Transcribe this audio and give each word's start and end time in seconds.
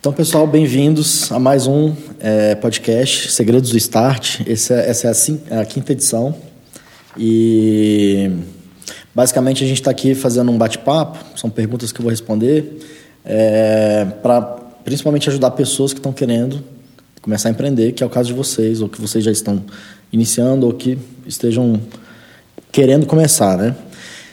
Então, 0.00 0.14
pessoal, 0.14 0.46
bem-vindos 0.46 1.30
a 1.30 1.38
mais 1.38 1.66
um 1.66 1.94
é, 2.20 2.54
podcast 2.54 3.30
Segredos 3.32 3.68
do 3.68 3.76
Start. 3.76 4.40
Esse 4.46 4.72
é, 4.72 4.88
essa 4.88 5.08
é 5.08 5.56
a, 5.58 5.60
a, 5.60 5.64
quinta 5.66 5.92
edição. 5.92 6.34
E 7.18 8.30
basicamente 9.14 9.62
a 9.62 9.66
gente 9.66 9.78
está 9.78 9.90
aqui 9.90 10.14
fazendo 10.14 10.50
um 10.50 10.56
bate-papo, 10.56 11.18
são 11.38 11.50
perguntas 11.50 11.92
que 11.92 12.00
eu 12.00 12.04
vou 12.04 12.10
responder, 12.10 12.78
é, 13.26 14.06
para 14.22 14.40
principalmente 14.86 15.28
ajudar 15.28 15.50
pessoas 15.50 15.92
que 15.92 15.98
estão 15.98 16.14
querendo 16.14 16.64
começar 17.20 17.50
a 17.50 17.52
empreender, 17.52 17.92
que 17.92 18.02
é 18.02 18.06
o 18.06 18.08
caso 18.08 18.28
de 18.28 18.34
vocês, 18.34 18.80
ou 18.80 18.88
que 18.88 18.98
vocês 18.98 19.22
já 19.22 19.30
estão 19.30 19.62
iniciando, 20.10 20.64
ou 20.64 20.72
que 20.72 20.96
estejam 21.26 21.78
querendo 22.72 23.04
começar, 23.04 23.58
né? 23.58 23.76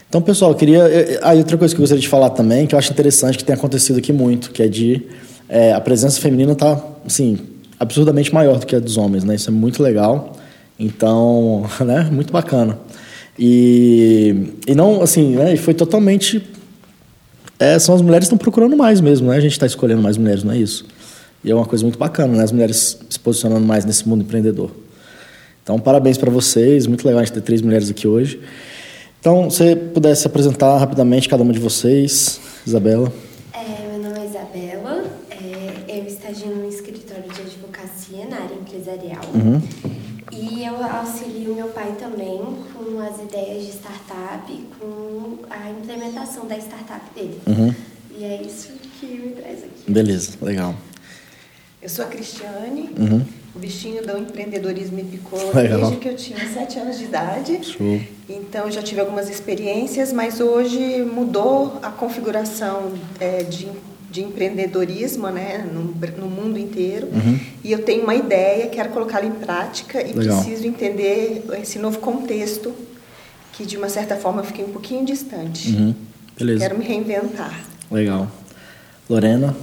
Então, 0.08 0.22
pessoal, 0.22 0.52
eu 0.52 0.56
queria. 0.56 1.20
Ah, 1.22 1.36
e 1.36 1.40
outra 1.40 1.58
coisa 1.58 1.76
que 1.76 1.80
eu 1.82 1.84
gostaria 1.84 2.02
de 2.02 2.08
falar 2.08 2.30
também, 2.30 2.66
que 2.66 2.74
eu 2.74 2.80
acho 2.80 2.90
interessante 2.90 3.38
que 3.38 3.44
tem 3.44 3.54
acontecido 3.54 4.00
aqui 4.00 4.14
muito, 4.14 4.52
que 4.52 4.64
é 4.64 4.68
de 4.70 5.04
é, 5.50 5.74
a 5.74 5.80
presença 5.80 6.20
feminina 6.20 6.52
está, 6.52 6.82
assim, 7.06 7.38
absurdamente 7.80 8.34
maior 8.34 8.60
do 8.60 8.66
que 8.66 8.76
a 8.76 8.80
dos 8.80 8.98
homens, 8.98 9.24
né? 9.24 9.36
Isso 9.36 9.50
é 9.50 9.54
muito 9.54 9.82
legal. 9.82 10.34
Então, 10.80 11.66
né? 11.86 12.10
Muito 12.12 12.32
bacana. 12.34 12.78
E, 13.38 14.54
e 14.68 14.76
não, 14.76 15.02
assim, 15.02 15.36
né? 15.36 15.54
E 15.54 15.58
foi 15.58 15.74
totalmente. 15.74 16.42
É, 17.60 17.80
são 17.80 17.96
as 17.96 18.02
mulheres 18.02 18.28
que 18.28 18.34
estão 18.34 18.38
procurando 18.38 18.76
mais 18.76 19.00
mesmo, 19.02 19.30
né? 19.30 19.38
A 19.38 19.40
gente 19.40 19.54
está 19.54 19.66
escolhendo 19.66 20.02
mais 20.02 20.18
mulheres, 20.18 20.44
não 20.44 20.54
é 20.54 20.58
isso? 20.58 20.86
E 21.44 21.52
é 21.52 21.56
uma 21.56 21.66
coisa 21.66 21.84
muito 21.84 21.98
bacana, 21.98 22.36
né? 22.36 22.44
As 22.44 22.52
mulheres 22.52 23.00
se 23.10 23.20
posicionando 23.20 23.66
mais 23.66 23.86
nesse 23.86 24.08
mundo 24.08 24.22
empreendedor. 24.24 24.72
Então, 25.64 25.80
parabéns 25.80 26.18
para 26.18 26.32
vocês. 26.32 26.88
Muito 26.88 27.06
legal 27.06 27.22
a 27.22 27.24
gente 27.24 27.34
ter 27.34 27.42
três 27.42 27.62
mulheres 27.62 27.90
aqui 27.90 28.08
hoje. 28.08 28.40
Então, 29.20 29.50
se 29.50 29.76
pudesse 29.76 30.26
apresentar 30.28 30.78
rapidamente 30.78 31.28
cada 31.28 31.44
uma 31.44 31.54
de 31.54 31.60
vocês, 31.60 32.40
Isabela. 32.66 33.12
Uhum. 39.38 39.62
E 40.32 40.66
eu 40.66 40.84
auxilio 40.84 41.56
meu 41.56 41.68
pai 41.68 41.96
também 42.00 42.40
com 42.74 43.00
as 43.02 43.20
ideias 43.22 43.66
de 43.66 43.72
startup, 43.72 44.52
com 44.80 45.38
a 45.50 45.70
implementação 45.70 46.46
da 46.48 46.58
startup 46.58 47.02
dele. 47.16 47.40
Uhum. 47.48 47.74
E 48.18 48.24
é 48.24 48.42
isso 48.42 48.70
que 49.00 49.06
me 49.06 49.30
traz 49.32 49.64
aqui. 49.64 49.92
Beleza, 49.92 50.38
legal. 50.42 50.76
Eu 51.82 51.90
sou 51.90 52.04
a 52.04 52.08
Cristiane, 52.08 52.90
uhum. 52.98 53.24
o 53.56 53.60
bichinho 53.60 54.06
do 54.06 54.18
empreendedorismo 54.18 54.98
me 54.98 55.04
picou 55.04 55.40
legal. 55.54 55.80
desde 55.80 55.98
que 55.98 56.10
eu 56.10 56.16
tinha 56.16 56.40
sete 56.52 56.80
anos 56.80 56.98
de 56.98 57.06
idade. 57.06 57.64
Show. 57.64 58.02
Então 58.28 58.70
já 58.72 58.82
tive 58.82 59.00
algumas 59.00 59.30
experiências, 59.30 60.12
mas 60.12 60.42
hoje 60.42 61.04
mudou 61.04 61.80
a 61.84 61.90
configuração 61.90 62.94
é, 63.20 63.44
de 63.44 63.70
de 64.10 64.24
empreendedorismo 64.24 65.28
né, 65.30 65.68
no, 65.72 65.84
no 66.18 66.30
mundo 66.30 66.58
inteiro. 66.58 67.08
Uhum. 67.08 67.40
E 67.64 67.72
eu 67.72 67.84
tenho 67.84 68.04
uma 68.04 68.16
ideia, 68.16 68.68
quero 68.68 68.90
colocá-la 68.90 69.26
em 69.26 69.32
prática 69.32 70.02
e 70.02 70.14
Legal. 70.14 70.42
preciso 70.42 70.66
entender 70.66 71.44
esse 71.62 71.78
novo 71.78 72.00
contexto 72.00 72.74
que, 73.54 73.66
de 73.66 73.76
uma 73.76 73.90
certa 73.90 74.16
forma, 74.16 74.42
eu 74.42 74.46
fiquei 74.46 74.64
um 74.64 74.72
pouquinho 74.72 75.06
distante. 75.06 75.70
Uhum. 75.70 75.96
Beleza. 76.38 76.60
Quero 76.60 76.78
me 76.78 76.86
reinventar. 76.86 77.60
Legal. 77.92 78.32
Lorena? 79.10 79.56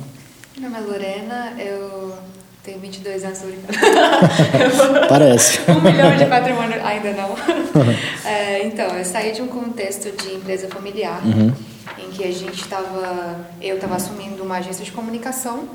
Meu 0.59 0.71
nome 0.71 0.83
é 0.83 0.87
Lorena, 0.87 1.53
eu 1.59 2.15
tenho 2.63 2.79
22 2.79 3.25
anos, 3.25 3.41
Parece. 5.09 5.59
um 5.71 5.81
milhão 5.81 6.17
de 6.17 6.27
patrimônio, 6.27 6.85
ainda 6.85 7.13
não. 7.13 7.35
é, 8.25 8.67
então, 8.67 8.87
eu 8.97 9.05
saí 9.05 9.33
de 9.33 9.43
um 9.43 9.47
contexto 9.47 10.11
de 10.17 10.35
empresa 10.35 10.69
familiar. 10.69 11.23
Uhum 11.25 11.53
em 11.99 12.11
que 12.11 12.25
a 12.25 12.33
gente 12.33 12.61
estava, 12.61 13.47
eu 13.61 13.77
estava 13.77 13.97
assumindo 13.97 14.43
uma 14.43 14.57
agência 14.57 14.85
de 14.85 14.93
comunicação 14.93 15.69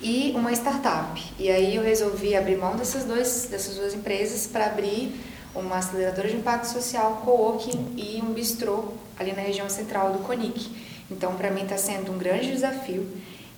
e 0.00 0.32
uma 0.34 0.52
startup. 0.52 1.22
E 1.38 1.50
aí 1.50 1.76
eu 1.76 1.82
resolvi 1.82 2.34
abrir 2.34 2.56
mão 2.56 2.76
dessas, 2.76 3.04
dois, 3.04 3.48
dessas 3.50 3.76
duas 3.76 3.94
empresas 3.94 4.46
para 4.46 4.66
abrir 4.66 5.14
uma 5.54 5.76
aceleradora 5.78 6.28
de 6.28 6.36
impacto 6.36 6.66
social, 6.66 7.22
coworking 7.24 7.94
e 7.96 8.22
um 8.22 8.32
bistrô 8.32 8.92
ali 9.18 9.32
na 9.32 9.42
região 9.42 9.68
central 9.68 10.12
do 10.12 10.18
Conic. 10.20 10.70
Então, 11.10 11.34
para 11.34 11.50
mim 11.50 11.62
está 11.62 11.78
sendo 11.78 12.12
um 12.12 12.18
grande 12.18 12.52
desafio 12.52 13.06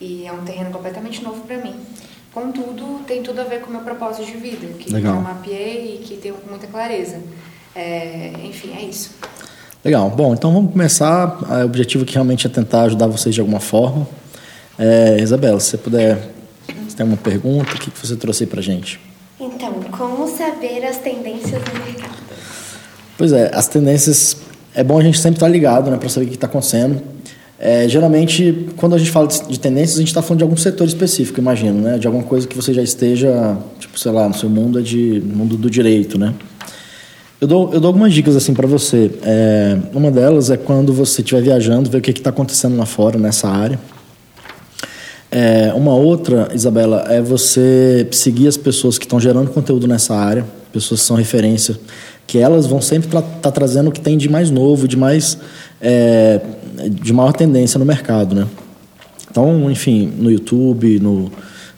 e 0.00 0.26
é 0.26 0.32
um 0.32 0.44
terreno 0.44 0.70
completamente 0.70 1.22
novo 1.22 1.40
para 1.42 1.58
mim. 1.58 1.74
Contudo, 2.32 3.04
tem 3.04 3.22
tudo 3.22 3.40
a 3.40 3.44
ver 3.44 3.62
com 3.62 3.68
o 3.68 3.72
meu 3.72 3.80
propósito 3.80 4.26
de 4.26 4.36
vida, 4.36 4.66
que 4.78 4.92
Legal. 4.92 5.16
eu 5.16 5.20
mapeei 5.20 5.96
e 5.96 5.98
que 6.04 6.16
tenho 6.18 6.34
com 6.34 6.48
muita 6.48 6.66
clareza. 6.66 7.20
É, 7.74 8.32
enfim, 8.44 8.76
é 8.76 8.82
isso. 8.82 9.14
Legal. 9.88 10.10
Bom, 10.10 10.34
então 10.34 10.52
vamos 10.52 10.72
começar. 10.72 11.38
O 11.62 11.64
objetivo 11.64 12.04
aqui 12.04 12.12
realmente 12.12 12.46
é 12.46 12.50
tentar 12.50 12.82
ajudar 12.82 13.06
vocês 13.06 13.34
de 13.34 13.40
alguma 13.40 13.58
forma. 13.58 14.06
É, 14.78 15.16
Isabela, 15.18 15.58
se 15.60 15.70
você 15.70 15.78
puder, 15.78 16.28
se 16.86 16.94
tem 16.94 17.04
alguma 17.04 17.16
pergunta, 17.16 17.74
o 17.74 17.78
que 17.78 17.90
você 17.98 18.14
trouxe 18.14 18.44
aí 18.44 18.50
para 18.50 18.60
gente? 18.60 19.00
Então, 19.40 19.72
como 19.90 20.28
saber 20.28 20.84
as 20.84 20.98
tendências 20.98 21.62
do 21.62 21.72
mercado? 21.72 22.18
Pois 23.16 23.32
é, 23.32 23.50
as 23.54 23.66
tendências 23.66 24.36
é 24.74 24.84
bom 24.84 24.98
a 24.98 25.02
gente 25.02 25.18
sempre 25.18 25.36
estar 25.38 25.48
ligado, 25.48 25.90
né, 25.90 25.96
para 25.96 26.10
saber 26.10 26.26
o 26.26 26.28
que 26.28 26.34
está 26.34 26.46
acontecendo. 26.46 27.00
É, 27.58 27.88
geralmente, 27.88 28.68
quando 28.76 28.94
a 28.94 28.98
gente 28.98 29.10
fala 29.10 29.26
de, 29.26 29.42
de 29.48 29.58
tendências, 29.58 29.96
a 29.96 30.00
gente 30.00 30.08
está 30.08 30.20
falando 30.20 30.40
de 30.40 30.44
algum 30.44 30.56
setor 30.58 30.86
específico, 30.86 31.40
imagino, 31.40 31.80
né? 31.80 31.96
De 31.96 32.06
alguma 32.06 32.24
coisa 32.24 32.46
que 32.46 32.54
você 32.54 32.74
já 32.74 32.82
esteja, 32.82 33.56
tipo, 33.78 33.98
sei 33.98 34.12
lá, 34.12 34.28
no 34.28 34.34
seu 34.34 34.50
mundo 34.50 34.80
é 34.80 34.82
de 34.82 35.22
mundo 35.24 35.56
do 35.56 35.70
direito, 35.70 36.18
né? 36.18 36.34
Eu 37.40 37.46
dou, 37.46 37.72
eu 37.72 37.78
dou 37.78 37.86
algumas 37.86 38.12
dicas 38.12 38.34
assim 38.34 38.52
para 38.52 38.66
você. 38.66 39.12
É, 39.22 39.78
uma 39.94 40.10
delas 40.10 40.50
é 40.50 40.56
quando 40.56 40.92
você 40.92 41.20
estiver 41.20 41.40
viajando, 41.40 41.88
ver 41.88 41.98
o 41.98 42.00
que 42.00 42.10
está 42.10 42.30
acontecendo 42.30 42.76
lá 42.76 42.84
fora 42.84 43.16
nessa 43.16 43.48
área. 43.48 43.78
É, 45.30 45.72
uma 45.72 45.94
outra, 45.94 46.48
Isabela, 46.52 47.04
é 47.08 47.22
você 47.22 48.08
seguir 48.10 48.48
as 48.48 48.56
pessoas 48.56 48.98
que 48.98 49.04
estão 49.04 49.20
gerando 49.20 49.50
conteúdo 49.50 49.86
nessa 49.86 50.16
área, 50.16 50.44
pessoas 50.72 51.00
que 51.00 51.06
são 51.06 51.16
referência, 51.16 51.78
que 52.26 52.38
elas 52.38 52.66
vão 52.66 52.82
sempre 52.82 53.06
estar 53.06 53.22
tá, 53.22 53.28
tá 53.42 53.52
trazendo 53.52 53.90
o 53.90 53.92
que 53.92 54.00
tem 54.00 54.18
de 54.18 54.28
mais 54.28 54.50
novo, 54.50 54.88
de 54.88 54.96
mais 54.96 55.38
é, 55.80 56.40
de 56.90 57.12
maior 57.12 57.32
tendência 57.32 57.78
no 57.78 57.84
mercado, 57.84 58.34
né? 58.34 58.48
Então, 59.30 59.70
enfim, 59.70 60.12
no 60.18 60.28
YouTube, 60.28 60.98
no 60.98 61.30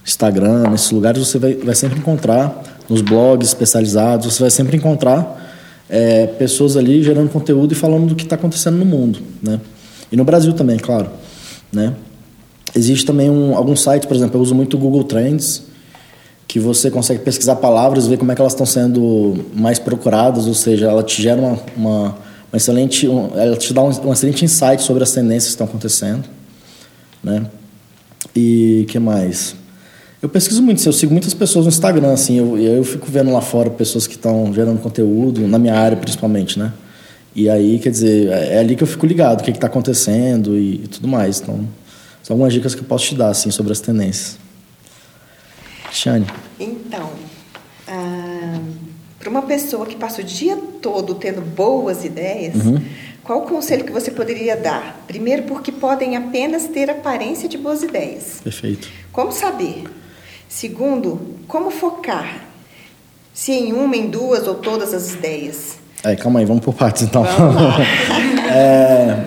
Instagram, 0.06 0.70
nesses 0.70 0.90
lugares 0.90 1.26
você 1.26 1.38
vai, 1.38 1.54
vai 1.54 1.74
sempre 1.74 1.98
encontrar, 1.98 2.62
nos 2.88 3.02
blogs 3.02 3.48
especializados, 3.48 4.32
você 4.32 4.42
vai 4.42 4.50
sempre 4.50 4.78
encontrar 4.78 5.49
é, 5.90 6.26
pessoas 6.26 6.76
ali 6.76 7.02
gerando 7.02 7.28
conteúdo 7.28 7.72
e 7.72 7.74
falando 7.74 8.06
do 8.06 8.14
que 8.14 8.22
está 8.22 8.36
acontecendo 8.36 8.76
no 8.76 8.84
mundo, 8.84 9.18
né? 9.42 9.60
E 10.10 10.16
no 10.16 10.24
Brasil 10.24 10.52
também, 10.52 10.78
claro, 10.78 11.10
né? 11.72 11.94
Existe 12.74 13.04
também 13.04 13.28
um, 13.28 13.56
alguns 13.56 13.82
sites, 13.82 14.06
por 14.06 14.16
exemplo, 14.16 14.38
eu 14.38 14.42
uso 14.42 14.54
muito 14.54 14.76
o 14.76 14.80
Google 14.80 15.02
Trends, 15.02 15.64
que 16.46 16.60
você 16.60 16.90
consegue 16.90 17.20
pesquisar 17.20 17.56
palavras, 17.56 18.06
ver 18.06 18.16
como 18.16 18.30
é 18.30 18.34
que 18.34 18.40
elas 18.40 18.52
estão 18.52 18.66
sendo 18.66 19.44
mais 19.54 19.78
procuradas, 19.78 20.46
ou 20.46 20.54
seja, 20.54 20.86
ela 20.86 21.02
te 21.02 21.20
gera 21.20 21.40
uma, 21.40 21.58
uma, 21.76 22.02
uma 22.52 22.56
excelente, 22.56 23.08
um, 23.08 23.30
ela 23.34 23.56
te 23.56 23.72
dá 23.72 23.82
um, 23.82 23.90
um 24.06 24.12
excelente 24.12 24.44
insight 24.44 24.82
sobre 24.82 25.02
as 25.02 25.12
tendências 25.12 25.46
que 25.46 25.50
estão 25.50 25.66
acontecendo, 25.66 26.24
né? 27.22 27.46
E 28.34 28.84
que 28.88 28.98
mais? 29.00 29.56
Eu 30.22 30.28
pesquiso 30.28 30.62
muito, 30.62 30.84
eu 30.86 30.92
sigo 30.92 31.12
muitas 31.12 31.32
pessoas 31.32 31.64
no 31.64 31.70
Instagram, 31.70 32.12
assim, 32.12 32.38
eu, 32.38 32.58
eu 32.58 32.84
fico 32.84 33.06
vendo 33.10 33.32
lá 33.32 33.40
fora 33.40 33.70
pessoas 33.70 34.06
que 34.06 34.16
estão 34.16 34.52
gerando 34.52 34.78
conteúdo, 34.78 35.48
na 35.48 35.58
minha 35.58 35.74
área 35.74 35.96
principalmente, 35.96 36.58
né? 36.58 36.72
E 37.34 37.48
aí, 37.48 37.78
quer 37.78 37.90
dizer, 37.90 38.28
é, 38.28 38.56
é 38.56 38.58
ali 38.58 38.76
que 38.76 38.82
eu 38.82 38.86
fico 38.86 39.06
ligado, 39.06 39.40
o 39.40 39.44
que 39.44 39.50
está 39.50 39.66
acontecendo 39.66 40.58
e, 40.58 40.74
e, 40.84 40.88
tudo 40.88 41.08
mais. 41.08 41.40
Então, 41.40 41.66
são 42.22 42.34
algumas 42.34 42.52
dicas 42.52 42.74
que 42.74 42.82
eu 42.82 42.84
posso 42.84 43.06
te 43.06 43.14
dar, 43.14 43.28
assim, 43.28 43.50
sobre 43.50 43.72
as 43.72 43.80
tendências. 43.80 44.36
Cristiane. 45.84 46.26
Então, 46.58 47.10
ah, 47.88 48.60
para 49.18 49.30
uma 49.30 49.42
pessoa 49.42 49.86
que 49.86 49.96
passa 49.96 50.20
o 50.20 50.24
dia 50.24 50.56
todo 50.82 51.14
tendo 51.14 51.40
boas 51.40 52.04
ideias, 52.04 52.56
uhum. 52.56 52.80
qual 53.22 53.40
o 53.40 53.46
conselho 53.46 53.84
que 53.84 53.92
você 53.92 54.10
poderia 54.10 54.56
dar? 54.56 55.02
Primeiro, 55.06 55.44
porque 55.44 55.72
podem 55.72 56.16
apenas 56.16 56.66
ter 56.66 56.90
aparência 56.90 57.48
de 57.48 57.56
boas 57.56 57.82
ideias. 57.82 58.40
Perfeito. 58.42 58.88
Como 59.12 59.32
saber? 59.32 59.84
Segundo, 60.50 61.20
como 61.46 61.70
focar? 61.70 62.44
Se 63.32 63.52
em 63.52 63.72
uma, 63.72 63.96
em 63.96 64.10
duas 64.10 64.48
ou 64.48 64.56
todas 64.56 64.92
as 64.92 65.14
ideias? 65.14 65.76
É, 66.02 66.16
calma 66.16 66.40
aí, 66.40 66.44
vamos 66.44 66.64
por 66.64 66.74
partes 66.74 67.04
então. 67.04 67.24
é, 68.52 69.26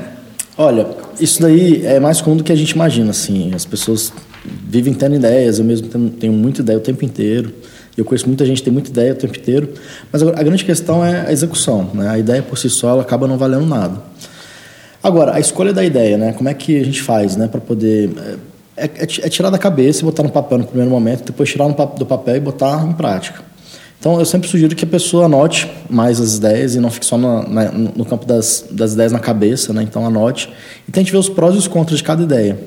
olha, 0.57 0.85
isso 1.17 1.41
daí 1.41 1.85
é 1.85 1.97
mais 1.97 2.19
comum 2.19 2.35
do 2.35 2.43
que 2.43 2.51
a 2.51 2.55
gente 2.55 2.71
imagina, 2.71 3.11
assim. 3.11 3.53
As 3.55 3.63
pessoas 3.63 4.11
vivem 4.43 4.93
tendo 4.93 5.15
ideias, 5.15 5.59
eu 5.59 5.65
mesmo 5.65 5.87
tenho, 5.87 6.09
tenho 6.09 6.33
muita 6.33 6.59
ideia 6.59 6.77
o 6.77 6.81
tempo 6.81 7.05
inteiro. 7.05 7.53
Eu 7.95 8.03
conheço 8.03 8.27
muita 8.27 8.45
gente 8.45 8.57
que 8.57 8.63
tem 8.63 8.73
muita 8.73 8.89
ideia 8.89 9.13
o 9.13 9.15
tempo 9.15 9.37
inteiro, 9.37 9.73
mas 10.11 10.21
a, 10.21 10.43
grande 10.43 10.65
questão 10.65 11.05
é 11.05 11.27
a 11.27 11.31
execução, 11.31 11.89
né? 11.93 12.09
A 12.09 12.19
ideia 12.19 12.43
por 12.43 12.57
si 12.57 12.69
só 12.69 12.89
ela 12.89 13.01
acaba 13.01 13.29
não 13.29 13.37
valendo 13.37 13.65
nada. 13.65 13.97
Agora, 15.01 15.35
a 15.35 15.39
escolha 15.39 15.71
da 15.71 15.85
ideia, 15.85 16.17
né? 16.17 16.33
Como 16.33 16.49
é 16.49 16.53
que 16.53 16.77
a 16.81 16.83
gente 16.83 17.01
faz, 17.01 17.37
né, 17.37 17.47
para 17.47 17.61
poder 17.61 18.09
é, 18.75 18.85
é, 18.85 18.89
é, 18.97 19.03
é, 19.03 19.29
tirar 19.29 19.49
da 19.49 19.57
cabeça 19.57 20.01
e 20.01 20.03
botar 20.03 20.23
no 20.23 20.29
papel 20.29 20.57
no 20.57 20.65
primeiro 20.65 20.89
momento, 20.89 21.25
depois 21.25 21.49
tirar 21.49 21.67
do 21.67 22.05
papel 22.05 22.35
e 22.37 22.39
botar 22.39 22.85
em 22.87 22.93
prática. 22.93 23.41
Então, 23.99 24.19
eu 24.19 24.25
sempre 24.25 24.49
sugiro 24.49 24.75
que 24.75 24.83
a 24.83 24.87
pessoa 24.87 25.25
anote 25.25 25.71
mais 25.89 26.19
as 26.19 26.35
ideias 26.35 26.75
e 26.75 26.79
não 26.79 26.91
fique 26.91 27.05
só 27.05 27.17
na, 27.17 27.47
na, 27.47 27.71
no 27.71 28.03
campo 28.03 28.25
das, 28.25 28.65
das 28.69 28.93
ideias 28.93 29.13
na 29.13 29.19
cabeça, 29.19 29.71
né? 29.71 29.81
Então, 29.81 30.05
anote 30.05 30.51
e 30.85 30.91
tente 30.91 31.09
ver 31.09 31.17
os 31.17 31.29
prós 31.29 31.55
e 31.55 31.57
os 31.57 31.67
contras 31.67 31.99
de 31.99 32.03
cada 32.03 32.21
ideia. 32.21 32.57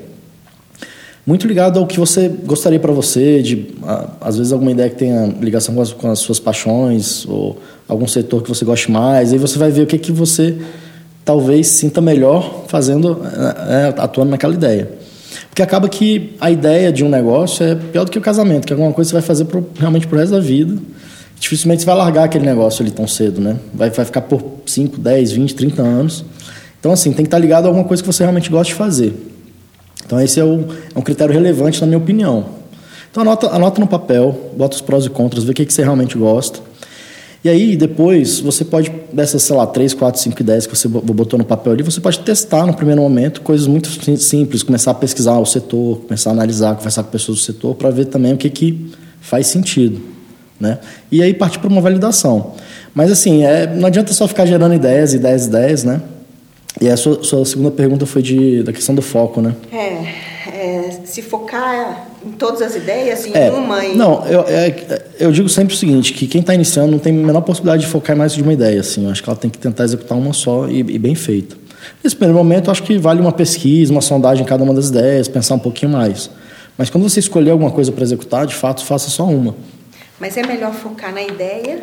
muito 1.23 1.45
ligado 1.45 1.77
ao 1.77 1.85
que 1.85 1.99
você 1.99 2.27
gostaria 2.27 2.79
para 2.79 2.91
você, 2.91 3.43
de 3.43 3.75
às 4.19 4.37
vezes 4.37 4.51
alguma 4.51 4.71
ideia 4.71 4.89
que 4.89 4.95
tenha 4.95 5.27
ligação 5.39 5.75
com 5.75 5.81
as, 5.81 5.93
com 5.93 6.09
as, 6.09 6.19
suas 6.19 6.39
paixões 6.39 7.23
ou 7.27 7.59
algum 7.87 8.07
setor 8.07 8.41
que 8.41 8.49
você 8.49 8.65
goste 8.65 8.89
mais. 8.89 9.31
Aí 9.31 9.37
você 9.37 9.59
vai 9.59 9.69
ver 9.69 9.83
o 9.83 9.85
que 9.85 9.99
que 9.99 10.11
você 10.11 10.57
talvez 11.23 11.67
sinta 11.67 12.01
melhor 12.01 12.63
fazendo, 12.67 13.21
é, 13.69 13.93
atuando 14.01 14.31
naquela 14.31 14.55
ideia. 14.55 14.96
Porque 15.49 15.61
acaba 15.61 15.87
que 15.89 16.35
a 16.39 16.49
ideia 16.51 16.91
de 16.91 17.03
um 17.03 17.09
negócio 17.09 17.65
é 17.65 17.75
pior 17.75 18.03
do 18.03 18.11
que 18.11 18.17
o 18.17 18.21
casamento, 18.21 18.65
que 18.65 18.73
é 18.73 18.75
alguma 18.75 18.93
coisa 18.93 19.09
que 19.09 19.11
você 19.11 19.21
vai 19.21 19.27
fazer 19.27 19.45
pro, 19.45 19.67
realmente 19.77 20.07
pro 20.07 20.17
resto 20.17 20.31
da 20.31 20.39
vida. 20.39 20.77
Dificilmente 21.39 21.81
você 21.81 21.85
vai 21.85 21.95
largar 21.95 22.23
aquele 22.23 22.45
negócio 22.45 22.81
ali 22.81 22.91
tão 22.91 23.07
cedo, 23.07 23.39
né? 23.39 23.57
Vai, 23.73 23.89
vai 23.89 24.05
ficar 24.05 24.21
por 24.21 24.43
5, 24.65 24.97
10, 24.97 25.31
20, 25.31 25.55
30 25.55 25.81
anos. 25.81 26.25
Então, 26.79 26.91
assim, 26.91 27.11
tem 27.11 27.23
que 27.23 27.27
estar 27.27 27.39
ligado 27.39 27.65
a 27.65 27.67
alguma 27.67 27.85
coisa 27.85 28.01
que 28.01 28.07
você 28.07 28.23
realmente 28.23 28.49
gosta 28.49 28.71
de 28.71 28.75
fazer. 28.75 29.13
Então, 30.05 30.19
esse 30.21 30.39
é, 30.39 30.43
o, 30.43 30.65
é 30.95 30.97
um 30.97 31.01
critério 31.01 31.33
relevante, 31.33 31.81
na 31.81 31.87
minha 31.87 31.97
opinião. 31.97 32.45
Então, 33.11 33.21
anota, 33.21 33.47
anota 33.47 33.81
no 33.81 33.87
papel, 33.87 34.51
bota 34.55 34.75
os 34.75 34.81
prós 34.81 35.05
e 35.05 35.09
contras, 35.09 35.43
vê 35.43 35.51
o 35.51 35.53
que, 35.53 35.65
que 35.65 35.73
você 35.73 35.83
realmente 35.83 36.17
gosta. 36.17 36.59
E 37.43 37.49
aí, 37.49 37.77
depois, 37.77 38.39
você 38.39 38.65
pode, 38.65 38.91
dessas, 39.13 39.43
sei 39.43 39.55
lá, 39.55 39.65
3, 39.67 39.93
4, 39.93 40.19
5 40.21 40.41
ideias 40.41 40.65
que 40.65 40.75
você 40.75 40.87
botou 40.87 41.37
no 41.37 41.45
papel 41.45 41.73
ali, 41.73 41.83
você 41.83 42.01
pode 42.01 42.19
testar 42.19 42.65
no 42.65 42.73
primeiro 42.73 43.01
momento 43.01 43.41
coisas 43.41 43.67
muito 43.67 43.89
simples, 44.17 44.63
começar 44.63 44.91
a 44.91 44.93
pesquisar 44.93 45.37
o 45.37 45.45
setor, 45.45 45.99
começar 46.01 46.31
a 46.31 46.33
analisar, 46.33 46.75
conversar 46.75 47.03
com 47.03 47.11
pessoas 47.11 47.37
do 47.37 47.43
setor, 47.43 47.75
para 47.75 47.89
ver 47.89 48.05
também 48.05 48.33
o 48.33 48.37
que, 48.37 48.49
que 48.49 48.91
faz 49.21 49.47
sentido. 49.47 50.01
Né? 50.59 50.79
E 51.11 51.21
aí 51.21 51.33
partir 51.33 51.59
para 51.59 51.69
uma 51.69 51.81
validação. 51.81 52.53
Mas, 52.93 53.11
assim, 53.11 53.43
é, 53.43 53.67
não 53.67 53.87
adianta 53.87 54.11
só 54.13 54.27
ficar 54.27 54.45
gerando 54.47 54.73
ideias, 54.73 55.13
ideias, 55.13 55.45
ideias, 55.45 55.83
né? 55.83 56.01
E 56.81 56.89
a 56.89 56.97
sua, 56.97 57.23
sua 57.23 57.45
segunda 57.45 57.71
pergunta 57.71 58.05
foi 58.05 58.21
de, 58.21 58.63
da 58.63 58.73
questão 58.73 58.93
do 58.93 59.01
foco, 59.01 59.41
né? 59.41 59.55
É, 59.71 60.36
é 60.57 61.01
se 61.05 61.21
focar 61.21 62.07
em 62.25 62.31
todas 62.31 62.61
as 62.61 62.75
ideias, 62.75 63.25
em 63.25 63.31
é, 63.33 63.51
uma? 63.51 63.85
Em... 63.85 63.95
Não, 63.95 64.25
eu, 64.25 64.41
é, 64.47 65.03
eu 65.19 65.31
digo 65.31 65.47
sempre 65.47 65.73
o 65.73 65.77
seguinte, 65.77 66.13
que 66.13 66.25
quem 66.27 66.41
está 66.41 66.53
iniciando 66.53 66.91
não 66.91 66.99
tem 66.99 67.13
a 67.13 67.25
menor 67.25 67.41
possibilidade 67.41 67.83
de 67.83 67.87
focar 67.87 68.15
em 68.15 68.19
mais 68.19 68.33
de 68.33 68.41
uma 68.41 68.53
ideia. 68.53 68.79
Assim, 68.79 69.05
eu 69.05 69.11
acho 69.11 69.21
que 69.21 69.29
ela 69.29 69.37
tem 69.37 69.49
que 69.49 69.57
tentar 69.57 69.83
executar 69.83 70.17
uma 70.17 70.33
só 70.33 70.67
e, 70.67 70.79
e 70.79 70.97
bem 70.97 71.13
feita. 71.13 71.55
Nesse 72.03 72.15
primeiro 72.15 72.37
momento, 72.37 72.67
eu 72.67 72.71
acho 72.71 72.83
que 72.83 72.97
vale 72.97 73.21
uma 73.21 73.31
pesquisa, 73.31 73.91
uma 73.91 74.01
sondagem 74.01 74.43
em 74.43 74.47
cada 74.47 74.63
uma 74.63 74.73
das 74.73 74.89
ideias, 74.89 75.27
pensar 75.27 75.55
um 75.55 75.59
pouquinho 75.59 75.91
mais. 75.91 76.29
Mas 76.77 76.89
quando 76.89 77.07
você 77.07 77.19
escolher 77.19 77.51
alguma 77.51 77.71
coisa 77.71 77.91
para 77.91 78.03
executar, 78.03 78.45
de 78.45 78.55
fato, 78.55 78.83
faça 78.83 79.09
só 79.09 79.25
uma. 79.25 79.55
Mas 80.19 80.35
é 80.35 80.43
melhor 80.45 80.73
focar 80.73 81.13
na 81.13 81.21
ideia 81.21 81.79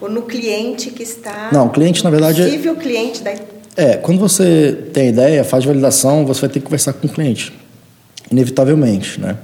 ou 0.00 0.10
no 0.10 0.22
cliente 0.22 0.90
que 0.90 1.02
está... 1.02 1.50
Não, 1.52 1.66
o 1.66 1.70
cliente, 1.70 2.02
na 2.02 2.10
verdade... 2.10 2.42
É 2.42 2.44
possível 2.46 2.76
cliente 2.76 3.22
da... 3.22 3.32
É, 3.76 3.96
quando 3.96 4.18
você 4.18 4.76
tem 4.92 5.10
ideia, 5.10 5.44
faz 5.44 5.64
validação, 5.64 6.26
você 6.26 6.40
vai 6.40 6.50
ter 6.50 6.58
que 6.58 6.64
conversar 6.64 6.92
com 6.92 7.06
o 7.06 7.10
cliente. 7.10 7.52
Inevitavelmente, 8.30 9.20
né? 9.20 9.36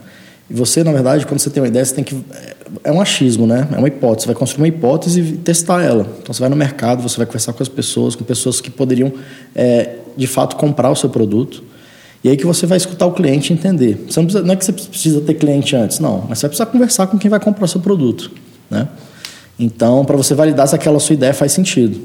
E 0.48 0.54
você, 0.54 0.84
na 0.84 0.92
verdade, 0.92 1.26
quando 1.26 1.40
você 1.40 1.48
tem 1.48 1.62
uma 1.62 1.68
ideia, 1.68 1.84
você 1.84 1.94
tem 1.94 2.04
que. 2.04 2.22
É 2.82 2.92
um 2.92 3.00
achismo, 3.00 3.46
né? 3.46 3.66
É 3.72 3.78
uma 3.78 3.88
hipótese. 3.88 4.24
Você 4.24 4.26
vai 4.26 4.34
construir 4.36 4.62
uma 4.62 4.68
hipótese 4.68 5.20
e 5.20 5.32
testar 5.38 5.82
ela. 5.82 6.06
Então 6.22 6.34
você 6.34 6.40
vai 6.40 6.50
no 6.50 6.56
mercado, 6.56 7.02
você 7.02 7.16
vai 7.16 7.26
conversar 7.26 7.52
com 7.52 7.62
as 7.62 7.68
pessoas, 7.68 8.14
com 8.14 8.24
pessoas 8.24 8.60
que 8.60 8.70
poderiam, 8.70 9.12
é, 9.54 9.96
de 10.16 10.26
fato, 10.26 10.56
comprar 10.56 10.90
o 10.90 10.96
seu 10.96 11.08
produto. 11.08 11.64
E 12.22 12.28
aí 12.28 12.36
que 12.36 12.46
você 12.46 12.66
vai 12.66 12.76
escutar 12.76 13.06
o 13.06 13.12
cliente 13.12 13.52
entender. 13.52 13.96
Não, 14.14 14.24
precisa, 14.24 14.42
não 14.42 14.52
é 14.52 14.56
que 14.56 14.64
você 14.64 14.72
precisa 14.72 15.20
ter 15.20 15.34
cliente 15.34 15.76
antes, 15.76 15.98
não. 15.98 16.24
Mas 16.28 16.38
você 16.38 16.42
vai 16.46 16.50
precisar 16.50 16.66
conversar 16.66 17.06
com 17.06 17.18
quem 17.18 17.30
vai 17.30 17.40
comprar 17.40 17.64
o 17.64 17.68
seu 17.68 17.80
produto. 17.80 18.30
Né? 18.70 18.88
Então, 19.58 20.04
para 20.04 20.16
você 20.16 20.34
validar 20.34 20.66
se 20.66 20.74
aquela 20.74 20.98
sua 20.98 21.14
ideia 21.14 21.34
faz 21.34 21.52
sentido. 21.52 22.00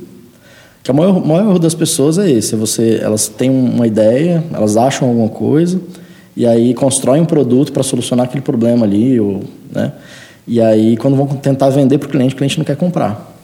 Que 0.83 0.91
o 0.91 0.93
maior, 0.93 1.25
maior 1.25 1.49
erro 1.49 1.59
das 1.59 1.73
pessoas 1.73 2.17
é 2.17 2.29
esse. 2.29 2.53
É 2.53 2.57
você, 2.57 2.99
elas 3.01 3.27
têm 3.27 3.49
uma 3.49 3.87
ideia, 3.87 4.43
elas 4.53 4.77
acham 4.77 5.07
alguma 5.07 5.29
coisa 5.29 5.79
e 6.39 6.45
aí 6.45 6.73
constroem 6.73 7.21
um 7.21 7.25
produto 7.25 7.73
para 7.73 7.83
solucionar 7.83 8.25
aquele 8.25 8.41
problema 8.41 8.85
ali, 8.85 9.19
ou, 9.19 9.43
né? 9.69 9.91
E 10.47 10.61
aí, 10.61 10.95
quando 10.95 11.17
vão 11.17 11.27
tentar 11.27 11.69
vender 11.69 11.97
para 11.97 12.07
o 12.07 12.09
cliente, 12.09 12.33
o 12.33 12.37
cliente 12.37 12.57
não 12.57 12.63
quer 12.63 12.77
comprar. 12.77 13.37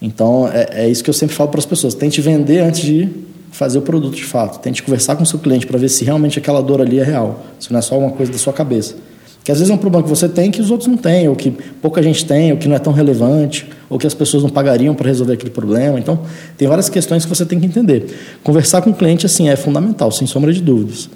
Então, 0.00 0.48
é, 0.48 0.86
é 0.86 0.88
isso 0.88 1.04
que 1.04 1.10
eu 1.10 1.14
sempre 1.14 1.36
falo 1.36 1.50
para 1.50 1.58
as 1.58 1.66
pessoas: 1.66 1.92
tente 1.92 2.22
vender 2.22 2.60
antes 2.60 2.80
de 2.80 3.10
fazer 3.50 3.76
o 3.76 3.82
produto 3.82 4.16
de 4.16 4.24
fato. 4.24 4.60
Tente 4.60 4.82
conversar 4.82 5.14
com 5.14 5.24
o 5.24 5.26
seu 5.26 5.38
cliente 5.38 5.66
para 5.66 5.76
ver 5.76 5.90
se 5.90 6.06
realmente 6.06 6.38
aquela 6.38 6.62
dor 6.62 6.80
ali 6.80 6.98
é 6.98 7.04
real, 7.04 7.44
se 7.60 7.70
não 7.70 7.78
é 7.78 7.82
só 7.82 7.98
uma 7.98 8.12
coisa 8.12 8.32
da 8.32 8.38
sua 8.38 8.54
cabeça. 8.54 8.96
Que 9.44 9.52
às 9.52 9.58
vezes 9.58 9.70
é 9.70 9.74
um 9.74 9.78
problema 9.78 10.02
que 10.02 10.08
você 10.08 10.26
tem 10.26 10.50
que 10.50 10.62
os 10.62 10.70
outros 10.70 10.88
não 10.88 10.96
têm, 10.96 11.28
ou 11.28 11.36
que 11.36 11.50
pouca 11.82 12.02
gente 12.02 12.24
tem, 12.24 12.50
ou 12.50 12.56
que 12.56 12.66
não 12.66 12.76
é 12.76 12.78
tão 12.78 12.94
relevante, 12.94 13.68
ou 13.90 13.98
que 13.98 14.06
as 14.06 14.14
pessoas 14.14 14.42
não 14.42 14.48
pagariam 14.48 14.94
para 14.94 15.06
resolver 15.06 15.34
aquele 15.34 15.50
problema. 15.50 15.98
Então, 15.98 16.20
tem 16.56 16.66
várias 16.66 16.88
questões 16.88 17.26
que 17.26 17.28
você 17.28 17.44
tem 17.44 17.60
que 17.60 17.66
entender. 17.66 18.06
Conversar 18.42 18.80
com 18.80 18.88
o 18.88 18.94
cliente 18.94 19.26
assim 19.26 19.50
é 19.50 19.54
fundamental, 19.54 20.10
sem 20.10 20.26
sombra 20.26 20.50
de 20.50 20.62
dúvidas 20.62 21.10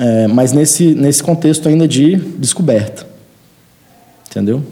é, 0.00 0.26
mas 0.26 0.52
nesse, 0.52 0.94
nesse 0.94 1.22
contexto 1.22 1.68
ainda 1.68 1.86
de 1.86 2.16
descoberta. 2.16 3.06
Entendeu? 4.26 4.64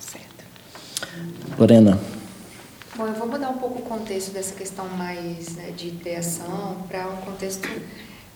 Certo. 0.00 0.44
Lorena. 1.56 2.00
Bom, 2.96 3.06
eu 3.06 3.14
vou 3.14 3.28
mudar 3.28 3.50
um 3.50 3.58
pouco 3.58 3.78
o 3.78 3.82
contexto 3.82 4.32
dessa 4.32 4.52
questão 4.54 4.88
mais 4.88 5.54
né, 5.54 5.70
de 5.76 5.86
ideação 5.86 6.78
para 6.88 7.06
um 7.06 7.16
contexto 7.18 7.68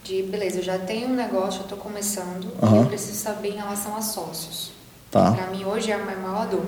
de, 0.05 0.23
beleza, 0.23 0.59
eu 0.59 0.63
já 0.63 0.79
tenho 0.79 1.09
um 1.09 1.15
negócio, 1.15 1.59
eu 1.59 1.65
estou 1.65 1.79
começando, 1.79 2.53
uhum. 2.63 2.83
eu 2.83 2.87
preciso 2.87 3.19
saber 3.19 3.49
em 3.49 3.57
relação 3.57 3.97
a 3.97 4.01
sócios. 4.01 4.71
Tá. 5.11 5.33
Para 5.33 5.49
mim, 5.49 5.65
hoje, 5.65 5.91
é 5.91 5.95
a 5.95 5.99
maior 5.99 6.47
dor. 6.47 6.65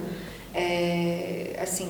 É, 0.52 1.56
assim, 1.62 1.88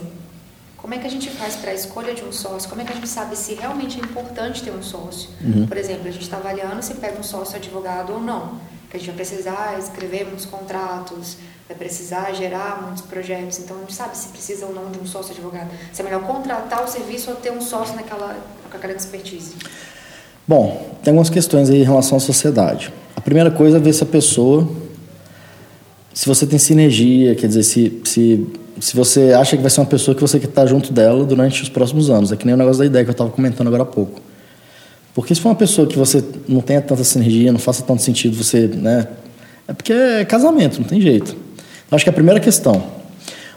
como 0.78 0.94
é 0.94 0.98
que 0.98 1.06
a 1.06 1.10
gente 1.10 1.28
faz 1.28 1.56
para 1.56 1.72
a 1.72 1.74
escolha 1.74 2.14
de 2.14 2.22
um 2.22 2.32
sócio? 2.32 2.68
Como 2.68 2.80
é 2.80 2.84
que 2.84 2.92
a 2.92 2.94
gente 2.94 3.08
sabe 3.08 3.36
se 3.36 3.52
realmente 3.54 4.00
é 4.00 4.02
importante 4.02 4.62
ter 4.62 4.70
um 4.70 4.82
sócio? 4.82 5.28
Uhum. 5.44 5.66
Por 5.66 5.76
exemplo, 5.76 6.06
a 6.06 6.10
gente 6.10 6.22
está 6.22 6.36
avaliando 6.36 6.82
se 6.82 6.94
pega 6.94 7.18
um 7.18 7.22
sócio 7.22 7.56
advogado 7.56 8.12
ou 8.12 8.20
não. 8.20 8.52
Que 8.88 8.96
a 8.96 9.00
gente 9.00 9.08
vai 9.08 9.16
precisar 9.16 9.76
escrever 9.78 10.24
muitos 10.24 10.46
contratos, 10.46 11.36
vai 11.68 11.76
precisar 11.76 12.32
gerar 12.32 12.80
muitos 12.82 13.02
projetos. 13.02 13.58
Então, 13.58 13.76
a 13.76 13.80
gente 13.80 13.92
sabe 13.92 14.16
se 14.16 14.28
precisa 14.28 14.66
ou 14.66 14.74
não 14.74 14.90
de 14.90 15.00
um 15.00 15.06
sócio 15.06 15.32
advogado. 15.32 15.68
Se 15.92 16.00
é 16.00 16.04
melhor 16.04 16.22
contratar 16.22 16.82
o 16.84 16.88
serviço 16.88 17.30
ou 17.30 17.36
ter 17.36 17.50
um 17.50 17.60
sócio 17.60 17.96
naquela, 17.96 18.38
com 18.70 18.76
aquela 18.76 18.92
expertise. 18.94 19.56
Bom, 20.46 20.96
tem 21.02 21.10
algumas 21.10 21.28
questões 21.28 21.68
aí 21.68 21.82
em 21.82 21.84
relação 21.84 22.16
à 22.16 22.20
sociedade. 22.20 22.90
A 23.16 23.20
primeira 23.20 23.50
coisa 23.50 23.76
é 23.76 23.80
ver 23.80 23.92
se 23.92 24.04
a 24.04 24.06
pessoa, 24.06 24.66
se 26.14 26.24
você 26.26 26.46
tem 26.46 26.58
sinergia, 26.58 27.34
quer 27.34 27.48
dizer, 27.48 27.64
se, 27.64 28.00
se 28.04 28.46
se 28.80 28.96
você 28.96 29.32
acha 29.32 29.56
que 29.56 29.62
vai 29.62 29.70
ser 29.70 29.80
uma 29.80 29.86
pessoa 29.86 30.14
que 30.14 30.20
você 30.20 30.38
quer 30.38 30.48
estar 30.48 30.66
junto 30.66 30.92
dela 30.92 31.24
durante 31.24 31.62
os 31.62 31.68
próximos 31.68 32.10
anos. 32.10 32.32
É 32.32 32.36
que 32.36 32.44
nem 32.44 32.54
o 32.54 32.58
negócio 32.58 32.78
da 32.78 32.86
ideia 32.86 33.04
que 33.04 33.10
eu 33.10 33.12
estava 33.12 33.30
comentando 33.30 33.66
agora 33.66 33.82
há 33.82 33.86
pouco. 33.86 34.20
Porque 35.14 35.34
se 35.34 35.40
for 35.40 35.48
uma 35.48 35.54
pessoa 35.54 35.86
que 35.86 35.98
você 35.98 36.22
não 36.48 36.60
tenha 36.60 36.80
tanta 36.80 37.02
sinergia, 37.02 37.50
não 37.50 37.58
faça 37.58 37.82
tanto 37.82 38.02
sentido 38.02 38.36
você, 38.36 38.68
né? 38.68 39.08
É 39.66 39.72
porque 39.72 39.92
é 39.92 40.24
casamento, 40.24 40.80
não 40.80 40.86
tem 40.86 41.00
jeito. 41.00 41.36
Então, 41.86 41.96
acho 41.96 42.04
que 42.04 42.08
é 42.08 42.12
a 42.12 42.14
primeira 42.14 42.38
questão. 42.40 42.82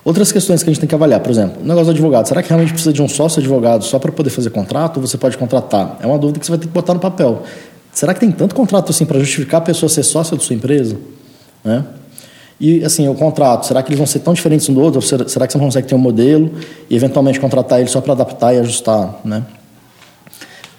Outras 0.04 0.32
questões 0.32 0.64
que 0.64 0.70
a 0.70 0.74
gente 0.74 0.80
tem 0.80 0.90
que 0.90 0.96
avaliar, 0.96 1.20
por 1.20 1.30
exemplo, 1.30 1.62
o 1.62 1.66
negócio 1.66 1.86
do 1.86 1.92
advogado. 1.92 2.28
Será 2.28 2.42
que 2.42 2.50
realmente 2.50 2.74
precisa 2.74 2.92
de 2.92 3.02
um 3.02 3.08
sócio 3.08 3.40
advogado 3.40 3.84
só 3.84 4.00
para 4.00 4.12
poder 4.12 4.32
fazer 4.32 4.50
contrato 4.50 4.98
ou 4.98 5.06
você 5.06 5.18
pode 5.18 5.38
contratar? 5.38 6.00
É 6.02 6.08
uma 6.08 6.18
dúvida 6.18 6.40
que 6.40 6.46
você 6.46 6.52
vai 6.52 6.60
ter 6.60 6.66
que 6.66 6.74
botar 6.74 6.96
no 6.96 7.00
papel. 7.00 7.44
Será 7.94 8.14
que 8.14 8.20
tem 8.20 8.32
tanto 8.32 8.56
contrato 8.56 8.90
assim 8.90 9.06
para 9.06 9.20
justificar 9.20 9.62
a 9.62 9.64
pessoa 9.64 9.90
ser 9.90 10.02
sócia 10.02 10.36
da 10.36 10.42
sua 10.42 10.56
empresa? 10.56 10.98
Né? 11.64 11.84
E, 12.62 12.86
assim, 12.86 13.10
o 13.10 13.16
contrato, 13.16 13.66
será 13.66 13.82
que 13.82 13.90
eles 13.90 13.98
vão 13.98 14.06
ser 14.06 14.20
tão 14.20 14.36
diferentes 14.36 14.70
um 14.70 14.74
do 14.76 14.82
outro? 14.82 15.00
Ou 15.00 15.02
será 15.28 15.48
que 15.48 15.52
você 15.52 15.58
não 15.58 15.66
consegue 15.66 15.88
ter 15.88 15.96
um 15.96 15.98
modelo 15.98 16.52
e, 16.88 16.96
eventualmente, 16.96 17.40
contratar 17.40 17.80
ele 17.80 17.90
só 17.90 18.00
para 18.00 18.14
adaptar 18.14 18.54
e 18.54 18.60
ajustar, 18.60 19.20
né? 19.26 19.44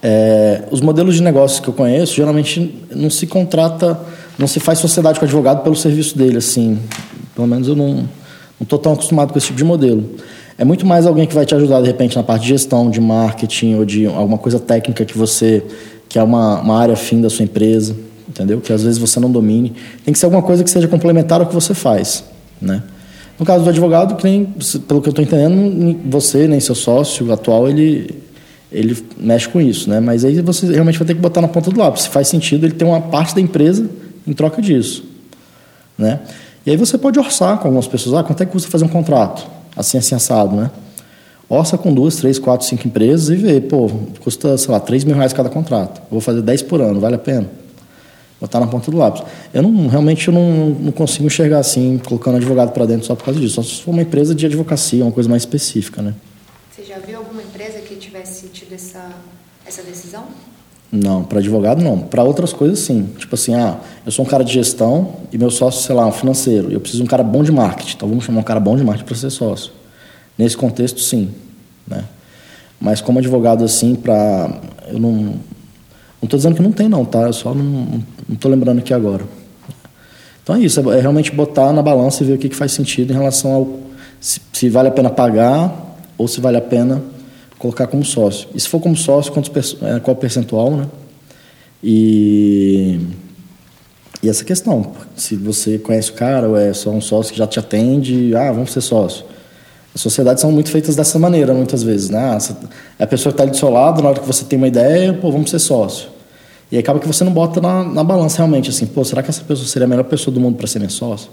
É, 0.00 0.62
os 0.70 0.80
modelos 0.80 1.16
de 1.16 1.22
negócios 1.24 1.58
que 1.58 1.66
eu 1.66 1.74
conheço, 1.74 2.14
geralmente 2.14 2.72
não 2.94 3.10
se 3.10 3.26
contrata, 3.26 3.98
não 4.38 4.46
se 4.46 4.60
faz 4.60 4.78
sociedade 4.78 5.18
com 5.18 5.24
o 5.24 5.28
advogado 5.28 5.64
pelo 5.64 5.74
serviço 5.74 6.16
dele, 6.16 6.36
assim. 6.36 6.78
Pelo 7.34 7.48
menos 7.48 7.66
eu 7.66 7.74
não 7.74 8.08
estou 8.60 8.78
tão 8.78 8.92
acostumado 8.92 9.32
com 9.32 9.38
esse 9.38 9.48
tipo 9.48 9.58
de 9.58 9.64
modelo. 9.64 10.08
É 10.56 10.64
muito 10.64 10.86
mais 10.86 11.04
alguém 11.04 11.26
que 11.26 11.34
vai 11.34 11.44
te 11.44 11.52
ajudar, 11.56 11.80
de 11.80 11.88
repente, 11.88 12.14
na 12.14 12.22
parte 12.22 12.42
de 12.42 12.50
gestão, 12.50 12.90
de 12.90 13.00
marketing 13.00 13.74
ou 13.74 13.84
de 13.84 14.06
alguma 14.06 14.38
coisa 14.38 14.60
técnica 14.60 15.04
que 15.04 15.18
você, 15.18 15.64
que 16.08 16.16
é 16.16 16.22
uma, 16.22 16.60
uma 16.60 16.78
área 16.78 16.94
fim 16.94 17.20
da 17.20 17.28
sua 17.28 17.44
empresa 17.44 18.11
entendeu? 18.28 18.60
Que 18.60 18.72
às 18.72 18.82
vezes 18.82 18.98
você 18.98 19.18
não 19.20 19.30
domine. 19.30 19.72
Tem 20.04 20.12
que 20.12 20.18
ser 20.18 20.26
alguma 20.26 20.42
coisa 20.42 20.62
que 20.62 20.70
seja 20.70 20.88
complementar 20.88 21.40
ao 21.40 21.46
que 21.46 21.54
você 21.54 21.74
faz, 21.74 22.24
né? 22.60 22.82
No 23.38 23.46
caso 23.46 23.64
do 23.64 23.70
advogado, 23.70 24.14
que 24.16 24.24
nem, 24.24 24.44
pelo 24.86 25.00
que 25.00 25.08
eu 25.08 25.10
estou 25.10 25.24
entendendo, 25.24 25.98
você 26.08 26.46
nem 26.46 26.60
seu 26.60 26.74
sócio 26.74 27.32
atual 27.32 27.68
ele 27.68 28.22
ele 28.70 28.96
mexe 29.18 29.48
com 29.48 29.60
isso, 29.60 29.88
né? 29.90 30.00
Mas 30.00 30.24
aí 30.24 30.40
você 30.40 30.66
realmente 30.72 30.98
vai 30.98 31.06
ter 31.06 31.14
que 31.14 31.20
botar 31.20 31.42
na 31.42 31.48
ponta 31.48 31.70
do 31.70 31.78
lápis. 31.78 32.04
Se 32.04 32.08
faz 32.08 32.28
sentido 32.28 32.64
ele 32.64 32.72
ter 32.72 32.84
uma 32.84 33.00
parte 33.00 33.34
da 33.34 33.40
empresa 33.40 33.88
em 34.26 34.32
troca 34.32 34.62
disso, 34.62 35.04
né? 35.98 36.20
E 36.64 36.70
aí 36.70 36.76
você 36.76 36.96
pode 36.96 37.18
orçar 37.18 37.58
com 37.58 37.68
algumas 37.68 37.86
pessoas. 37.86 38.16
Ah, 38.16 38.22
quanto 38.22 38.42
é 38.42 38.46
que 38.46 38.52
custa 38.52 38.70
fazer 38.70 38.84
um 38.84 38.88
contrato? 38.88 39.46
Assim, 39.76 39.98
assim, 39.98 40.14
assado, 40.14 40.56
né? 40.56 40.70
Orça 41.48 41.76
com 41.76 41.92
duas, 41.92 42.16
três, 42.16 42.38
quatro, 42.38 42.66
cinco 42.66 42.88
empresas 42.88 43.28
e 43.28 43.36
vê, 43.36 43.60
pô, 43.60 43.90
custa, 44.20 44.56
sei 44.56 44.72
lá, 44.72 44.80
três 44.80 45.04
mil 45.04 45.14
reais 45.14 45.32
cada 45.34 45.50
contrato. 45.50 46.00
vou 46.10 46.20
fazer 46.20 46.40
dez 46.40 46.62
por 46.62 46.80
ano, 46.80 46.98
vale 46.98 47.16
a 47.16 47.18
pena? 47.18 47.46
Botar 48.42 48.58
na 48.58 48.66
ponta 48.66 48.90
do 48.90 48.96
lápis. 48.96 49.22
Eu 49.54 49.62
não, 49.62 49.86
realmente 49.86 50.26
eu 50.26 50.34
não, 50.34 50.70
não 50.70 50.92
consigo 50.92 51.26
enxergar 51.26 51.60
assim, 51.60 52.00
colocando 52.04 52.38
advogado 52.38 52.72
para 52.72 52.84
dentro 52.84 53.06
só 53.06 53.14
por 53.14 53.24
causa 53.24 53.38
disso. 53.38 53.54
Só 53.54 53.62
se 53.62 53.80
for 53.82 53.92
uma 53.92 54.02
empresa 54.02 54.34
de 54.34 54.44
advocacia, 54.44 55.04
uma 55.04 55.12
coisa 55.12 55.28
mais 55.28 55.42
específica, 55.42 56.02
né? 56.02 56.12
Você 56.74 56.82
já 56.82 56.98
viu 56.98 57.18
alguma 57.18 57.40
empresa 57.40 57.78
que 57.78 57.94
tivesse 57.94 58.48
tido 58.48 58.72
essa, 58.74 59.10
essa 59.64 59.82
decisão? 59.84 60.24
Não, 60.90 61.22
para 61.22 61.38
advogado 61.38 61.80
não. 61.80 62.00
Para 62.00 62.24
outras 62.24 62.52
coisas 62.52 62.80
sim. 62.80 63.08
Tipo 63.16 63.36
assim, 63.36 63.54
ah, 63.54 63.78
eu 64.04 64.10
sou 64.10 64.24
um 64.24 64.28
cara 64.28 64.42
de 64.42 64.52
gestão 64.52 65.14
e 65.32 65.38
meu 65.38 65.50
sócio, 65.50 65.80
sei 65.80 65.94
lá, 65.94 66.04
um 66.04 66.12
financeiro. 66.12 66.72
Eu 66.72 66.80
preciso 66.80 67.00
de 67.00 67.06
um 67.06 67.10
cara 67.10 67.22
bom 67.22 67.44
de 67.44 67.52
marketing. 67.52 67.94
Então 67.94 68.08
vamos 68.08 68.24
chamar 68.24 68.40
um 68.40 68.44
cara 68.44 68.58
bom 68.58 68.76
de 68.76 68.82
marketing 68.82 69.06
para 69.06 69.16
ser 69.16 69.30
sócio. 69.30 69.72
Nesse 70.36 70.56
contexto, 70.56 71.00
sim. 71.00 71.32
Né? 71.86 72.04
Mas 72.80 73.00
como 73.00 73.20
advogado 73.20 73.62
assim, 73.64 73.94
para 73.94 74.50
eu 74.88 74.98
não 74.98 75.36
não 76.22 76.26
estou 76.26 76.38
dizendo 76.38 76.54
que 76.54 76.62
não 76.62 76.70
tem 76.70 76.88
não, 76.88 77.04
tá? 77.04 77.22
Eu 77.22 77.32
só 77.32 77.52
não 77.52 78.00
estou 78.30 78.48
lembrando 78.48 78.78
aqui 78.78 78.94
agora. 78.94 79.24
Então 80.42 80.54
é 80.54 80.60
isso, 80.60 80.78
é, 80.90 80.98
é 80.98 81.00
realmente 81.00 81.32
botar 81.32 81.72
na 81.72 81.82
balança 81.82 82.22
e 82.22 82.26
ver 82.26 82.34
o 82.34 82.38
que, 82.38 82.48
que 82.48 82.56
faz 82.56 82.70
sentido 82.70 83.10
em 83.10 83.16
relação 83.16 83.52
ao 83.52 83.78
se, 84.20 84.40
se 84.52 84.68
vale 84.68 84.88
a 84.88 84.92
pena 84.92 85.10
pagar 85.10 85.96
ou 86.16 86.28
se 86.28 86.40
vale 86.40 86.56
a 86.56 86.60
pena 86.60 87.02
colocar 87.58 87.88
como 87.88 88.04
sócio. 88.04 88.48
E 88.54 88.60
se 88.60 88.68
for 88.68 88.80
como 88.80 88.96
sócio, 88.96 89.32
quantos, 89.32 89.76
é, 89.82 89.98
qual 89.98 90.16
percentual, 90.16 90.70
né? 90.70 90.86
E, 91.82 93.00
e 94.22 94.28
essa 94.28 94.44
questão, 94.44 94.92
se 95.16 95.34
você 95.34 95.78
conhece 95.78 96.12
o 96.12 96.14
cara 96.14 96.48
ou 96.48 96.56
é 96.56 96.72
só 96.72 96.90
um 96.90 97.00
sócio 97.00 97.32
que 97.32 97.38
já 97.38 97.46
te 97.48 97.58
atende, 97.58 98.34
ah, 98.36 98.52
vamos 98.52 98.70
ser 98.70 98.80
sócio. 98.80 99.24
As 99.94 100.00
sociedades 100.00 100.40
são 100.40 100.50
muito 100.50 100.70
feitas 100.70 100.96
dessa 100.96 101.18
maneira, 101.18 101.52
muitas 101.52 101.82
vezes, 101.82 102.08
né? 102.08 102.38
É 102.98 103.04
a 103.04 103.06
pessoa 103.06 103.30
que 103.30 103.34
está 103.34 103.42
ali 103.42 103.50
do 103.50 103.56
seu 103.56 103.68
lado, 103.68 104.02
na 104.02 104.08
hora 104.08 104.20
que 104.20 104.26
você 104.26 104.44
tem 104.44 104.56
uma 104.56 104.68
ideia, 104.68 105.12
pô, 105.12 105.30
vamos 105.30 105.50
ser 105.50 105.58
sócio. 105.58 106.08
E 106.70 106.78
acaba 106.78 106.98
que 106.98 107.06
você 107.06 107.22
não 107.22 107.32
bota 107.32 107.60
na, 107.60 107.84
na 107.84 108.02
balança 108.02 108.38
realmente, 108.38 108.70
assim, 108.70 108.86
pô, 108.86 109.04
será 109.04 109.22
que 109.22 109.28
essa 109.28 109.42
pessoa 109.42 109.68
seria 109.68 109.84
a 109.84 109.88
melhor 109.88 110.04
pessoa 110.04 110.32
do 110.32 110.40
mundo 110.40 110.56
para 110.56 110.66
ser 110.66 110.78
meu 110.78 110.88
sócio? 110.88 111.30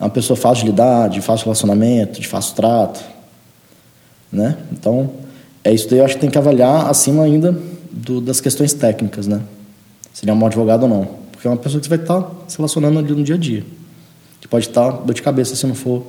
É 0.00 0.04
uma 0.04 0.08
pessoa 0.10 0.36
fácil 0.36 0.64
de 0.64 0.70
lidar, 0.70 1.10
de 1.10 1.20
fácil 1.20 1.44
relacionamento, 1.44 2.18
de 2.18 2.26
fácil 2.26 2.54
trato, 2.54 3.04
né? 4.32 4.56
Então, 4.72 5.10
é 5.62 5.70
isso 5.70 5.90
daí 5.90 5.98
eu 5.98 6.04
acho 6.06 6.14
que 6.14 6.20
tem 6.22 6.30
que 6.30 6.38
avaliar 6.38 6.88
acima 6.88 7.24
ainda 7.24 7.54
do, 7.90 8.22
das 8.22 8.40
questões 8.40 8.72
técnicas, 8.72 9.26
né? 9.26 9.42
Se 10.14 10.24
ele 10.24 10.30
é 10.30 10.34
um 10.34 10.38
bom 10.38 10.46
advogado 10.46 10.84
ou 10.84 10.88
não. 10.88 11.08
Porque 11.30 11.46
é 11.46 11.50
uma 11.50 11.56
pessoa 11.58 11.80
que 11.80 11.86
você 11.86 11.96
vai 11.96 12.02
estar 12.02 12.30
se 12.46 12.56
relacionando 12.56 12.98
ali 12.98 13.12
no 13.12 13.22
dia 13.22 13.34
a 13.34 13.38
dia. 13.38 13.64
Que 14.40 14.48
pode 14.48 14.66
estar 14.66 14.90
dor 14.90 15.12
de 15.12 15.20
cabeça 15.20 15.54
se 15.54 15.66
não 15.66 15.74
for 15.74 16.06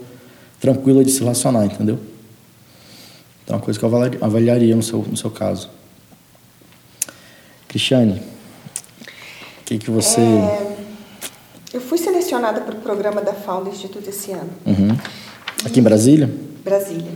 tranquila 0.59 1.03
de 1.03 1.11
se 1.11 1.19
relacionar, 1.19 1.65
entendeu? 1.65 1.99
Então 3.43 3.55
é 3.55 3.59
uma 3.59 3.63
coisa 3.63 3.79
que 3.79 3.85
eu 3.85 3.91
avaliaria 4.21 4.75
no 4.75 4.83
seu, 4.83 4.99
no 4.99 5.17
seu 5.17 5.31
caso. 5.31 5.69
Cristiane, 7.67 8.21
o 9.61 9.63
que, 9.65 9.77
que 9.77 9.91
você. 9.91 10.21
É, 10.21 10.77
eu 11.73 11.81
fui 11.81 11.97
selecionada 11.97 12.61
para 12.61 12.75
o 12.75 12.79
programa 12.79 13.21
da 13.21 13.33
Founder 13.33 13.73
Instituto 13.73 14.09
esse 14.09 14.31
ano. 14.31 14.49
Uhum. 14.65 14.97
Aqui 15.65 15.79
em 15.79 15.83
Brasília? 15.83 16.29
Brasília. 16.63 17.11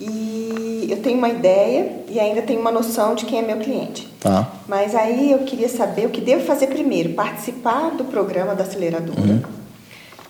E 0.00 0.88
eu 0.90 0.98
tenho 0.98 1.16
uma 1.16 1.28
ideia 1.28 2.04
e 2.08 2.20
ainda 2.20 2.42
tenho 2.42 2.60
uma 2.60 2.70
noção 2.70 3.14
de 3.14 3.24
quem 3.24 3.38
é 3.38 3.42
meu 3.42 3.56
cliente. 3.58 4.06
Tá. 4.20 4.52
Mas 4.68 4.94
aí 4.94 5.32
eu 5.32 5.38
queria 5.40 5.68
saber 5.68 6.06
o 6.06 6.10
que 6.10 6.20
devo 6.20 6.44
fazer 6.44 6.66
primeiro: 6.66 7.14
participar 7.14 7.90
do 7.90 8.04
programa 8.04 8.54
da 8.54 8.64
aceleradora 8.64 9.20
uhum. 9.20 9.42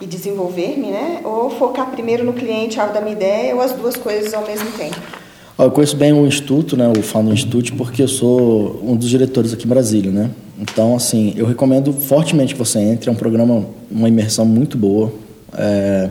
E 0.01 0.07
desenvolver-me, 0.07 0.89
né? 0.91 1.21
Ou 1.25 1.51
focar 1.51 1.91
primeiro 1.91 2.25
no 2.25 2.33
cliente, 2.33 2.79
algo 2.79 2.93
da 2.93 3.01
minha 3.01 3.15
ideia, 3.15 3.55
ou 3.55 3.61
as 3.61 3.73
duas 3.73 3.97
coisas 3.97 4.35
ao 4.35 4.47
mesmo 4.47 4.71
tempo? 4.73 4.97
Eu 5.59 5.71
conheço 5.71 5.97
bem 5.97 6.13
o 6.13 6.27
Instituto, 6.27 6.77
né, 6.77 6.87
o 6.87 7.03
Founder 7.03 7.33
Institute, 7.33 7.73
porque 7.73 8.03
eu 8.03 8.09
sou 8.09 8.79
um 8.85 8.95
dos 8.95 9.09
diretores 9.09 9.55
aqui 9.55 9.65
em 9.65 9.69
Brasília, 9.69 10.11
né? 10.11 10.31
Então, 10.59 10.95
assim, 10.95 11.33
eu 11.37 11.47
recomendo 11.47 11.93
fortemente 11.93 12.55
que 12.55 12.59
você 12.59 12.79
entre. 12.79 13.09
É 13.09 13.13
um 13.13 13.17
programa, 13.17 13.65
uma 13.91 14.09
imersão 14.09 14.45
muito 14.45 14.77
boa. 14.77 15.13
É, 15.57 16.11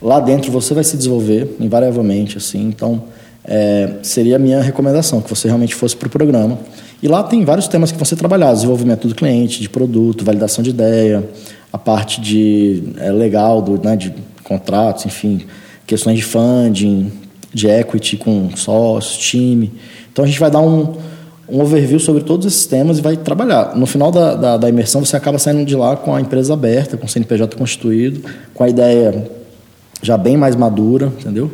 lá 0.00 0.20
dentro 0.20 0.52
você 0.52 0.72
vai 0.72 0.84
se 0.84 0.96
desenvolver, 0.96 1.56
invariavelmente, 1.58 2.38
assim. 2.38 2.62
Então, 2.62 3.04
é, 3.44 3.94
seria 4.02 4.36
a 4.36 4.38
minha 4.38 4.60
recomendação, 4.60 5.20
que 5.20 5.30
você 5.30 5.48
realmente 5.48 5.74
fosse 5.74 5.96
para 5.96 6.06
o 6.06 6.10
programa. 6.10 6.58
E 7.02 7.08
lá 7.08 7.22
tem 7.22 7.44
vários 7.44 7.68
temas 7.68 7.92
que 7.92 7.98
vão 7.98 8.04
ser 8.04 8.16
trabalhados: 8.16 8.60
desenvolvimento 8.60 9.06
do 9.06 9.14
cliente, 9.14 9.60
de 9.60 9.68
produto, 9.68 10.24
validação 10.24 10.62
de 10.62 10.70
ideia, 10.70 11.28
a 11.76 11.78
parte 11.78 12.22
de 12.22 12.82
é, 12.96 13.12
legal 13.12 13.60
do, 13.60 13.78
né, 13.82 13.94
de 13.96 14.12
contratos, 14.42 15.04
enfim, 15.04 15.42
questões 15.86 16.16
de 16.16 16.24
funding, 16.24 17.12
de 17.52 17.68
equity 17.68 18.16
com 18.16 18.48
sócios, 18.56 19.18
time. 19.18 19.74
Então 20.10 20.24
a 20.24 20.28
gente 20.28 20.40
vai 20.40 20.50
dar 20.50 20.60
um, 20.60 20.94
um 21.46 21.60
overview 21.60 22.00
sobre 22.00 22.22
todos 22.22 22.46
esses 22.46 22.64
temas 22.64 22.98
e 22.98 23.02
vai 23.02 23.14
trabalhar. 23.14 23.76
No 23.76 23.84
final 23.84 24.10
da, 24.10 24.34
da, 24.34 24.56
da, 24.56 24.68
imersão, 24.70 25.04
você 25.04 25.16
acaba 25.16 25.38
saindo 25.38 25.66
de 25.66 25.76
lá 25.76 25.96
com 25.96 26.14
a 26.14 26.20
empresa 26.20 26.54
aberta, 26.54 26.96
com 26.96 27.04
o 27.04 27.08
CNPJ 27.08 27.54
constituído, 27.56 28.22
com 28.54 28.64
a 28.64 28.68
ideia 28.70 29.30
já 30.00 30.16
bem 30.16 30.36
mais 30.38 30.56
madura, 30.56 31.12
entendeu? 31.20 31.44
Uhum. 31.44 31.50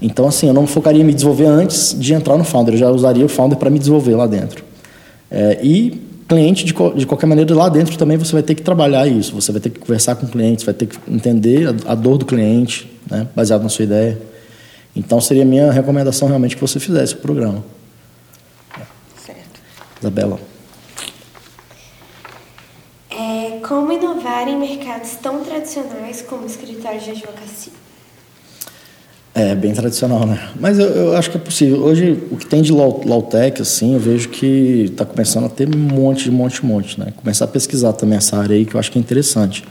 Então, 0.00 0.28
assim, 0.28 0.46
eu 0.46 0.54
não 0.54 0.68
focaria 0.68 1.02
em 1.02 1.04
me 1.04 1.12
desenvolver 1.12 1.46
antes 1.46 1.96
de 1.98 2.14
entrar 2.14 2.38
no 2.38 2.44
Founder, 2.44 2.74
eu 2.74 2.78
já 2.78 2.90
usaria 2.90 3.24
o 3.24 3.28
Founder 3.28 3.58
para 3.58 3.70
me 3.70 3.80
desenvolver 3.80 4.14
lá 4.14 4.28
dentro. 4.28 4.62
É, 5.28 5.58
e 5.60 6.07
cliente, 6.28 6.64
de, 6.64 6.74
de 6.94 7.06
qualquer 7.06 7.26
maneira, 7.26 7.54
lá 7.54 7.68
dentro 7.68 7.96
também 7.96 8.18
você 8.18 8.32
vai 8.32 8.42
ter 8.42 8.54
que 8.54 8.62
trabalhar 8.62 9.06
isso, 9.06 9.34
você 9.34 9.50
vai 9.50 9.60
ter 9.60 9.70
que 9.70 9.80
conversar 9.80 10.14
com 10.14 10.26
o 10.26 10.28
cliente, 10.28 10.64
vai 10.64 10.74
ter 10.74 10.86
que 10.86 10.98
entender 11.08 11.66
a, 11.66 11.92
a 11.92 11.94
dor 11.94 12.18
do 12.18 12.26
cliente, 12.26 12.90
né, 13.10 13.26
baseado 13.34 13.62
na 13.62 13.68
sua 13.70 13.84
ideia. 13.84 14.20
Então 14.94 15.20
seria 15.20 15.42
a 15.42 15.46
minha 15.46 15.72
recomendação 15.72 16.28
realmente 16.28 16.54
que 16.54 16.60
você 16.60 16.78
fizesse 16.78 17.14
o 17.14 17.18
programa. 17.18 17.64
Certo. 19.24 19.60
Isabela. 20.00 20.38
É, 23.10 23.58
como 23.66 23.90
inovar 23.90 24.46
em 24.48 24.58
mercados 24.58 25.16
tão 25.22 25.42
tradicionais 25.42 26.20
como 26.22 26.44
escritório 26.46 27.00
de 27.00 27.10
advocacia? 27.10 27.77
É, 29.38 29.54
bem 29.54 29.72
tradicional, 29.72 30.26
né? 30.26 30.50
Mas 30.58 30.80
eu, 30.80 30.86
eu 30.86 31.16
acho 31.16 31.30
que 31.30 31.36
é 31.36 31.40
possível. 31.40 31.84
Hoje, 31.84 32.20
o 32.28 32.36
que 32.36 32.44
tem 32.44 32.60
de 32.60 32.72
law, 32.72 33.22
tech 33.22 33.62
assim, 33.62 33.94
eu 33.94 34.00
vejo 34.00 34.30
que 34.30 34.86
está 34.90 35.04
começando 35.04 35.44
a 35.44 35.48
ter 35.48 35.68
um 35.72 35.78
monte, 35.78 36.28
monte, 36.28 36.66
monte, 36.66 36.98
né? 36.98 37.12
Começar 37.14 37.44
a 37.44 37.48
pesquisar 37.48 37.92
também 37.92 38.18
essa 38.18 38.36
área 38.36 38.56
aí, 38.56 38.64
que 38.64 38.74
eu 38.74 38.80
acho 38.80 38.90
que 38.90 38.98
é 38.98 39.00
interessante. 39.00 39.62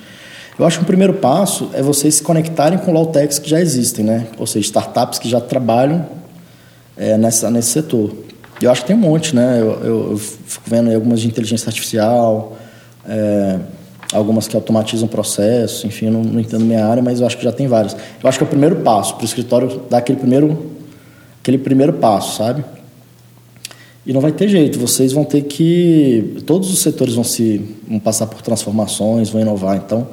Eu 0.57 0.65
acho 0.65 0.77
que 0.77 0.83
o 0.85 0.87
primeiro 0.87 1.15
passo 1.15 1.69
é 1.73 1.81
vocês 1.81 2.15
se 2.15 2.23
conectarem 2.23 2.79
com 2.79 2.93
Lawtechs 2.93 3.39
que 3.39 3.49
já 3.49 3.59
existem, 3.59 4.05
né? 4.05 4.27
Ou 4.37 4.47
seja, 4.47 4.65
startups 4.67 5.19
que 5.19 5.27
já 5.27 5.41
trabalham 5.41 6.05
é, 6.95 7.17
nessa, 7.17 7.51
nesse 7.51 7.71
setor. 7.71 8.15
Eu 8.61 8.71
acho 8.71 8.83
que 8.83 8.87
tem 8.87 8.95
um 8.95 8.99
monte, 8.99 9.35
né? 9.35 9.59
Eu, 9.59 9.71
eu, 9.83 10.11
eu 10.11 10.17
fico 10.17 10.63
vendo 10.65 10.95
algumas 10.95 11.19
de 11.19 11.27
inteligência 11.27 11.67
artificial, 11.67 12.57
é, 13.05 13.59
algumas 14.13 14.47
que 14.47 14.55
automatizam 14.55 15.07
processos, 15.07 15.83
enfim, 15.83 16.05
eu 16.05 16.11
não, 16.11 16.23
não, 16.23 16.39
entendo 16.39 16.63
minha 16.63 16.85
área, 16.85 17.03
mas 17.03 17.19
eu 17.19 17.27
acho 17.27 17.37
que 17.37 17.43
já 17.43 17.51
tem 17.51 17.67
várias. 17.67 17.95
Eu 18.21 18.29
acho 18.29 18.37
que 18.37 18.43
é 18.43 18.47
o 18.47 18.49
primeiro 18.49 18.77
passo 18.77 19.15
para 19.15 19.23
o 19.23 19.25
escritório 19.25 19.81
dar 19.89 19.97
aquele 19.97 20.17
primeiro, 20.17 20.71
aquele 21.41 21.57
primeiro 21.57 21.93
passo, 21.93 22.37
sabe? 22.37 22.63
E 24.05 24.13
não 24.13 24.21
vai 24.21 24.31
ter 24.31 24.47
jeito, 24.47 24.79
vocês 24.79 25.11
vão 25.11 25.25
ter 25.25 25.41
que. 25.41 26.41
Todos 26.45 26.71
os 26.71 26.79
setores 26.79 27.15
vão 27.15 27.25
se 27.25 27.61
vão 27.85 27.99
passar 27.99 28.25
por 28.27 28.41
transformações, 28.41 29.29
vão 29.29 29.41
inovar. 29.41 29.75
Então, 29.75 30.07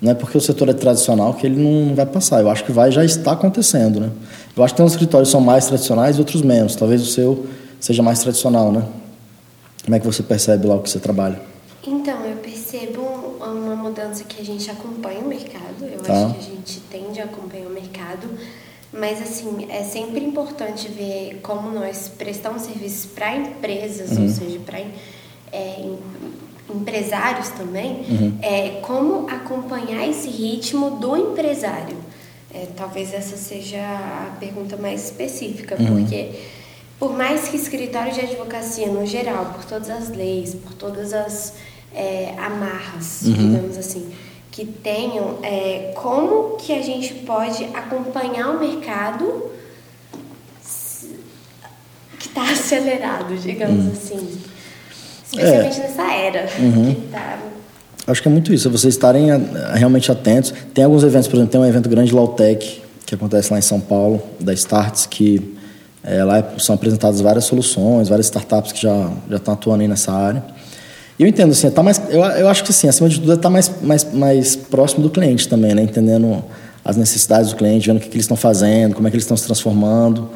não 0.00 0.10
é 0.10 0.14
porque 0.14 0.38
o 0.38 0.40
setor 0.40 0.70
é 0.70 0.72
tradicional 0.72 1.34
que 1.34 1.46
ele 1.46 1.62
não 1.62 1.94
vai 1.94 2.06
passar. 2.06 2.40
Eu 2.40 2.50
acho 2.50 2.64
que 2.64 2.72
vai 2.72 2.90
já 2.90 3.04
está 3.04 3.32
acontecendo, 3.32 4.00
né? 4.00 4.10
Eu 4.56 4.64
acho 4.64 4.72
que 4.72 4.78
tem 4.78 4.86
uns 4.86 4.92
escritórios 4.92 5.28
que 5.28 5.32
são 5.32 5.42
mais 5.42 5.66
tradicionais 5.66 6.16
e 6.16 6.20
outros 6.20 6.40
menos. 6.40 6.74
Talvez 6.74 7.02
o 7.02 7.06
seu 7.06 7.44
seja 7.78 8.02
mais 8.02 8.20
tradicional, 8.20 8.72
né? 8.72 8.82
Como 9.84 9.94
é 9.94 10.00
que 10.00 10.06
você 10.06 10.22
percebe 10.22 10.66
lá 10.66 10.76
o 10.76 10.80
que 10.80 10.88
você 10.88 10.98
trabalha? 10.98 11.38
Então, 11.86 12.24
eu 12.24 12.33
mudança 13.94 14.24
que 14.24 14.42
a 14.42 14.44
gente 14.44 14.68
acompanha 14.68 15.20
o 15.20 15.28
mercado. 15.28 15.84
Eu 15.84 16.00
tá. 16.00 16.12
acho 16.12 16.34
que 16.34 16.40
a 16.40 16.42
gente 16.42 16.80
tende 16.90 17.20
a 17.20 17.24
acompanhar 17.24 17.68
o 17.68 17.70
mercado. 17.70 18.28
Mas, 18.92 19.22
assim, 19.22 19.66
é 19.70 19.82
sempre 19.82 20.24
importante 20.24 20.88
ver 20.88 21.40
como 21.42 21.70
nós 21.70 22.08
prestamos 22.08 22.62
serviços 22.62 23.06
para 23.06 23.36
empresas, 23.36 24.10
uhum. 24.12 24.24
ou 24.24 24.28
seja, 24.28 24.58
para 24.60 24.80
é, 25.52 25.90
empresários 26.72 27.48
também, 27.50 28.04
uhum. 28.08 28.38
é 28.40 28.80
como 28.82 29.28
acompanhar 29.28 30.08
esse 30.08 30.28
ritmo 30.28 30.92
do 30.92 31.16
empresário. 31.16 31.96
É, 32.52 32.68
talvez 32.76 33.12
essa 33.12 33.36
seja 33.36 33.80
a 33.80 34.36
pergunta 34.38 34.76
mais 34.76 35.06
específica, 35.06 35.76
uhum. 35.76 35.86
porque 35.96 36.30
por 37.00 37.16
mais 37.16 37.48
que 37.48 37.56
escritório 37.56 38.12
de 38.12 38.20
advocacia 38.20 38.86
no 38.86 39.04
geral, 39.04 39.46
por 39.46 39.64
todas 39.64 39.90
as 39.90 40.08
leis, 40.10 40.54
por 40.54 40.72
todas 40.74 41.12
as 41.12 41.54
é, 41.94 42.34
amarras, 42.38 43.22
uhum. 43.24 43.32
digamos 43.32 43.78
assim, 43.78 44.10
que 44.50 44.64
tenham, 44.64 45.38
é, 45.42 45.92
como 45.94 46.56
que 46.56 46.72
a 46.72 46.82
gente 46.82 47.14
pode 47.14 47.64
acompanhar 47.74 48.50
o 48.50 48.60
mercado 48.60 49.50
que 52.18 52.28
está 52.28 52.42
acelerado, 52.50 53.36
digamos 53.36 53.84
uhum. 53.84 53.92
assim. 53.92 54.38
Especialmente 55.24 55.80
é. 55.80 55.82
nessa 55.82 56.12
era 56.12 56.48
uhum. 56.58 56.94
que 56.94 57.00
tá... 57.10 57.38
Acho 58.06 58.20
que 58.20 58.28
é 58.28 58.30
muito 58.30 58.52
isso, 58.52 58.68
é 58.68 58.70
vocês 58.70 58.94
estarem 58.94 59.30
a, 59.30 59.38
realmente 59.74 60.12
atentos. 60.12 60.52
Tem 60.74 60.84
alguns 60.84 61.02
eventos, 61.02 61.26
por 61.26 61.36
exemplo, 61.36 61.52
tem 61.52 61.60
um 61.60 61.66
evento 61.66 61.88
grande 61.88 62.14
Lautec, 62.14 62.82
que 63.06 63.14
acontece 63.14 63.52
lá 63.52 63.58
em 63.58 63.62
São 63.62 63.80
Paulo, 63.80 64.22
da 64.38 64.52
Starts, 64.52 65.06
que 65.06 65.54
é, 66.02 66.22
lá 66.22 66.44
são 66.58 66.74
apresentadas 66.74 67.20
várias 67.20 67.46
soluções, 67.46 68.08
várias 68.08 68.26
startups 68.26 68.72
que 68.72 68.82
já, 68.82 69.10
já 69.28 69.36
estão 69.36 69.54
atuando 69.54 69.82
aí 69.82 69.88
nessa 69.88 70.12
área. 70.12 70.44
Eu 71.18 71.26
entendo, 71.28 71.52
assim, 71.52 71.70
tá 71.70 71.82
mais, 71.82 72.00
eu, 72.10 72.22
eu 72.22 72.48
acho 72.48 72.64
que 72.64 72.70
assim, 72.70 72.88
acima 72.88 73.08
de 73.08 73.20
tudo, 73.20 73.32
é 73.32 73.34
estar 73.34 73.42
tá 73.44 73.50
mais, 73.50 73.70
mais, 73.80 74.12
mais 74.12 74.56
próximo 74.56 75.02
do 75.02 75.10
cliente 75.10 75.48
também, 75.48 75.74
né? 75.74 75.82
Entendendo 75.82 76.44
as 76.84 76.96
necessidades 76.96 77.50
do 77.50 77.56
cliente, 77.56 77.86
vendo 77.86 77.98
o 77.98 78.00
que, 78.00 78.08
que 78.08 78.16
eles 78.16 78.24
estão 78.24 78.36
fazendo, 78.36 78.94
como 78.94 79.06
é 79.06 79.10
que 79.10 79.16
eles 79.16 79.24
estão 79.24 79.36
se 79.36 79.44
transformando. 79.44 80.28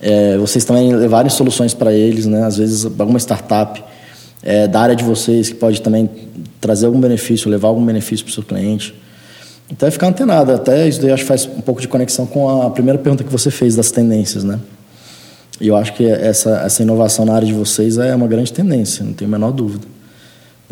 É, 0.00 0.36
vocês 0.38 0.64
também 0.64 0.94
levarem 0.94 1.30
soluções 1.30 1.74
para 1.74 1.92
eles, 1.92 2.26
né? 2.26 2.44
Às 2.44 2.56
vezes, 2.56 2.84
alguma 2.84 3.18
startup 3.18 3.82
é, 4.42 4.66
da 4.66 4.80
área 4.80 4.96
de 4.96 5.04
vocês 5.04 5.50
que 5.50 5.54
pode 5.54 5.80
também 5.80 6.08
trazer 6.60 6.86
algum 6.86 7.00
benefício, 7.00 7.50
levar 7.50 7.68
algum 7.68 7.84
benefício 7.84 8.24
para 8.24 8.30
o 8.30 8.34
seu 8.34 8.42
cliente. 8.42 8.94
Então 9.70 9.88
é 9.88 9.90
ficar 9.92 10.08
antenado. 10.08 10.52
Até 10.52 10.88
isso 10.88 11.00
daí 11.00 11.12
acho 11.12 11.22
que 11.22 11.28
faz 11.28 11.46
um 11.46 11.60
pouco 11.60 11.80
de 11.80 11.88
conexão 11.88 12.26
com 12.26 12.62
a 12.62 12.70
primeira 12.70 12.98
pergunta 12.98 13.22
que 13.22 13.30
você 13.30 13.50
fez 13.50 13.76
das 13.76 13.90
tendências, 13.90 14.44
né? 14.44 14.58
E 15.60 15.68
eu 15.68 15.76
acho 15.76 15.92
que 15.94 16.04
essa, 16.04 16.62
essa 16.64 16.82
inovação 16.82 17.24
na 17.24 17.34
área 17.34 17.46
de 17.46 17.54
vocês 17.54 17.96
é 17.96 18.14
uma 18.14 18.26
grande 18.26 18.52
tendência, 18.52 19.04
não 19.04 19.12
tenho 19.12 19.30
a 19.30 19.32
menor 19.32 19.52
dúvida. 19.52 19.86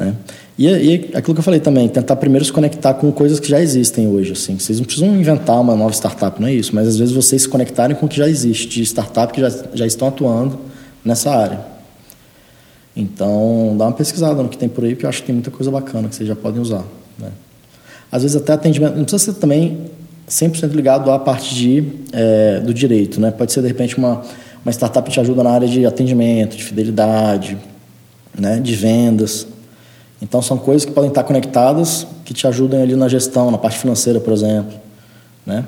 Né? 0.00 0.14
E, 0.58 0.66
e 0.66 0.94
aquilo 1.14 1.34
que 1.34 1.40
eu 1.40 1.42
falei 1.42 1.60
também, 1.60 1.86
tentar 1.88 2.16
primeiro 2.16 2.44
se 2.44 2.52
conectar 2.52 2.94
com 2.94 3.12
coisas 3.12 3.38
que 3.38 3.48
já 3.48 3.60
existem 3.60 4.08
hoje. 4.08 4.32
Assim. 4.32 4.58
Vocês 4.58 4.78
não 4.78 4.86
precisam 4.86 5.14
inventar 5.14 5.60
uma 5.60 5.76
nova 5.76 5.92
startup, 5.92 6.40
não 6.40 6.48
é 6.48 6.54
isso, 6.54 6.74
mas 6.74 6.88
às 6.88 6.96
vezes 6.96 7.14
vocês 7.14 7.42
se 7.42 7.48
conectarem 7.48 7.94
com 7.94 8.06
o 8.06 8.08
que 8.08 8.16
já 8.16 8.28
existe, 8.28 8.66
de 8.66 8.82
startup 8.82 9.32
que 9.32 9.40
já, 9.40 9.50
já 9.74 9.86
estão 9.86 10.08
atuando 10.08 10.58
nessa 11.04 11.30
área. 11.30 11.60
Então, 12.96 13.74
dá 13.78 13.84
uma 13.84 13.92
pesquisada 13.92 14.42
no 14.42 14.48
que 14.48 14.56
tem 14.56 14.68
por 14.68 14.84
aí, 14.84 14.94
porque 14.94 15.04
eu 15.04 15.10
acho 15.10 15.20
que 15.20 15.26
tem 15.26 15.34
muita 15.34 15.50
coisa 15.50 15.70
bacana 15.70 16.08
que 16.08 16.14
vocês 16.14 16.28
já 16.28 16.34
podem 16.34 16.60
usar. 16.60 16.84
Né? 17.18 17.28
Às 18.10 18.22
vezes 18.22 18.36
até 18.36 18.54
atendimento, 18.54 18.96
não 18.96 19.04
precisa 19.04 19.32
ser 19.32 19.38
também 19.38 19.90
100% 20.28 20.72
ligado 20.72 21.10
à 21.10 21.18
parte 21.18 21.54
de, 21.54 21.84
é, 22.12 22.60
do 22.60 22.72
direito. 22.72 23.20
Né? 23.20 23.30
Pode 23.30 23.52
ser, 23.52 23.60
de 23.60 23.68
repente, 23.68 23.96
uma, 23.96 24.22
uma 24.64 24.72
startup 24.72 25.06
que 25.06 25.14
te 25.14 25.20
ajuda 25.20 25.42
na 25.42 25.50
área 25.50 25.68
de 25.68 25.86
atendimento, 25.86 26.56
de 26.56 26.64
fidelidade, 26.64 27.56
né? 28.38 28.58
de 28.60 28.74
vendas. 28.74 29.46
Então, 30.22 30.42
são 30.42 30.58
coisas 30.58 30.84
que 30.84 30.92
podem 30.92 31.08
estar 31.08 31.24
conectadas, 31.24 32.06
que 32.24 32.34
te 32.34 32.46
ajudam 32.46 32.82
ali 32.82 32.94
na 32.94 33.08
gestão, 33.08 33.50
na 33.50 33.58
parte 33.58 33.78
financeira, 33.78 34.20
por 34.20 34.32
exemplo. 34.32 34.78
Né? 35.46 35.66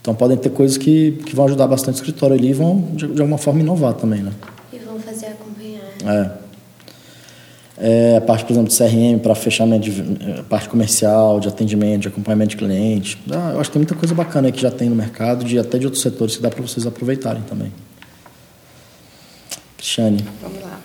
Então, 0.00 0.14
podem 0.14 0.36
ter 0.36 0.50
coisas 0.50 0.76
que, 0.76 1.12
que 1.24 1.34
vão 1.34 1.46
ajudar 1.46 1.66
bastante 1.66 1.96
o 1.96 1.98
escritório 1.98 2.36
ali 2.36 2.48
e 2.48 2.52
vão, 2.52 2.80
de, 2.92 3.06
de 3.06 3.20
alguma 3.20 3.38
forma, 3.38 3.60
inovar 3.60 3.94
também. 3.94 4.22
Né? 4.22 4.32
E 4.72 4.78
vão 4.78 4.98
fazer 4.98 5.26
acompanhar. 5.26 5.82
É. 6.04 6.44
É, 7.76 8.16
a 8.16 8.20
parte, 8.20 8.44
por 8.44 8.52
exemplo, 8.52 8.68
de 8.68 8.76
CRM 8.76 9.18
para 9.20 9.34
fechamento, 9.34 9.90
de, 9.90 10.00
é, 10.30 10.42
parte 10.42 10.68
comercial, 10.68 11.40
de 11.40 11.48
atendimento, 11.48 12.02
de 12.02 12.08
acompanhamento 12.08 12.50
de 12.50 12.56
cliente. 12.56 13.20
Ah, 13.30 13.52
eu 13.54 13.60
acho 13.60 13.70
que 13.70 13.74
tem 13.74 13.80
muita 13.80 13.96
coisa 13.96 14.14
bacana 14.14 14.46
aí 14.46 14.52
que 14.52 14.60
já 14.60 14.70
tem 14.70 14.88
no 14.88 14.94
mercado, 14.94 15.44
de, 15.44 15.58
até 15.58 15.78
de 15.78 15.86
outros 15.86 16.02
setores 16.02 16.36
que 16.36 16.42
dá 16.42 16.50
para 16.50 16.62
vocês 16.62 16.86
aproveitarem 16.86 17.42
também. 17.42 17.72
Cristiane. 19.76 20.24
Vamos 20.40 20.62
lá. 20.62 20.80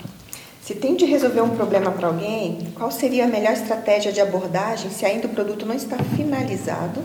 Se 0.69 0.75
tem 0.75 0.95
de 0.95 1.03
resolver 1.03 1.41
um 1.41 1.49
problema 1.49 1.89
para 1.89 2.09
alguém, 2.09 2.59
qual 2.75 2.91
seria 2.91 3.25
a 3.25 3.27
melhor 3.27 3.53
estratégia 3.53 4.11
de 4.11 4.21
abordagem 4.21 4.91
se 4.91 5.03
ainda 5.03 5.25
o 5.25 5.29
produto 5.31 5.65
não 5.65 5.73
está 5.73 5.97
finalizado, 6.15 7.01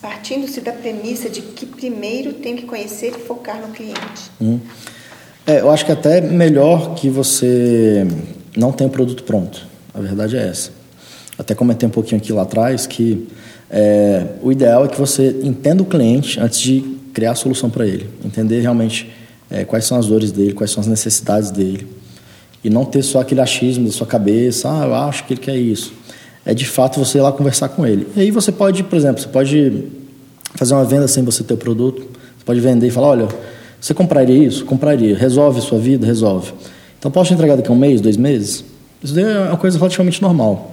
partindo-se 0.00 0.62
da 0.62 0.72
premissa 0.72 1.28
de 1.28 1.42
que 1.42 1.66
primeiro 1.66 2.32
tem 2.32 2.56
que 2.56 2.62
conhecer 2.62 3.08
e 3.08 3.20
focar 3.20 3.60
no 3.60 3.74
cliente? 3.74 4.30
Hum. 4.40 4.58
É, 5.46 5.60
eu 5.60 5.70
acho 5.70 5.84
que 5.84 5.92
até 5.92 6.22
melhor 6.22 6.94
que 6.94 7.10
você 7.10 8.06
não 8.56 8.72
tem 8.72 8.86
o 8.86 8.90
produto 8.90 9.22
pronto. 9.24 9.66
A 9.92 10.00
verdade 10.00 10.38
é 10.38 10.48
essa. 10.48 10.70
Até 11.38 11.54
comentei 11.54 11.86
um 11.86 11.92
pouquinho 11.92 12.18
aqui 12.18 12.32
lá 12.32 12.44
atrás 12.44 12.86
que 12.86 13.28
é, 13.70 14.28
o 14.42 14.50
ideal 14.50 14.86
é 14.86 14.88
que 14.88 14.98
você 14.98 15.40
entenda 15.42 15.82
o 15.82 15.86
cliente 15.86 16.40
antes 16.40 16.58
de 16.58 16.80
criar 17.12 17.32
a 17.32 17.34
solução 17.34 17.68
para 17.68 17.86
ele. 17.86 18.08
Entender 18.24 18.62
realmente 18.62 19.12
é, 19.50 19.62
quais 19.66 19.84
são 19.84 19.98
as 19.98 20.06
dores 20.06 20.32
dele, 20.32 20.54
quais 20.54 20.70
são 20.70 20.80
as 20.80 20.86
necessidades 20.86 21.50
dele. 21.50 21.96
E 22.64 22.70
não 22.70 22.84
ter 22.84 23.02
só 23.02 23.20
aquele 23.20 23.40
achismo 23.40 23.86
da 23.86 23.92
sua 23.92 24.06
cabeça, 24.06 24.68
ah, 24.68 24.86
eu 24.86 24.94
acho 24.94 25.24
que 25.24 25.34
ele 25.34 25.40
quer 25.40 25.56
isso. 25.56 25.92
É 26.44 26.54
de 26.54 26.64
fato 26.64 26.98
você 26.98 27.18
ir 27.18 27.20
lá 27.20 27.32
conversar 27.32 27.68
com 27.68 27.86
ele. 27.86 28.06
E 28.16 28.20
aí 28.20 28.30
você 28.30 28.52
pode, 28.52 28.82
por 28.82 28.96
exemplo, 28.96 29.20
você 29.20 29.28
pode 29.28 29.84
fazer 30.54 30.74
uma 30.74 30.84
venda 30.84 31.06
sem 31.08 31.24
você 31.24 31.42
ter 31.42 31.54
o 31.54 31.56
produto. 31.56 32.00
Você 32.00 32.44
pode 32.44 32.60
vender 32.60 32.86
e 32.86 32.90
falar, 32.90 33.08
olha, 33.08 33.28
você 33.80 33.92
compraria 33.92 34.46
isso? 34.46 34.64
Compraria. 34.64 35.16
Resolve 35.16 35.60
sua 35.60 35.78
vida? 35.78 36.06
Resolve. 36.06 36.52
Então, 36.98 37.10
posso 37.10 37.28
te 37.28 37.34
entregar 37.34 37.56
daqui 37.56 37.68
a 37.68 37.72
um 37.72 37.76
mês, 37.76 38.00
dois 38.00 38.16
meses? 38.16 38.64
Isso 39.02 39.18
é 39.18 39.48
uma 39.48 39.56
coisa 39.56 39.78
relativamente 39.78 40.22
normal. 40.22 40.72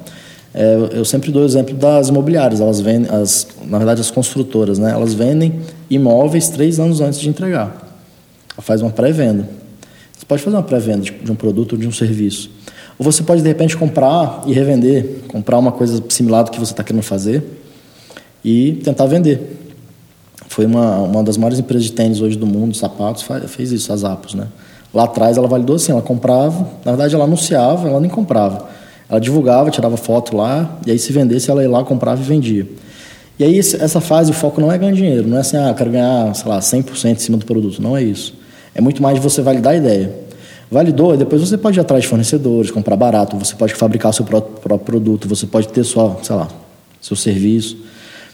É, 0.54 0.90
eu 0.94 1.04
sempre 1.04 1.32
dou 1.32 1.42
o 1.42 1.46
exemplo 1.46 1.75
das 1.75 2.10
imobiliárias. 2.10 2.62
Elas 2.62 2.80
vendem, 2.80 3.12
as, 3.12 3.48
na 3.66 3.78
verdade, 3.78 4.02
as 4.02 4.12
construtoras, 4.12 4.80
né? 4.80 4.92
Elas 4.92 5.13
vendem 5.13 5.60
imóveis 5.90 6.50
três 6.50 6.79
anos 6.79 7.01
antes 7.01 7.20
de 7.20 7.29
entregar. 7.29 7.75
Ela 8.55 8.62
faz 8.62 8.81
uma 8.81 8.92
pré-venda. 8.92 9.50
Você 10.24 10.27
pode 10.27 10.42
fazer 10.42 10.55
uma 10.55 10.64
pré-venda 10.64 11.01
de 11.01 11.31
um 11.31 11.36
produto 11.36 11.74
ou 11.74 11.77
de 11.77 11.86
um 11.86 11.92
serviço. 11.92 12.50
Ou 12.98 13.03
você 13.03 13.22
pode, 13.24 13.42
de 13.42 13.48
repente, 13.50 13.75
comprar 13.75 14.42
e 14.48 14.53
revender. 14.53 15.20
Comprar 15.27 15.57
uma 15.57 15.74
coisa 15.74 16.01
similar 16.07 16.44
do 16.46 16.51
que 16.51 16.57
você 16.57 16.72
está 16.72 16.81
querendo 16.81 17.03
fazer 17.03 17.44
e 18.42 18.79
tentar 18.86 19.05
vender. 19.05 19.59
Foi 20.48 20.66
uma, 20.66 21.00
uma 21.00 21.24
das 21.24 21.36
maiores 21.36 21.59
empresas 21.59 21.88
de 21.88 21.92
tênis 21.92 22.22
hoje 22.22 22.38
do 22.38 22.48
mundo, 22.48 22.74
sapatos, 22.74 23.25
fez 23.48 23.74
isso, 23.74 23.92
as 23.92 24.05
Apos, 24.05 24.33
né? 24.33 24.48
Lá 24.94 25.03
atrás 25.03 25.36
ela 25.38 25.48
validou 25.48 25.75
assim, 25.75 25.92
ela 25.92 26.01
comprava, 26.01 26.70
na 26.86 26.92
verdade 26.92 27.16
ela 27.16 27.25
anunciava, 27.25 27.90
ela 27.90 28.00
nem 28.00 28.09
comprava. 28.09 28.70
Ela 29.09 29.20
divulgava, 29.20 29.70
tirava 29.72 29.98
foto 29.98 30.38
lá, 30.38 30.79
e 30.86 30.92
aí 30.92 31.00
se 31.00 31.12
vendesse 31.12 31.51
ela 31.51 31.62
ia 31.62 31.70
lá, 31.70 31.83
comprava 31.83 32.22
e 32.22 32.24
vendia. 32.24 32.66
E 33.38 33.44
aí 33.44 33.59
essa 33.59 34.00
fase, 34.00 34.31
o 34.31 34.33
foco 34.33 34.62
não 34.62 34.72
é 34.72 34.77
ganhar 34.77 34.94
dinheiro, 34.94 35.27
não 35.27 35.36
é 35.36 35.42
assim, 35.42 35.57
ah, 35.57 35.70
eu 35.70 35.75
quero 35.75 35.90
ganhar, 35.90 36.33
sei 36.33 36.48
lá, 36.50 36.59
100% 36.59 37.12
em 37.12 37.16
cima 37.16 37.38
do 37.38 37.46
produto, 37.46 37.81
não 37.81 37.98
é 37.98 38.03
isso. 38.03 38.42
É 38.75 38.81
muito 38.81 39.01
mais 39.01 39.16
de 39.16 39.22
você 39.22 39.42
validar 39.42 39.74
a 39.74 39.77
ideia. 39.77 40.14
Validou, 40.72 41.16
depois 41.16 41.42
você 41.42 41.57
pode 41.57 41.79
ir 41.79 41.81
atrás 41.81 42.03
de 42.03 42.09
fornecedores, 42.09 42.72
comprar 42.72 42.96
barato, 42.96 43.38
você 43.38 43.53
pode 43.55 43.75
fabricar 43.75 44.14
seu 44.14 44.25
próprio, 44.25 44.59
próprio 44.59 44.86
produto, 44.86 45.27
você 45.27 45.46
pode 45.46 45.68
ter 45.68 45.83
só, 45.83 46.20
sei 46.24 46.36
lá, 46.36 46.48
seu 47.00 47.16
serviço. 47.16 47.77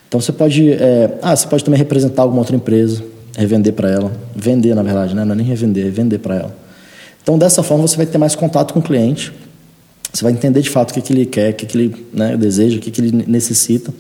Então 0.08 0.22
você 0.22 0.32
pode, 0.32 0.72
é, 0.72 1.18
ah, 1.22 1.36
você 1.36 1.48
pode 1.48 1.64
também 1.64 1.78
representar 1.78 2.22
alguma 2.22 2.40
outra 2.40 2.56
empresa, 2.56 3.04
revender 3.38 3.74
para 3.74 3.90
ela, 3.90 4.12
vender 4.36 4.74
na 4.74 4.84
verdade, 4.84 5.14
né? 5.14 5.26
não 5.26 5.34
é 5.34 5.36
nem 5.36 5.46
revender, 5.46 5.88
é 5.88 5.90
vender 5.90 6.20
para 6.20 6.36
ela. 6.36 6.56
Então 7.22 7.38
dessa 7.38 7.62
forma 7.62 7.88
você 7.88 7.98
vai 7.98 8.06
ter 8.06 8.18
mais 8.18 8.36
contato 8.36 8.74
com 8.74 8.80
o 8.80 8.84
cliente, 8.84 9.34
você 10.12 10.24
vai 10.24 10.32
entender 10.32 10.62
de 10.62 10.70
fato 10.70 10.92
o 10.92 10.94
que, 10.94 11.02
que 11.02 11.14
ele 11.14 11.26
quer, 11.26 11.52
o 11.52 11.54
que, 11.54 11.66
que 11.66 11.78
ele 11.78 12.08
né, 12.12 12.36
deseja, 12.36 12.78
o 12.78 12.80
que, 12.80 12.90
que 12.90 13.02
ele 13.02 13.24
necessita, 13.28 13.94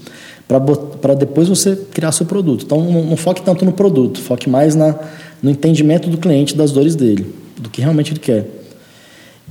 para 0.47 1.13
depois 1.13 1.47
você 1.47 1.75
criar 1.75 2.11
seu 2.11 2.25
produto. 2.25 2.65
Então 2.65 2.81
não, 2.81 3.03
não, 3.03 3.17
foque 3.17 3.43
tanto 3.43 3.63
no 3.63 3.71
produto, 3.71 4.19
foque 4.19 4.49
mais 4.49 4.73
na, 4.73 4.95
no 5.41 5.49
entendimento 5.49 6.09
do 6.09 6.17
cliente 6.17 6.55
das 6.55 6.71
dores 6.71 6.95
dele, 6.95 7.33
do 7.57 7.69
que 7.69 7.81
realmente 7.81 8.11
ele 8.11 8.19
quer. 8.19 8.45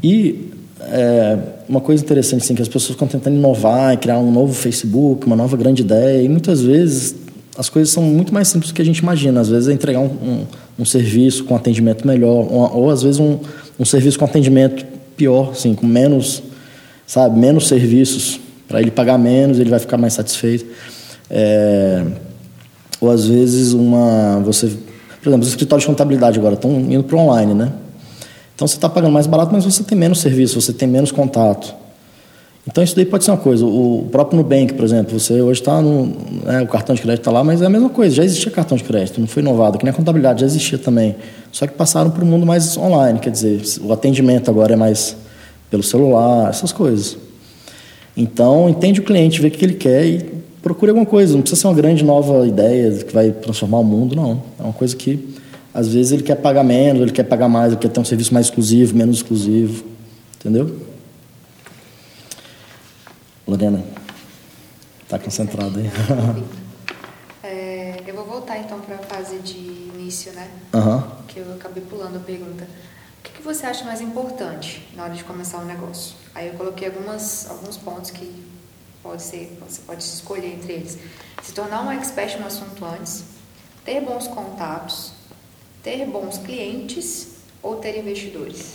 E 0.03 0.51
é, 0.81 1.38
uma 1.68 1.81
coisa 1.81 2.03
interessante 2.03 2.42
assim, 2.42 2.55
que 2.55 2.62
as 2.62 2.68
pessoas 2.68 2.92
ficam 2.92 3.09
tentando 3.09 3.37
inovar 3.37 3.96
criar 3.98 4.18
um 4.18 4.31
novo 4.31 4.53
Facebook, 4.53 5.27
uma 5.27 5.37
nova 5.37 5.57
grande 5.57 5.83
ideia, 5.83 6.22
e 6.22 6.29
muitas 6.29 6.62
vezes 6.62 7.14
as 7.57 7.68
coisas 7.68 7.92
são 7.92 8.05
muito 8.05 8.33
mais 8.33 8.46
simples 8.48 8.70
do 8.70 8.74
que 8.74 8.83
a 8.83 8.85
gente 8.85 8.98
imagina. 8.98 9.40
Às 9.40 9.48
vezes 9.48 9.68
é 9.68 9.72
entregar 9.72 9.98
um, 9.98 10.07
um, 10.07 10.46
um 10.79 10.85
serviço 10.85 11.44
com 11.44 11.57
atendimento 11.57 12.07
melhor, 12.07 12.46
ou, 12.51 12.77
ou 12.77 12.90
às 12.90 13.03
vezes 13.03 13.18
um, 13.18 13.38
um, 13.79 13.85
serviço 13.85 14.18
com 14.18 14.24
atendimento 14.24 14.87
pior, 15.16 15.51
assim, 15.51 15.74
com 15.74 15.85
menos, 15.85 16.42
sabe, 17.05 17.38
menos 17.38 17.66
serviços, 17.66 18.38
para 18.68 18.81
ele 18.81 18.92
pagar 18.92 19.18
menos, 19.18 19.59
ele 19.59 19.70
vai 19.70 19.81
ficar 19.81 19.98
mais 19.98 20.12
satisfeito. 20.12 20.66
É, 21.29 22.05
ou 23.01 23.11
às 23.11 23.27
vezes 23.27 23.72
uma, 23.72 24.40
você, 24.44 24.70
por 25.22 25.28
exemplo, 25.28 25.42
os 25.42 25.48
escritórios 25.48 25.83
de 25.83 25.88
contabilidade 25.88 26.38
agora 26.38 26.54
estão 26.54 26.70
indo 26.70 27.04
para 27.04 27.16
online, 27.16 27.54
né? 27.54 27.72
Então 28.54 28.66
você 28.66 28.76
está 28.76 28.88
pagando 28.88 29.12
mais 29.12 29.26
barato, 29.26 29.52
mas 29.52 29.64
você 29.64 29.83
tem 29.85 29.96
menos 29.96 30.20
serviço, 30.20 30.61
você 30.61 30.72
tem 30.72 30.88
menos 30.88 31.12
contato. 31.12 31.74
Então 32.66 32.85
isso 32.85 32.94
daí 32.94 33.07
pode 33.07 33.24
ser 33.24 33.31
uma 33.31 33.38
coisa. 33.38 33.64
O 33.64 34.07
próprio 34.11 34.37
Nubank, 34.37 34.74
por 34.74 34.85
exemplo, 34.85 35.18
você 35.18 35.40
hoje 35.40 35.61
está 35.61 35.81
no. 35.81 36.07
Né, 36.44 36.62
o 36.62 36.66
cartão 36.66 36.94
de 36.94 37.00
crédito 37.00 37.20
está 37.20 37.31
lá, 37.31 37.42
mas 37.42 37.62
é 37.62 37.66
a 37.66 37.70
mesma 37.70 37.88
coisa. 37.88 38.16
Já 38.16 38.24
existia 38.24 38.50
cartão 38.50 38.76
de 38.76 38.85
crédito, 38.85 39.20
não 39.20 39.26
foi 39.26 39.42
inovado, 39.42 39.78
que 39.78 39.85
nem 39.85 39.90
a 39.90 39.94
contabilidade 39.94 40.40
já 40.40 40.46
existia 40.46 40.76
também. 40.76 41.16
Só 41.50 41.66
que 41.66 41.72
passaram 41.72 42.11
para 42.11 42.22
o 42.22 42.26
mundo 42.26 42.44
mais 42.44 42.76
online, 42.76 43.18
quer 43.20 43.31
dizer, 43.31 43.62
o 43.81 43.92
atendimento 43.92 44.50
agora 44.50 44.74
é 44.74 44.76
mais 44.76 45.16
pelo 45.70 45.83
celular, 45.83 46.50
essas 46.50 46.72
coisas. 46.72 47.16
Então, 48.16 48.68
entende 48.68 49.00
o 49.00 49.04
cliente, 49.04 49.40
vê 49.40 49.48
o 49.48 49.50
que 49.50 49.64
ele 49.64 49.74
quer 49.74 50.04
e 50.04 50.26
procure 50.68 50.90
alguma 50.90 51.07
coisa. 51.07 51.33
Não 51.33 51.40
precisa 51.40 51.62
ser 51.62 51.66
uma 51.66 51.74
grande 51.74 52.04
nova 52.04 52.46
ideia 52.46 52.92
que 53.02 53.12
vai 53.12 53.31
transformar 53.31 53.78
o 53.78 53.85
mundo, 53.85 54.14
não. 54.14 54.42
É 54.59 54.62
uma 54.62 54.72
coisa 54.72 54.94
que, 54.94 55.35
às 55.72 55.88
vezes, 55.88 56.12
ele 56.12 56.22
quer 56.22 56.37
pagar 56.37 56.62
menos, 56.62 57.00
ele 57.00 57.11
quer 57.11 57.24
pagar 57.24 57.48
mais, 57.48 57.72
ele 57.72 57.81
quer 57.81 57.88
ter 57.88 57.98
um 57.98 58.04
serviço 58.04 58.35
mais 58.35 58.46
exclusivo, 58.46 58.94
menos 58.94 59.16
exclusivo. 59.16 59.85
Entendeu? 60.37 60.78
Lorena, 63.46 63.83
está 65.02 65.18
concentrada 65.18 65.81
aí? 65.81 65.90
é, 67.42 68.02
eu 68.07 68.14
vou 68.14 68.26
voltar 68.26 68.59
então 68.59 68.78
para 68.81 68.96
a 68.96 68.98
fase 68.98 69.38
de 69.38 69.57
início, 69.94 70.33
né? 70.33 70.48
Uhum. 70.74 71.02
Que 71.26 71.40
eu 71.40 71.54
acabei 71.54 71.83
pulando 71.83 72.16
a 72.16 72.20
pergunta. 72.20 72.64
O 72.64 73.22
que, 73.22 73.33
que, 73.33 73.42
você 73.42 73.64
acha 73.64 73.85
mais 73.87 74.02
importante 74.02 74.87
na 74.94 75.04
hora 75.04 75.14
de 75.14 75.24
começar 75.24 75.59
um 75.59 75.64
negócio? 75.64 76.14
Aí 76.35 76.48
eu 76.48 76.54
coloquei 76.54 76.88
algumas, 76.88 77.50
alguns 77.50 77.78
pontos 77.78 78.11
que 78.11 78.31
pode 79.02 79.22
ser, 79.22 79.58
você 79.66 79.80
pode 79.87 80.02
escolher 80.02 80.54
entre 80.54 80.72
eles. 80.72 80.98
Se 81.42 81.52
tornar 81.52 81.87
um 81.87 81.90
expert 81.90 82.38
no 82.38 82.46
assunto 82.46 82.84
antes, 82.84 83.24
ter 83.84 84.00
bons 84.00 84.26
contatos, 84.28 85.12
ter 85.82 86.04
bons 86.06 86.38
clientes 86.38 87.28
ou 87.62 87.76
ter 87.76 87.98
investidores? 87.98 88.74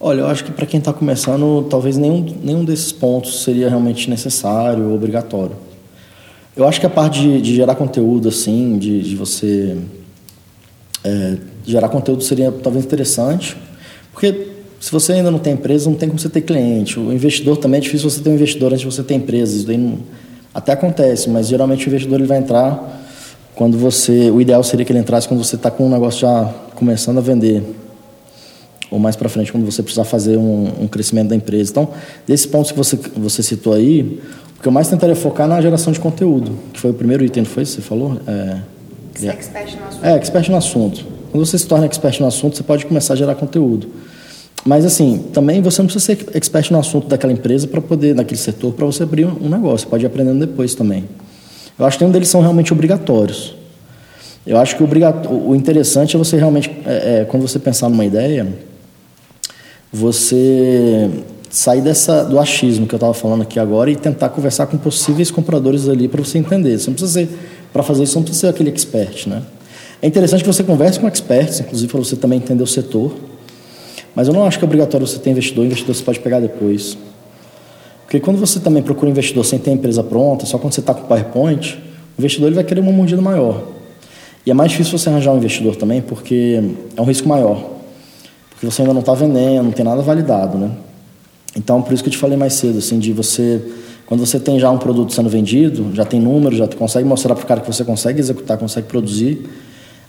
Olha, 0.00 0.22
eu 0.22 0.26
acho 0.26 0.44
que 0.44 0.50
para 0.50 0.66
quem 0.66 0.78
está 0.78 0.92
começando, 0.92 1.66
talvez 1.68 1.96
nenhum, 1.96 2.22
nenhum 2.42 2.64
desses 2.64 2.90
pontos 2.90 3.42
seria 3.44 3.68
realmente 3.68 4.10
necessário 4.10 4.88
ou 4.88 4.94
obrigatório. 4.94 5.56
Eu 6.56 6.66
acho 6.66 6.80
que 6.80 6.86
a 6.86 6.90
parte 6.90 7.20
de, 7.20 7.40
de 7.40 7.54
gerar 7.54 7.76
conteúdo, 7.76 8.28
assim, 8.28 8.78
de, 8.78 9.00
de 9.02 9.16
você 9.16 9.78
é, 11.04 11.38
gerar 11.64 11.88
conteúdo 11.88 12.22
seria 12.22 12.50
talvez 12.50 12.84
interessante, 12.84 13.56
porque 14.12 14.51
se 14.82 14.90
você 14.90 15.12
ainda 15.12 15.30
não 15.30 15.38
tem 15.38 15.52
empresa, 15.52 15.88
não 15.88 15.96
tem 15.96 16.08
como 16.08 16.18
você 16.18 16.28
ter 16.28 16.40
cliente. 16.40 16.98
O 16.98 17.12
investidor 17.12 17.56
também 17.56 17.78
é 17.78 17.80
difícil 17.80 18.10
você 18.10 18.20
ter 18.20 18.30
um 18.30 18.34
investidor 18.34 18.72
antes 18.72 18.80
de 18.80 18.86
você 18.86 19.00
ter 19.04 19.14
empresa. 19.14 19.56
Isso 19.56 19.64
daí 19.64 19.78
não, 19.78 20.00
até 20.52 20.72
acontece, 20.72 21.30
mas 21.30 21.46
geralmente 21.46 21.86
o 21.86 21.88
investidor 21.88 22.18
ele 22.18 22.26
vai 22.26 22.38
entrar 22.38 23.00
quando 23.54 23.78
você. 23.78 24.28
O 24.32 24.40
ideal 24.40 24.60
seria 24.64 24.84
que 24.84 24.90
ele 24.90 24.98
entrasse 24.98 25.28
quando 25.28 25.44
você 25.44 25.54
está 25.54 25.70
com 25.70 25.86
um 25.86 25.88
negócio 25.88 26.22
já 26.22 26.52
começando 26.74 27.18
a 27.18 27.20
vender. 27.20 27.62
Ou 28.90 28.98
mais 28.98 29.14
para 29.14 29.28
frente, 29.28 29.52
quando 29.52 29.64
você 29.64 29.84
precisar 29.84 30.02
fazer 30.02 30.36
um, 30.36 30.72
um, 30.80 30.88
crescimento 30.88 31.28
da 31.28 31.36
empresa. 31.36 31.70
Então, 31.70 31.88
desses 32.26 32.46
pontos 32.46 32.72
que 32.72 32.76
você, 32.76 32.98
você 33.16 33.40
citou 33.40 33.74
aí, 33.74 34.20
o 34.58 34.62
que 34.62 34.66
eu 34.66 34.72
mais 34.72 34.88
tentaria 34.88 35.14
focar 35.14 35.46
é 35.46 35.48
na 35.48 35.60
geração 35.60 35.92
de 35.92 36.00
conteúdo, 36.00 36.58
que 36.72 36.80
foi 36.80 36.90
o 36.90 36.94
primeiro 36.94 37.24
item, 37.24 37.44
não 37.44 37.50
foi? 37.50 37.64
Você 37.64 37.80
falou? 37.80 38.20
É, 38.26 38.56
Ser 39.14 39.28
expert 39.28 39.76
no 39.76 39.86
assunto. 39.86 40.04
É, 40.04 40.16
expert 40.16 40.48
no 40.50 40.56
assunto. 40.56 41.06
Quando 41.30 41.46
você 41.46 41.56
se 41.56 41.68
torna 41.68 41.86
expert 41.86 42.18
no 42.18 42.26
assunto, 42.26 42.56
você 42.56 42.64
pode 42.64 42.84
começar 42.84 43.14
a 43.14 43.16
gerar 43.16 43.36
conteúdo. 43.36 44.01
Mas 44.64 44.84
assim, 44.84 45.24
também 45.32 45.60
você 45.60 45.82
não 45.82 45.86
precisa 45.86 46.04
ser 46.04 46.36
expert 46.36 46.70
no 46.70 46.78
assunto 46.78 47.08
daquela 47.08 47.32
empresa 47.32 47.66
para 47.66 47.80
poder, 47.80 48.14
daquele 48.14 48.40
setor, 48.40 48.72
para 48.72 48.86
você 48.86 49.02
abrir 49.02 49.26
um 49.26 49.48
negócio. 49.48 49.88
Pode 49.88 50.04
ir 50.04 50.06
aprendendo 50.06 50.38
depois 50.38 50.74
também. 50.74 51.04
Eu 51.78 51.84
acho 51.84 51.98
que 51.98 52.04
nenhum 52.04 52.12
deles 52.12 52.28
são 52.28 52.40
realmente 52.40 52.72
obrigatórios. 52.72 53.54
Eu 54.46 54.58
acho 54.58 54.76
que 54.76 54.82
o, 54.82 55.48
o 55.48 55.54
interessante 55.54 56.14
é 56.14 56.18
você 56.18 56.36
realmente, 56.36 56.70
é, 56.86 57.20
é, 57.20 57.24
quando 57.24 57.42
você 57.42 57.58
pensar 57.58 57.88
numa 57.88 58.04
ideia, 58.04 58.46
você 59.92 61.10
sair 61.50 61.80
dessa, 61.80 62.24
do 62.24 62.38
achismo 62.38 62.86
que 62.86 62.94
eu 62.94 62.96
estava 62.96 63.12
falando 63.12 63.42
aqui 63.42 63.58
agora 63.58 63.90
e 63.90 63.96
tentar 63.96 64.30
conversar 64.30 64.66
com 64.66 64.78
possíveis 64.78 65.30
compradores 65.30 65.88
ali 65.88 66.08
para 66.08 66.24
você 66.24 66.38
entender. 66.38 66.78
Você 66.78 66.88
não 66.88 66.94
precisa 66.94 67.20
ser, 67.20 67.28
para 67.72 67.82
fazer 67.82 68.04
isso, 68.04 68.16
não 68.16 68.22
precisa 68.22 68.46
ser 68.46 68.48
aquele 68.48 68.70
expert, 68.70 69.28
né? 69.28 69.42
É 70.00 70.06
interessante 70.06 70.42
que 70.42 70.52
você 70.52 70.64
converse 70.64 70.98
com 70.98 71.06
experts, 71.06 71.60
inclusive 71.60 71.90
para 71.90 71.98
você 72.00 72.16
também 72.16 72.38
entender 72.38 72.62
o 72.62 72.66
setor. 72.66 73.14
Mas 74.14 74.28
eu 74.28 74.34
não 74.34 74.44
acho 74.44 74.58
que 74.58 74.64
é 74.64 74.66
obrigatório 74.66 75.06
você 75.06 75.18
ter 75.18 75.30
investidor, 75.30 75.64
investidor 75.64 75.94
você 75.94 76.04
pode 76.04 76.20
pegar 76.20 76.40
depois. 76.40 76.96
Porque 78.04 78.20
quando 78.20 78.38
você 78.38 78.60
também 78.60 78.82
procura 78.82 79.08
um 79.08 79.10
investidor 79.10 79.44
sem 79.44 79.58
ter 79.58 79.70
a 79.70 79.74
empresa 79.74 80.02
pronta, 80.02 80.44
só 80.44 80.58
quando 80.58 80.74
você 80.74 80.80
está 80.80 80.92
com 80.92 81.02
o 81.02 81.06
PowerPoint, 81.06 81.78
o 82.16 82.20
investidor 82.20 82.48
ele 82.48 82.56
vai 82.56 82.64
querer 82.64 82.80
uma 82.80 82.92
mordida 82.92 83.22
maior. 83.22 83.62
E 84.44 84.50
é 84.50 84.54
mais 84.54 84.70
difícil 84.70 84.98
você 84.98 85.08
arranjar 85.08 85.32
um 85.32 85.38
investidor 85.38 85.76
também, 85.76 86.02
porque 86.02 86.62
é 86.96 87.00
um 87.00 87.04
risco 87.04 87.28
maior. 87.28 87.70
Porque 88.50 88.66
você 88.66 88.82
ainda 88.82 88.92
não 88.92 89.00
está 89.00 89.14
vendendo, 89.14 89.64
não 89.64 89.72
tem 89.72 89.84
nada 89.84 90.02
validado, 90.02 90.58
né? 90.58 90.70
Então, 91.56 91.80
por 91.80 91.92
isso 91.92 92.02
que 92.02 92.08
eu 92.08 92.12
te 92.12 92.18
falei 92.18 92.36
mais 92.36 92.54
cedo, 92.54 92.78
assim, 92.78 92.98
de 92.98 93.12
você 93.12 93.62
quando 94.12 94.26
você 94.26 94.38
tem 94.38 94.60
já 94.60 94.70
um 94.70 94.76
produto 94.76 95.14
sendo 95.14 95.30
vendido, 95.30 95.90
já 95.94 96.04
tem 96.04 96.20
números, 96.20 96.58
já 96.58 96.68
consegue 96.68 97.08
mostrar 97.08 97.34
para 97.34 97.44
o 97.44 97.46
cara 97.46 97.60
que 97.62 97.66
você 97.66 97.82
consegue 97.82 98.20
executar, 98.20 98.58
consegue 98.58 98.86
produzir, 98.86 99.48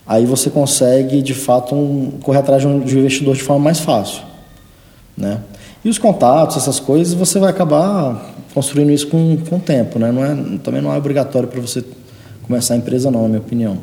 aí 0.05 0.25
você 0.25 0.49
consegue, 0.49 1.21
de 1.21 1.33
fato, 1.33 1.73
um, 1.75 2.11
correr 2.21 2.39
atrás 2.39 2.61
de 2.61 2.67
um, 2.67 2.79
de 2.79 2.95
um 2.95 2.99
investidor 2.99 3.35
de 3.35 3.43
forma 3.43 3.63
mais 3.63 3.79
fácil. 3.79 4.21
Né? 5.15 5.39
E 5.83 5.89
os 5.89 5.97
contatos, 5.97 6.57
essas 6.57 6.79
coisas, 6.79 7.13
você 7.13 7.39
vai 7.39 7.49
acabar 7.49 8.33
construindo 8.53 8.91
isso 8.91 9.07
com, 9.07 9.37
com 9.37 9.57
o 9.57 9.59
tempo. 9.59 9.99
Né? 9.99 10.11
Não 10.11 10.23
é, 10.23 10.57
também 10.59 10.81
não 10.81 10.93
é 10.93 10.97
obrigatório 10.97 11.47
para 11.47 11.59
você 11.59 11.83
começar 12.43 12.73
a 12.73 12.77
empresa, 12.77 13.09
não, 13.09 13.23
na 13.23 13.27
minha 13.29 13.39
opinião. 13.39 13.79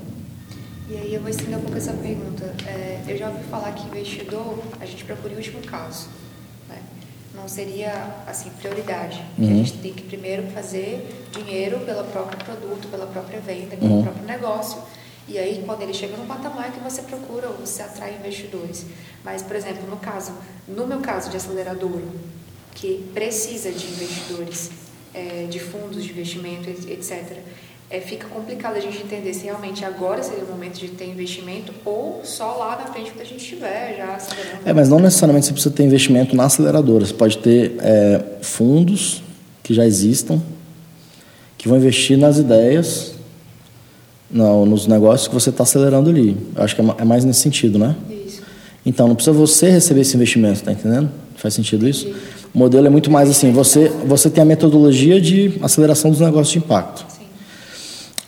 E 0.88 0.96
aí 0.96 1.14
eu 1.14 1.20
vou 1.20 1.30
estender 1.30 1.58
um 1.58 1.62
pouco 1.62 1.76
essa 1.76 1.92
pergunta. 1.92 2.44
É, 2.66 3.00
eu 3.08 3.16
já 3.16 3.28
ouvi 3.28 3.42
falar 3.50 3.72
que 3.72 3.86
investidor, 3.86 4.58
a 4.80 4.86
gente 4.86 5.04
procura 5.04 5.34
o 5.34 5.36
último 5.36 5.60
caso. 5.60 6.08
Né? 6.68 6.76
Não 7.34 7.48
seria, 7.48 7.92
assim, 8.26 8.50
prioridade. 8.60 9.22
Uhum. 9.38 9.46
A 9.46 9.54
gente 9.54 9.72
tem 9.74 9.92
que 9.92 10.02
primeiro 10.02 10.44
fazer 10.48 11.28
dinheiro 11.32 11.78
pelo 11.80 12.04
próprio 12.04 12.38
produto, 12.44 12.88
pela 12.90 13.06
própria 13.06 13.40
venda, 13.40 13.76
pelo 13.76 13.92
uhum. 13.92 14.02
próprio 14.02 14.26
negócio 14.26 14.78
e 15.30 15.38
aí, 15.38 15.62
quando 15.64 15.82
ele 15.82 15.94
chega 15.94 16.16
no 16.16 16.26
patamar 16.26 16.72
que 16.72 16.80
você 16.80 17.02
procura 17.02 17.48
ou 17.48 17.54
você 17.54 17.82
atrai 17.82 18.16
investidores. 18.16 18.84
Mas, 19.24 19.42
por 19.42 19.54
exemplo, 19.54 19.88
no 19.88 19.96
caso, 19.96 20.32
no 20.66 20.86
meu 20.88 20.98
caso 20.98 21.30
de 21.30 21.36
aceleradora, 21.36 22.02
que 22.74 23.08
precisa 23.14 23.70
de 23.70 23.86
investidores, 23.86 24.70
é, 25.14 25.46
de 25.48 25.60
fundos 25.60 26.02
de 26.02 26.10
investimento, 26.10 26.68
etc., 26.68 27.38
é, 27.88 28.00
fica 28.00 28.26
complicado 28.28 28.76
a 28.76 28.80
gente 28.80 29.02
entender 29.02 29.34
se 29.34 29.44
realmente 29.44 29.84
agora 29.84 30.22
seria 30.22 30.44
o 30.44 30.48
momento 30.48 30.78
de 30.78 30.88
ter 30.88 31.08
investimento 31.08 31.72
ou 31.84 32.20
só 32.24 32.56
lá 32.56 32.76
na 32.76 32.86
frente 32.92 33.10
quando 33.10 33.22
a 33.22 33.24
gente 33.24 33.42
estiver 33.42 33.96
já. 33.96 34.18
É, 34.64 34.72
mas 34.72 34.88
não 34.88 35.00
necessariamente 35.00 35.46
você 35.46 35.52
precisa 35.52 35.74
ter 35.74 35.84
investimento 35.84 36.34
na 36.36 36.44
aceleradora. 36.44 37.04
Você 37.04 37.14
pode 37.14 37.38
ter 37.38 37.76
é, 37.80 38.24
fundos 38.42 39.22
que 39.62 39.74
já 39.74 39.84
existam, 39.84 40.40
que 41.58 41.68
vão 41.68 41.78
investir 41.78 42.16
nas 42.16 42.38
ideias 42.38 43.14
não, 44.30 44.64
nos 44.64 44.86
negócios 44.86 45.28
que 45.28 45.34
você 45.34 45.50
está 45.50 45.64
acelerando 45.64 46.08
ali. 46.08 46.36
Eu 46.54 46.62
acho 46.62 46.74
que 46.76 46.80
é, 46.80 46.84
é 46.98 47.04
mais 47.04 47.24
nesse 47.24 47.40
sentido, 47.40 47.78
né? 47.78 47.96
Isso. 48.26 48.42
Então, 48.84 49.08
não 49.08 49.14
precisa 49.14 49.36
você 49.36 49.70
receber 49.70 50.02
esse 50.02 50.14
investimento, 50.14 50.62
tá 50.62 50.72
entendendo? 50.72 51.10
Faz 51.36 51.54
sentido 51.54 51.88
isso? 51.88 52.06
Sim. 52.06 52.14
O 52.54 52.58
modelo 52.58 52.86
é 52.86 52.90
muito 52.90 53.10
mais 53.10 53.30
assim, 53.30 53.52
você, 53.52 53.90
você 54.06 54.28
tem 54.28 54.42
a 54.42 54.44
metodologia 54.44 55.20
de 55.20 55.58
aceleração 55.62 56.10
dos 56.10 56.20
negócios 56.20 56.50
de 56.50 56.58
impacto. 56.58 57.04
Sim. 57.08 57.24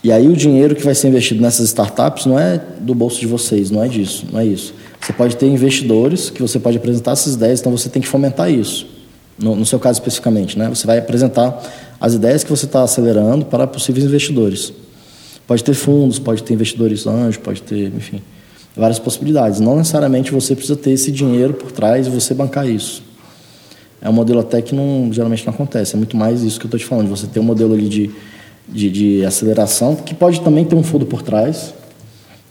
E 0.04 0.10
aí 0.10 0.28
o 0.28 0.36
dinheiro 0.36 0.74
que 0.74 0.84
vai 0.84 0.94
ser 0.94 1.08
investido 1.08 1.40
nessas 1.40 1.66
startups 1.68 2.26
não 2.26 2.38
é 2.38 2.60
do 2.80 2.94
bolso 2.94 3.20
de 3.20 3.26
vocês, 3.26 3.70
não 3.70 3.82
é 3.82 3.88
disso, 3.88 4.26
não 4.32 4.40
é 4.40 4.46
isso. 4.46 4.74
Você 5.00 5.12
pode 5.12 5.36
ter 5.36 5.46
investidores 5.46 6.30
que 6.30 6.40
você 6.40 6.58
pode 6.58 6.76
apresentar 6.76 7.12
essas 7.12 7.34
ideias, 7.34 7.60
então 7.60 7.72
você 7.72 7.88
tem 7.88 8.00
que 8.00 8.08
fomentar 8.08 8.50
isso. 8.50 8.86
No, 9.38 9.56
no 9.56 9.66
seu 9.66 9.80
caso 9.80 9.98
especificamente, 9.98 10.58
né? 10.58 10.68
Você 10.68 10.86
vai 10.86 10.98
apresentar 10.98 11.60
as 12.00 12.14
ideias 12.14 12.44
que 12.44 12.50
você 12.50 12.66
está 12.66 12.82
acelerando 12.82 13.44
para 13.44 13.66
possíveis 13.66 14.04
investidores. 14.04 14.72
Pode 15.46 15.64
ter 15.64 15.74
fundos, 15.74 16.18
pode 16.18 16.42
ter 16.42 16.54
investidores 16.54 17.06
anjos, 17.06 17.36
pode 17.36 17.62
ter, 17.62 17.88
enfim, 17.94 18.22
várias 18.76 18.98
possibilidades. 18.98 19.60
Não 19.60 19.76
necessariamente 19.76 20.32
você 20.32 20.54
precisa 20.54 20.76
ter 20.76 20.92
esse 20.92 21.10
dinheiro 21.10 21.54
por 21.54 21.72
trás 21.72 22.06
e 22.06 22.10
você 22.10 22.32
bancar 22.32 22.68
isso. 22.68 23.02
É 24.00 24.08
um 24.08 24.12
modelo 24.12 24.40
até 24.40 24.60
que 24.60 24.74
não, 24.74 25.12
geralmente 25.12 25.46
não 25.46 25.54
acontece. 25.54 25.94
É 25.94 25.96
muito 25.96 26.16
mais 26.16 26.42
isso 26.42 26.58
que 26.58 26.66
eu 26.66 26.68
estou 26.68 26.80
te 26.80 26.86
falando. 26.86 27.08
Você 27.08 27.26
ter 27.26 27.38
um 27.38 27.44
modelo 27.44 27.72
ali 27.72 27.88
de, 27.88 28.10
de, 28.68 28.90
de, 28.90 29.24
aceleração, 29.24 29.94
que 29.94 30.12
pode 30.12 30.40
também 30.40 30.64
ter 30.64 30.74
um 30.74 30.82
fundo 30.82 31.06
por 31.06 31.22
trás. 31.22 31.72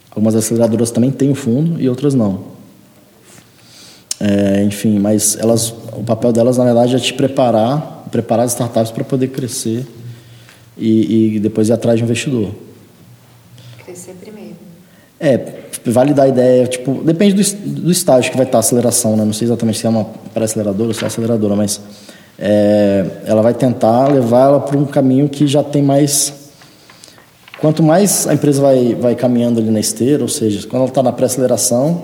Algumas 0.09 0.35
aceleradoras 0.35 0.91
também 0.91 1.11
têm 1.11 1.29
um 1.29 1.35
fundo 1.35 1.81
e 1.81 1.89
outras 1.89 2.13
não. 2.13 2.51
É, 4.19 4.63
enfim, 4.63 4.99
mas 4.99 5.35
elas, 5.39 5.73
o 5.93 6.03
papel 6.05 6.31
delas, 6.31 6.57
na 6.57 6.63
verdade, 6.63 6.95
é 6.95 6.99
te 6.99 7.13
preparar, 7.13 8.07
preparar 8.11 8.45
as 8.45 8.51
startups 8.51 8.91
para 8.91 9.03
poder 9.03 9.29
crescer 9.29 9.85
e, 10.77 11.35
e 11.35 11.39
depois 11.39 11.69
ir 11.69 11.73
atrás 11.73 11.97
de 11.97 12.03
investidor. 12.03 12.51
É, 15.23 15.39
validar 15.85 16.25
a 16.25 16.29
ideia, 16.29 16.65
tipo, 16.65 17.03
depende 17.03 17.35
do, 17.35 17.81
do 17.83 17.91
estágio 17.91 18.31
que 18.31 18.37
vai 18.37 18.45
estar 18.45 18.57
a 18.57 18.61
aceleração, 18.61 19.15
né? 19.15 19.23
Não 19.23 19.33
sei 19.33 19.45
exatamente 19.45 19.77
se 19.77 19.85
é 19.85 19.89
uma 19.89 20.05
pré-aceleradora 20.33 20.87
ou 20.87 20.93
se 20.95 21.03
é 21.03 21.07
aceleradora, 21.07 21.55
mas 21.55 21.79
é, 22.39 23.05
ela 23.25 23.43
vai 23.43 23.53
tentar 23.53 24.07
levar 24.07 24.45
ela 24.45 24.59
para 24.59 24.75
um 24.75 24.85
caminho 24.85 25.29
que 25.29 25.45
já 25.45 25.63
tem 25.63 25.83
mais. 25.83 26.33
Quanto 27.59 27.83
mais 27.83 28.25
a 28.25 28.33
empresa 28.33 28.59
vai, 28.59 28.95
vai 28.95 29.13
caminhando 29.13 29.59
ali 29.59 29.69
na 29.69 29.79
esteira, 29.79 30.23
ou 30.23 30.29
seja, 30.29 30.65
quando 30.67 30.81
ela 30.81 30.89
está 30.89 31.03
na 31.03 31.11
pré-aceleração, 31.11 32.03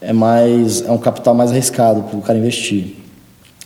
é 0.00 0.12
mais 0.12 0.82
é 0.82 0.90
um 0.92 0.98
capital 0.98 1.34
mais 1.34 1.50
arriscado 1.50 2.02
para 2.04 2.16
o 2.16 2.22
cara 2.22 2.38
investir. 2.38 2.94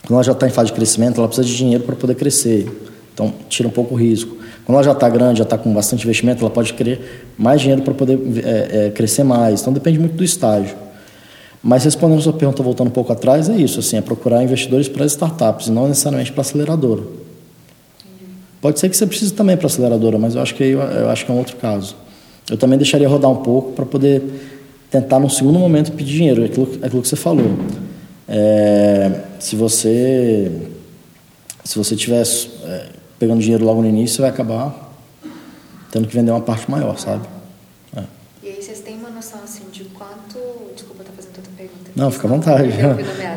Quando 0.07 0.15
ela 0.15 0.23
já 0.23 0.33
está 0.33 0.47
em 0.47 0.51
fase 0.51 0.69
de 0.69 0.73
crescimento, 0.73 1.19
ela 1.19 1.29
precisa 1.29 1.47
de 1.47 1.55
dinheiro 1.55 1.85
para 1.85 1.95
poder 1.95 2.15
crescer. 2.15 2.67
Então, 3.13 3.33
tira 3.49 3.69
um 3.69 3.73
pouco 3.73 3.95
o 3.95 3.97
risco. 3.97 4.37
Quando 4.65 4.77
ela 4.77 4.85
já 4.85 4.93
está 4.93 5.09
grande, 5.09 5.39
já 5.39 5.45
está 5.45 5.59
com 5.59 5.73
bastante 5.73 6.05
investimento, 6.05 6.41
ela 6.41 6.51
pode 6.51 6.73
querer 6.73 7.27
mais 7.37 7.61
dinheiro 7.61 7.83
para 7.83 7.93
poder 7.93 8.19
é, 8.45 8.87
é, 8.87 8.91
crescer 8.91 9.23
mais. 9.23 9.61
Então 9.61 9.73
depende 9.73 9.99
muito 9.99 10.17
do 10.17 10.25
estágio. 10.25 10.75
Mas 11.63 11.85
respondendo 11.85 12.19
a 12.19 12.23
sua 12.23 12.33
pergunta, 12.33 12.63
voltando 12.63 12.89
um 12.89 12.91
pouco 12.91 13.13
atrás, 13.13 13.49
é 13.49 13.57
isso, 13.57 13.81
assim, 13.81 13.97
é 13.97 14.01
procurar 14.01 14.43
investidores 14.43 14.89
para 14.89 15.05
startups, 15.07 15.69
e 15.69 15.71
não 15.71 15.89
necessariamente 15.89 16.31
para 16.33 16.43
aceleradora. 16.43 17.03
Pode 18.61 18.79
ser 18.81 18.89
que 18.89 18.97
você 18.97 19.07
precise 19.07 19.33
também 19.33 19.57
para 19.57 19.67
aceleradora, 19.67 20.19
mas 20.19 20.35
eu 20.35 20.43
acho 20.43 20.55
que 20.55 20.63
eu, 20.63 20.81
eu 20.81 21.11
acho 21.11 21.25
que 21.25 21.31
é 21.31 21.35
um 21.35 21.39
outro 21.39 21.57
caso. 21.57 21.97
Eu 22.51 22.57
também 22.57 22.79
deixaria 22.79 23.09
rodar 23.09 23.31
um 23.31 23.37
pouco 23.37 23.73
para 23.73 23.87
poder 23.87 24.23
tentar, 24.91 25.19
num 25.19 25.29
segundo 25.29 25.59
momento, 25.59 25.93
pedir 25.93 26.17
dinheiro. 26.17 26.43
É 26.43 26.47
aquilo, 26.47 26.69
é 26.83 26.87
aquilo 26.87 27.03
que 27.03 27.09
você 27.09 27.17
falou. 27.17 27.59
É, 28.29 29.11
se 29.39 29.57
você 29.57 30.51
se 31.65 31.79
você 31.79 31.97
tivesse 31.97 32.51
é, 32.65 32.87
pegando 33.19 33.41
dinheiro 33.41 33.65
logo 33.65 33.83
no 33.83 33.89
início, 33.89 34.17
você 34.17 34.23
vai 34.23 34.31
acabar 34.31 34.85
tendo 35.95 36.09
que 36.09 36.15
vender 36.15 36.33
uma 36.33 36.41
parte 36.41 36.69
maior, 36.69 36.99
sabe? 36.99 37.25
É. 37.97 38.03
E 38.43 38.49
aí 38.49 38.61
vocês 38.61 38.81
têm 38.81 38.97
uma 38.97 39.11
noção 39.11 39.41
assim 39.45 39.63
de 39.71 39.85
quanto. 39.85 40.39
Desculpa, 40.75 41.03
estar 41.03 41.15
fazendo 41.15 41.37
outra 41.37 41.53
pergunta. 41.57 41.91
Não, 41.95 42.11
fica 42.11 42.27
à 42.27 42.31
vontade. 42.31 42.69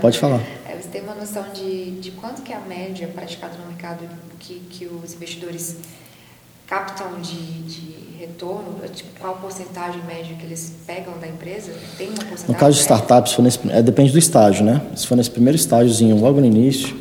Pode 0.02 0.18
falar. 0.18 0.42
É, 0.68 0.76
você 0.76 0.88
tem 0.90 1.02
uma 1.02 1.13
noção 1.13 1.46
de, 1.54 1.92
de 2.00 2.10
quanto 2.12 2.42
que 2.42 2.52
é 2.52 2.56
a 2.56 2.62
média 2.62 3.08
praticada 3.08 3.54
no 3.60 3.68
mercado 3.68 4.00
que, 4.40 4.56
que 4.72 4.88
os 4.88 5.13
investidores 5.13 5.78
captam 6.66 7.22
de, 7.22 7.62
de 7.62 8.18
retorno? 8.20 8.80
Tipo, 8.92 9.20
qual 9.20 9.34
a 9.36 9.38
porcentagem 9.38 10.02
média 10.08 10.36
que 10.36 10.44
eles 10.44 10.78
pegam 10.88 11.13
da 11.20 11.28
empresa? 11.28 11.72
Tem 11.96 12.08
uma 12.08 12.18
porcentagem? 12.18 12.48
No 12.48 12.56
caso 12.56 12.76
de 12.76 12.82
startups, 12.82 13.38
nesse, 13.38 13.60
é, 13.70 13.84
depende 13.84 14.12
do 14.12 14.18
estágio, 14.18 14.66
né? 14.66 14.82
Se 14.96 15.06
for 15.06 15.16
nesse 15.16 15.30
primeiro 15.30 15.56
estágiozinho, 15.56 16.20
logo 16.20 16.40
no 16.40 16.48
início, 16.48 16.98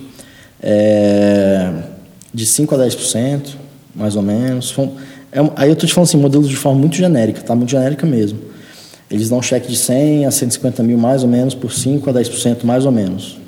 é, 0.62 1.95
de 2.36 2.44
5% 2.44 2.74
a 2.74 2.86
10%, 2.86 3.54
mais 3.94 4.14
ou 4.14 4.20
menos. 4.20 4.76
É, 5.32 5.40
aí 5.56 5.70
eu 5.70 5.72
estou 5.72 5.88
te 5.88 5.94
falando 5.94 6.08
assim, 6.08 6.18
modelos 6.18 6.50
de 6.50 6.56
forma 6.56 6.78
muito 6.78 6.94
genérica, 6.94 7.40
tá? 7.40 7.54
Muito 7.54 7.70
genérica 7.70 8.06
mesmo. 8.06 8.38
Eles 9.10 9.30
dão 9.30 9.40
cheque 9.40 9.68
de 9.68 9.76
100 9.76 10.26
a 10.26 10.30
150 10.30 10.82
mil 10.82 10.98
mais 10.98 11.22
ou 11.22 11.30
menos, 11.30 11.54
por 11.54 11.72
5 11.72 12.10
a 12.10 12.12
10% 12.12 12.64
mais 12.64 12.84
ou 12.84 12.92
menos. 12.92 13.38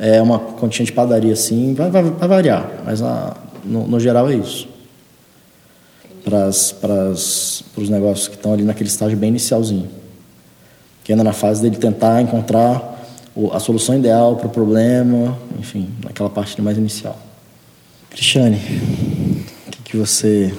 É 0.00 0.20
uma 0.20 0.40
continha 0.40 0.84
de 0.84 0.90
padaria 0.90 1.32
assim, 1.32 1.72
vai, 1.74 1.90
vai, 1.90 2.02
vai 2.02 2.28
variar, 2.28 2.68
mas 2.84 3.02
a, 3.02 3.36
no, 3.64 3.86
no, 3.86 4.00
geral 4.00 4.28
é 4.28 4.34
isso. 4.34 4.68
Para 6.24 6.48
os 6.48 7.88
negócios 7.88 8.26
que 8.26 8.34
estão 8.34 8.52
ali 8.52 8.64
naquele 8.64 8.88
estágio 8.88 9.16
bem 9.16 9.28
inicialzinho. 9.28 9.88
Que 11.04 11.12
ainda 11.12 11.22
na 11.22 11.32
fase 11.32 11.62
dele 11.62 11.76
tentar 11.76 12.20
encontrar 12.20 13.00
a 13.52 13.60
solução 13.60 13.94
ideal 13.94 14.34
para 14.34 14.48
o 14.48 14.50
problema, 14.50 15.38
enfim, 15.56 15.88
naquela 16.02 16.28
parte 16.28 16.60
mais 16.60 16.76
inicial. 16.76 17.29
Cristiane, 18.10 18.58
o 19.66 19.70
que, 19.70 19.82
que 19.84 19.96
você 19.96 20.52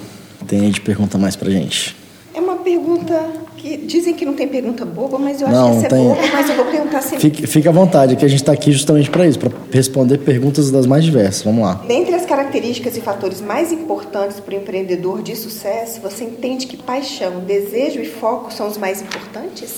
tem 0.46 0.70
de 0.70 0.80
pergunta 0.80 1.18
mais 1.18 1.36
para 1.36 1.50
gente? 1.50 1.94
É 2.34 2.40
uma 2.40 2.56
pergunta 2.56 3.42
que 3.58 3.76
dizem 3.76 4.14
que 4.14 4.24
não 4.24 4.32
tem 4.32 4.48
pergunta 4.48 4.84
boba, 4.84 5.18
mas 5.18 5.40
eu 5.40 5.46
acho 5.46 5.56
não, 5.56 5.70
que 5.70 5.76
essa 5.76 5.86
é 5.86 5.88
tem... 5.90 6.10
é 6.10 6.14
boba, 6.14 6.28
mas 6.32 6.48
eu 6.48 6.56
vou 6.56 6.64
perguntar 6.64 7.02
sempre. 7.02 7.20
Fique, 7.20 7.46
fique 7.46 7.68
à 7.68 7.70
vontade, 7.70 8.16
que 8.16 8.24
a 8.24 8.28
gente 8.28 8.40
está 8.40 8.52
aqui 8.52 8.72
justamente 8.72 9.10
para 9.10 9.26
isso, 9.26 9.38
para 9.38 9.50
responder 9.70 10.18
perguntas 10.18 10.70
das 10.70 10.86
mais 10.86 11.04
diversas. 11.04 11.42
Vamos 11.42 11.62
lá. 11.62 11.74
Dentre 11.86 12.14
as 12.14 12.24
características 12.24 12.96
e 12.96 13.00
fatores 13.02 13.40
mais 13.42 13.70
importantes 13.70 14.40
para 14.40 14.54
o 14.54 14.56
empreendedor 14.56 15.22
de 15.22 15.36
sucesso, 15.36 16.00
você 16.00 16.24
entende 16.24 16.66
que 16.66 16.76
paixão, 16.76 17.40
desejo 17.40 18.00
e 18.00 18.06
foco 18.06 18.52
são 18.52 18.66
os 18.66 18.78
mais 18.78 19.02
importantes? 19.02 19.74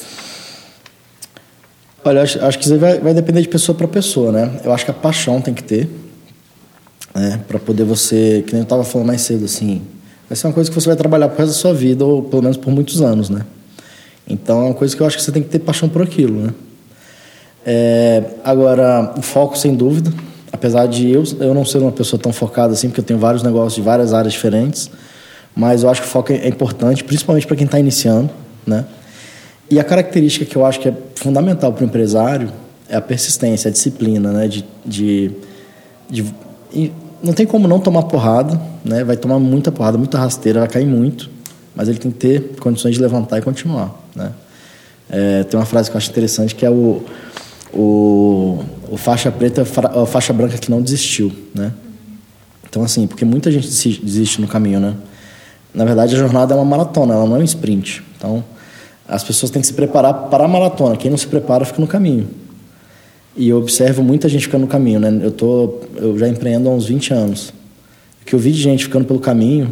Olha, 2.05 2.23
acho, 2.23 2.43
acho 2.45 2.59
que 2.59 2.65
isso 2.67 2.79
vai, 2.79 3.01
vai 3.01 3.15
depender 3.15 3.43
de 3.43 3.49
pessoa 3.49 3.77
para 3.77 3.89
pessoa, 3.89 4.31
né? 4.31 4.61
Eu 4.63 4.73
acho 4.73 4.85
que 4.85 4.91
a 4.91 4.95
paixão 4.95 5.41
tem 5.41 5.53
que 5.53 5.65
ter, 5.65 5.89
né? 7.15 7.41
Para 7.47 7.59
poder 7.59 7.85
você, 7.85 8.43
que 8.47 8.53
nem 8.53 8.61
eu 8.61 8.65
estava 8.65 8.85
falando 8.85 9.07
mais 9.07 9.21
cedo, 9.21 9.45
assim, 9.45 9.83
vai 10.29 10.37
ser 10.37 10.47
uma 10.47 10.53
coisa 10.53 10.69
que 10.69 10.75
você 10.75 10.89
vai 10.89 10.97
trabalhar 10.97 11.29
pro 11.29 11.39
resto 11.39 11.53
da 11.53 11.59
sua 11.59 11.73
vida, 11.73 12.05
ou 12.05 12.23
pelo 12.23 12.43
menos 12.43 12.57
por 12.57 12.73
muitos 12.73 13.01
anos, 13.01 13.31
né? 13.31 13.43
Então 14.27 14.63
é 14.63 14.65
uma 14.67 14.75
coisa 14.75 14.97
que 14.97 15.03
eu 15.03 15.07
acho 15.07 15.17
que 15.17 15.23
você 15.23 15.31
tem 15.31 15.43
que 15.43 15.49
ter 15.49 15.61
paixão 15.61 15.89
por 15.89 16.03
aquilo, 16.03 16.41
né? 16.41 16.55
É, 17.65 18.23
agora, 18.43 19.15
o 19.17 19.23
foco, 19.23 19.57
sem 19.57 19.75
dúvida, 19.75 20.13
apesar 20.53 20.87
de 20.87 21.11
eu, 21.11 21.25
eu 21.41 21.55
não 21.55 21.65
ser 21.65 21.79
uma 21.79 21.93
pessoa 21.93 22.21
tão 22.21 22.33
focada 22.33 22.73
assim, 22.73 22.89
porque 22.89 23.01
eu 23.01 23.05
tenho 23.05 23.19
vários 23.19 23.43
negócios 23.43 23.75
de 23.75 23.83
várias 23.83 24.13
áreas 24.13 24.33
diferentes, 24.33 24.91
mas 25.55 25.83
eu 25.83 25.91
acho 25.91 26.03
que 26.03 26.09
o 26.09 26.11
foco 26.11 26.33
é, 26.33 26.37
é 26.37 26.49
importante, 26.49 27.05
principalmente 27.05 27.47
para 27.47 27.57
quem 27.57 27.65
está 27.65 27.79
iniciando, 27.79 28.31
né? 28.67 28.85
E 29.71 29.79
a 29.79 29.85
característica 29.85 30.45
que 30.45 30.57
eu 30.57 30.65
acho 30.65 30.79
que 30.81 30.89
é 30.89 30.95
fundamental 31.15 31.73
para 31.73 31.83
o 31.83 31.87
empresário 31.87 32.53
é 32.89 32.97
a 32.97 33.01
persistência, 33.01 33.69
a 33.69 33.73
disciplina, 33.73 34.31
né? 34.31 34.49
De, 34.49 34.65
de, 34.85 35.31
de 36.11 36.25
não 37.25 37.33
tem 37.33 37.47
como 37.47 37.67
não 37.67 37.81
tomar 37.81 38.03
porrada, 38.05 38.61
né? 38.85 39.03
Vai 39.03 39.17
tomar 39.17 39.39
muita 39.39 39.73
porrada, 39.73 39.97
muita 39.97 40.19
rasteira, 40.19 40.61
vai 40.61 40.69
cair 40.69 40.87
muito, 40.87 41.31
mas 41.75 41.89
ele 41.89 41.99
tem 41.99 42.11
que 42.11 42.19
ter 42.19 42.41
condições 42.61 42.95
de 42.95 43.01
levantar 43.01 43.39
e 43.39 43.43
continuar, 43.43 43.95
né? 44.15 44.33
É, 45.09 45.45
tem 45.45 45.59
uma 45.59 45.67
frase 45.67 45.91
que 45.91 45.97
eu 45.97 45.99
acho 45.99 46.11
interessante 46.11 46.55
que 46.55 46.65
é 46.65 46.71
o, 46.71 47.03
o, 47.73 48.65
o 48.91 48.97
faixa 48.97 49.31
preta, 49.31 49.63
a 49.63 50.07
faixa 50.07 50.33
branca 50.33 50.59
que 50.59 50.71
não 50.71 50.83
desistiu, 50.83 51.33
né? 51.55 51.73
Então 52.69 52.83
assim, 52.83 53.07
porque 53.07 53.25
muita 53.25 53.51
gente 53.51 53.67
desiste 53.67 54.41
no 54.41 54.47
caminho, 54.47 54.81
né? 54.81 54.95
Na 55.73 55.85
verdade, 55.85 56.15
a 56.15 56.19
jornada 56.19 56.55
é 56.55 56.57
uma 56.57 56.65
maratona, 56.65 57.15
ela 57.15 57.27
não 57.27 57.37
é 57.37 57.39
um 57.41 57.43
sprint. 57.43 58.03
Então, 58.17 58.45
as 59.09 59.25
pessoas 59.25 59.51
têm 59.51 59.61
que 59.61 59.67
se 59.67 59.75
preparar 59.75 60.15
para 60.29 60.45
a 60.45 60.49
maratona. 60.49 60.97
Quem 60.97 61.11
não 61.11 61.19
se 61.19 61.27
prepara 61.27 61.65
fica 61.65 61.81
no 61.81 61.87
caminho. 61.89 62.29
E 63.37 63.49
eu 63.49 63.59
observo 63.59 64.03
muita 64.03 64.29
gente 64.29 64.43
ficando 64.43 64.63
no 64.63 64.69
caminho, 64.69 65.01
né? 65.01 65.21
Eu 65.23 65.33
tô, 65.33 65.81
eu 65.97 66.17
já 66.17 66.29
empreendo 66.29 66.69
há 66.69 66.73
uns 66.73 66.87
20 66.87 67.13
anos. 67.13 67.49
O 68.23 68.25
que 68.25 68.35
eu 68.35 68.39
vi 68.39 68.53
de 68.53 68.61
gente 68.61 68.85
ficando 68.85 69.05
pelo 69.05 69.19
caminho. 69.19 69.71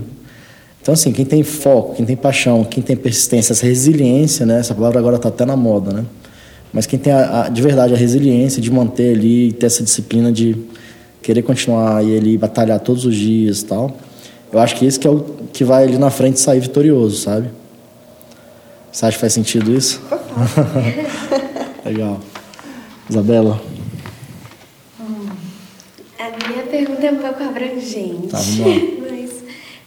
Então 0.81 0.95
assim, 0.95 1.13
quem 1.13 1.25
tem 1.25 1.45
foco, 1.45 1.95
quem 1.95 2.05
tem 2.05 2.17
paixão, 2.17 2.65
quem 2.65 2.83
tem 2.83 2.97
persistência, 2.97 3.53
essa 3.53 3.65
resiliência, 3.65 4.45
né? 4.45 4.59
Essa 4.59 4.75
palavra 4.75 4.99
agora 4.99 5.17
está 5.17 5.29
até 5.29 5.45
na 5.45 5.57
moda, 5.57 5.93
né? 5.93 6.05
Mas 6.73 6.87
quem 6.87 6.99
tem 6.99 7.13
a, 7.13 7.45
a, 7.45 7.49
de 7.49 7.63
verdade 7.63 7.95
a 7.95 7.97
resiliência 7.97 8.61
de 8.61 8.71
manter 8.71 9.15
ali, 9.17 9.53
ter 9.53 9.67
essa 9.67 9.83
disciplina 9.83 10.33
de 10.33 10.57
querer 11.23 11.43
continuar 11.43 12.05
e 12.05 12.17
ali 12.17 12.37
batalhar 12.37 12.81
todos 12.81 13.05
os 13.05 13.15
dias, 13.15 13.61
e 13.61 13.67
tal. 13.67 13.97
Eu 14.53 14.59
acho 14.59 14.75
que 14.75 14.85
esse 14.85 14.99
que 14.99 15.07
é 15.07 15.11
o 15.11 15.21
que 15.53 15.63
vai 15.63 15.85
ali 15.85 15.99
na 15.99 16.11
frente 16.11 16.41
sair 16.41 16.61
vitorioso, 16.61 17.17
sabe? 17.17 17.49
Você 18.91 19.07
acha 19.07 19.17
que 19.17 19.21
faz 19.21 19.33
sentido 19.33 19.73
isso? 19.73 20.03
Legal. 21.87 22.21
Isabela? 23.13 23.61
Hum, 24.99 25.29
a 26.19 26.49
minha 26.49 26.63
pergunta 26.65 27.07
é 27.07 27.13
um 27.13 27.19
pouco 27.19 27.43
abrangente. 27.43 28.29
Tá. 28.29 28.39
Mas 29.11 29.31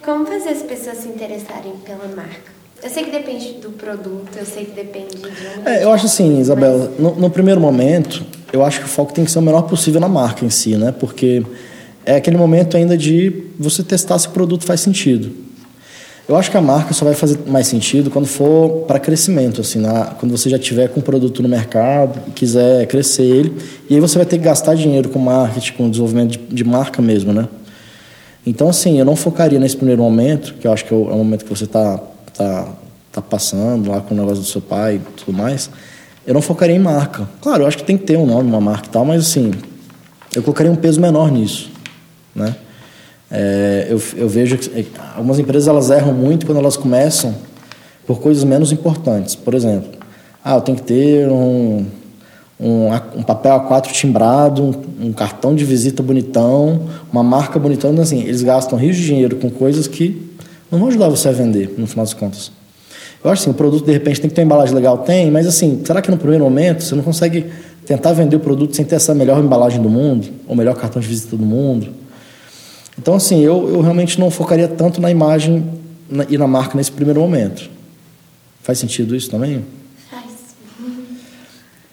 como 0.04 0.28
fazer 0.28 0.50
as 0.50 0.62
pessoas 0.62 0.98
se 0.98 1.08
interessarem 1.08 1.74
pela 1.84 2.08
marca? 2.16 2.54
Eu 2.84 2.90
sei 2.90 3.04
que 3.04 3.10
depende 3.10 3.54
do 3.54 3.72
produto, 3.72 4.38
eu 4.38 4.46
sei 4.46 4.66
que 4.66 4.72
depende 4.72 5.16
de. 5.16 5.68
É, 5.68 5.84
eu 5.84 5.92
acho 5.92 6.06
assim, 6.06 6.40
Isabela, 6.40 6.92
mas... 6.92 7.00
no, 7.00 7.16
no, 7.16 7.30
primeiro 7.32 7.60
momento, 7.60 8.24
eu 8.54 8.64
acho 8.64 8.80
que 8.80 8.86
o 8.86 8.88
foco 8.88 9.12
tem 9.12 9.26
que 9.26 9.32
ser 9.32 9.40
o 9.40 9.42
menor 9.42 9.64
possível 9.64 10.00
na 10.00 10.10
marca 10.10 10.46
em 10.46 10.50
si, 10.52 10.76
né? 10.76 10.92
Porque 10.92 11.44
é 12.06 12.18
aquele 12.18 12.38
momento 12.38 12.78
ainda 12.78 12.96
de 12.96 13.46
você 13.58 13.82
testar 13.82 14.20
se 14.20 14.28
o 14.28 14.32
produto 14.32 14.66
faz 14.66 14.82
sentido. 14.82 15.45
Eu 16.28 16.36
acho 16.36 16.50
que 16.50 16.58
a 16.58 16.62
marca 16.62 16.92
só 16.92 17.06
vai 17.06 17.14
fazer 17.14 17.40
mais 17.46 17.68
sentido 17.68 18.10
quando 18.10 18.26
for 18.26 18.86
para 18.88 19.00
crescimento, 19.00 19.62
assim, 19.62 19.80
na, 19.80 20.06
quando 20.06 20.36
você 20.36 20.50
já 20.50 20.58
tiver 20.58 20.88
com 20.88 21.00
o 21.00 21.04
produto 21.04 21.44
no 21.44 21.48
mercado 21.48 22.20
e 22.28 22.32
quiser 22.32 22.88
crescer 22.88 23.24
ele, 23.24 23.56
e 23.88 23.94
aí 23.94 24.02
você 24.02 24.18
vai 24.18 24.26
ter 24.26 24.40
que 24.40 24.44
gastar 24.44 24.74
dinheiro 24.74 25.10
com 25.10 25.20
marketing, 25.20 25.74
com 25.74 25.88
desenvolvimento 25.88 26.32
de, 26.32 26.38
de 26.40 26.64
marca 26.64 27.00
mesmo, 27.00 27.32
né? 27.32 27.48
Então, 28.46 28.70
assim, 28.70 28.98
eu 28.98 29.06
não 29.06 29.16
focaria 29.16 29.60
nesse 29.60 29.78
primeiro 29.78 30.02
momento, 30.02 30.56
que 30.56 30.66
eu 30.66 30.74
acho 30.74 30.86
que 30.86 30.94
é 30.94 30.98
o, 30.98 31.12
é 31.12 31.14
o 31.14 31.18
momento 31.18 31.46
que 31.46 31.50
você 31.50 31.66
está 31.66 32.00
tá, 32.36 32.70
tá 33.12 33.22
passando 33.22 33.92
lá 33.92 34.02
com 34.02 34.16
o 34.16 34.18
negócio 34.18 34.40
do 34.40 34.48
seu 34.48 34.62
pai 34.62 34.96
e 34.96 35.00
tudo 35.24 35.38
mais, 35.38 35.70
eu 36.26 36.34
não 36.34 36.42
focaria 36.42 36.76
em 36.76 36.80
marca. 36.80 37.30
Claro, 37.40 37.64
eu 37.64 37.68
acho 37.68 37.78
que 37.78 37.84
tem 37.84 37.98
que 37.98 38.04
ter 38.04 38.18
um 38.18 38.26
nome, 38.26 38.50
uma 38.50 38.62
marca 38.62 38.88
e 38.88 38.90
tal, 38.90 39.06
mas 39.06 39.22
assim, 39.22 39.52
eu 40.34 40.42
colocaria 40.42 40.72
um 40.72 40.76
peso 40.76 41.00
menor 41.00 41.32
nisso, 41.32 41.70
né? 42.34 42.56
É, 43.32 43.88
eu, 43.90 44.02
eu 44.16 44.30
vejo 44.30 44.58
que 44.58 44.80
é, 44.80 44.86
algumas 45.16 45.40
empresas 45.40 45.68
elas 45.68 45.90
erram 45.90 46.14
muito 46.14 46.46
quando 46.46 46.60
elas 46.60 46.78
começam 46.78 47.34
por 48.06 48.20
coisas 48.20 48.44
menos 48.44 48.72
importantes. 48.72 49.36
Por 49.36 49.54
exemplo, 49.54 49.90
ah, 50.44 50.56
eu 50.56 50.62
tenho 50.62 50.78
que 50.78 50.84
ter 50.84 51.28
um, 51.28 51.86
um, 52.60 52.88
um 53.16 53.24
papel 53.24 53.60
A4 53.62 53.92
timbrado, 53.92 54.64
um, 54.64 55.08
um, 55.08 55.14
cartão 55.14 55.56
de 55.56 55.66
visita 55.66 56.04
bonitão, 56.04 56.82
uma 57.12 57.24
marca 57.24 57.58
bonitão. 57.58 57.92
Então, 57.92 58.04
assim, 58.04 58.22
eles 58.22 58.44
gastam 58.44 58.78
rios 58.78 58.96
de 58.96 59.06
dinheiro 59.06 59.38
com 59.38 59.50
coisas 59.50 59.88
que 59.88 60.22
não 60.72 60.80
vão 60.80 60.88
ajudar 60.90 61.10
você 61.10 61.30
a 61.30 61.32
vender, 61.32 61.74
no 61.78 61.88
final 61.88 62.06
das 62.06 62.14
contas. 62.14 62.52
Eu 63.24 63.32
acho 63.32 63.42
assim, 63.42 63.50
o 63.50 63.56
produto 63.56 63.86
de 63.86 63.92
repente 63.92 64.22
tem 64.22 64.30
que 64.30 64.36
ter 64.36 64.42
uma 64.42 64.46
embalagem 64.46 64.76
legal, 64.76 65.00
tem, 65.00 65.32
mas 65.32 65.48
assim, 65.48 65.82
será 65.84 66.00
que 66.00 66.12
no 66.12 66.18
primeiro 66.18 66.44
momento 66.44 66.84
você 66.84 66.94
não 66.94 67.02
consegue 67.02 67.48
tentar 67.84 68.14
vender 68.14 68.36
o 68.36 68.40
produto 68.40 68.76
sem 68.76 68.86
ter 68.86 68.96
essa 68.96 69.16
melhor 69.16 69.44
embalagem 69.44 69.82
do 69.82 69.90
mundo, 69.90 70.28
ou 70.48 70.56
melhor 70.56 70.76
cartão 70.76 71.02
de 71.02 71.08
visita 71.08 71.36
do 71.36 71.46
mundo? 71.46 71.88
Então, 72.98 73.16
assim, 73.16 73.42
eu, 73.42 73.70
eu 73.70 73.82
realmente 73.82 74.20
não 74.20 74.32
focaria 74.32 74.68
tanto 74.68 75.02
na 75.02 75.12
imagem 75.12 75.70
e 76.30 76.38
na 76.38 76.48
marca 76.48 76.78
nesse 76.78 76.92
primeiro 76.92 77.20
momento. 77.20 77.70
Faz 78.62 78.80
sentido 78.80 79.16
isso 79.16 79.30
também? 79.30 79.66
Faz. 80.10 80.24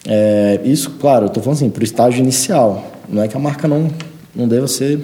É, 0.05 0.61
isso, 0.63 0.91
claro, 0.91 1.25
eu 1.25 1.27
estou 1.27 1.43
falando 1.43 1.57
assim, 1.57 1.69
para 1.69 1.81
o 1.81 1.83
estágio 1.83 2.21
inicial. 2.21 2.91
Não 3.07 3.21
é 3.21 3.27
que 3.27 3.35
a 3.35 3.39
marca 3.39 3.67
não, 3.67 3.91
não 4.33 4.47
deva 4.47 4.67
ser 4.67 4.99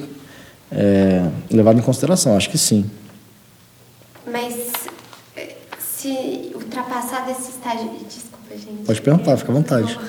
é, 0.72 1.28
levada 1.52 1.80
em 1.80 1.84
consideração, 1.84 2.36
acho 2.36 2.50
que 2.50 2.58
sim. 2.58 2.90
Mas 4.32 4.56
se 5.80 6.52
ultrapassar 6.56 7.26
desse 7.26 7.52
estágio. 7.52 7.92
Desculpa, 8.08 8.56
gente. 8.56 8.86
Pode 8.86 9.02
perguntar, 9.02 9.38
fica 9.38 9.52
à 9.52 9.56
vontade. 9.56 10.00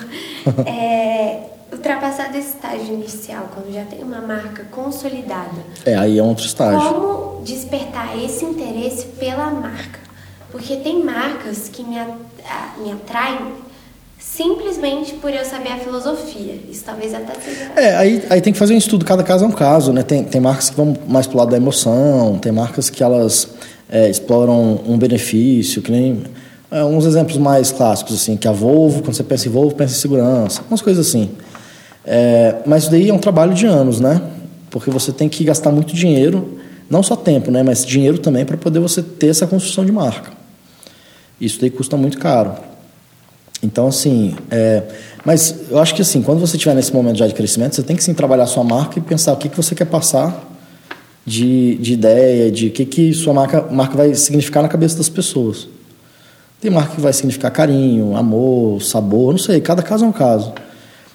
É, 0.65 1.43
ultrapassado 1.91 2.37
esse 2.37 2.49
estágio 2.49 2.93
inicial, 2.93 3.49
quando 3.53 3.73
já 3.73 3.83
tem 3.83 4.01
uma 4.01 4.21
marca 4.21 4.63
consolidada. 4.71 5.51
É, 5.85 5.95
aí 5.95 6.17
é 6.17 6.23
outro 6.23 6.45
estágio. 6.45 6.93
Como 6.93 7.43
despertar 7.43 8.17
esse 8.23 8.45
interesse 8.45 9.07
pela 9.19 9.49
marca? 9.49 9.99
Porque 10.51 10.77
tem 10.77 11.03
marcas 11.03 11.69
que 11.69 11.83
me, 11.83 11.97
me 12.83 12.91
atraem 12.91 13.53
simplesmente 14.19 15.13
por 15.15 15.31
eu 15.31 15.43
saber 15.43 15.69
a 15.69 15.77
filosofia. 15.77 16.55
Isso 16.69 16.83
talvez 16.85 17.13
até 17.13 17.33
seja. 17.39 17.71
É, 17.75 17.95
aí, 17.95 18.23
aí 18.29 18.41
tem 18.41 18.53
que 18.53 18.59
fazer 18.59 18.73
um 18.73 18.77
estudo, 18.77 19.05
cada 19.05 19.23
caso 19.23 19.43
é 19.43 19.47
um 19.47 19.51
caso, 19.51 19.91
né? 19.91 20.03
Tem, 20.03 20.23
tem 20.23 20.39
marcas 20.39 20.69
que 20.69 20.75
vão 20.75 20.95
mais 21.07 21.27
pro 21.27 21.37
lado 21.37 21.51
da 21.51 21.57
emoção, 21.57 22.37
tem 22.37 22.51
marcas 22.51 22.89
que 22.89 23.03
elas 23.03 23.49
é, 23.89 24.09
exploram 24.09 24.79
um 24.87 24.97
benefício, 24.97 25.81
que 25.81 25.91
nem. 25.91 26.23
É, 26.69 26.85
uns 26.85 27.03
exemplos 27.03 27.35
mais 27.35 27.69
clássicos, 27.69 28.15
assim, 28.15 28.37
que 28.37 28.47
a 28.47 28.51
Volvo, 28.53 29.01
quando 29.01 29.13
você 29.13 29.23
pensa 29.23 29.49
em 29.49 29.51
Volvo, 29.51 29.75
pensa 29.75 29.93
em 29.93 29.99
segurança, 29.99 30.61
umas 30.69 30.81
coisas 30.81 31.05
assim. 31.05 31.29
É, 32.05 32.55
mas 32.65 32.87
daí 32.87 33.09
é 33.09 33.13
um 33.13 33.19
trabalho 33.19 33.53
de 33.53 33.65
anos, 33.65 33.99
né? 33.99 34.21
Porque 34.69 34.89
você 34.89 35.11
tem 35.11 35.29
que 35.29 35.43
gastar 35.43 35.71
muito 35.71 35.93
dinheiro, 35.93 36.59
não 36.89 37.03
só 37.03 37.15
tempo, 37.15 37.51
né? 37.51 37.63
Mas 37.63 37.85
dinheiro 37.85 38.17
também 38.17 38.45
para 38.45 38.57
poder 38.57 38.79
você 38.79 39.01
ter 39.01 39.27
essa 39.27 39.45
construção 39.45 39.85
de 39.85 39.91
marca. 39.91 40.31
Isso 41.39 41.59
daí 41.59 41.69
custa 41.69 41.97
muito 41.97 42.17
caro. 42.17 42.53
Então, 43.63 43.87
assim, 43.87 44.35
é, 44.49 44.83
mas 45.23 45.55
eu 45.69 45.77
acho 45.79 45.93
que 45.93 46.01
assim, 46.01 46.21
quando 46.21 46.39
você 46.39 46.55
estiver 46.55 46.73
nesse 46.73 46.93
momento 46.93 47.17
já 47.17 47.27
de 47.27 47.33
crescimento, 47.33 47.75
você 47.75 47.83
tem 47.83 47.95
que 47.95 48.03
sim 48.03 48.13
trabalhar 48.13 48.43
a 48.43 48.47
sua 48.47 48.63
marca 48.63 48.97
e 48.97 49.01
pensar 49.01 49.33
o 49.33 49.37
que, 49.37 49.49
que 49.49 49.57
você 49.57 49.75
quer 49.75 49.85
passar 49.85 50.49
de, 51.25 51.75
de 51.75 51.93
ideia, 51.93 52.51
de 52.51 52.67
o 52.67 52.71
que, 52.71 52.85
que 52.85 53.13
sua 53.13 53.33
marca, 53.33 53.61
marca 53.69 53.95
vai 53.95 54.15
significar 54.15 54.63
na 54.63 54.69
cabeça 54.69 54.97
das 54.97 55.09
pessoas. 55.09 55.67
Tem 56.59 56.71
marca 56.71 56.95
que 56.95 57.01
vai 57.01 57.13
significar 57.13 57.51
carinho, 57.51 58.15
amor, 58.15 58.81
sabor, 58.81 59.31
não 59.33 59.39
sei, 59.39 59.61
cada 59.61 59.83
caso 59.83 60.05
é 60.05 60.07
um 60.07 60.11
caso. 60.11 60.53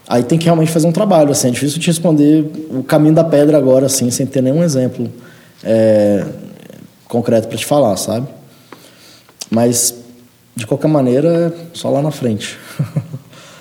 Aí 0.09 0.23
tem 0.23 0.39
que 0.39 0.45
realmente 0.45 0.71
fazer 0.71 0.87
um 0.87 0.93
trabalho, 0.93 1.31
assim, 1.31 1.49
é 1.49 1.51
difícil 1.51 1.81
te 1.81 1.89
responder 1.89 2.49
o 2.71 2.83
caminho 2.83 3.15
da 3.15 3.25
pedra 3.25 3.59
agora, 3.59 3.87
assim, 3.87 4.11
sem 4.11 4.25
ter 4.25 4.41
nenhum 4.41 4.63
exemplo 4.63 5.11
é, 5.65 6.25
concreto 7.09 7.49
para 7.49 7.57
te 7.57 7.67
falar, 7.67 7.97
sabe? 7.97 8.29
Mas, 9.51 9.95
de 10.55 10.67
qualquer 10.67 10.89
maneira, 10.89 11.53
só 11.73 11.91
lá 11.91 12.01
na 12.01 12.13
frente. 12.13 12.57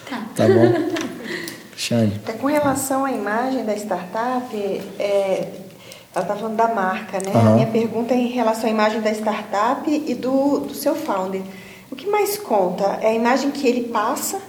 Tá. 0.07 0.21
tá 0.35 0.47
bom? 0.47 0.95
Shane. 1.75 2.13
É, 2.27 2.31
com 2.33 2.47
relação 2.47 3.05
à 3.05 3.11
imagem 3.11 3.65
da 3.65 3.75
startup, 3.75 4.55
é, 4.99 5.47
ela 6.13 6.23
está 6.23 6.35
falando 6.35 6.55
da 6.55 6.67
marca, 6.67 7.19
né? 7.19 7.31
Uhum. 7.33 7.39
A 7.39 7.55
minha 7.55 7.67
pergunta 7.67 8.13
é 8.13 8.17
em 8.17 8.29
relação 8.29 8.69
à 8.69 8.71
imagem 8.71 9.01
da 9.01 9.11
startup 9.11 9.89
e 9.89 10.13
do, 10.13 10.59
do 10.59 10.73
seu 10.73 10.95
founder. 10.95 11.41
O 11.91 11.95
que 11.95 12.07
mais 12.07 12.37
conta? 12.37 12.99
É 13.01 13.07
a 13.07 13.13
imagem 13.13 13.51
que 13.51 13.67
ele 13.67 13.89
passa? 13.89 14.39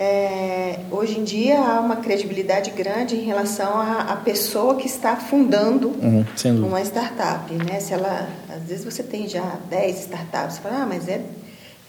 É, 0.00 0.78
hoje 0.92 1.18
em 1.18 1.24
dia 1.24 1.58
há 1.58 1.80
uma 1.80 1.96
credibilidade 1.96 2.70
grande 2.70 3.16
em 3.16 3.24
relação 3.24 3.80
à, 3.80 4.12
à 4.12 4.16
pessoa 4.16 4.76
que 4.76 4.86
está 4.86 5.16
fundando 5.16 5.88
uhum, 5.88 6.24
uma 6.64 6.80
startup, 6.82 7.52
né? 7.52 7.80
Se 7.80 7.94
ela, 7.94 8.28
às 8.48 8.62
vezes 8.62 8.84
você 8.84 9.02
tem 9.02 9.26
já 9.26 9.56
10 9.68 10.02
startups, 10.02 10.54
você 10.54 10.60
fala, 10.60 10.82
ah, 10.82 10.86
mas 10.86 11.08
é, 11.08 11.20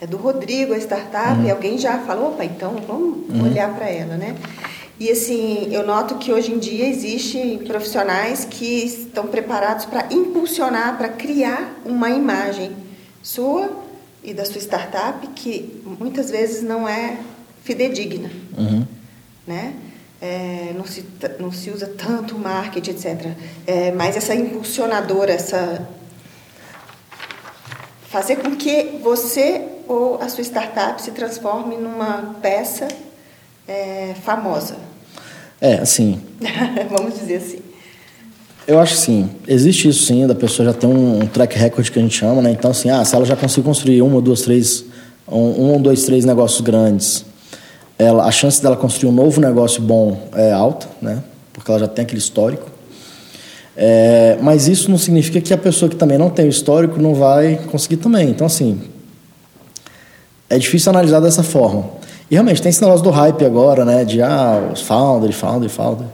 é 0.02 0.08
do 0.08 0.18
Rodrigo 0.18 0.74
a 0.74 0.78
startup, 0.80 1.40
uhum. 1.40 1.46
e 1.46 1.52
alguém 1.52 1.78
já 1.78 2.00
falou, 2.00 2.30
opa, 2.30 2.44
então 2.44 2.78
vamos 2.88 3.30
uhum. 3.30 3.44
olhar 3.44 3.76
para 3.76 3.88
ela, 3.88 4.18
né? 4.18 4.36
E 5.00 5.12
assim, 5.12 5.70
eu 5.72 5.86
noto 5.86 6.16
que 6.16 6.34
hoje 6.34 6.52
em 6.52 6.58
dia 6.58 6.90
existem 6.90 7.60
profissionais 7.60 8.44
que 8.44 8.86
estão 8.86 9.28
preparados 9.28 9.86
para 9.86 10.12
impulsionar, 10.12 10.98
para 10.98 11.10
criar 11.10 11.80
uma 11.86 12.10
imagem 12.10 12.72
sua 13.22 13.70
e 14.24 14.34
da 14.34 14.44
sua 14.46 14.60
startup 14.60 15.26
que 15.28 15.82
muitas 16.00 16.30
vezes 16.32 16.64
não 16.64 16.90
é 16.90 17.18
fidedigna, 17.64 18.30
uhum. 18.58 18.86
né? 19.46 19.74
É, 20.22 20.74
não, 20.76 20.86
se, 20.86 21.06
não 21.40 21.52
se 21.52 21.70
usa 21.70 21.88
tanto 21.88 22.38
marketing, 22.38 22.92
etc. 22.92 23.28
É, 23.66 23.92
mas 23.94 24.18
essa 24.18 24.36
impulsionadora, 24.36 25.32
essa 25.32 25.88
fazer 28.10 28.38
com 28.38 28.56
que 28.56 29.00
você 29.02 29.66
ou 29.88 30.20
a 30.22 30.28
sua 30.28 30.44
startup 30.44 31.02
se 31.02 31.12
transforme 31.12 31.78
numa 31.78 32.36
peça 32.42 32.88
é, 33.68 34.14
famosa. 34.24 34.76
É, 35.62 35.76
assim. 35.76 36.22
Vamos 36.90 37.20
dizer 37.20 37.38
assim. 37.38 37.60
Eu 38.68 38.80
acho 38.80 38.96
que 38.96 39.02
sim. 39.02 39.30
Existe 39.48 39.88
isso 39.88 40.06
sim, 40.06 40.28
da 40.28 40.36
pessoa 40.36 40.66
já 40.66 40.74
tem 40.74 40.90
um, 40.90 41.26
track 41.26 41.58
record 41.58 41.90
que 41.90 41.98
a 41.98 42.02
gente 42.02 42.16
chama, 42.16 42.42
né? 42.42 42.52
Então, 42.52 42.70
assim, 42.70 42.90
ah, 42.90 43.04
se 43.04 43.16
ela 43.16 43.26
já 43.26 43.36
conseguiu 43.36 43.64
construir 43.64 44.02
uma, 44.02 44.22
duas, 44.22 44.42
três, 44.42 44.86
um, 45.28 45.76
um 45.76 45.82
dois, 45.82 46.04
três 46.04 46.24
negócios 46.24 46.62
grandes, 46.62 47.26
ela, 48.00 48.24
a 48.24 48.32
chance 48.32 48.64
dela 48.64 48.78
construir 48.78 49.10
um 49.10 49.14
novo 49.14 49.42
negócio 49.42 49.82
bom 49.82 50.30
é 50.34 50.54
alta, 50.54 50.88
né? 51.02 51.22
Porque 51.52 51.70
ela 51.70 51.82
já 51.82 51.88
tem 51.88 52.04
aquele 52.04 52.20
histórico. 52.20 52.66
É, 53.76 54.38
mas 54.42 54.70
isso 54.70 54.90
não 54.90 54.98
significa 54.98 55.42
que 55.42 55.54
a 55.54 55.58
pessoa 55.58 55.90
que 55.90 55.98
também 55.98 56.18
não 56.18 56.30
tem 56.30 56.46
o 56.46 56.50
histórico 56.50 56.98
não 56.98 57.14
vai 57.14 57.60
conseguir 57.70 57.98
também. 57.98 58.30
Então, 58.30 58.48
assim, 58.48 58.80
é 60.50 60.58
difícil 60.58 60.90
analisar 60.92 61.20
dessa 61.20 61.44
forma. 61.44 61.90
E 62.32 62.36
realmente 62.36 62.62
tem 62.62 62.70
esse 62.70 62.82
negócio 62.82 63.04
do 63.04 63.10
hype 63.10 63.44
agora, 63.44 63.84
né? 63.84 64.06
De 64.06 64.22
ah, 64.22 64.72
os 64.74 64.82
founder, 64.82 65.34
founder, 65.34 65.70
founder 65.70 66.08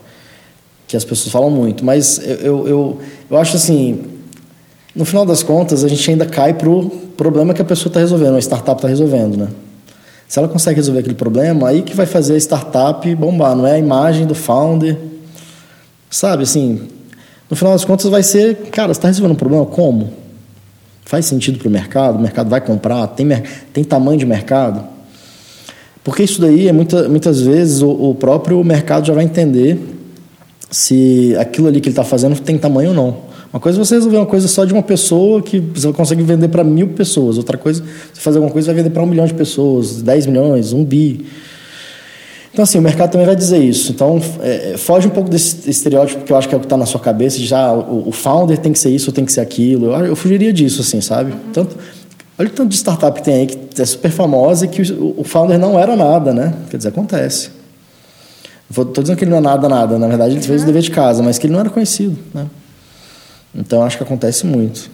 que 0.88 0.98
as 0.98 1.06
pessoas 1.06 1.32
falam 1.32 1.52
muito. 1.52 1.86
Mas 1.86 2.18
eu, 2.18 2.36
eu, 2.36 2.68
eu, 2.68 3.00
eu 3.30 3.38
acho 3.38 3.58
assim, 3.58 4.06
no 4.96 5.06
final 5.06 5.26
das 5.26 5.44
contas, 5.44 5.84
a 5.84 5.88
gente 5.88 6.10
ainda 6.10 6.26
cai 6.26 6.54
pro 6.54 6.90
problema 7.16 7.54
que 7.54 7.62
a 7.62 7.66
pessoa 7.66 7.90
está 7.90 8.00
resolvendo, 8.00 8.36
a 8.36 8.40
startup 8.40 8.78
está 8.78 8.88
resolvendo, 8.88 9.38
né? 9.38 9.48
Se 10.28 10.40
ela 10.40 10.48
consegue 10.48 10.78
resolver 10.78 11.00
aquele 11.02 11.16
problema, 11.16 11.70
aí 11.70 11.82
que 11.82 11.96
vai 11.96 12.06
fazer 12.06 12.36
a 12.36 12.38
startup 12.38 13.16
bombar, 13.16 13.56
não 13.56 13.68
é 13.68 13.74
a 13.74 13.78
imagem 13.78 14.26
do 14.26 14.34
founder. 14.34 14.98
Sabe, 16.10 16.44
assim, 16.44 16.88
no 17.50 17.56
final 17.56 17.74
das 17.74 17.86
contas 17.86 18.10
vai 18.10 18.24
ser, 18.24 18.56
cara, 18.72 18.94
você 18.94 18.98
está 18.98 19.08
resolvendo 19.08 19.34
um 19.34 19.40
problema 19.40 19.66
como? 19.66 20.14
Faz 21.04 21.26
sentido 21.26 21.60
para 21.60 21.68
o 21.68 21.72
mercado? 21.72 22.18
O 22.18 22.22
mercado 22.22 22.50
vai 22.50 22.60
comprar? 22.60 23.06
Tem, 23.08 23.28
tem 23.72 23.84
tamanho 23.84 24.18
de 24.18 24.26
mercado? 24.26 24.84
Porque 26.04 26.24
isso 26.24 26.42
daí, 26.42 26.68
é 26.68 26.72
muita, 26.72 27.08
muitas 27.08 27.42
vezes, 27.42 27.82
o, 27.82 27.90
o 27.90 28.16
próprio 28.16 28.64
mercado 28.64 29.06
já 29.06 29.14
vai 29.14 29.24
entender 29.24 29.80
se 30.72 31.36
aquilo 31.40 31.68
ali 31.68 31.80
que 31.80 31.90
ele 31.90 31.94
está 31.94 32.04
fazendo 32.04 32.40
tem 32.40 32.58
tamanho 32.58 32.90
ou 32.90 32.96
não. 32.96 33.35
Uma 33.56 33.62
coisa 33.62 33.80
é 33.80 33.86
você 33.86 33.96
resolver 33.96 34.18
uma 34.18 34.26
coisa 34.26 34.50
só 34.50 34.66
de 34.66 34.74
uma 34.74 34.84
pessoa 34.84 35.42
que 35.42 35.62
você 35.62 35.90
consegue 35.94 36.22
vender 36.24 36.50
para 36.50 36.62
mil 36.62 36.90
pessoas. 36.90 37.38
Outra 37.38 37.58
coisa, 37.58 37.82
você 38.14 38.20
fazer 38.20 38.38
alguma 38.38 38.52
coisa 38.52 38.66
vai 38.66 38.76
vender 38.76 38.90
para 38.90 39.02
um 39.02 39.06
milhão 39.06 39.26
de 39.26 39.34
pessoas, 39.34 40.02
10 40.02 40.26
milhões, 40.26 40.74
um 40.74 40.84
bi. 40.84 41.26
Então, 42.52 42.64
assim, 42.64 42.78
o 42.78 42.82
mercado 42.82 43.12
também 43.12 43.26
vai 43.26 43.34
dizer 43.34 43.60
isso. 43.60 43.94
Então, 43.94 44.22
é, 44.42 44.74
é 44.74 44.78
foge 44.78 45.08
um 45.08 45.10
pouco 45.10 45.30
desse 45.30 45.70
estereótipo 45.70 46.26
que 46.26 46.34
eu 46.34 46.38
acho 46.38 46.50
que 46.50 46.54
é 46.54 46.58
o 46.58 46.60
que 46.60 46.66
está 46.66 46.76
na 46.76 46.86
sua 46.86 47.00
cabeça, 47.00 47.38
de 47.38 47.46
já 47.46 47.72
o, 47.72 48.10
o, 48.10 48.12
founder 48.12 48.58
tem 48.58 48.74
que 48.74 48.80
ser 48.80 48.90
isso 48.90 49.10
ou 49.10 49.14
tem 49.14 49.24
que 49.24 49.32
ser 49.32 49.40
aquilo. 49.40 49.86
Eu, 49.86 50.06
eu 50.08 50.16
fugiria 50.18 50.52
disso, 50.52 50.82
assim, 50.82 51.00
sabe? 51.00 51.32
Uhum. 51.32 51.38
Tanto, 51.54 51.78
olha 52.38 52.50
o 52.50 52.52
tanto 52.52 52.68
de 52.68 52.76
startup 52.76 53.18
que 53.18 53.24
tem 53.24 53.36
aí 53.36 53.48
que 53.48 53.82
é 53.82 53.86
super 53.86 54.12
famosa 54.12 54.66
e 54.66 54.68
que 54.68 54.82
o, 54.92 55.22
o 55.22 55.24
founder 55.24 55.58
não 55.58 55.80
era 55.80 55.96
nada, 55.96 56.34
né? 56.34 56.54
Quer 56.70 56.76
dizer, 56.76 56.90
acontece. 56.90 57.52
Estou 58.70 59.02
dizendo 59.02 59.16
que 59.16 59.24
ele 59.24 59.32
não 59.32 59.38
é 59.38 59.42
nada, 59.42 59.70
nada. 59.70 59.98
Na 59.98 60.10
verdade, 60.10 60.34
ele 60.36 60.44
fez 60.44 60.64
o 60.64 60.66
dever 60.66 60.82
de 60.82 60.92
casa, 60.92 61.24
mas 61.24 61.38
que 61.38 61.48
ele 61.48 61.54
não 61.54 61.62
era 61.62 61.70
conhecido. 61.70 62.18
Né? 62.34 62.48
Então, 63.56 63.84
acho 63.84 63.98
que 63.98 64.04
acontece 64.04 64.46
muito. 64.46 64.92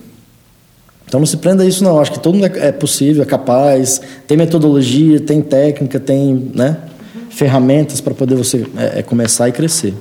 Então, 1.05 1.19
não 1.19 1.27
se 1.27 1.37
prenda 1.37 1.63
a 1.63 1.65
isso, 1.65 1.83
não. 1.83 1.99
Acho 1.99 2.11
que 2.11 2.19
todo 2.19 2.35
mundo 2.35 2.45
é, 2.45 2.67
é 2.67 2.71
possível, 2.71 3.23
é 3.23 3.25
capaz, 3.25 3.99
tem 4.27 4.37
metodologia, 4.37 5.19
tem 5.19 5.41
técnica, 5.41 5.99
tem 5.99 6.51
né, 6.53 6.77
uhum. 7.15 7.31
ferramentas 7.31 7.99
para 7.99 8.13
poder 8.13 8.35
você 8.35 8.65
é, 8.77 8.99
é, 8.99 9.03
começar 9.03 9.49
e 9.49 9.51
crescer. 9.51 9.93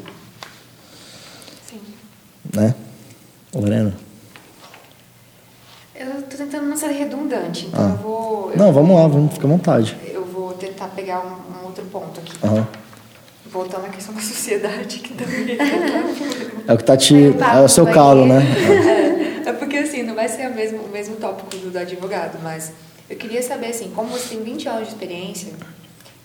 Sim. 1.68 1.80
Né? 2.54 2.74
Lorena? 3.54 3.94
Eu 5.98 6.20
estou 6.20 6.38
tentando 6.38 6.66
não 6.66 6.76
ser 6.76 6.88
redundante, 6.88 7.66
então 7.66 7.86
ah. 7.86 7.90
eu 7.90 7.96
vou... 7.96 8.50
Eu 8.52 8.58
não, 8.58 8.72
vamos 8.72 8.94
lá, 8.94 9.08
vamos, 9.08 9.32
ficar 9.32 9.48
à 9.48 9.50
vontade. 9.50 9.96
Eu 10.12 10.24
vou 10.24 10.52
tentar 10.52 10.88
pegar 10.88 11.20
um, 11.20 11.60
um 11.60 11.66
outro 11.66 11.84
ponto 11.86 12.20
aqui. 12.20 12.32
Uhum 12.46 12.79
voltando 13.52 13.86
à 13.86 13.88
questão 13.88 14.14
da 14.14 14.20
sociedade, 14.20 15.00
que 15.00 15.14
também 15.14 15.56
é 16.66 16.72
o 16.72 16.76
que 16.76 16.82
está 16.82 16.96
te. 16.96 17.14
É 17.14 17.60
o 17.60 17.68
seu 17.68 17.86
calo, 17.86 18.26
né? 18.26 18.42
É, 19.44 19.48
é, 19.48 19.52
porque 19.52 19.76
assim, 19.78 20.02
não 20.02 20.14
vai 20.14 20.28
ser 20.28 20.48
o 20.48 20.54
mesmo, 20.54 20.78
o 20.78 20.88
mesmo 20.88 21.16
tópico 21.16 21.56
do, 21.56 21.70
do 21.70 21.78
advogado, 21.78 22.38
mas 22.42 22.72
eu 23.08 23.16
queria 23.16 23.42
saber 23.42 23.66
assim, 23.66 23.90
como 23.94 24.08
você 24.08 24.34
tem 24.34 24.44
20 24.44 24.68
anos 24.68 24.88
de 24.88 24.94
experiência, 24.94 25.52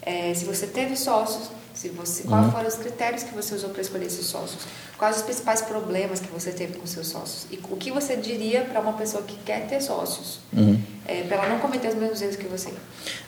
é, 0.01 0.33
se 0.33 0.45
você 0.45 0.67
teve 0.67 0.95
sócios, 0.95 1.49
se 1.75 1.89
você, 1.89 2.23
quais 2.23 2.45
uhum. 2.45 2.51
foram 2.51 2.67
os 2.67 2.75
critérios 2.75 3.23
que 3.23 3.35
você 3.35 3.53
usou 3.53 3.69
para 3.69 3.81
escolher 3.81 4.05
esses 4.05 4.25
sócios? 4.25 4.63
Quais 4.97 5.17
os 5.17 5.23
principais 5.23 5.61
problemas 5.61 6.21
que 6.21 6.31
você 6.31 6.51
teve 6.51 6.77
com 6.77 6.87
seus 6.87 7.07
sócios? 7.07 7.45
E 7.51 7.59
o 7.69 7.75
que 7.75 7.91
você 7.91 8.15
diria 8.15 8.61
para 8.61 8.79
uma 8.79 8.93
pessoa 8.93 9.21
que 9.23 9.35
quer 9.45 9.67
ter 9.67 9.81
sócios? 9.81 10.39
Uhum. 10.53 10.79
É, 11.05 11.23
para 11.23 11.35
ela 11.35 11.49
não 11.49 11.59
cometer 11.59 11.89
os 11.89 11.95
mesmos 11.95 12.21
erros 12.21 12.37
que 12.37 12.47
você? 12.47 12.69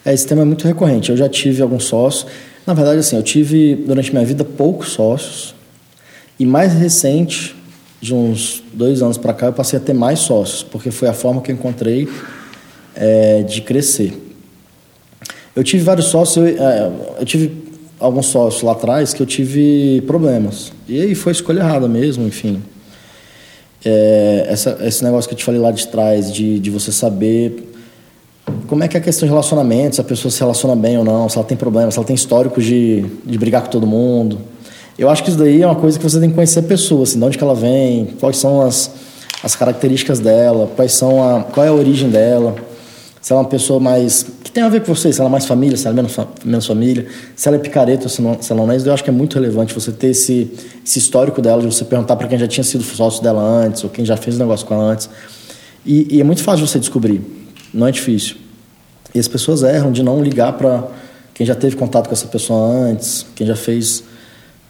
É, 0.05 0.13
esse 0.13 0.25
tema 0.25 0.43
é 0.43 0.45
muito 0.45 0.65
recorrente. 0.65 1.11
Eu 1.11 1.17
já 1.17 1.27
tive 1.27 1.61
alguns 1.61 1.83
sócios. 1.83 2.25
Na 2.65 2.73
verdade, 2.73 2.99
assim, 2.99 3.17
eu 3.17 3.23
tive 3.23 3.75
durante 3.75 4.13
minha 4.13 4.25
vida 4.25 4.45
poucos 4.45 4.93
sócios. 4.93 5.53
E 6.39 6.45
mais 6.45 6.73
recente, 6.73 7.53
de 7.99 8.13
uns 8.13 8.63
dois 8.71 9.01
anos 9.01 9.17
para 9.17 9.33
cá, 9.33 9.47
eu 9.47 9.53
passei 9.53 9.77
a 9.77 9.81
ter 9.81 9.93
mais 9.93 10.19
sócios, 10.19 10.63
porque 10.63 10.89
foi 10.89 11.09
a 11.09 11.13
forma 11.13 11.41
que 11.41 11.51
eu 11.51 11.55
encontrei 11.55 12.07
é, 12.95 13.43
de 13.43 13.61
crescer. 13.61 14.17
Eu 15.53 15.63
tive 15.63 15.83
vários 15.83 16.05
sócios, 16.05 16.37
eu, 16.37 16.63
é, 16.63 16.91
eu 17.19 17.25
tive 17.25 17.66
alguns 17.99 18.27
sócios 18.27 18.63
lá 18.63 18.73
atrás 18.73 19.13
que 19.13 19.21
eu 19.21 19.25
tive 19.25 20.01
problemas. 20.05 20.71
E 20.87 21.01
aí 21.01 21.15
foi 21.15 21.31
escolha 21.31 21.59
errada 21.59 21.87
mesmo, 21.87 22.25
enfim. 22.25 22.61
É, 23.83 24.45
essa, 24.49 24.77
esse 24.81 25.03
negócio 25.03 25.27
que 25.27 25.33
eu 25.33 25.37
te 25.37 25.43
falei 25.43 25.59
lá 25.59 25.71
de 25.71 25.87
trás, 25.87 26.31
de, 26.31 26.59
de 26.59 26.69
você 26.69 26.91
saber 26.91 27.71
como 28.67 28.83
é 28.83 28.87
que 28.87 28.97
é 28.97 28.99
a 28.99 29.03
questão 29.03 29.27
de 29.27 29.31
relacionamento, 29.31 29.95
se 29.95 30.01
a 30.01 30.03
pessoa 30.03 30.31
se 30.31 30.39
relaciona 30.39 30.75
bem 30.75 30.97
ou 30.97 31.03
não, 31.03 31.27
se 31.27 31.37
ela 31.37 31.45
tem 31.45 31.57
problemas, 31.57 31.93
se 31.93 31.99
ela 31.99 32.07
tem 32.07 32.15
histórico 32.15 32.61
de, 32.61 33.05
de 33.25 33.37
brigar 33.37 33.63
com 33.63 33.69
todo 33.69 33.85
mundo. 33.85 34.39
Eu 34.97 35.09
acho 35.09 35.23
que 35.23 35.29
isso 35.29 35.37
daí 35.37 35.61
é 35.61 35.65
uma 35.65 35.75
coisa 35.75 35.97
que 35.97 36.03
você 36.03 36.19
tem 36.19 36.29
que 36.29 36.35
conhecer 36.35 36.59
a 36.59 36.63
pessoa, 36.63 37.03
assim, 37.03 37.19
de 37.19 37.25
onde 37.25 37.39
ela 37.39 37.53
vem, 37.53 38.07
quais 38.19 38.37
são 38.37 38.61
as, 38.61 38.91
as 39.43 39.55
características 39.55 40.19
dela, 40.19 40.69
quais 40.75 40.93
são 40.93 41.23
a, 41.23 41.43
qual 41.43 41.65
é 41.65 41.69
a 41.69 41.73
origem 41.73 42.09
dela 42.09 42.55
se 43.21 43.33
ela 43.33 43.41
é 43.41 43.43
uma 43.43 43.49
pessoa 43.49 43.79
mais. 43.79 44.25
que 44.43 44.51
tem 44.51 44.63
a 44.63 44.69
ver 44.69 44.81
com 44.81 44.93
você, 44.93 45.11
se 45.11 45.19
ela 45.19 45.29
é 45.29 45.31
mais 45.31 45.45
família, 45.45 45.75
se 45.75 45.87
ela 45.87 45.93
é 45.93 45.97
menos, 45.97 46.17
menos 46.45 46.65
família, 46.65 47.07
se 47.35 47.47
ela 47.47 47.57
é 47.57 47.59
picareta 47.59 48.07
se, 48.07 48.21
não, 48.21 48.41
se 48.41 48.51
ela 48.51 48.65
não 48.65 48.71
é. 48.71 48.77
Eu 48.77 48.93
acho 48.93 49.03
que 49.03 49.09
é 49.09 49.13
muito 49.13 49.35
relevante 49.35 49.73
você 49.73 49.91
ter 49.91 50.07
esse, 50.07 50.51
esse 50.85 50.99
histórico 50.99 51.41
dela, 51.41 51.61
de 51.61 51.67
você 51.67 51.83
perguntar 51.83 52.15
para 52.15 52.27
quem 52.27 52.37
já 52.37 52.47
tinha 52.47 52.63
sido 52.63 52.83
sócio 52.83 53.21
dela 53.21 53.41
antes, 53.41 53.83
ou 53.83 53.89
quem 53.89 54.05
já 54.05 54.15
fez 54.15 54.35
o 54.35 54.39
negócio 54.39 54.65
com 54.65 54.73
ela 54.73 54.83
antes. 54.83 55.09
E, 55.85 56.15
e 56.15 56.21
é 56.21 56.23
muito 56.23 56.43
fácil 56.43 56.67
você 56.67 56.79
descobrir, 56.79 57.21
não 57.73 57.87
é 57.87 57.91
difícil. 57.91 58.37
E 59.13 59.19
as 59.19 59.27
pessoas 59.27 59.63
erram 59.63 59.91
de 59.91 60.03
não 60.03 60.21
ligar 60.21 60.53
para 60.53 60.87
quem 61.33 61.45
já 61.45 61.55
teve 61.55 61.75
contato 61.75 62.07
com 62.07 62.13
essa 62.13 62.27
pessoa 62.27 62.67
antes, 62.67 63.25
quem 63.35 63.45
já 63.45 63.55
fez 63.55 64.03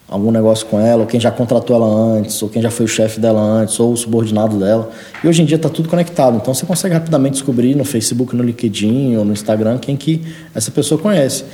algum 0.08 0.30
negócio 0.30 0.64
com 0.66 0.80
ela, 0.80 1.02
ou 1.02 1.06
quem 1.06 1.20
já 1.20 1.30
contratou 1.30 1.76
ela 1.76 1.86
antes, 1.86 2.42
ou 2.42 2.48
quem 2.48 2.62
já 2.62 2.70
foi 2.70 2.86
o 2.86 2.88
chefe 2.88 3.20
dela 3.20 3.40
antes, 3.40 3.78
ou 3.78 3.92
o 3.92 3.96
subordinado 3.96 4.56
dela. 4.56 4.90
E 5.22 5.28
hoje 5.28 5.42
em 5.42 5.44
dia 5.44 5.56
está 5.56 5.68
tudo 5.68 5.88
conectado, 5.88 6.38
então 6.38 6.54
você 6.54 6.64
consegue 6.64 6.94
rapidamente 6.94 7.34
descobrir 7.34 7.74
no 7.74 7.84
Facebook, 7.84 8.34
no 8.34 8.42
LinkedIn 8.42 9.16
ou 9.16 9.24
no 9.24 9.32
Instagram 9.32 9.76
quem 9.78 9.96
que 9.96 10.22
essa 10.54 10.70
pessoa 10.70 10.98
conhece. 10.98 11.44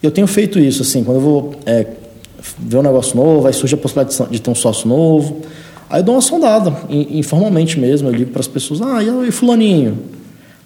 Eu 0.00 0.12
tenho 0.12 0.26
feito 0.26 0.58
isso, 0.60 0.82
assim, 0.82 1.02
quando 1.02 1.16
eu 1.16 1.22
vou 1.22 1.54
é, 1.66 1.86
ver 2.58 2.76
um 2.76 2.82
negócio 2.82 3.16
novo, 3.16 3.48
aí 3.48 3.52
surge 3.52 3.74
a 3.74 3.78
possibilidade 3.78 4.30
de 4.30 4.40
ter 4.40 4.50
um 4.50 4.54
sócio 4.54 4.88
novo, 4.88 5.40
aí 5.90 6.00
eu 6.00 6.04
dou 6.04 6.14
uma 6.14 6.20
sondada, 6.20 6.72
informalmente 6.88 7.80
mesmo, 7.80 8.08
eu 8.08 8.12
ligo 8.12 8.30
para 8.30 8.40
as 8.40 8.48
pessoas, 8.48 8.80
ah, 8.80 9.02
e 9.02 9.30
fulaninho? 9.32 9.98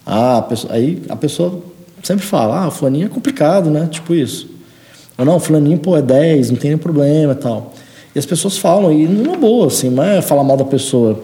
Ah, 0.05 0.39
a 0.39 0.43
pessoa, 0.43 0.75
aí 0.75 1.03
a 1.09 1.17
pessoa 1.17 1.63
sempre 2.03 2.27
fala, 2.27 2.67
ah, 2.67 2.71
fulaninho 2.71 3.07
é 3.07 3.09
complicado, 3.09 3.71
né? 3.71 3.89
Tipo 3.91 4.15
isso. 4.15 4.58
Ou 5.19 5.25
não, 5.25 5.41
fulaninho, 5.41 5.79
pô, 5.79 5.97
é 5.97 6.03
10, 6.03 6.53
não 6.53 6.57
tem 6.57 6.71
nenhum 6.71 6.79
problema 6.79 7.33
e 7.33 7.37
tal. 7.37 7.73
E 8.15 8.19
as 8.19 8.25
pessoas 8.25 8.57
falam, 8.57 8.93
e 8.93 9.07
numa 9.07 9.37
boa, 9.37 9.67
assim, 9.67 9.91
não 9.91 10.03
é 10.03 10.23
falar 10.23 10.45
mal 10.45 10.57
da 10.57 10.65
pessoa. 10.65 11.21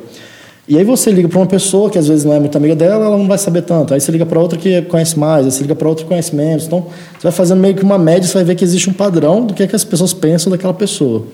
E 0.66 0.76
aí 0.76 0.82
você 0.82 1.10
liga 1.10 1.28
para 1.28 1.38
uma 1.38 1.46
pessoa 1.46 1.90
que 1.90 1.98
às 1.98 2.08
vezes 2.08 2.24
não 2.24 2.32
é 2.32 2.40
muito 2.40 2.56
amiga 2.56 2.74
dela, 2.74 3.04
ela 3.04 3.16
não 3.16 3.28
vai 3.28 3.38
saber 3.38 3.62
tanto. 3.62 3.94
Aí 3.94 4.00
você 4.00 4.10
liga 4.10 4.26
para 4.26 4.40
outra 4.40 4.58
que 4.58 4.82
conhece 4.82 5.18
mais, 5.18 5.44
aí 5.44 5.52
você 5.52 5.62
liga 5.62 5.74
para 5.74 5.88
outra 5.88 6.04
que 6.04 6.08
conhece 6.08 6.34
menos. 6.34 6.66
Então, 6.66 6.86
você 7.12 7.22
vai 7.22 7.32
fazendo 7.32 7.60
meio 7.60 7.74
que 7.74 7.82
uma 7.82 7.98
média, 7.98 8.26
você 8.26 8.34
vai 8.34 8.44
ver 8.44 8.54
que 8.56 8.64
existe 8.64 8.90
um 8.90 8.92
padrão 8.92 9.46
do 9.46 9.54
que, 9.54 9.62
é 9.62 9.66
que 9.66 9.76
as 9.76 9.84
pessoas 9.84 10.12
pensam 10.12 10.50
daquela 10.50 10.74
pessoa. 10.74 11.24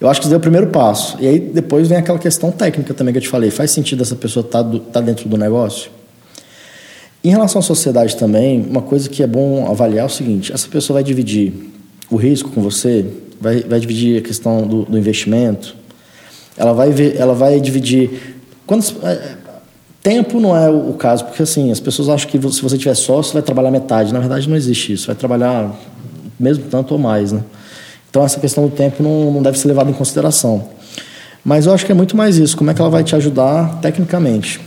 Eu 0.00 0.08
acho 0.08 0.20
que 0.20 0.26
isso 0.26 0.34
é 0.34 0.36
o 0.36 0.40
primeiro 0.40 0.68
passo. 0.68 1.16
E 1.20 1.26
aí 1.26 1.38
depois 1.38 1.88
vem 1.88 1.98
aquela 1.98 2.18
questão 2.18 2.50
técnica 2.50 2.92
também 2.92 3.12
que 3.12 3.18
eu 3.18 3.22
te 3.22 3.28
falei. 3.28 3.50
Faz 3.50 3.70
sentido 3.70 4.02
essa 4.02 4.14
pessoa 4.14 4.44
estar 4.44 4.62
tá, 4.62 4.78
tá 4.92 5.00
dentro 5.00 5.28
do 5.28 5.36
negócio? 5.36 5.90
Em 7.22 7.30
relação 7.30 7.58
à 7.58 7.62
sociedade 7.62 8.16
também, 8.16 8.64
uma 8.68 8.82
coisa 8.82 9.08
que 9.08 9.22
é 9.22 9.26
bom 9.26 9.68
avaliar 9.70 10.04
é 10.04 10.06
o 10.06 10.10
seguinte: 10.10 10.52
essa 10.52 10.68
pessoa 10.68 10.96
vai 10.96 11.04
dividir 11.04 11.52
o 12.10 12.16
risco 12.16 12.50
com 12.50 12.62
você, 12.62 13.04
vai, 13.40 13.60
vai 13.62 13.80
dividir 13.80 14.18
a 14.18 14.22
questão 14.22 14.66
do, 14.66 14.84
do 14.84 14.96
investimento, 14.96 15.74
ela 16.56 16.72
vai, 16.72 16.90
ver, 16.90 17.16
ela 17.16 17.34
vai 17.34 17.60
dividir. 17.60 18.38
Quando, 18.66 18.84
é, 19.02 19.36
tempo 20.02 20.38
não 20.40 20.56
é 20.56 20.70
o, 20.70 20.90
o 20.90 20.94
caso, 20.94 21.24
porque 21.24 21.42
assim, 21.42 21.70
as 21.70 21.80
pessoas 21.80 22.08
acham 22.08 22.30
que 22.30 22.40
se 22.52 22.62
você 22.62 22.78
tiver 22.78 22.94
sócio, 22.94 23.32
vai 23.32 23.42
trabalhar 23.42 23.70
metade. 23.70 24.12
Na 24.12 24.20
verdade, 24.20 24.48
não 24.48 24.56
existe 24.56 24.92
isso, 24.92 25.08
vai 25.08 25.16
trabalhar 25.16 25.74
mesmo 26.38 26.64
tanto 26.70 26.92
ou 26.92 27.00
mais. 27.00 27.32
Né? 27.32 27.42
Então, 28.08 28.24
essa 28.24 28.38
questão 28.38 28.64
do 28.64 28.70
tempo 28.74 29.02
não, 29.02 29.32
não 29.32 29.42
deve 29.42 29.58
ser 29.58 29.68
levada 29.68 29.90
em 29.90 29.94
consideração. 29.94 30.68
Mas 31.44 31.66
eu 31.66 31.74
acho 31.74 31.84
que 31.84 31.92
é 31.92 31.94
muito 31.94 32.16
mais 32.16 32.36
isso: 32.36 32.56
como 32.56 32.70
é 32.70 32.74
que 32.74 32.80
ela 32.80 32.90
vai 32.90 33.02
te 33.02 33.16
ajudar 33.16 33.80
tecnicamente? 33.80 34.60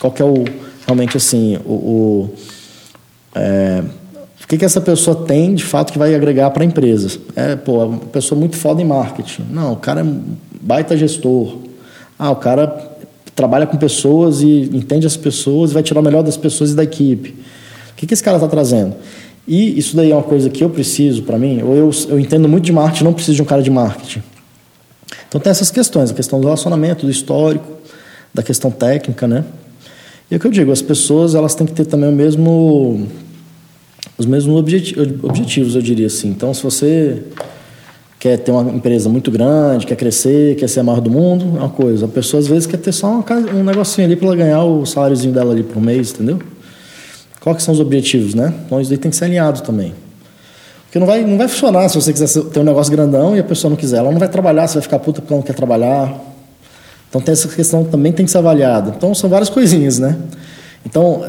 Qual 0.00 0.12
que 0.12 0.22
é 0.22 0.24
o 0.24 0.44
realmente 0.90 1.16
assim, 1.16 1.56
o, 1.64 1.72
o, 1.72 2.34
é, 3.34 3.82
o 4.42 4.46
que, 4.46 4.58
que 4.58 4.64
essa 4.64 4.80
pessoa 4.80 5.24
tem 5.24 5.54
de 5.54 5.64
fato 5.64 5.92
que 5.92 5.98
vai 5.98 6.14
agregar 6.14 6.50
para 6.50 6.64
a 6.64 6.66
empresa. 6.66 7.18
É, 7.36 7.54
pô, 7.54 7.80
é 7.80 7.84
uma 7.84 7.98
pessoa 7.98 8.38
muito 8.38 8.56
foda 8.56 8.82
em 8.82 8.84
marketing. 8.84 9.46
Não, 9.50 9.72
o 9.72 9.76
cara 9.76 10.00
é 10.00 10.04
baita 10.60 10.96
gestor. 10.96 11.58
Ah, 12.18 12.30
o 12.30 12.36
cara 12.36 12.90
trabalha 13.36 13.66
com 13.66 13.76
pessoas 13.76 14.42
e 14.42 14.68
entende 14.72 15.06
as 15.06 15.16
pessoas 15.16 15.70
e 15.70 15.74
vai 15.74 15.82
tirar 15.82 16.00
o 16.00 16.02
melhor 16.02 16.22
das 16.22 16.36
pessoas 16.36 16.72
e 16.72 16.74
da 16.74 16.82
equipe. 16.82 17.36
O 17.92 17.94
que, 17.96 18.06
que 18.06 18.14
esse 18.14 18.22
cara 18.22 18.36
está 18.36 18.48
trazendo? 18.48 18.96
E 19.46 19.78
isso 19.78 19.96
daí 19.96 20.10
é 20.10 20.14
uma 20.14 20.22
coisa 20.22 20.50
que 20.50 20.62
eu 20.62 20.70
preciso 20.70 21.22
para 21.22 21.38
mim, 21.38 21.62
ou 21.62 21.74
eu, 21.74 21.90
eu 22.08 22.20
entendo 22.20 22.48
muito 22.48 22.64
de 22.64 22.72
marketing, 22.72 23.04
não 23.04 23.12
preciso 23.12 23.36
de 23.36 23.42
um 23.42 23.44
cara 23.44 23.62
de 23.62 23.70
marketing. 23.70 24.22
Então 25.28 25.40
tem 25.40 25.50
essas 25.50 25.70
questões, 25.70 26.10
a 26.10 26.14
questão 26.14 26.40
do 26.40 26.46
relacionamento, 26.46 27.06
do 27.06 27.10
histórico, 27.10 27.66
da 28.34 28.42
questão 28.42 28.70
técnica, 28.70 29.26
né? 29.26 29.44
E 30.30 30.34
é 30.34 30.36
o 30.36 30.40
que 30.40 30.46
eu 30.46 30.50
digo, 30.50 30.70
as 30.70 30.80
pessoas 30.80 31.34
elas 31.34 31.54
têm 31.54 31.66
que 31.66 31.72
ter 31.72 31.84
também 31.84 32.08
o 32.08 32.12
mesmo 32.12 33.06
os 34.16 34.26
mesmos 34.26 34.54
objeti 34.56 34.94
objetivos, 35.22 35.74
eu 35.74 35.82
diria 35.82 36.06
assim. 36.06 36.28
Então, 36.28 36.52
se 36.52 36.62
você 36.62 37.22
quer 38.18 38.36
ter 38.36 38.52
uma 38.52 38.70
empresa 38.70 39.08
muito 39.08 39.30
grande, 39.30 39.86
quer 39.86 39.96
crescer, 39.96 40.56
quer 40.56 40.68
ser 40.68 40.80
a 40.80 40.82
maior 40.82 41.00
do 41.00 41.10
mundo, 41.10 41.56
é 41.56 41.60
uma 41.60 41.70
coisa. 41.70 42.04
A 42.04 42.08
pessoa 42.08 42.38
às 42.38 42.46
vezes 42.46 42.66
quer 42.66 42.76
ter 42.76 42.92
só 42.92 43.08
uma, 43.08 43.24
um 43.54 43.64
negocinho 43.64 44.06
ali 44.06 44.14
para 44.14 44.26
ela 44.26 44.36
ganhar 44.36 44.62
o 44.62 44.84
saláriozinho 44.84 45.32
dela 45.32 45.52
ali 45.52 45.62
por 45.62 45.82
mês, 45.82 46.12
entendeu? 46.12 46.38
Quais 47.40 47.62
são 47.62 47.72
os 47.72 47.80
objetivos, 47.80 48.34
né? 48.34 48.52
Então 48.66 48.78
isso 48.78 48.92
aí 48.92 48.98
tem 48.98 49.10
que 49.10 49.16
ser 49.16 49.24
alinhado 49.24 49.62
também. 49.62 49.94
Porque 50.84 50.98
não 50.98 51.06
vai, 51.06 51.24
não 51.24 51.38
vai 51.38 51.48
funcionar 51.48 51.88
se 51.88 51.94
você 51.94 52.12
quiser 52.12 52.28
ter 52.50 52.60
um 52.60 52.64
negócio 52.64 52.92
grandão 52.92 53.34
e 53.34 53.40
a 53.40 53.44
pessoa 53.44 53.70
não 53.70 53.76
quiser. 53.76 53.98
Ela 53.98 54.10
não 54.10 54.18
vai 54.18 54.28
trabalhar, 54.28 54.68
você 54.68 54.74
vai 54.74 54.82
ficar 54.82 54.98
puta 54.98 55.22
porque 55.22 55.32
ela 55.32 55.40
não 55.40 55.46
quer 55.46 55.54
trabalhar. 55.54 56.29
Então 57.10 57.20
tem 57.20 57.32
essa 57.32 57.48
questão 57.48 57.84
também 57.84 58.12
tem 58.12 58.24
que 58.24 58.30
ser 58.30 58.38
avaliada. 58.38 58.94
Então 58.96 59.12
são 59.14 59.28
várias 59.28 59.50
coisinhas, 59.50 59.98
né? 59.98 60.16
Então, 60.86 61.26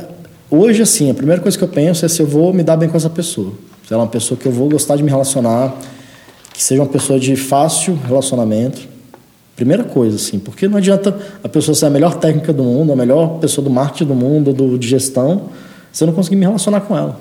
hoje 0.50 0.84
assim, 0.84 1.10
a 1.10 1.14
primeira 1.14 1.42
coisa 1.42 1.58
que 1.58 1.64
eu 1.64 1.68
penso 1.68 2.06
é 2.06 2.08
se 2.08 2.22
eu 2.22 2.28
vou 2.28 2.54
me 2.54 2.64
dar 2.64 2.78
bem 2.78 2.88
com 2.88 2.96
essa 2.96 3.10
pessoa. 3.10 3.52
Se 3.86 3.92
ela 3.92 4.04
é 4.04 4.06
uma 4.06 4.12
pessoa 4.12 4.40
que 4.40 4.46
eu 4.46 4.52
vou 4.52 4.70
gostar 4.70 4.96
de 4.96 5.04
me 5.04 5.10
relacionar, 5.10 5.76
que 6.54 6.64
seja 6.64 6.82
uma 6.82 6.88
pessoa 6.88 7.20
de 7.20 7.36
fácil 7.36 7.98
relacionamento. 8.08 8.80
Primeira 9.56 9.84
coisa, 9.84 10.16
assim, 10.16 10.40
porque 10.40 10.68
não 10.68 10.78
adianta 10.78 11.18
a 11.44 11.50
pessoa 11.50 11.74
ser 11.76 11.88
a 11.88 11.90
melhor 11.90 12.16
técnica 12.16 12.54
do 12.54 12.64
mundo, 12.64 12.94
a 12.94 12.96
melhor 12.96 13.40
pessoa 13.40 13.64
do 13.64 13.70
marketing 13.70 14.06
do 14.06 14.16
mundo, 14.16 14.54
do, 14.54 14.78
de 14.78 14.88
gestão, 14.88 15.50
se 15.92 16.04
eu 16.04 16.08
não 16.08 16.14
conseguir 16.14 16.36
me 16.36 16.46
relacionar 16.46 16.82
com 16.82 16.96
ela. 16.98 17.20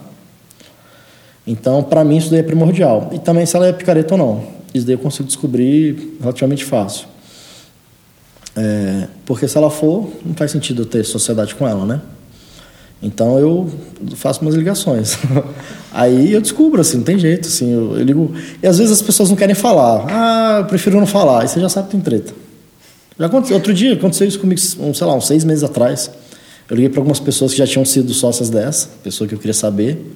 Então, 1.47 1.83
para 1.83 2.05
mim, 2.05 2.19
isso 2.19 2.31
daí 2.31 2.41
é 2.41 2.43
primordial. 2.43 3.11
E 3.13 3.19
também 3.19 3.45
se 3.45 3.57
ela 3.57 3.67
é 3.67 3.73
picareta 3.73 4.15
ou 4.15 4.19
não. 4.19 4.43
Isso 4.73 4.87
daí 4.87 4.95
eu 4.95 4.99
consigo 4.99 5.27
descobrir 5.27 6.17
relativamente 6.21 6.65
fácil. 6.65 7.10
É, 8.57 9.07
porque 9.25 9.47
se 9.47 9.57
ela 9.57 9.71
for, 9.71 10.11
não 10.25 10.35
faz 10.35 10.51
sentido 10.51 10.83
eu 10.83 10.87
ter 10.87 11.05
sociedade 11.05 11.55
com 11.55 11.67
ela, 11.67 11.85
né? 11.85 12.01
Então 13.03 13.39
eu 13.39 13.71
faço 14.15 14.43
umas 14.43 14.55
ligações. 14.55 15.19
Aí 15.93 16.33
eu 16.33 16.41
descubro, 16.41 16.81
assim, 16.81 16.99
não 16.99 17.05
tem 17.05 17.19
jeito, 17.19 17.49
assim, 17.49 17.73
eu, 17.73 17.97
eu, 17.97 18.05
ligo. 18.05 18.35
E 18.63 18.67
às 18.67 18.79
vezes 18.79 18.93
as 18.93 19.03
pessoas 19.03 19.31
não 19.31 19.37
querem 19.37 19.55
falar. 19.55 20.07
Ah, 20.09 20.59
eu 20.61 20.65
prefiro 20.67 20.99
não 20.99 21.07
falar. 21.07 21.43
Aí 21.43 21.49
você 21.49 21.61
já 21.61 21.69
sabe 21.69 21.87
que 21.87 21.93
tem 21.93 22.01
treta. 22.01 22.35
Já 23.19 23.27
aconteceu, 23.27 23.57
outro 23.57 23.73
dia 23.73 23.95
aconteceu 23.95 24.27
isso 24.27 24.39
comigo, 24.39 24.61
um, 24.81 24.93
sei 24.93 25.07
lá, 25.07 25.15
uns 25.15 25.27
seis 25.27 25.45
meses 25.45 25.65
atrás. 25.65 26.11
Eu 26.69 26.77
liguei 26.77 26.89
para 26.91 27.01
algumas 27.01 27.19
pessoas 27.19 27.53
que 27.53 27.59
já 27.59 27.67
tinham 27.67 27.85
sido 27.85 28.13
sócias 28.13 28.49
dessa, 28.49 28.89
pessoa 29.03 29.27
que 29.27 29.35
eu 29.35 29.39
queria 29.39 29.55
saber, 29.55 30.15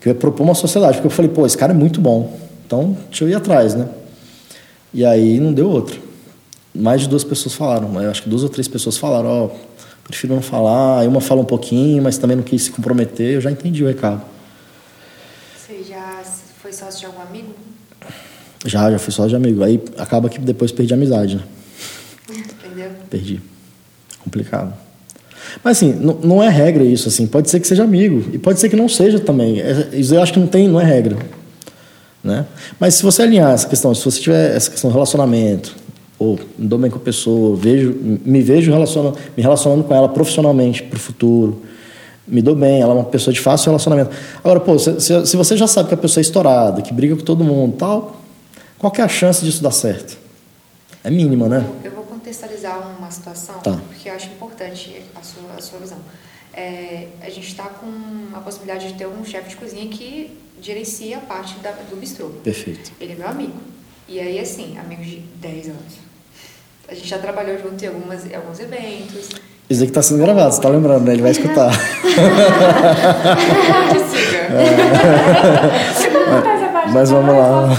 que 0.00 0.08
eu 0.08 0.12
ia 0.12 0.18
propor 0.18 0.42
uma 0.42 0.54
sociedade. 0.54 0.94
Porque 0.94 1.06
eu 1.06 1.10
falei, 1.10 1.30
pô, 1.30 1.46
esse 1.46 1.56
cara 1.56 1.72
é 1.72 1.76
muito 1.76 2.00
bom. 2.00 2.38
Então, 2.66 2.96
deixa 3.08 3.24
eu 3.24 3.28
ir 3.28 3.34
atrás, 3.34 3.74
né? 3.74 3.88
E 4.92 5.04
aí 5.04 5.38
não 5.38 5.52
deu 5.52 5.68
outra 5.68 6.05
mais 6.76 7.02
de 7.02 7.08
duas 7.08 7.24
pessoas 7.24 7.54
falaram. 7.54 8.02
Eu 8.02 8.10
acho 8.10 8.22
que 8.22 8.28
duas 8.28 8.42
ou 8.42 8.48
três 8.48 8.68
pessoas 8.68 8.96
falaram, 8.96 9.28
ó, 9.28 9.44
oh, 9.46 9.50
prefiro 10.04 10.34
não 10.34 10.42
falar. 10.42 11.00
Aí 11.00 11.08
uma 11.08 11.20
fala 11.20 11.40
um 11.40 11.44
pouquinho, 11.44 12.02
mas 12.02 12.18
também 12.18 12.36
não 12.36 12.44
quis 12.44 12.62
se 12.62 12.70
comprometer. 12.70 13.34
Eu 13.34 13.40
já 13.40 13.50
entendi 13.50 13.82
o 13.82 13.86
recado. 13.86 14.22
Você 15.56 15.82
já 15.82 16.22
foi 16.60 16.72
sócio 16.72 17.00
de 17.00 17.06
algum 17.06 17.22
amigo? 17.22 17.54
Já, 18.64 18.90
já 18.90 18.98
fui 18.98 19.12
sócio 19.12 19.30
de 19.30 19.36
amigo. 19.36 19.62
Aí 19.62 19.82
acaba 19.98 20.28
que 20.28 20.38
depois 20.38 20.72
perdi 20.72 20.92
a 20.92 20.96
amizade, 20.96 21.36
né? 21.36 21.42
Entendeu? 22.28 22.90
Perdi. 23.08 23.40
Complicado. 24.22 24.74
Mas 25.62 25.78
assim, 25.78 25.92
não, 25.92 26.14
não 26.14 26.42
é 26.42 26.48
regra 26.48 26.84
isso, 26.84 27.08
assim. 27.08 27.26
Pode 27.26 27.50
ser 27.50 27.60
que 27.60 27.66
seja 27.66 27.84
amigo. 27.84 28.24
E 28.32 28.38
pode 28.38 28.58
ser 28.58 28.68
que 28.68 28.76
não 28.76 28.88
seja 28.88 29.20
também. 29.20 29.60
É, 29.60 29.90
isso 29.92 30.14
eu 30.14 30.22
acho 30.22 30.32
que 30.32 30.40
não 30.40 30.46
tem, 30.46 30.68
não 30.68 30.80
é 30.80 30.84
regra. 30.84 31.16
Né? 32.22 32.44
Mas 32.80 32.94
se 32.94 33.02
você 33.04 33.22
alinhar 33.22 33.52
essa 33.52 33.68
questão, 33.68 33.94
se 33.94 34.04
você 34.04 34.20
tiver 34.20 34.56
essa 34.56 34.70
questão 34.70 34.90
do 34.90 34.94
relacionamento, 34.94 35.76
ou 36.18 36.38
me 36.58 36.66
dou 36.66 36.78
bem 36.78 36.90
com 36.90 36.96
a 36.96 37.00
pessoa, 37.00 37.56
vejo, 37.56 37.94
me 38.24 38.40
vejo 38.40 38.72
relacionando, 38.72 39.18
me 39.36 39.42
relacionando 39.42 39.84
com 39.84 39.94
ela 39.94 40.08
profissionalmente 40.08 40.82
para 40.82 40.96
o 40.96 41.00
futuro, 41.00 41.62
me 42.26 42.42
dou 42.42 42.54
bem, 42.54 42.80
ela 42.80 42.92
é 42.92 42.96
uma 42.96 43.04
pessoa 43.04 43.32
de 43.32 43.40
fácil 43.40 43.70
relacionamento. 43.70 44.10
Agora, 44.38 44.58
pô, 44.60 44.78
se, 44.78 45.00
se, 45.00 45.26
se, 45.26 45.36
você 45.36 45.56
já 45.56 45.66
sabe 45.66 45.88
que 45.88 45.94
a 45.94 45.98
pessoa 45.98 46.20
é 46.20 46.22
estourada, 46.22 46.82
que 46.82 46.92
briga 46.92 47.14
com 47.16 47.22
todo 47.22 47.44
mundo 47.44 47.76
tal, 47.76 48.20
qual 48.78 48.90
que 48.90 49.00
é 49.00 49.04
a 49.04 49.08
chance 49.08 49.44
disso 49.44 49.62
dar 49.62 49.70
certo? 49.70 50.18
É 51.04 51.10
mínima, 51.10 51.48
né? 51.48 51.64
Eu 51.84 51.92
vou 51.92 52.04
contextualizar 52.04 52.96
uma 52.98 53.10
situação, 53.10 53.60
tá. 53.60 53.78
porque 53.88 54.08
eu 54.08 54.14
acho 54.14 54.26
importante 54.26 55.02
a 55.14 55.22
sua, 55.22 55.54
a 55.56 55.62
sua 55.62 55.78
visão. 55.78 55.98
É, 56.52 57.08
a 57.20 57.28
gente 57.28 57.48
está 57.48 57.64
com 57.64 57.86
a 58.34 58.40
possibilidade 58.40 58.88
de 58.88 58.94
ter 58.94 59.06
um 59.06 59.24
chefe 59.24 59.50
de 59.50 59.56
cozinha 59.56 59.86
que 59.88 60.36
gerencia 60.60 61.18
a 61.18 61.20
parte 61.20 61.58
da, 61.60 61.70
do 61.70 61.96
bistrô. 61.96 62.30
Perfeito. 62.42 62.92
Ele 63.00 63.12
é 63.12 63.16
meu 63.16 63.28
amigo. 63.28 63.58
E 64.08 64.18
aí, 64.18 64.38
assim, 64.38 64.78
amigos 64.78 65.06
de 65.06 65.18
10 65.18 65.68
anos. 65.68 66.05
A 66.88 66.94
gente 66.94 67.08
já 67.08 67.18
trabalhou 67.18 67.58
junto 67.58 67.84
em 67.84 67.88
algumas, 67.88 68.24
alguns 68.34 68.60
eventos. 68.60 69.30
Isso 69.68 69.82
aqui 69.82 69.90
está 69.90 70.00
sendo 70.00 70.22
gravado, 70.22 70.52
você 70.52 70.58
está 70.58 70.68
lembrando, 70.68 71.04
né? 71.04 71.14
Ele 71.14 71.22
vai 71.22 71.32
escutar. 71.32 71.72
é. 74.52 74.66
Mas 76.92 77.10
vamos 77.10 77.34
lá. 77.34 77.68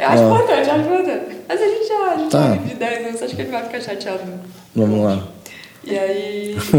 Eu 0.00 0.08
acho 0.08 0.22
importante, 0.24 0.70
acho 0.70 0.80
importante. 0.80 1.36
Mas 1.48 1.60
a 1.60 1.64
gente 1.64 1.86
já, 1.86 2.10
a 2.10 2.16
gente 2.16 2.30
tá. 2.30 2.56
de 2.56 2.74
10 2.74 3.06
anos, 3.06 3.22
acho 3.22 3.36
que 3.36 3.42
ele 3.42 3.50
vai 3.52 3.62
ficar 3.62 3.80
chateado. 3.80 4.22
Vamos 4.74 5.04
lá. 5.04 5.28
E 5.84 5.98
aí, 5.98 6.56
enfim, 6.56 6.78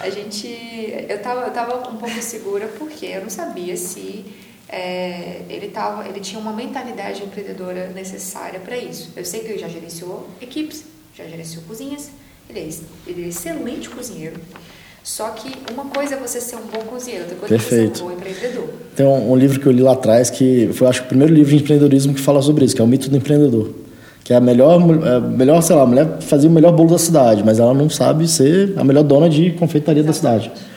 a 0.00 0.10
gente. 0.10 1.06
Eu 1.08 1.18
tava, 1.20 1.42
eu 1.42 1.50
tava 1.52 1.88
um 1.88 1.96
pouco 1.96 2.22
segura 2.22 2.68
porque 2.78 3.06
eu 3.06 3.22
não 3.22 3.30
sabia 3.30 3.76
se 3.76 4.24
é, 4.72 5.42
ele, 5.50 5.68
tava, 5.68 6.08
ele 6.08 6.18
tinha 6.18 6.40
uma 6.40 6.52
mentalidade 6.52 7.22
empreendedora 7.22 7.88
necessária 7.88 8.58
para 8.58 8.76
isso. 8.76 9.12
Eu 9.14 9.24
sei 9.24 9.40
que 9.40 9.48
ele 9.48 9.58
já 9.58 9.68
gerenciou 9.68 10.26
equipes, 10.40 10.84
já 11.14 11.24
gerenciou 11.26 11.62
cozinhas, 11.64 12.10
ele 12.48 12.58
é, 12.58 12.68
ele 13.06 13.24
é 13.24 13.28
excelente 13.28 13.90
cozinheiro, 13.90 14.40
Só 15.04 15.30
que 15.30 15.50
uma 15.72 15.84
coisa 15.86 16.14
é 16.14 16.18
você 16.18 16.40
ser 16.40 16.56
um 16.56 16.66
bom 16.72 16.80
cozinheiro, 16.86 17.24
outra 17.24 17.38
coisa 17.38 17.54
Perfeito. 17.54 17.92
é 17.92 17.96
ser 17.96 18.02
um 18.02 18.06
bom 18.06 18.12
empreendedor. 18.12 18.68
Tem 18.96 19.04
um, 19.06 19.32
um, 19.32 19.36
livro 19.36 19.60
que 19.60 19.66
eu 19.66 19.72
li 19.72 19.82
lá 19.82 19.92
atrás 19.92 20.30
que 20.30 20.70
foi, 20.72 20.86
acho, 20.86 21.02
o 21.02 21.06
primeiro 21.06 21.34
livro 21.34 21.50
de 21.50 21.62
empreendedorismo 21.62 22.14
que 22.14 22.20
fala 22.20 22.40
sobre 22.40 22.64
isso, 22.64 22.74
que 22.74 22.80
é 22.80 22.84
o 22.84 22.88
mito 22.88 23.10
do 23.10 23.16
empreendedor. 23.16 23.74
Que 24.24 24.32
é 24.32 24.36
a 24.36 24.40
melhor, 24.40 24.80
a 24.80 25.20
melhor 25.20 25.60
sei 25.60 25.74
lá, 25.76 25.82
a 25.82 25.86
mulher 25.86 26.20
fazia 26.20 26.48
o 26.48 26.52
melhor 26.52 26.72
bolo 26.72 26.90
da 26.90 26.98
cidade, 26.98 27.42
mas 27.44 27.58
ela 27.58 27.74
não 27.74 27.90
sabe 27.90 28.28
ser 28.28 28.72
a 28.78 28.84
melhor 28.84 29.02
dona 29.02 29.28
de 29.28 29.50
confeitaria 29.52 30.02
Exatamente. 30.02 30.48
da 30.48 30.50
cidade. 30.50 30.72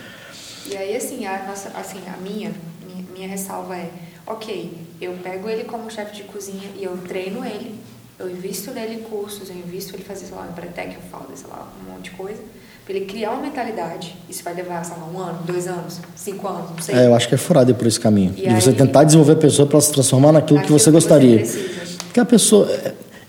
E 0.71 0.75
aí, 0.75 0.95
assim, 0.95 1.25
a, 1.25 1.45
nossa, 1.47 1.69
assim, 1.79 1.99
a 2.07 2.17
minha, 2.17 2.51
minha, 2.87 3.05
minha 3.13 3.24
ressalva 3.35 3.75
é, 3.75 3.89
ok, 4.25 4.73
eu 4.99 5.13
pego 5.23 5.49
ele 5.49 5.63
como 5.63 5.89
chefe 5.91 6.15
de 6.15 6.23
cozinha 6.23 6.69
e 6.77 6.83
eu 6.83 6.97
treino 6.97 7.45
ele, 7.45 7.75
eu 8.17 8.29
invisto 8.29 8.71
nele 8.71 8.95
em 8.95 8.99
cursos, 8.99 9.49
eu 9.49 9.55
invisto 9.55 9.95
ele 9.95 10.03
fazer, 10.03 10.25
sei 10.25 10.35
lá, 10.35 10.47
um 10.49 10.53
pretec, 10.53 10.95
eu 10.95 11.01
falo, 11.11 11.25
sei 11.35 11.49
lá, 11.49 11.67
um 11.81 11.91
monte 11.91 12.05
de 12.05 12.11
coisa 12.11 12.41
para 12.85 12.93
ele 12.95 13.05
criar 13.05 13.31
uma 13.31 13.41
mentalidade. 13.41 14.15
Isso 14.29 14.43
vai 14.43 14.53
levar, 14.53 14.85
sei 14.85 14.95
lá, 14.95 15.05
um 15.11 15.19
ano, 15.19 15.39
dois 15.43 15.67
anos, 15.67 15.99
cinco 16.15 16.47
anos, 16.47 16.69
não 16.69 16.81
sei. 16.81 16.95
É, 16.95 17.07
eu 17.07 17.15
acho 17.15 17.27
que 17.27 17.33
é 17.33 17.37
furado 17.37 17.73
por 17.73 17.87
esse 17.87 17.99
caminho. 17.99 18.33
E 18.37 18.41
de 18.41 18.47
aí, 18.47 18.61
você 18.61 18.71
tentar 18.71 19.03
desenvolver 19.03 19.33
a 19.33 19.37
pessoa 19.37 19.67
para 19.67 19.81
se 19.81 19.91
transformar 19.91 20.31
naquilo, 20.31 20.61
que 20.61 20.71
você 20.71 20.91
gostaria. 20.91 21.39
Que 21.39 21.45
você 21.45 21.95
Porque 22.05 22.19
a 22.19 22.25
pessoa. 22.25 22.69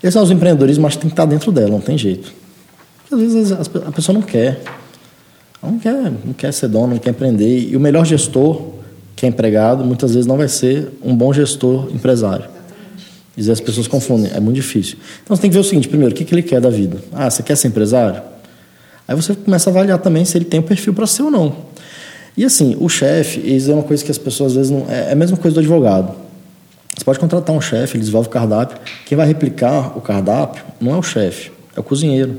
Esse 0.02 0.18
é 0.18 0.20
o 0.20 0.30
empreendedorismo, 0.30 0.86
acho 0.86 0.98
que 0.98 1.02
tem 1.02 1.08
que 1.08 1.14
estar 1.14 1.24
dentro 1.24 1.50
dela, 1.50 1.70
não 1.70 1.80
tem 1.80 1.96
jeito. 1.96 2.32
Porque 2.98 3.14
às 3.14 3.32
vezes 3.32 3.52
a 3.52 3.92
pessoa 3.92 4.14
não 4.14 4.22
quer. 4.22 4.60
Ela 5.62 5.72
não 5.72 5.78
quer, 5.78 6.12
não 6.24 6.32
quer 6.34 6.52
ser 6.52 6.68
dono, 6.68 6.88
não 6.88 6.98
quer 6.98 7.10
empreender. 7.10 7.70
E 7.70 7.76
o 7.76 7.80
melhor 7.80 8.04
gestor, 8.04 8.60
que 9.16 9.24
é 9.24 9.28
empregado, 9.30 9.82
muitas 9.82 10.12
vezes 10.12 10.26
não 10.26 10.36
vai 10.36 10.46
ser 10.46 10.90
um 11.02 11.16
bom 11.16 11.32
gestor 11.32 11.88
empresário. 11.92 12.44
E 13.34 13.50
as 13.50 13.60
pessoas 13.60 13.88
confundem, 13.88 14.30
é 14.32 14.38
muito 14.38 14.56
difícil. 14.56 14.98
Então 15.24 15.34
você 15.34 15.42
tem 15.42 15.50
que 15.50 15.54
ver 15.54 15.60
o 15.60 15.64
seguinte: 15.64 15.88
primeiro, 15.88 16.14
o 16.14 16.16
que 16.16 16.32
ele 16.32 16.42
quer 16.42 16.60
da 16.60 16.70
vida? 16.70 16.98
Ah, 17.12 17.28
você 17.28 17.42
quer 17.42 17.56
ser 17.56 17.68
empresário? 17.68 18.22
Aí 19.08 19.16
você 19.16 19.34
começa 19.34 19.68
a 19.68 19.72
avaliar 19.72 19.98
também 19.98 20.24
se 20.24 20.36
ele 20.36 20.44
tem 20.44 20.60
o 20.60 20.62
perfil 20.62 20.92
para 20.92 21.06
ser 21.06 21.22
ou 21.22 21.30
não. 21.30 21.56
E 22.36 22.44
assim, 22.44 22.76
o 22.78 22.88
chefe, 22.88 23.40
isso 23.40 23.70
é 23.70 23.74
uma 23.74 23.82
coisa 23.82 24.04
que 24.04 24.10
as 24.10 24.18
pessoas 24.18 24.52
às 24.52 24.56
vezes 24.56 24.70
não. 24.70 24.86
É, 24.90 25.08
é 25.08 25.12
a 25.12 25.16
mesma 25.16 25.36
coisa 25.36 25.54
do 25.54 25.60
advogado. 25.60 26.14
Você 26.94 27.04
pode 27.04 27.18
contratar 27.18 27.54
um 27.54 27.60
chefe, 27.60 27.96
ele 27.96 28.00
desenvolve 28.00 28.28
o 28.28 28.30
cardápio. 28.30 28.78
Quem 29.04 29.16
vai 29.16 29.26
replicar 29.26 29.96
o 29.96 30.00
cardápio 30.00 30.64
não 30.80 30.94
é 30.94 30.98
o 30.98 31.02
chefe, 31.02 31.50
é 31.74 31.80
o 31.80 31.82
cozinheiro. 31.82 32.36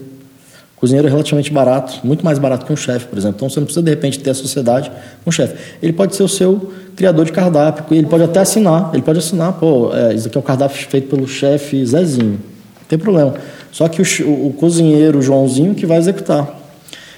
Cozinheiro 0.80 1.08
é 1.08 1.12
relativamente 1.12 1.52
barato, 1.52 2.00
muito 2.04 2.24
mais 2.24 2.38
barato 2.38 2.64
que 2.64 2.72
um 2.72 2.76
chefe, 2.76 3.08
por 3.08 3.18
exemplo. 3.18 3.38
Então 3.38 3.50
você 3.50 3.60
não 3.60 3.66
precisa 3.66 3.84
de 3.84 3.90
repente 3.90 4.20
ter 4.20 4.30
a 4.30 4.34
sociedade 4.36 4.92
com 5.24 5.30
o 5.30 5.34
chefe. 5.34 5.56
Ele 5.82 5.92
pode 5.92 6.16
ser 6.16 6.22
o 6.22 6.28
seu 6.28 6.72
criador 6.96 7.26
de 7.26 7.32
cardápio, 7.32 7.84
ele 7.90 8.06
pode 8.06 8.24
até 8.24 8.40
assinar. 8.40 8.92
Ele 8.94 9.02
pode 9.02 9.18
assinar, 9.18 9.54
pô, 9.54 9.92
é, 9.92 10.14
isso 10.14 10.28
aqui 10.28 10.38
é 10.38 10.40
um 10.40 10.44
cardápio 10.44 10.78
feito 10.88 11.10
pelo 11.10 11.28
chefe 11.28 11.84
Zezinho. 11.84 12.34
Não 12.34 12.88
tem 12.88 13.00
problema. 13.00 13.34
Só 13.72 13.88
que 13.88 14.02
o, 14.02 14.06
o, 14.28 14.48
o 14.48 14.54
cozinheiro, 14.54 15.18
o 15.18 15.22
Joãozinho, 15.22 15.74
que 15.74 15.86
vai 15.86 15.98
executar. 15.98 16.48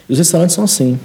E 0.08 0.14
os 0.14 0.18
restaurantes 0.18 0.56
são 0.56 0.64
assim. 0.64 0.98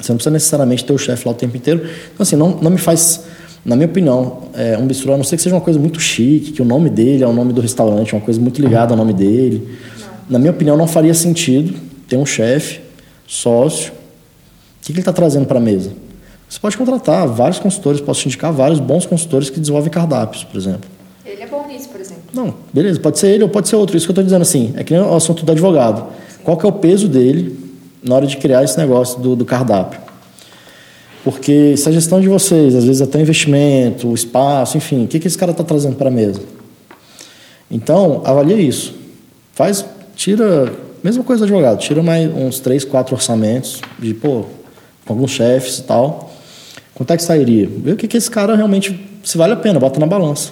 Você 0.00 0.12
não 0.12 0.16
precisa 0.16 0.30
necessariamente 0.30 0.84
ter 0.84 0.92
o 0.92 0.98
chefe 0.98 1.26
lá 1.26 1.32
o 1.32 1.34
tempo 1.34 1.56
inteiro. 1.56 1.80
Então, 1.82 2.22
assim, 2.22 2.36
não, 2.36 2.50
não 2.62 2.70
me 2.70 2.78
faz, 2.78 3.24
na 3.64 3.74
minha 3.74 3.88
opinião, 3.88 4.44
é, 4.54 4.78
um 4.78 4.86
bistrô, 4.86 5.12
a 5.12 5.16
não 5.16 5.24
ser 5.24 5.36
que 5.36 5.42
seja 5.42 5.56
uma 5.56 5.60
coisa 5.60 5.78
muito 5.78 5.98
chique, 5.98 6.52
que 6.52 6.62
o 6.62 6.64
nome 6.64 6.88
dele 6.88 7.24
é 7.24 7.26
o 7.26 7.32
nome 7.32 7.52
do 7.52 7.60
restaurante, 7.60 8.14
uma 8.14 8.20
coisa 8.20 8.40
muito 8.40 8.60
ligada 8.62 8.92
ao 8.92 8.96
nome 8.96 9.12
dele. 9.12 9.76
Na 10.28 10.38
minha 10.38 10.50
opinião, 10.50 10.76
não 10.76 10.86
faria 10.86 11.14
sentido 11.14 11.74
ter 12.06 12.16
um 12.16 12.26
chefe, 12.26 12.80
sócio. 13.26 13.92
O 13.92 13.94
que, 14.80 14.86
que 14.86 14.92
ele 14.92 15.00
está 15.00 15.12
trazendo 15.12 15.46
para 15.46 15.58
a 15.58 15.60
mesa? 15.60 15.92
Você 16.48 16.58
pode 16.58 16.76
contratar 16.76 17.26
vários 17.28 17.58
consultores, 17.58 18.00
posso 18.00 18.20
te 18.20 18.28
indicar 18.28 18.52
vários 18.52 18.80
bons 18.80 19.04
consultores 19.04 19.50
que 19.50 19.60
desenvolvem 19.60 19.90
cardápios, 19.90 20.44
por 20.44 20.56
exemplo. 20.56 20.88
Ele 21.24 21.42
é 21.42 21.46
bom 21.46 21.66
nisso, 21.66 21.88
por 21.90 22.00
exemplo. 22.00 22.22
Não, 22.32 22.54
beleza, 22.72 22.98
pode 23.00 23.18
ser 23.18 23.28
ele 23.28 23.42
ou 23.42 23.48
pode 23.48 23.68
ser 23.68 23.76
outro. 23.76 23.96
Isso 23.96 24.06
que 24.06 24.10
eu 24.10 24.14
estou 24.14 24.24
dizendo 24.24 24.42
assim, 24.42 24.72
é 24.76 24.84
que 24.84 24.94
nem 24.94 25.02
o 25.02 25.14
assunto 25.14 25.44
do 25.44 25.52
advogado. 25.52 26.06
Sim. 26.28 26.38
Qual 26.42 26.56
que 26.56 26.64
é 26.64 26.68
o 26.68 26.72
peso 26.72 27.06
dele 27.06 27.58
na 28.02 28.14
hora 28.14 28.26
de 28.26 28.36
criar 28.38 28.64
esse 28.64 28.78
negócio 28.78 29.20
do, 29.20 29.36
do 29.36 29.44
cardápio? 29.44 30.00
Porque 31.22 31.76
se 31.76 31.86
a 31.88 31.92
gestão 31.92 32.20
de 32.20 32.28
vocês, 32.28 32.74
às 32.74 32.84
vezes 32.84 33.02
até 33.02 33.20
investimento, 33.20 34.14
espaço, 34.14 34.78
enfim, 34.78 35.04
o 35.04 35.08
que, 35.08 35.18
que 35.18 35.26
esse 35.26 35.36
cara 35.36 35.52
está 35.52 35.62
trazendo 35.62 35.96
para 35.96 36.08
a 36.08 36.10
mesa? 36.10 36.40
Então, 37.70 38.22
avalie 38.24 38.66
isso. 38.66 38.94
Faz, 39.52 39.84
tira, 40.18 40.72
mesma 41.02 41.22
coisa 41.22 41.40
do 41.40 41.44
advogado, 41.44 41.78
tira 41.78 42.02
mais 42.02 42.28
uns 42.34 42.58
três, 42.58 42.84
quatro 42.84 43.14
orçamentos 43.14 43.80
de, 44.00 44.12
pô, 44.12 44.44
com 45.06 45.12
alguns 45.14 45.30
chefes 45.30 45.78
e 45.78 45.84
tal. 45.84 46.32
Quanto 46.92 47.12
é 47.12 47.16
que 47.16 47.22
sairia? 47.22 47.68
Vê 47.68 47.92
o 47.92 47.96
que, 47.96 48.08
que 48.08 48.16
esse 48.16 48.28
cara 48.28 48.56
realmente, 48.56 49.08
se 49.22 49.38
vale 49.38 49.52
a 49.52 49.56
pena, 49.56 49.78
bota 49.78 50.00
na 50.00 50.06
balança. 50.06 50.50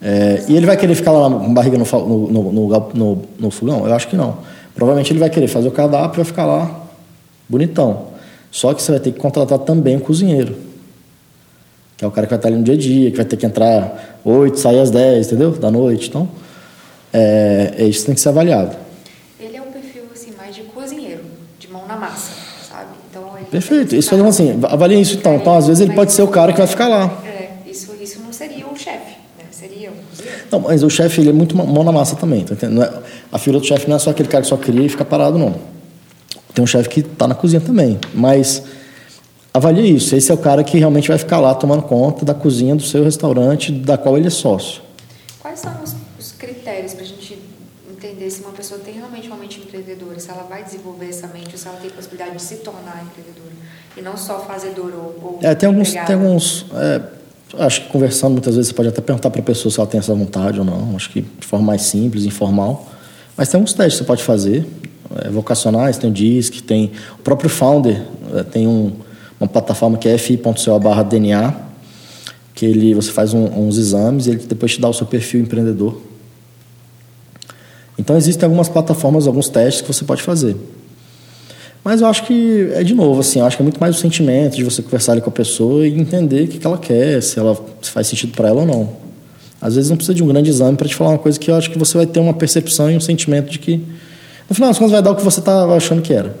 É, 0.00 0.44
e 0.48 0.56
ele 0.56 0.64
vai 0.64 0.76
querer 0.78 0.94
ficar 0.94 1.12
lá 1.12 1.28
com 1.28 1.52
barriga 1.52 1.76
no, 1.76 1.84
no, 1.84 2.52
no, 2.52 2.92
no, 2.94 3.22
no 3.38 3.50
fogão? 3.50 3.86
Eu 3.86 3.94
acho 3.94 4.08
que 4.08 4.16
não. 4.16 4.38
Provavelmente 4.74 5.12
ele 5.12 5.20
vai 5.20 5.28
querer 5.28 5.48
fazer 5.48 5.68
o 5.68 5.70
cardápio 5.70 6.16
e 6.16 6.22
vai 6.22 6.24
ficar 6.24 6.46
lá 6.46 6.84
bonitão. 7.46 8.14
Só 8.50 8.72
que 8.72 8.82
você 8.82 8.92
vai 8.92 9.00
ter 9.00 9.12
que 9.12 9.20
contratar 9.20 9.58
também 9.58 9.96
um 9.96 10.00
cozinheiro. 10.00 10.56
Que 11.98 12.04
é 12.04 12.08
o 12.08 12.10
cara 12.10 12.26
que 12.26 12.30
vai 12.30 12.38
estar 12.38 12.48
ali 12.48 12.56
no 12.56 12.64
dia 12.64 12.74
a 12.74 12.78
dia, 12.78 13.10
que 13.10 13.16
vai 13.16 13.26
ter 13.26 13.36
que 13.36 13.44
entrar 13.44 14.20
8, 14.24 14.58
sair 14.58 14.80
às 14.80 14.90
10, 14.90 15.26
entendeu? 15.26 15.50
Da 15.52 15.70
noite. 15.70 16.08
Então, 16.08 16.28
é, 17.14 17.74
é 17.78 17.84
isso 17.84 18.00
que 18.00 18.06
tem 18.06 18.14
que 18.14 18.20
ser 18.20 18.28
avaliado. 18.28 18.76
Ele 19.40 19.56
é 19.56 19.62
um 19.62 19.72
perfil 19.72 20.02
assim, 20.12 20.32
mais 20.36 20.54
de 20.54 20.62
cozinheiro, 20.64 21.22
de 21.58 21.70
mão 21.70 21.86
na 21.86 21.96
massa, 21.96 22.32
sabe? 22.68 22.90
Então, 23.08 23.30
Perfeito. 23.50 23.96
Isso 23.96 24.10
falando 24.10 24.28
assim, 24.28 24.60
avalie 24.64 25.00
isso 25.00 25.16
então. 25.16 25.36
Então, 25.36 25.56
às 25.56 25.66
vezes 25.66 25.80
ele 25.80 25.94
pode 25.94 26.12
ser 26.12 26.22
o 26.22 26.28
cara 26.28 26.52
que 26.52 26.58
vai 26.58 26.66
ficar 26.66 26.88
lá. 26.88 27.22
Não, 30.54 30.60
mas 30.60 30.84
o 30.84 30.90
chefe 30.90 31.20
ele 31.20 31.30
é 31.30 31.32
muito 31.32 31.56
mão 31.56 31.82
na 31.82 31.90
massa 31.90 32.14
também, 32.14 32.44
tá 32.44 32.54
entendendo? 32.54 32.84
É, 32.84 32.92
a 33.32 33.38
figura 33.38 33.60
do 33.60 33.66
chefe 33.66 33.88
não 33.88 33.96
é 33.96 33.98
só 33.98 34.10
aquele 34.10 34.28
cara 34.28 34.42
que 34.42 34.48
só 34.48 34.56
cria 34.56 34.86
e 34.86 34.88
fica 34.88 35.04
parado, 35.04 35.36
não. 35.36 35.54
Tem 36.54 36.62
um 36.62 36.66
chefe 36.66 36.88
que 36.88 37.00
está 37.00 37.26
na 37.26 37.34
cozinha 37.34 37.60
também, 37.60 37.98
mas 38.14 38.62
avalie 39.52 39.96
isso. 39.96 40.14
Esse 40.14 40.30
é 40.30 40.34
o 40.34 40.38
cara 40.38 40.62
que 40.62 40.78
realmente 40.78 41.08
vai 41.08 41.18
ficar 41.18 41.40
lá 41.40 41.52
tomando 41.54 41.82
conta 41.82 42.24
da 42.24 42.34
cozinha 42.34 42.76
do 42.76 42.82
seu 42.82 43.02
restaurante, 43.02 43.72
da 43.72 43.98
qual 43.98 44.16
ele 44.16 44.28
é 44.28 44.30
sócio. 44.30 44.82
Quais 45.40 45.58
são 45.58 45.72
os, 45.82 45.96
os 46.18 46.32
critérios 46.32 46.94
para 46.94 47.02
a 47.02 47.06
gente 47.06 47.38
entender 48.24 48.30
se 48.30 48.40
uma 48.42 48.52
pessoa 48.52 48.80
tem 48.80 48.94
realmente 48.94 49.28
uma 49.28 49.36
mente 49.36 49.60
empreendedora, 49.60 50.18
se 50.18 50.30
ela 50.30 50.42
vai 50.44 50.64
desenvolver 50.64 51.08
essa 51.08 51.26
mente, 51.28 51.50
ou 51.52 51.58
se 51.58 51.68
ela 51.68 51.76
tem 51.76 51.90
possibilidade 51.90 52.36
de 52.36 52.42
se 52.42 52.56
tornar 52.56 53.04
empreendedora 53.04 53.54
e 53.96 54.02
não 54.02 54.16
só 54.16 54.40
fazedora 54.40 54.96
ou, 54.96 55.18
ou 55.22 55.38
é, 55.42 55.54
tem 55.54 55.68
alguns, 55.68 55.92
tem 55.92 56.14
alguns 56.14 56.66
é, 56.74 57.02
Acho 57.56 57.82
que 57.82 57.88
conversando 57.88 58.32
muitas 58.32 58.56
vezes 58.56 58.70
você 58.70 58.74
pode 58.74 58.88
até 58.88 59.00
perguntar 59.00 59.30
para 59.30 59.40
a 59.40 59.44
pessoa 59.44 59.70
se 59.70 59.78
ela 59.78 59.86
tem 59.86 60.00
essa 60.00 60.12
vontade 60.12 60.58
ou 60.58 60.64
não. 60.64 60.96
Acho 60.96 61.08
que 61.10 61.20
de 61.20 61.46
forma 61.46 61.64
mais 61.64 61.82
simples, 61.82 62.24
informal. 62.24 62.88
Mas 63.36 63.48
tem 63.48 63.58
alguns 63.58 63.72
testes 63.72 63.94
que 63.94 63.98
você 63.98 64.04
pode 64.04 64.24
fazer. 64.24 64.66
É, 65.22 65.28
vocacionais, 65.28 65.96
tem 65.96 66.10
o 66.10 66.12
DISC, 66.12 66.62
tem 66.62 66.90
o 67.16 67.22
próprio 67.22 67.48
Founder, 67.48 68.02
é, 68.34 68.42
tem 68.42 68.66
um, 68.66 68.90
uma 69.38 69.46
plataforma 69.46 69.96
que 69.96 70.08
é 70.08 70.18
fi.co 70.18 70.80
barra 70.80 71.04
DNA, 71.04 71.54
que 72.52 72.66
ele, 72.66 72.92
você 72.92 73.12
faz 73.12 73.32
um, 73.32 73.44
uns 73.44 73.78
exames 73.78 74.26
e 74.26 74.30
ele 74.30 74.44
depois 74.44 74.72
te 74.72 74.80
dá 74.80 74.88
o 74.88 74.92
seu 74.92 75.06
perfil 75.06 75.40
empreendedor. 75.40 76.13
Então 77.98 78.16
existem 78.16 78.44
algumas 78.44 78.68
plataformas, 78.68 79.26
alguns 79.26 79.48
testes 79.48 79.82
que 79.82 79.92
você 79.92 80.04
pode 80.04 80.22
fazer. 80.22 80.56
Mas 81.84 82.00
eu 82.00 82.06
acho 82.06 82.24
que 82.24 82.70
é 82.72 82.82
de 82.82 82.94
novo, 82.94 83.20
assim, 83.20 83.40
eu 83.40 83.44
acho 83.44 83.56
que 83.56 83.62
é 83.62 83.64
muito 83.64 83.78
mais 83.78 83.94
o 83.96 84.00
sentimento 84.00 84.56
de 84.56 84.64
você 84.64 84.80
conversar 84.80 85.12
ali 85.12 85.20
com 85.20 85.28
a 85.28 85.32
pessoa 85.32 85.86
e 85.86 85.92
entender 86.00 86.44
o 86.44 86.48
que, 86.48 86.66
ela 86.66 86.78
quer, 86.78 87.22
se 87.22 87.38
ela 87.38 87.54
se 87.82 87.90
faz 87.90 88.06
sentido 88.06 88.32
para 88.34 88.48
ela 88.48 88.60
ou 88.62 88.66
não. 88.66 88.88
Às 89.60 89.74
vezes 89.74 89.90
não 89.90 89.96
precisa 89.96 90.14
de 90.14 90.22
um 90.22 90.26
grande 90.26 90.48
exame 90.48 90.76
para 90.76 90.88
te 90.88 90.94
falar 90.94 91.10
uma 91.10 91.18
coisa 91.18 91.38
que 91.38 91.50
eu 91.50 91.54
acho 91.54 91.70
que 91.70 91.78
você 91.78 91.96
vai 91.96 92.06
ter 92.06 92.20
uma 92.20 92.32
percepção 92.32 92.90
e 92.90 92.96
um 92.96 93.00
sentimento 93.00 93.50
de 93.50 93.58
que 93.58 93.76
no 94.48 94.54
final 94.54 94.70
das 94.70 94.78
contas 94.78 94.92
vai 94.92 95.02
dar 95.02 95.10
o 95.10 95.16
que 95.16 95.22
você 95.22 95.40
está 95.40 95.64
achando 95.74 96.00
que 96.00 96.12
era. 96.12 96.34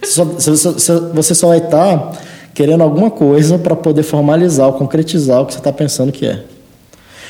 Você 0.00 0.56
só, 0.56 1.00
você 1.12 1.34
só 1.34 1.48
vai 1.48 1.58
estar 1.58 1.98
tá 1.98 2.12
querendo 2.54 2.82
alguma 2.82 3.10
coisa 3.10 3.58
para 3.58 3.74
poder 3.74 4.04
formalizar 4.04 4.68
ou 4.68 4.74
concretizar 4.74 5.42
o 5.42 5.46
que 5.46 5.52
você 5.52 5.58
está 5.58 5.72
pensando 5.72 6.12
que 6.12 6.26
é. 6.26 6.44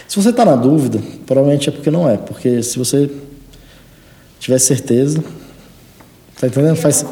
Se 0.07 0.23
você 0.23 0.31
está 0.31 0.45
na 0.45 0.57
dúvida, 0.57 1.01
provavelmente 1.27 1.69
é 1.69 1.73
porque 1.73 1.91
não 1.91 2.09
é, 2.09 2.17
porque 2.17 2.63
se 2.63 2.79
você 2.79 3.11
tiver 4.39 4.59
certeza, 4.59 5.23
tá 6.41 6.47
entendendo? 6.47 6.77
Faz 6.77 7.05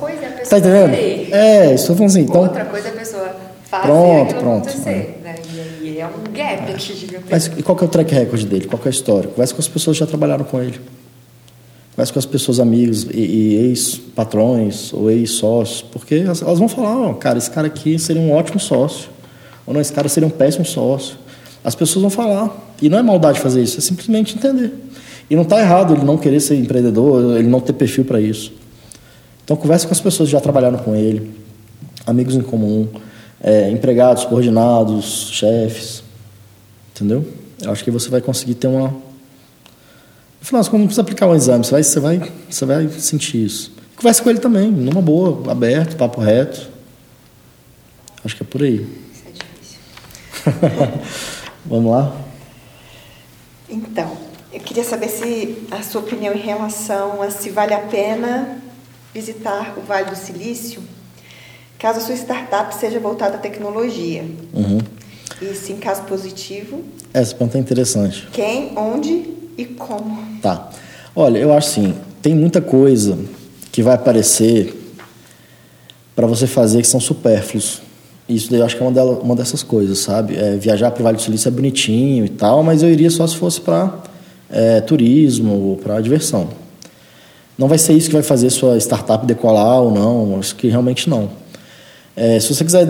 Tá 0.48 0.58
entendendo? 0.58 0.90
Querer. 0.90 1.28
É, 1.32 1.74
isso 1.74 1.90
eu 1.90 1.96
falando 1.96 2.10
assim. 2.10 2.20
Então, 2.20 2.40
Outra 2.42 2.64
coisa 2.64 2.88
é 2.88 2.90
a 2.92 2.94
pessoa 2.94 3.36
fazer 3.68 3.86
pronto, 3.86 4.34
pronto, 4.36 4.68
acontecer. 4.68 5.20
Né? 5.22 5.34
E, 5.82 5.98
é 5.98 6.06
um 6.06 6.32
gap 6.32 6.72
aqui 6.72 6.94
gigantesco. 6.94 7.28
Mas 7.30 7.46
e 7.46 7.62
qual 7.62 7.76
que 7.76 7.84
é 7.84 7.86
o 7.86 7.90
track 7.90 8.14
record 8.14 8.44
dele? 8.44 8.66
Qual 8.66 8.80
que 8.80 8.88
é 8.88 8.90
a 8.90 8.94
história? 8.94 9.28
Conversa 9.28 9.54
com 9.54 9.60
as 9.60 9.68
pessoas 9.68 9.96
que 9.96 10.00
já 10.00 10.06
trabalharam 10.06 10.44
com 10.44 10.62
ele. 10.62 10.80
Conversa 11.94 12.12
com 12.12 12.18
as 12.18 12.26
pessoas 12.26 12.60
amigos 12.60 13.04
e, 13.04 13.18
e 13.18 13.54
ex-patrões 13.66 14.92
ou 14.92 15.10
ex-sócios. 15.10 15.82
Porque 15.82 16.14
elas, 16.14 16.42
elas 16.42 16.58
vão 16.58 16.68
falar, 16.68 17.10
oh, 17.10 17.14
cara, 17.14 17.38
esse 17.38 17.50
cara 17.50 17.66
aqui 17.66 17.98
seria 17.98 18.22
um 18.22 18.32
ótimo 18.32 18.60
sócio. 18.60 19.08
Ou 19.66 19.74
não, 19.74 19.80
esse 19.80 19.92
cara 19.92 20.08
seria 20.08 20.26
um 20.26 20.30
péssimo 20.30 20.64
sócio. 20.64 21.16
As 21.64 21.74
pessoas 21.74 22.02
vão 22.02 22.10
falar. 22.10 22.74
E 22.80 22.88
não 22.88 22.98
é 22.98 23.02
maldade 23.02 23.40
fazer 23.40 23.62
isso, 23.62 23.78
é 23.78 23.80
simplesmente 23.80 24.36
entender. 24.36 24.72
E 25.28 25.34
não 25.34 25.42
está 25.42 25.60
errado 25.60 25.94
ele 25.94 26.04
não 26.04 26.16
querer 26.16 26.40
ser 26.40 26.56
empreendedor, 26.56 27.36
ele 27.36 27.48
não 27.48 27.60
ter 27.60 27.72
perfil 27.72 28.04
para 28.04 28.20
isso. 28.20 28.52
Então, 29.44 29.56
converse 29.56 29.86
com 29.86 29.92
as 29.92 30.00
pessoas 30.00 30.28
que 30.28 30.32
já 30.32 30.40
trabalharam 30.40 30.78
com 30.78 30.94
ele, 30.94 31.32
amigos 32.06 32.34
em 32.34 32.40
comum, 32.40 32.88
é, 33.40 33.70
empregados, 33.70 34.24
coordenados, 34.24 35.30
chefes. 35.32 36.02
Entendeu? 36.94 37.24
Eu 37.62 37.70
acho 37.70 37.84
que 37.84 37.90
você 37.90 38.08
vai 38.08 38.20
conseguir 38.20 38.54
ter 38.54 38.66
uma. 38.66 38.88
No 38.88 38.94
final, 40.42 40.62
não 40.62 40.80
precisa 40.80 41.02
aplicar 41.02 41.26
um 41.26 41.34
exame, 41.34 41.64
você 41.64 41.72
vai, 41.72 41.82
você 41.82 42.00
vai, 42.00 42.32
você 42.48 42.64
vai 42.64 42.88
sentir 42.88 43.44
isso. 43.44 43.72
conversa 43.96 44.22
com 44.22 44.30
ele 44.30 44.38
também, 44.38 44.70
numa 44.70 45.02
boa, 45.02 45.50
aberto, 45.50 45.96
papo 45.96 46.20
reto. 46.20 46.68
Acho 48.24 48.36
que 48.36 48.42
é 48.42 48.46
por 48.46 48.62
aí. 48.62 48.76
Isso 49.12 49.22
é 49.26 49.32
difícil. 49.32 51.00
Vamos 51.66 51.90
lá? 51.90 52.16
Então, 53.68 54.16
eu 54.56 54.60
queria 54.60 54.84
saber 54.84 55.08
se 55.10 55.54
a 55.70 55.82
sua 55.82 56.00
opinião 56.00 56.32
em 56.34 56.40
relação 56.40 57.20
a 57.20 57.30
se 57.30 57.50
vale 57.50 57.74
a 57.74 57.80
pena 57.80 58.58
visitar 59.12 59.74
o 59.76 59.82
Vale 59.82 60.08
do 60.08 60.16
Silício, 60.16 60.80
caso 61.78 61.98
a 61.98 62.00
sua 62.00 62.14
startup 62.14 62.74
seja 62.74 62.98
voltada 62.98 63.34
à 63.34 63.38
tecnologia. 63.38 64.24
Uhum. 64.54 64.78
E 65.42 65.54
se 65.54 65.74
em 65.74 65.76
caso 65.76 66.04
positivo. 66.04 66.82
Essa 67.12 67.34
pergunta 67.34 67.58
é 67.58 67.60
interessante. 67.60 68.26
Quem, 68.32 68.72
onde 68.78 69.28
e 69.58 69.66
como? 69.66 70.40
Tá. 70.40 70.70
Olha, 71.14 71.36
eu 71.36 71.52
acho 71.52 71.68
assim, 71.68 71.94
tem 72.22 72.34
muita 72.34 72.62
coisa 72.62 73.18
que 73.70 73.82
vai 73.82 73.94
aparecer 73.94 74.74
para 76.14 76.26
você 76.26 76.46
fazer 76.46 76.80
que 76.80 76.88
são 76.88 76.98
supérfluos. 76.98 77.82
Isso 78.26 78.50
daí 78.50 78.60
eu 78.60 78.64
acho 78.64 78.74
que 78.74 78.82
é 78.82 78.86
uma, 78.86 78.92
delas, 78.92 79.18
uma 79.22 79.36
dessas 79.36 79.62
coisas, 79.62 79.98
sabe? 79.98 80.34
É, 80.34 80.56
viajar 80.56 80.90
para 80.92 81.00
o 81.00 81.04
Vale 81.04 81.18
do 81.18 81.22
Silício 81.22 81.48
é 81.48 81.50
bonitinho 81.50 82.24
e 82.24 82.30
tal, 82.30 82.62
mas 82.62 82.82
eu 82.82 82.88
iria 82.88 83.10
só 83.10 83.26
se 83.26 83.36
fosse 83.36 83.60
para 83.60 84.05
é, 84.50 84.80
turismo 84.80 85.70
ou 85.70 85.76
para 85.76 86.00
diversão. 86.00 86.48
Não 87.58 87.68
vai 87.68 87.78
ser 87.78 87.94
isso 87.94 88.08
que 88.08 88.14
vai 88.14 88.22
fazer 88.22 88.50
sua 88.50 88.76
startup 88.78 89.24
decolar 89.26 89.80
ou 89.80 89.90
não, 89.90 90.38
acho 90.38 90.54
que 90.56 90.68
realmente 90.68 91.08
não. 91.08 91.30
É, 92.14 92.38
se 92.38 92.54
você 92.54 92.64
quiser 92.64 92.88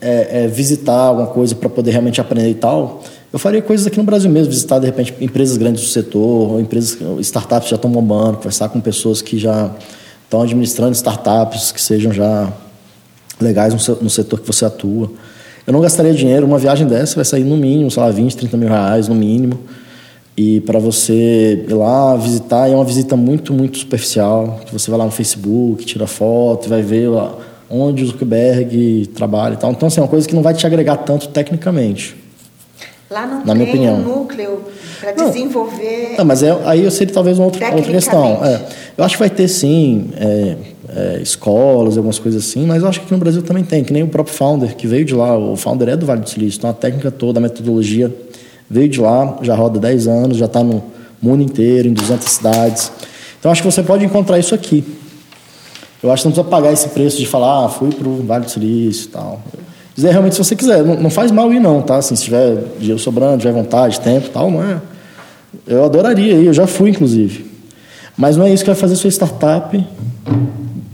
é, 0.00 0.44
é 0.44 0.46
visitar 0.46 0.92
alguma 0.92 1.26
coisa 1.28 1.54
para 1.54 1.68
poder 1.68 1.90
realmente 1.90 2.20
aprender 2.20 2.50
e 2.50 2.54
tal, 2.54 3.02
eu 3.32 3.38
faria 3.38 3.60
coisas 3.60 3.86
aqui 3.86 3.98
no 3.98 4.04
Brasil 4.04 4.30
mesmo, 4.30 4.50
visitar 4.50 4.78
de 4.78 4.86
repente 4.86 5.14
empresas 5.20 5.56
grandes 5.56 5.82
do 5.82 5.88
setor, 5.88 6.60
empresas, 6.60 6.98
startups 7.20 7.64
que 7.64 7.70
já 7.70 7.76
estão 7.76 7.90
bombando, 7.90 8.36
conversar 8.36 8.68
com 8.68 8.80
pessoas 8.80 9.20
que 9.22 9.38
já 9.38 9.70
estão 10.24 10.42
administrando 10.42 10.92
startups 10.92 11.72
que 11.72 11.80
sejam 11.80 12.12
já 12.12 12.52
legais 13.40 13.74
no 14.00 14.10
setor 14.10 14.40
que 14.40 14.46
você 14.46 14.64
atua. 14.64 15.10
Eu 15.66 15.72
não 15.72 15.80
gastaria 15.80 16.12
dinheiro, 16.12 16.46
uma 16.46 16.58
viagem 16.58 16.86
dessa 16.86 17.16
vai 17.16 17.24
sair 17.24 17.42
no 17.42 17.56
mínimo, 17.56 17.90
sei 17.90 18.02
lá, 18.02 18.10
20, 18.10 18.36
30 18.36 18.56
mil 18.56 18.68
reais 18.68 19.08
no 19.08 19.14
mínimo. 19.14 19.58
E 20.36 20.60
para 20.62 20.80
você 20.80 21.64
ir 21.68 21.72
lá 21.72 22.16
visitar, 22.16 22.68
é 22.68 22.74
uma 22.74 22.84
visita 22.84 23.16
muito, 23.16 23.52
muito 23.52 23.78
superficial. 23.78 24.60
Você 24.72 24.90
vai 24.90 24.98
lá 24.98 25.04
no 25.04 25.12
Facebook, 25.12 25.84
tira 25.84 26.08
foto, 26.08 26.68
vai 26.68 26.82
ver 26.82 27.08
onde 27.70 28.02
o 28.02 28.06
Zuckerberg 28.06 29.06
trabalha 29.14 29.54
e 29.54 29.56
tal. 29.56 29.70
Então, 29.70 29.86
assim, 29.86 30.00
é 30.00 30.02
uma 30.02 30.08
coisa 30.08 30.26
que 30.26 30.34
não 30.34 30.42
vai 30.42 30.52
te 30.52 30.66
agregar 30.66 30.96
tanto 30.98 31.28
tecnicamente. 31.28 32.16
Lá 33.10 33.26
não 33.26 33.38
na 33.44 33.44
tem 33.44 33.54
minha 33.54 33.68
opinião. 33.68 33.94
um 33.94 34.18
núcleo 34.20 34.60
para 35.00 35.12
desenvolver. 35.12 36.14
Não, 36.18 36.24
mas 36.24 36.42
é, 36.42 36.50
aí 36.64 36.82
eu 36.82 36.90
seria 36.90 37.14
talvez 37.14 37.38
uma 37.38 37.44
outra, 37.44 37.72
outra 37.72 37.92
questão. 37.92 38.44
É, 38.44 38.60
eu 38.96 39.04
acho 39.04 39.14
que 39.14 39.20
vai 39.20 39.30
ter 39.30 39.46
sim 39.46 40.10
é, 40.16 40.56
é, 40.88 41.20
escolas, 41.22 41.96
algumas 41.96 42.18
coisas 42.18 42.44
assim, 42.44 42.66
mas 42.66 42.82
eu 42.82 42.88
acho 42.88 43.00
que 43.00 43.04
aqui 43.04 43.14
no 43.14 43.20
Brasil 43.20 43.42
também 43.42 43.62
tem, 43.62 43.84
que 43.84 43.92
nem 43.92 44.02
o 44.02 44.08
próprio 44.08 44.34
founder 44.34 44.74
que 44.74 44.86
veio 44.86 45.04
de 45.04 45.14
lá. 45.14 45.38
O 45.38 45.54
founder 45.54 45.90
é 45.90 45.96
do 45.96 46.06
Vale 46.06 46.22
do 46.22 46.28
Silício, 46.28 46.58
então 46.58 46.70
a 46.70 46.72
técnica 46.72 47.10
toda, 47.10 47.38
a 47.38 47.42
metodologia 47.42 48.12
veio 48.68 48.88
de 48.88 49.00
lá, 49.00 49.38
já 49.42 49.54
roda 49.54 49.78
10 49.78 50.06
anos, 50.06 50.36
já 50.36 50.46
está 50.46 50.62
no 50.62 50.82
mundo 51.20 51.42
inteiro, 51.42 51.88
em 51.88 51.92
200 51.92 52.28
cidades. 52.28 52.92
Então 53.38 53.50
acho 53.50 53.62
que 53.62 53.70
você 53.70 53.82
pode 53.82 54.04
encontrar 54.04 54.38
isso 54.38 54.54
aqui. 54.54 54.84
Eu 56.02 56.12
acho 56.12 56.22
que 56.22 56.28
não 56.28 56.32
precisa 56.32 56.50
pagar 56.50 56.72
esse 56.72 56.88
preço 56.88 57.18
de 57.18 57.26
falar, 57.26 57.64
ah, 57.64 57.68
fui 57.68 57.90
para 57.90 58.06
o 58.06 58.22
Vale 58.22 58.44
do 58.44 58.50
Silício 58.50 59.06
e 59.06 59.08
tal. 59.08 59.40
Dizer 59.94 60.10
realmente 60.10 60.34
se 60.34 60.44
você 60.44 60.56
quiser. 60.56 60.82
Não, 60.84 60.96
não, 60.96 61.10
faz 61.10 61.30
mal 61.30 61.52
ir, 61.52 61.60
não, 61.60 61.80
tá? 61.80 61.96
Assim, 61.96 62.16
se 62.16 62.24
tiver 62.24 62.56
dinheiro 62.78 62.98
sobrando, 62.98 63.38
tiver 63.38 63.52
vontade, 63.52 64.00
tempo 64.00 64.28
tal, 64.28 64.50
não 64.50 64.62
é. 64.62 64.80
Eu 65.66 65.84
adoraria 65.84 66.34
ir, 66.34 66.46
eu 66.46 66.52
já 66.52 66.66
fui, 66.66 66.90
inclusive. 66.90 67.50
Mas 68.16 68.36
não 68.36 68.44
é 68.44 68.52
isso 68.52 68.62
que 68.62 68.70
vai 68.70 68.78
fazer 68.78 68.96
sua 68.96 69.10
startup 69.10 69.86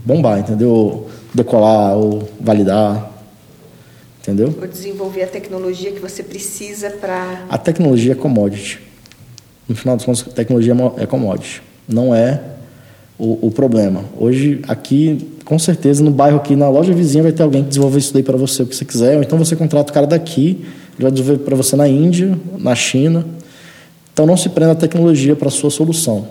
bombar, 0.05 0.39
entendeu? 0.39 1.07
Decolar 1.33 1.95
ou 1.97 2.29
validar. 2.39 3.10
Entendeu? 4.21 4.53
Ou 4.59 4.67
desenvolver 4.67 5.23
a 5.23 5.27
tecnologia 5.27 5.91
que 5.91 5.99
você 5.99 6.21
precisa 6.21 6.91
para. 6.91 7.45
A 7.49 7.57
tecnologia 7.57 8.11
é 8.11 8.15
commodity. 8.15 8.79
No 9.67 9.75
final 9.75 9.95
dos 9.95 10.05
contos, 10.05 10.25
a 10.27 10.31
tecnologia 10.31 10.75
é 10.97 11.05
commodity. 11.07 11.63
Não 11.87 12.13
é 12.13 12.39
o, 13.17 13.47
o 13.47 13.51
problema. 13.51 14.03
Hoje, 14.19 14.61
aqui, 14.67 15.27
com 15.43 15.57
certeza, 15.57 16.03
no 16.03 16.11
bairro 16.11 16.37
aqui, 16.37 16.55
na 16.55 16.69
loja 16.69 16.93
vizinha, 16.93 17.23
vai 17.23 17.31
ter 17.31 17.41
alguém 17.41 17.63
que 17.63 17.69
desenvolver 17.69 17.97
isso 17.97 18.13
daí 18.13 18.21
para 18.21 18.37
você, 18.37 18.61
o 18.61 18.67
que 18.67 18.75
você 18.75 18.85
quiser. 18.85 19.17
Ou 19.17 19.23
então 19.23 19.39
você 19.39 19.55
contrata 19.55 19.91
o 19.91 19.93
cara 19.93 20.05
daqui, 20.05 20.65
ele 20.95 21.01
vai 21.01 21.11
desenvolver 21.11 21.43
para 21.43 21.55
você 21.55 21.75
na 21.75 21.87
Índia, 21.87 22.37
na 22.59 22.75
China. 22.75 23.25
Então 24.13 24.27
não 24.27 24.37
se 24.37 24.49
prenda 24.49 24.73
a 24.73 24.75
tecnologia 24.75 25.35
para 25.35 25.47
a 25.47 25.51
sua 25.51 25.71
solução. 25.71 26.27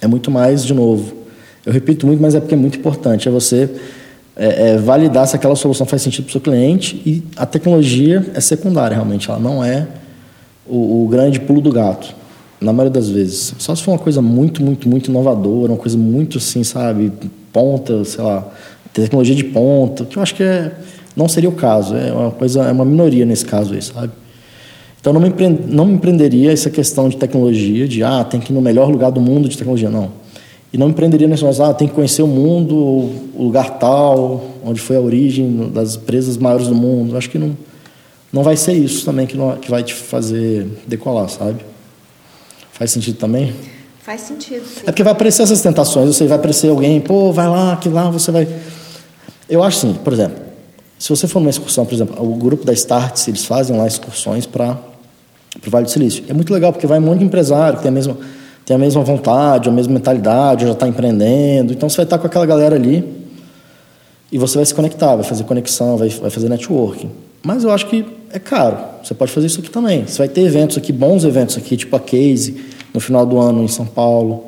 É 0.00 0.08
muito 0.08 0.28
mais, 0.28 0.64
de 0.64 0.74
novo. 0.74 1.12
Eu 1.64 1.72
repito 1.72 2.06
muito, 2.06 2.20
mas 2.20 2.34
é 2.34 2.40
porque 2.40 2.54
é 2.54 2.58
muito 2.58 2.78
importante. 2.78 3.28
É 3.28 3.30
você 3.30 3.70
é, 4.36 4.70
é, 4.70 4.76
validar 4.76 5.26
se 5.26 5.34
aquela 5.34 5.56
solução 5.56 5.86
faz 5.86 6.02
sentido 6.02 6.24
para 6.24 6.30
o 6.30 6.32
seu 6.32 6.40
cliente 6.40 7.00
e 7.06 7.22
a 7.36 7.46
tecnologia 7.46 8.24
é 8.34 8.40
secundária, 8.40 8.94
realmente. 8.94 9.30
Ela 9.30 9.38
não 9.38 9.64
é 9.64 9.88
o, 10.66 11.04
o 11.04 11.08
grande 11.08 11.40
pulo 11.40 11.60
do 11.60 11.72
gato 11.72 12.14
na 12.60 12.72
maioria 12.72 12.92
das 12.92 13.08
vezes. 13.08 13.54
Só 13.58 13.74
se 13.74 13.82
for 13.82 13.92
uma 13.92 13.98
coisa 13.98 14.20
muito, 14.20 14.62
muito, 14.62 14.88
muito 14.88 15.10
inovadora, 15.10 15.72
uma 15.72 15.78
coisa 15.78 15.96
muito 15.96 16.38
assim, 16.38 16.62
sabe, 16.62 17.10
ponta, 17.52 18.04
sei 18.04 18.22
lá, 18.22 18.46
tecnologia 18.92 19.34
de 19.34 19.44
ponta, 19.44 20.04
que 20.04 20.18
eu 20.18 20.22
acho 20.22 20.34
que 20.34 20.42
é, 20.42 20.72
não 21.14 21.28
seria 21.28 21.48
o 21.48 21.52
caso, 21.52 21.96
é 21.96 22.12
uma 22.12 22.30
coisa, 22.30 22.62
é 22.62 22.72
uma 22.72 22.84
minoria 22.84 23.24
nesse 23.24 23.44
caso 23.44 23.72
aí, 23.74 23.82
sabe? 23.82 24.12
Então 25.00 25.12
não 25.12 25.20
me, 25.20 25.32
não 25.68 25.86
me 25.86 25.94
empreenderia 25.94 26.52
essa 26.52 26.68
questão 26.68 27.08
de 27.08 27.16
tecnologia, 27.16 27.86
de 27.86 28.02
ah, 28.02 28.24
tem 28.24 28.40
que 28.40 28.52
ir 28.52 28.54
no 28.54 28.60
melhor 28.60 28.90
lugar 28.90 29.10
do 29.10 29.20
mundo 29.20 29.48
de 29.48 29.56
tecnologia, 29.56 29.88
não. 29.88 30.10
E 30.76 30.78
não 30.78 30.90
empreenderia 30.90 31.26
nesse 31.26 31.42
ah, 31.62 31.72
tem 31.72 31.88
que 31.88 31.94
conhecer 31.94 32.20
o 32.20 32.26
mundo, 32.26 32.76
o 32.76 33.44
lugar 33.44 33.78
tal, 33.78 34.44
onde 34.62 34.78
foi 34.78 34.94
a 34.94 35.00
origem 35.00 35.70
das 35.72 35.96
empresas 35.96 36.36
maiores 36.36 36.68
do 36.68 36.74
mundo. 36.74 37.16
Acho 37.16 37.30
que 37.30 37.38
não, 37.38 37.56
não 38.30 38.42
vai 38.42 38.58
ser 38.58 38.74
isso 38.74 39.02
também 39.02 39.26
que, 39.26 39.38
não, 39.38 39.56
que 39.56 39.70
vai 39.70 39.82
te 39.82 39.94
fazer 39.94 40.68
decolar, 40.86 41.30
sabe? 41.30 41.64
Faz 42.72 42.90
sentido 42.90 43.16
também? 43.16 43.54
Faz 44.02 44.20
sentido. 44.20 44.66
Sim. 44.66 44.80
É 44.82 44.84
porque 44.92 45.02
vai 45.02 45.14
aparecer 45.14 45.44
essas 45.44 45.62
tentações. 45.62 46.14
Você 46.14 46.26
vai 46.26 46.36
aparecer 46.36 46.68
alguém, 46.68 47.00
pô, 47.00 47.32
vai 47.32 47.48
lá, 47.48 47.78
que 47.78 47.88
lá 47.88 48.10
você 48.10 48.30
vai. 48.30 48.46
Eu 49.48 49.62
acho 49.62 49.78
assim, 49.78 49.94
por 49.94 50.12
exemplo, 50.12 50.36
se 50.98 51.08
você 51.08 51.26
for 51.26 51.40
numa 51.40 51.48
excursão, 51.48 51.86
por 51.86 51.94
exemplo, 51.94 52.22
o 52.22 52.36
grupo 52.36 52.66
da 52.66 52.74
Starts, 52.74 53.26
eles 53.28 53.46
fazem 53.46 53.74
lá 53.78 53.86
excursões 53.86 54.44
para 54.44 54.76
o 55.66 55.70
Vale 55.70 55.86
do 55.86 55.90
Silício. 55.90 56.22
É 56.28 56.34
muito 56.34 56.52
legal, 56.52 56.70
porque 56.70 56.86
vai 56.86 56.98
um 56.98 57.02
monte 57.02 57.20
de 57.20 57.24
empresário 57.24 57.78
que 57.78 57.82
tem 57.82 57.88
a 57.88 57.94
mesma, 57.94 58.18
tem 58.66 58.74
a 58.74 58.78
mesma 58.78 59.00
vontade, 59.02 59.68
a 59.68 59.72
mesma 59.72 59.94
mentalidade, 59.94 60.66
já 60.66 60.72
está 60.72 60.88
empreendendo. 60.88 61.72
Então 61.72 61.88
você 61.88 61.98
vai 61.98 62.04
estar 62.04 62.18
com 62.18 62.26
aquela 62.26 62.44
galera 62.44 62.74
ali 62.74 63.04
e 64.30 64.36
você 64.36 64.58
vai 64.58 64.66
se 64.66 64.74
conectar, 64.74 65.14
vai 65.14 65.24
fazer 65.24 65.44
conexão, 65.44 65.96
vai, 65.96 66.08
vai 66.08 66.30
fazer 66.30 66.48
networking. 66.48 67.08
Mas 67.44 67.62
eu 67.62 67.70
acho 67.70 67.86
que 67.86 68.04
é 68.32 68.40
caro. 68.40 68.76
Você 69.04 69.14
pode 69.14 69.30
fazer 69.30 69.46
isso 69.46 69.60
aqui 69.60 69.70
também. 69.70 70.04
Você 70.04 70.18
vai 70.18 70.28
ter 70.28 70.40
eventos 70.40 70.76
aqui, 70.76 70.92
bons 70.92 71.22
eventos 71.24 71.56
aqui, 71.56 71.76
tipo 71.76 71.94
a 71.94 72.00
Case, 72.00 72.60
no 72.92 72.98
final 72.98 73.24
do 73.24 73.38
ano 73.38 73.62
em 73.62 73.68
São 73.68 73.86
Paulo. 73.86 74.46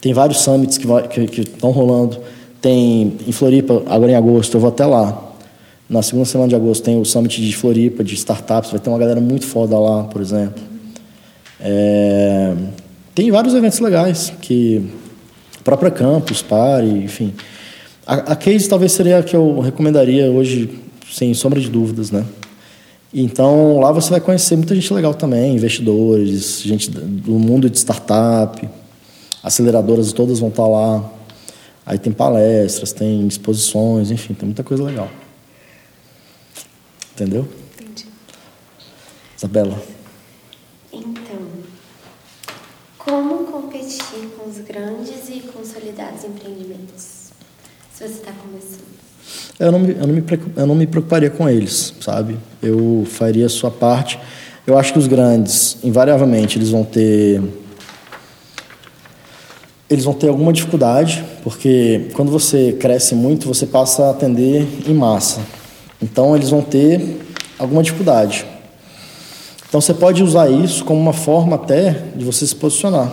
Tem 0.00 0.12
vários 0.12 0.40
summits 0.40 0.76
que, 0.76 0.86
vai, 0.86 1.06
que, 1.06 1.24
que 1.28 1.42
estão 1.42 1.70
rolando. 1.70 2.18
Tem 2.60 3.16
em 3.24 3.30
Floripa, 3.32 3.84
agora 3.86 4.10
em 4.10 4.16
agosto, 4.16 4.56
eu 4.56 4.60
vou 4.60 4.70
até 4.70 4.84
lá. 4.84 5.32
Na 5.88 6.02
segunda 6.02 6.24
semana 6.24 6.48
de 6.48 6.56
agosto 6.56 6.82
tem 6.82 7.00
o 7.00 7.04
Summit 7.04 7.40
de 7.40 7.54
Floripa, 7.54 8.02
de 8.02 8.14
startups. 8.14 8.72
Vai 8.72 8.80
ter 8.80 8.90
uma 8.90 8.98
galera 8.98 9.20
muito 9.20 9.46
foda 9.46 9.78
lá, 9.78 10.02
por 10.04 10.20
exemplo. 10.20 10.60
É... 11.60 12.52
Tem 13.14 13.30
vários 13.30 13.54
eventos 13.54 13.78
legais 13.78 14.32
que 14.42 14.90
a 15.60 15.62
própria 15.62 15.90
campus, 15.90 16.42
Pare, 16.42 16.88
enfim. 16.88 17.32
A, 18.04 18.32
a 18.32 18.36
Case 18.36 18.68
talvez 18.68 18.92
seria 18.92 19.18
a 19.18 19.22
que 19.22 19.36
eu 19.36 19.60
recomendaria 19.60 20.30
hoje, 20.30 20.80
sem 21.10 21.32
sombra 21.32 21.60
de 21.60 21.70
dúvidas, 21.70 22.10
né? 22.10 22.24
Então, 23.12 23.78
lá 23.78 23.92
você 23.92 24.10
vai 24.10 24.20
conhecer 24.20 24.56
muita 24.56 24.74
gente 24.74 24.92
legal 24.92 25.14
também, 25.14 25.54
investidores, 25.54 26.60
gente 26.62 26.90
do 26.90 27.38
mundo 27.38 27.70
de 27.70 27.78
startup, 27.78 28.68
aceleradoras 29.40 30.12
todas 30.12 30.40
vão 30.40 30.48
estar 30.48 30.66
lá. 30.66 31.12
Aí 31.86 31.96
tem 31.96 32.12
palestras, 32.12 32.92
tem 32.92 33.24
exposições, 33.28 34.10
enfim, 34.10 34.34
tem 34.34 34.46
muita 34.46 34.64
coisa 34.64 34.82
legal. 34.82 35.08
Entendeu? 37.12 37.46
Entendi. 37.78 38.06
Isabela. 39.36 39.80
Então, 40.92 41.14
como 43.04 43.44
competir 43.44 44.30
com 44.36 44.48
os 44.48 44.58
grandes 44.58 45.28
e 45.28 45.40
consolidados 45.40 46.24
empreendimentos? 46.24 47.30
Se 47.92 48.08
você 48.08 48.14
está 48.14 48.32
começando 48.32 48.94
eu 49.58 49.70
não, 49.70 49.78
me, 49.78 49.92
eu, 49.92 50.06
não 50.06 50.14
me, 50.14 50.24
eu 50.56 50.66
não 50.66 50.74
me 50.74 50.86
preocuparia 50.86 51.30
com 51.30 51.48
eles, 51.48 51.94
sabe? 52.00 52.36
Eu 52.62 53.06
faria 53.08 53.46
a 53.46 53.48
sua 53.48 53.70
parte. 53.70 54.18
Eu 54.66 54.78
acho 54.78 54.92
que 54.92 54.98
os 54.98 55.06
grandes, 55.06 55.76
invariavelmente, 55.84 56.58
eles 56.58 56.70
vão 56.70 56.84
ter. 56.84 57.40
Eles 59.88 60.04
vão 60.04 60.14
ter 60.14 60.28
alguma 60.28 60.52
dificuldade, 60.52 61.24
porque 61.42 62.08
quando 62.14 62.32
você 62.32 62.72
cresce 62.72 63.14
muito, 63.14 63.46
você 63.46 63.66
passa 63.66 64.06
a 64.06 64.10
atender 64.10 64.66
em 64.86 64.94
massa. 64.94 65.40
Então, 66.02 66.34
eles 66.34 66.50
vão 66.50 66.62
ter 66.62 67.20
alguma 67.58 67.82
dificuldade. 67.82 68.44
Então, 69.74 69.80
você 69.80 69.92
pode 69.92 70.22
usar 70.22 70.48
isso 70.48 70.84
como 70.84 71.00
uma 71.00 71.12
forma 71.12 71.56
até 71.56 72.04
de 72.14 72.24
você 72.24 72.46
se 72.46 72.54
posicionar. 72.54 73.12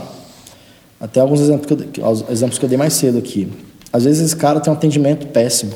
Até 1.00 1.20
alguns 1.20 1.42
exemplos 1.42 1.66
que 1.66 2.00
eu, 2.00 2.26
exemplos 2.30 2.60
que 2.60 2.66
eu 2.66 2.70
dei 2.70 2.78
mais 2.78 2.94
cedo 2.94 3.18
aqui. 3.18 3.48
às 3.92 4.04
vezes 4.04 4.28
esse 4.28 4.36
cara 4.36 4.60
tem 4.60 4.72
um 4.72 4.76
atendimento 4.76 5.26
péssimo, 5.26 5.72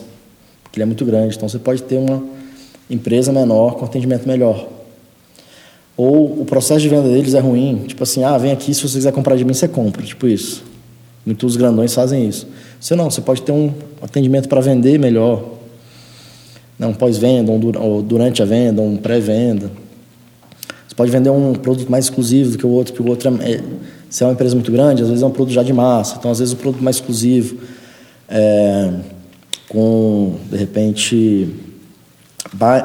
porque 0.61 0.77
ele 0.77 0.83
é 0.83 0.85
muito 0.85 1.03
grande. 1.03 1.37
Então 1.37 1.49
você 1.49 1.57
pode 1.57 1.81
ter 1.81 1.97
uma 1.97 2.23
empresa 2.87 3.31
menor 3.33 3.77
com 3.77 3.85
atendimento 3.85 4.27
melhor. 4.27 4.67
Ou 5.97 6.39
o 6.39 6.45
processo 6.45 6.81
de 6.81 6.89
venda 6.89 7.09
deles 7.09 7.33
é 7.33 7.39
ruim, 7.39 7.85
tipo 7.87 8.03
assim, 8.03 8.23
ah, 8.23 8.37
vem 8.37 8.51
aqui, 8.51 8.71
se 8.71 8.87
você 8.87 8.97
quiser 8.99 9.11
comprar 9.11 9.35
de 9.37 9.43
mim, 9.43 9.55
você 9.55 9.67
compra, 9.67 10.03
tipo 10.03 10.27
isso. 10.27 10.63
Muitos 11.25 11.55
grandões 11.55 11.95
fazem 11.95 12.29
isso. 12.29 12.47
Você 12.79 12.93
não, 12.93 13.09
você 13.09 13.21
pode 13.21 13.41
ter 13.41 13.51
um 13.51 13.73
atendimento 14.03 14.47
para 14.47 14.61
vender 14.61 14.99
melhor, 14.99 15.45
né, 16.77 16.85
um 16.85 16.93
pós-venda, 16.93 17.51
ou 17.51 18.03
durante 18.03 18.43
a 18.43 18.45
venda, 18.45 18.83
um 18.83 18.97
pré-venda. 18.97 19.83
Você 20.95 20.97
pode 20.97 21.11
vender 21.11 21.29
um 21.29 21.53
produto 21.53 21.91
mais 21.91 22.05
exclusivo 22.05 22.51
do 22.51 22.57
que 22.57 22.65
o 22.65 22.69
outro, 22.69 22.93
porque 22.93 23.05
o 23.05 23.11
outro 23.11 23.29
é, 23.41 23.59
se 24.09 24.23
é 24.23 24.25
uma 24.25 24.31
empresa 24.31 24.55
muito 24.55 24.71
grande, 24.71 25.01
às 25.03 25.09
vezes 25.09 25.21
é 25.21 25.25
um 25.25 25.31
produto 25.31 25.53
já 25.53 25.61
de 25.61 25.73
massa, 25.73 26.15
então 26.17 26.31
às 26.31 26.39
vezes 26.39 26.53
o 26.53 26.55
produto 26.55 26.81
mais 26.81 26.95
exclusivo, 26.95 27.57
é, 28.29 28.93
com, 29.67 30.35
de 30.49 30.55
repente, 30.55 31.53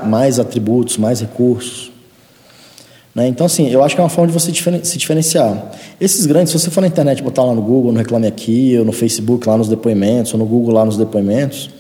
mais 0.09 0.41
atributos, 0.41 0.99
mais 0.99 1.21
recursos. 1.21 1.93
Né? 3.15 3.29
Então, 3.29 3.47
assim, 3.47 3.69
eu 3.69 3.81
acho 3.85 3.95
que 3.95 4.01
é 4.01 4.05
uma 4.05 4.11
forma 4.11 4.27
de 4.27 4.33
você 4.33 4.53
se 4.83 4.99
diferenciar. 4.99 5.71
Esses 6.01 6.27
grandes, 6.27 6.51
se 6.51 6.59
você 6.59 6.69
for 6.69 6.81
na 6.81 6.89
internet 6.89 7.23
botar 7.23 7.45
lá 7.45 7.55
no 7.55 7.63
Google, 7.63 7.93
no 7.93 7.99
Reclame 7.99 8.27
Aqui, 8.27 8.77
ou 8.77 8.85
no 8.85 8.93
Facebook 8.93 9.47
lá 9.49 9.57
nos 9.57 9.69
depoimentos, 9.69 10.33
ou 10.33 10.39
no 10.41 10.47
Google 10.47 10.75
lá 10.75 10.85
nos 10.85 10.97
depoimentos, 10.97 11.71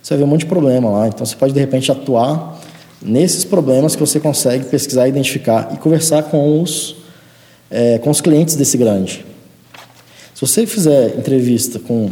você 0.00 0.14
vai 0.14 0.18
ver 0.18 0.24
um 0.24 0.28
monte 0.28 0.40
de 0.40 0.46
problema 0.46 0.88
lá. 0.88 1.08
Então, 1.08 1.26
você 1.26 1.34
pode, 1.34 1.52
de 1.52 1.58
repente, 1.58 1.90
atuar 1.90 2.59
nesses 3.02 3.44
problemas 3.44 3.94
que 3.94 4.00
você 4.00 4.20
consegue 4.20 4.66
pesquisar, 4.66 5.08
identificar 5.08 5.70
e 5.72 5.76
conversar 5.78 6.24
com 6.24 6.62
os, 6.62 6.96
é, 7.70 7.98
com 7.98 8.10
os 8.10 8.20
clientes 8.20 8.56
desse 8.56 8.76
grande. 8.76 9.24
Se 10.34 10.40
você 10.40 10.66
fizer 10.66 11.18
entrevista 11.18 11.78
com 11.78 12.10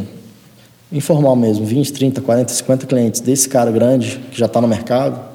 informal 0.91 1.35
mesmo, 1.35 1.65
20, 1.65 1.93
30, 1.93 2.21
40, 2.21 2.51
50 2.53 2.87
clientes 2.87 3.21
desse 3.21 3.47
cara 3.47 3.71
grande 3.71 4.19
que 4.31 4.39
já 4.39 4.47
está 4.47 4.59
no 4.59 4.67
mercado, 4.67 5.29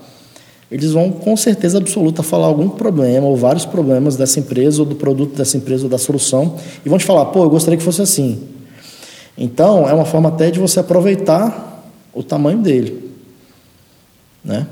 eles 0.70 0.92
vão 0.92 1.10
com 1.10 1.36
certeza 1.36 1.78
absoluta 1.78 2.22
falar 2.22 2.46
algum 2.46 2.68
problema 2.68 3.26
ou 3.26 3.36
vários 3.36 3.64
problemas 3.64 4.16
dessa 4.16 4.40
empresa 4.40 4.82
ou 4.82 4.86
do 4.86 4.96
produto 4.96 5.36
dessa 5.36 5.56
empresa 5.56 5.84
ou 5.84 5.88
da 5.88 5.98
solução 5.98 6.56
e 6.84 6.88
vão 6.88 6.98
te 6.98 7.04
falar, 7.04 7.26
pô, 7.26 7.44
eu 7.44 7.50
gostaria 7.50 7.76
que 7.76 7.84
fosse 7.84 8.02
assim. 8.02 8.42
Então, 9.36 9.88
é 9.88 9.92
uma 9.92 10.04
forma 10.04 10.28
até 10.28 10.50
de 10.50 10.58
você 10.58 10.80
aproveitar 10.80 11.84
o 12.12 12.22
tamanho 12.22 12.58
dele. 12.58 13.10
Né? 14.44 14.66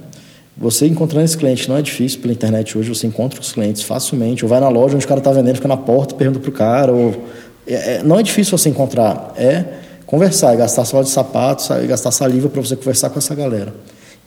Você 0.63 0.87
encontrando 0.87 1.25
esse 1.25 1.37
cliente 1.37 1.69
não 1.69 1.77
é 1.77 1.83
difícil 1.83 2.21
pela 2.21 2.33
internet 2.33 2.79
hoje, 2.79 2.89
você 2.89 3.05
encontra 3.05 3.41
os 3.41 3.51
clientes 3.51 3.83
facilmente, 3.83 4.45
ou 4.45 4.49
vai 4.49 4.61
na 4.61 4.69
loja 4.69 4.95
onde 4.95 5.05
o 5.05 5.09
cara 5.09 5.19
está 5.19 5.33
vendendo, 5.33 5.57
fica 5.57 5.67
na 5.67 5.77
porta, 5.77 6.15
pergunta 6.15 6.39
para 6.39 6.49
o 6.49 6.53
cara, 6.53 6.93
ou... 6.93 7.21
É, 7.67 7.95
é, 7.95 8.03
não 8.05 8.17
é 8.17 8.23
difícil 8.23 8.57
você 8.57 8.69
encontrar, 8.69 9.35
é 9.37 9.65
conversar, 10.07 10.55
e 10.55 10.57
gastar 10.57 10.85
sola 10.85 11.03
de 11.03 11.11
sapatos, 11.11 11.69
e 11.69 11.87
gastar 11.89 12.13
saliva 12.13 12.49
para 12.49 12.61
você 12.61 12.77
conversar 12.77 13.11
com 13.11 13.19
essa 13.19 13.35
galera. 13.35 13.75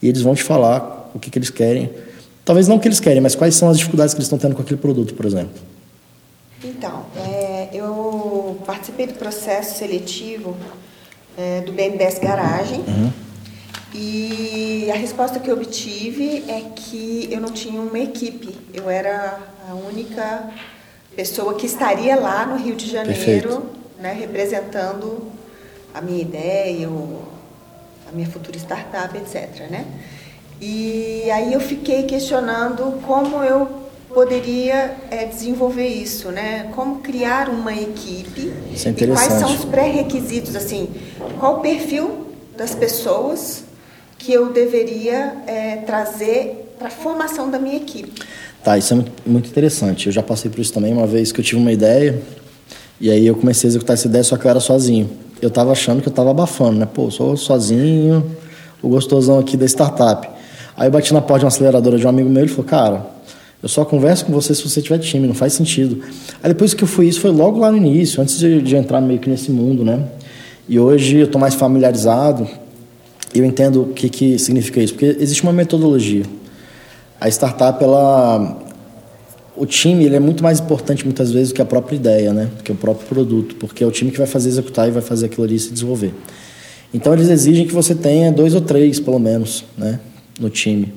E 0.02 0.10
eles 0.10 0.22
vão 0.22 0.36
te 0.36 0.44
falar 0.44 1.10
o 1.16 1.20
que, 1.20 1.30
que 1.30 1.40
eles 1.40 1.50
querem. 1.50 1.90
Talvez 2.44 2.68
não 2.68 2.76
o 2.76 2.80
que 2.82 2.90
eles 2.90 3.00
querem, 3.00 3.22
mas 3.22 3.34
quais 3.34 3.56
são 3.56 3.70
as 3.70 3.78
dificuldades 3.78 4.14
que 4.14 4.18
eles 4.18 4.26
estão 4.26 4.38
tendo 4.38 4.56
com 4.56 4.62
aquele 4.62 4.82
produto, 4.82 5.14
por 5.14 5.26
exemplo. 5.26 5.56
Então, 6.62 7.06
é, 7.16 7.70
eu 7.72 8.58
participei 8.66 9.08
do 9.08 9.14
processo 9.14 9.78
seletivo 9.78 10.54
é, 11.38 11.62
do 11.62 11.72
BNDES 11.72 12.20
Garagem. 12.20 12.80
Uhum. 12.86 13.25
E 13.98 14.92
a 14.92 14.96
resposta 14.96 15.40
que 15.40 15.50
eu 15.50 15.56
obtive 15.56 16.44
é 16.50 16.62
que 16.76 17.30
eu 17.32 17.40
não 17.40 17.50
tinha 17.50 17.80
uma 17.80 17.98
equipe. 17.98 18.54
Eu 18.74 18.90
era 18.90 19.40
a 19.70 19.74
única 19.74 20.50
pessoa 21.16 21.54
que 21.54 21.66
estaria 21.66 22.20
lá 22.20 22.46
no 22.46 22.58
Rio 22.58 22.76
de 22.76 22.92
Janeiro, 22.92 23.70
né, 23.98 24.12
representando 24.12 25.32
a 25.94 26.02
minha 26.02 26.22
ideia, 26.22 26.90
o, 26.90 27.24
a 28.10 28.12
minha 28.12 28.28
futura 28.28 28.58
startup, 28.58 29.18
etc. 29.18 29.70
Né? 29.70 29.86
E 30.60 31.32
aí 31.32 31.54
eu 31.54 31.62
fiquei 31.62 32.04
questionando 32.04 33.02
como 33.02 33.42
eu 33.44 33.86
poderia 34.14 34.96
é, 35.10 35.26
desenvolver 35.26 35.88
isso, 35.88 36.32
né? 36.32 36.72
Como 36.74 37.00
criar 37.00 37.50
uma 37.50 37.74
equipe 37.74 38.54
isso 38.74 38.88
é 38.88 38.92
e 38.92 39.08
quais 39.08 39.34
são 39.34 39.54
os 39.54 39.66
pré-requisitos, 39.66 40.56
assim, 40.56 40.90
qual 41.38 41.58
o 41.58 41.60
perfil 41.60 42.28
das 42.56 42.74
pessoas 42.74 43.66
que 44.26 44.34
eu 44.34 44.52
deveria 44.52 45.36
é, 45.48 45.78
trazer 45.78 46.74
para 46.78 46.88
a 46.88 46.92
formação 46.92 47.50
da 47.50 47.60
minha 47.60 47.78
equipe. 47.78 48.12
Tá, 48.64 48.78
isso 48.78 48.94
é 48.94 48.98
muito, 49.26 49.48
interessante. 49.50 50.08
Eu 50.08 50.12
já 50.12 50.24
passei 50.24 50.50
por 50.50 50.60
isso 50.60 50.74
também 50.74 50.92
uma 50.92 51.06
vez 51.06 51.32
que 51.32 51.40
eu 51.40 51.44
tive 51.44 51.62
uma 51.62 51.72
ideia 51.72 52.20
e 53.00 53.12
aí 53.12 53.28
eu 53.28 53.36
comecei 53.36 53.68
a 53.68 53.70
executar 53.70 53.94
essa 53.94 54.08
ideia, 54.08 54.24
só 54.24 54.36
que 54.36 54.46
eu 54.46 54.50
era 54.50 54.60
sozinho 54.60 55.10
eu 55.42 55.50
estava 55.50 55.72
achando 55.72 56.02
que 56.02 56.08
eu 56.08 56.12
estava 56.12 56.32
abafando, 56.32 56.80
né? 56.80 56.88
Pô, 56.92 57.12
sou 57.12 57.36
sozinho, 57.36 58.26
o 58.82 58.90
gostosão 58.90 59.40
aqui 59.40 59.58
da 59.58 59.66
startup. 59.66 60.28
Aí 60.78 60.88
eu 60.88 60.92
bati 60.92 61.14
na 61.14 61.22
porta 61.22 61.40
de 61.40 61.46
uma 61.46 61.50
aceleradora 61.50 61.98
de 61.98 62.06
um 62.06 62.10
amigo 62.10 62.30
meu 62.30 62.44
ele 62.44 62.50
falou, 62.50 62.66
cara, 62.66 63.06
eu 63.62 63.70
só 63.70 63.86
converso 63.86 64.26
com 64.26 64.34
você 64.34 64.54
se 64.54 64.68
você 64.68 64.82
tiver 64.82 64.98
time, 65.00 65.28
não 65.28 65.36
faz 65.36 65.54
sentido. 65.54 66.02
Aí 66.42 66.50
depois 66.50 66.74
que 66.74 66.84
eu 66.84 66.88
fui 66.88 67.08
isso, 67.08 67.22
foi 67.22 67.32
logo 67.32 67.60
lá 67.60 67.72
no 67.72 67.78
início, 67.78 68.22
antes 68.22 68.38
de, 68.38 68.62
de 68.62 68.76
entrar 68.76 69.02
meio 69.02 69.20
que 69.20 69.30
nesse 69.30 69.52
mundo, 69.52 69.84
né? 69.84 70.04
E 70.68 70.80
hoje 70.80 71.18
eu 71.18 71.26
estou 71.26 71.40
mais 71.40 71.54
familiarizado 71.54 72.48
eu 73.40 73.46
entendo 73.46 73.84
o 73.84 73.88
que, 73.88 74.10
que 74.10 74.40
significa 74.40 74.82
isso, 74.82 74.94
porque 74.94 75.18
existe 75.20 75.44
uma 75.44 75.54
metodologia. 75.54 76.24
A 77.20 77.28
startup, 77.30 77.84
ela, 77.84 78.58
o 79.56 79.66
time 79.66 80.06
ele 80.06 80.16
é 80.16 80.20
muito 80.20 80.44
mais 80.44 80.60
importante 80.60 81.04
muitas 81.06 81.32
vezes 81.32 81.50
do 81.50 81.56
que 81.56 81.62
a 81.62 81.66
própria 81.66 81.96
ideia, 81.96 82.34
né? 82.34 82.50
Do 82.58 82.64
que 82.64 82.72
o 82.72 82.76
próprio 82.76 83.08
produto, 83.08 83.56
porque 83.56 83.84
é 83.84 83.88
o 83.88 83.92
time 83.92 84.12
que 84.12 84.18
vai 84.18 84.28
fazer 84.28 84.50
executar 84.50 84.88
e 84.88 84.92
vai 84.92 85.02
fazer 85.02 85.28
aquilo 85.28 85.44
ali 85.44 85.58
se 85.58 85.72
desenvolver. 85.72 86.14
Então 86.94 87.14
eles 87.14 87.30
exigem 87.30 87.66
que 87.66 87.74
você 87.74 87.94
tenha 87.94 88.32
dois 88.32 88.54
ou 88.54 88.62
três, 88.62 89.00
pelo 89.00 89.20
menos, 89.20 89.66
né, 89.78 90.00
no 90.40 90.50
time, 90.50 90.94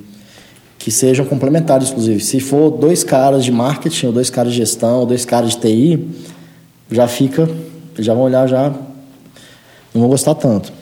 que 0.77 0.91
sejam 0.91 1.25
complementares, 1.25 1.89
inclusive. 1.89 2.19
Se 2.21 2.39
for 2.39 2.71
dois 2.71 3.03
caras 3.03 3.43
de 3.43 3.51
marketing, 3.51 4.07
ou 4.07 4.11
dois 4.13 4.29
caras 4.29 4.53
de 4.53 4.59
gestão, 4.59 5.01
ou 5.01 5.05
dois 5.05 5.25
caras 5.25 5.51
de 5.51 5.57
TI, 5.57 6.07
já 6.89 7.07
fica, 7.07 7.49
já 7.97 8.13
vão 8.13 8.23
olhar 8.23 8.47
já, 8.47 8.69
não 9.93 10.01
vão 10.01 10.09
gostar 10.09 10.35
tanto. 10.35 10.78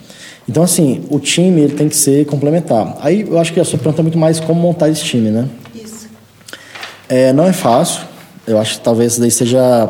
Então 0.48 0.64
assim, 0.64 1.06
o 1.10 1.20
time 1.20 1.62
ele 1.62 1.74
tem 1.74 1.90
que 1.90 1.96
ser 1.96 2.26
complementar. 2.26 2.98
Aí 3.02 3.22
eu 3.22 3.38
acho 3.38 3.54
que 3.54 3.60
a 3.60 3.66
sua 3.66 3.78
pergunta 3.78 4.02
é 4.02 4.04
muito 4.04 4.18
mais 4.18 4.40
como 4.40 4.60
montar 4.60 4.90
esse 4.90 5.04
time, 5.04 5.30
né? 5.30 5.48
É, 7.10 7.32
não 7.34 7.46
é 7.46 7.54
fácil. 7.54 8.04
Eu 8.46 8.58
acho 8.58 8.76
que 8.76 8.82
talvez 8.82 9.14
isso 9.14 9.22
daí 9.22 9.32
seja 9.32 9.90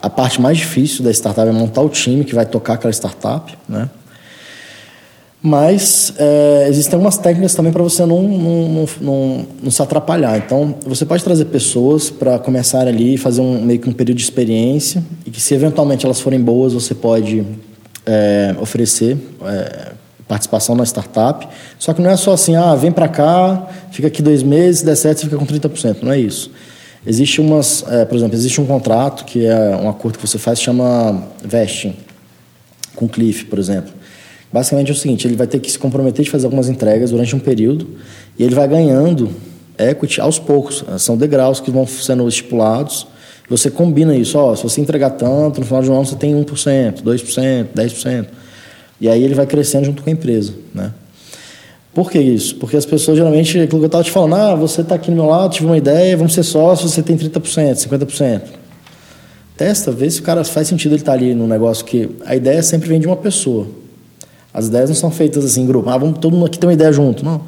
a 0.00 0.10
parte 0.10 0.40
mais 0.40 0.58
difícil 0.58 1.02
da 1.02 1.10
startup, 1.10 1.48
é 1.48 1.52
montar 1.52 1.82
o 1.82 1.88
time 1.88 2.24
que 2.24 2.34
vai 2.34 2.46
tocar 2.46 2.74
aquela 2.74 2.92
startup, 2.92 3.56
né? 3.68 3.88
Mas 5.42 6.12
é, 6.18 6.66
existem 6.68 6.94
algumas 6.94 7.18
técnicas 7.18 7.54
também 7.54 7.72
para 7.72 7.82
você 7.82 8.04
não, 8.04 8.22
não, 8.22 8.86
não, 9.00 9.46
não, 9.62 9.70
se 9.70 9.80
atrapalhar. 9.80 10.36
Então, 10.38 10.74
você 10.84 11.04
pode 11.04 11.22
trazer 11.22 11.44
pessoas 11.46 12.10
para 12.10 12.38
começar 12.38 12.86
ali 12.86 13.16
fazer 13.16 13.40
um, 13.40 13.62
meio 13.62 13.78
que 13.78 13.88
um 13.88 13.92
período 13.92 14.18
de 14.18 14.24
experiência 14.24 15.04
e 15.24 15.30
que 15.30 15.40
se 15.40 15.54
eventualmente 15.54 16.04
elas 16.04 16.20
forem 16.20 16.40
boas, 16.40 16.72
você 16.72 16.94
pode 16.94 17.44
é, 18.06 18.54
oferecer 18.60 19.18
é, 19.42 19.92
participação 20.26 20.74
na 20.74 20.84
startup. 20.84 21.46
Só 21.78 21.92
que 21.92 22.00
não 22.00 22.10
é 22.10 22.16
só 22.16 22.32
assim, 22.32 22.56
ah, 22.56 22.74
vem 22.74 22.92
para 22.92 23.08
cá, 23.08 23.68
fica 23.90 24.08
aqui 24.08 24.22
dois 24.22 24.42
meses, 24.42 24.82
der 24.82 24.96
certo, 24.96 25.18
você 25.18 25.24
fica 25.26 25.36
com 25.36 25.46
30%. 25.46 25.98
Não 26.02 26.12
é 26.12 26.18
isso. 26.18 26.50
Existe 27.06 27.40
umas, 27.40 27.84
é, 27.88 28.04
por 28.04 28.16
exemplo, 28.16 28.34
existe 28.34 28.60
um 28.60 28.66
contrato 28.66 29.24
que 29.24 29.46
é 29.46 29.76
um 29.76 29.88
acordo 29.88 30.18
que 30.18 30.26
você 30.26 30.38
faz, 30.38 30.60
chama 30.60 31.22
vesting, 31.44 31.94
com 32.94 33.08
Cliff, 33.08 33.44
por 33.44 33.58
exemplo. 33.58 33.92
Basicamente 34.52 34.90
é 34.90 34.92
o 34.92 34.96
seguinte, 34.96 35.26
ele 35.26 35.36
vai 35.36 35.46
ter 35.46 35.60
que 35.60 35.70
se 35.70 35.78
comprometer 35.78 36.24
de 36.24 36.30
fazer 36.30 36.46
algumas 36.46 36.68
entregas 36.68 37.10
durante 37.10 37.36
um 37.36 37.38
período 37.38 37.88
e 38.38 38.42
ele 38.42 38.54
vai 38.54 38.66
ganhando 38.66 39.30
equity 39.78 40.20
aos 40.20 40.38
poucos. 40.38 40.84
São 40.98 41.16
degraus 41.16 41.60
que 41.60 41.70
vão 41.70 41.86
sendo 41.86 42.26
estipulados. 42.28 43.06
Você 43.48 43.70
combina 43.70 44.14
isso, 44.16 44.36
ó, 44.38 44.56
se 44.56 44.62
você 44.64 44.80
entregar 44.80 45.10
tanto, 45.10 45.60
no 45.60 45.66
final 45.66 45.82
de 45.82 45.90
um 45.90 45.94
ano 45.94 46.04
você 46.04 46.16
tem 46.16 46.34
1%, 46.34 47.02
2%, 47.02 47.66
10%. 47.74 48.26
E 49.00 49.08
aí 49.08 49.22
ele 49.22 49.34
vai 49.34 49.46
crescendo 49.46 49.84
junto 49.84 50.02
com 50.02 50.10
a 50.10 50.12
empresa, 50.12 50.52
né? 50.74 50.92
Por 51.94 52.10
que 52.10 52.18
isso? 52.18 52.56
Porque 52.56 52.76
as 52.76 52.84
pessoas 52.84 53.16
geralmente, 53.16 53.58
aquilo 53.58 53.80
que 53.80 53.84
eu 53.84 53.86
estava 53.86 54.04
te 54.04 54.10
falando, 54.10 54.34
ah, 54.34 54.54
você 54.54 54.82
está 54.82 54.96
aqui 54.96 55.10
no 55.10 55.16
meu 55.16 55.26
lado, 55.26 55.52
tive 55.52 55.66
uma 55.66 55.78
ideia, 55.78 56.16
vamos 56.16 56.34
ser 56.34 56.42
sócios, 56.42 56.92
você 56.92 57.02
tem 57.02 57.16
30%, 57.16 57.74
50%. 57.74 58.42
Testa, 59.56 59.90
vê 59.90 60.10
se 60.10 60.20
o 60.20 60.22
cara 60.22 60.44
faz 60.44 60.68
sentido 60.68 60.92
ele 60.92 61.00
estar 61.00 61.12
tá 61.12 61.18
ali 61.18 61.34
no 61.34 61.46
negócio, 61.46 61.84
que 61.86 62.10
a 62.26 62.36
ideia 62.36 62.62
sempre 62.62 62.88
vem 62.88 63.00
de 63.00 63.06
uma 63.06 63.16
pessoa. 63.16 63.66
As 64.52 64.66
ideias 64.66 64.90
não 64.90 64.96
são 64.96 65.10
feitas 65.10 65.44
assim 65.44 65.62
em 65.62 65.66
grupo, 65.66 65.88
ah, 65.88 65.96
vamos 65.96 66.18
todo 66.18 66.34
mundo 66.34 66.46
aqui 66.46 66.58
ter 66.58 66.66
uma 66.66 66.74
ideia 66.74 66.92
junto. 66.92 67.24
Não. 67.24 67.40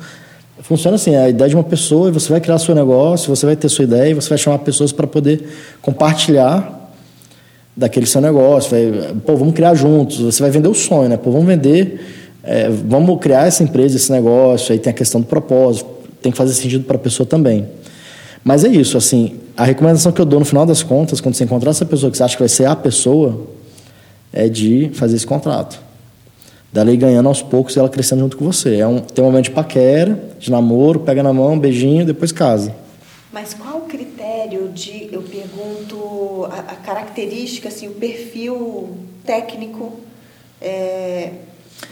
Funciona 0.63 0.97
assim, 0.97 1.15
é 1.15 1.23
a 1.23 1.29
ideia 1.29 1.49
de 1.49 1.57
uma 1.57 1.65
pessoa, 1.65 2.09
e 2.09 2.13
você 2.13 2.31
vai 2.31 2.41
criar 2.41 2.59
seu 2.59 2.75
negócio, 2.75 3.35
você 3.35 3.47
vai 3.47 3.57
ter 3.57 3.69
sua 3.69 3.85
ideia, 3.85 4.15
você 4.15 4.29
vai 4.29 4.39
chamar 4.39 4.59
pessoas 4.59 4.93
para 4.93 5.07
poder 5.07 5.47
compartilhar 5.81 6.93
daquele 7.77 8.07
seu 8.07 8.21
negócio. 8.21 8.71
Vai, 8.71 9.15
pô, 9.25 9.37
vamos 9.37 9.55
criar 9.55 9.75
juntos. 9.75 10.19
Você 10.19 10.43
vai 10.43 10.51
vender 10.51 10.69
o 10.69 10.75
sonho, 10.75 11.09
né? 11.09 11.17
Pô, 11.17 11.31
vamos 11.31 11.47
vender, 11.47 12.01
é, 12.43 12.69
vamos 12.69 13.19
criar 13.21 13.47
essa 13.47 13.63
empresa, 13.63 13.97
esse 13.97 14.11
negócio. 14.11 14.73
Aí 14.73 14.79
tem 14.79 14.91
a 14.91 14.95
questão 14.95 15.21
do 15.21 15.27
propósito. 15.27 15.89
Tem 16.21 16.33
que 16.33 16.39
fazer 16.39 16.53
sentido 16.55 16.85
para 16.85 16.97
a 16.97 16.99
pessoa 16.99 17.27
também. 17.27 17.67
Mas 18.43 18.65
é 18.65 18.69
isso, 18.69 18.97
assim, 18.97 19.37
a 19.57 19.65
recomendação 19.65 20.11
que 20.11 20.21
eu 20.21 20.25
dou 20.25 20.41
no 20.41 20.45
final 20.45 20.67
das 20.67 20.83
contas, 20.83 21.21
quando 21.21 21.35
você 21.35 21.45
encontrar 21.45 21.71
essa 21.71 21.85
pessoa 21.85 22.11
que 22.11 22.17
você 22.17 22.23
acha 22.23 22.37
que 22.37 22.43
vai 22.43 22.49
ser 22.49 22.67
a 22.67 22.75
pessoa, 22.75 23.47
é 24.33 24.49
de 24.49 24.91
fazer 24.95 25.17
esse 25.17 25.27
contrato. 25.27 25.88
Dali 26.73 26.97
ganhando 26.97 27.29
aos 27.29 27.41
poucos 27.41 27.75
e 27.75 27.79
ela 27.79 27.89
crescendo 27.89 28.21
junto 28.21 28.37
com 28.37 28.45
você. 28.45 28.77
É 28.77 28.87
um, 28.87 29.01
tem 29.01 29.25
um 29.25 29.29
momento 29.29 29.45
de 29.45 29.51
paquera, 29.53 30.23
de 30.39 30.51
namoro, 30.51 31.01
pega 31.01 31.23
na 31.23 31.33
mão, 31.33 31.59
beijinho, 31.59 32.05
depois 32.05 32.31
casa. 32.31 32.75
Mas 33.33 33.55
qual 33.55 33.79
o 33.79 33.81
critério 33.83 34.69
de, 34.69 35.09
eu 35.11 35.23
pergunto, 35.23 36.47
a, 36.51 36.73
a 36.73 36.77
característica, 36.77 37.69
assim, 37.69 37.89
o 37.89 37.93
perfil 37.93 38.91
técnico? 39.25 39.93
É, 40.61 41.31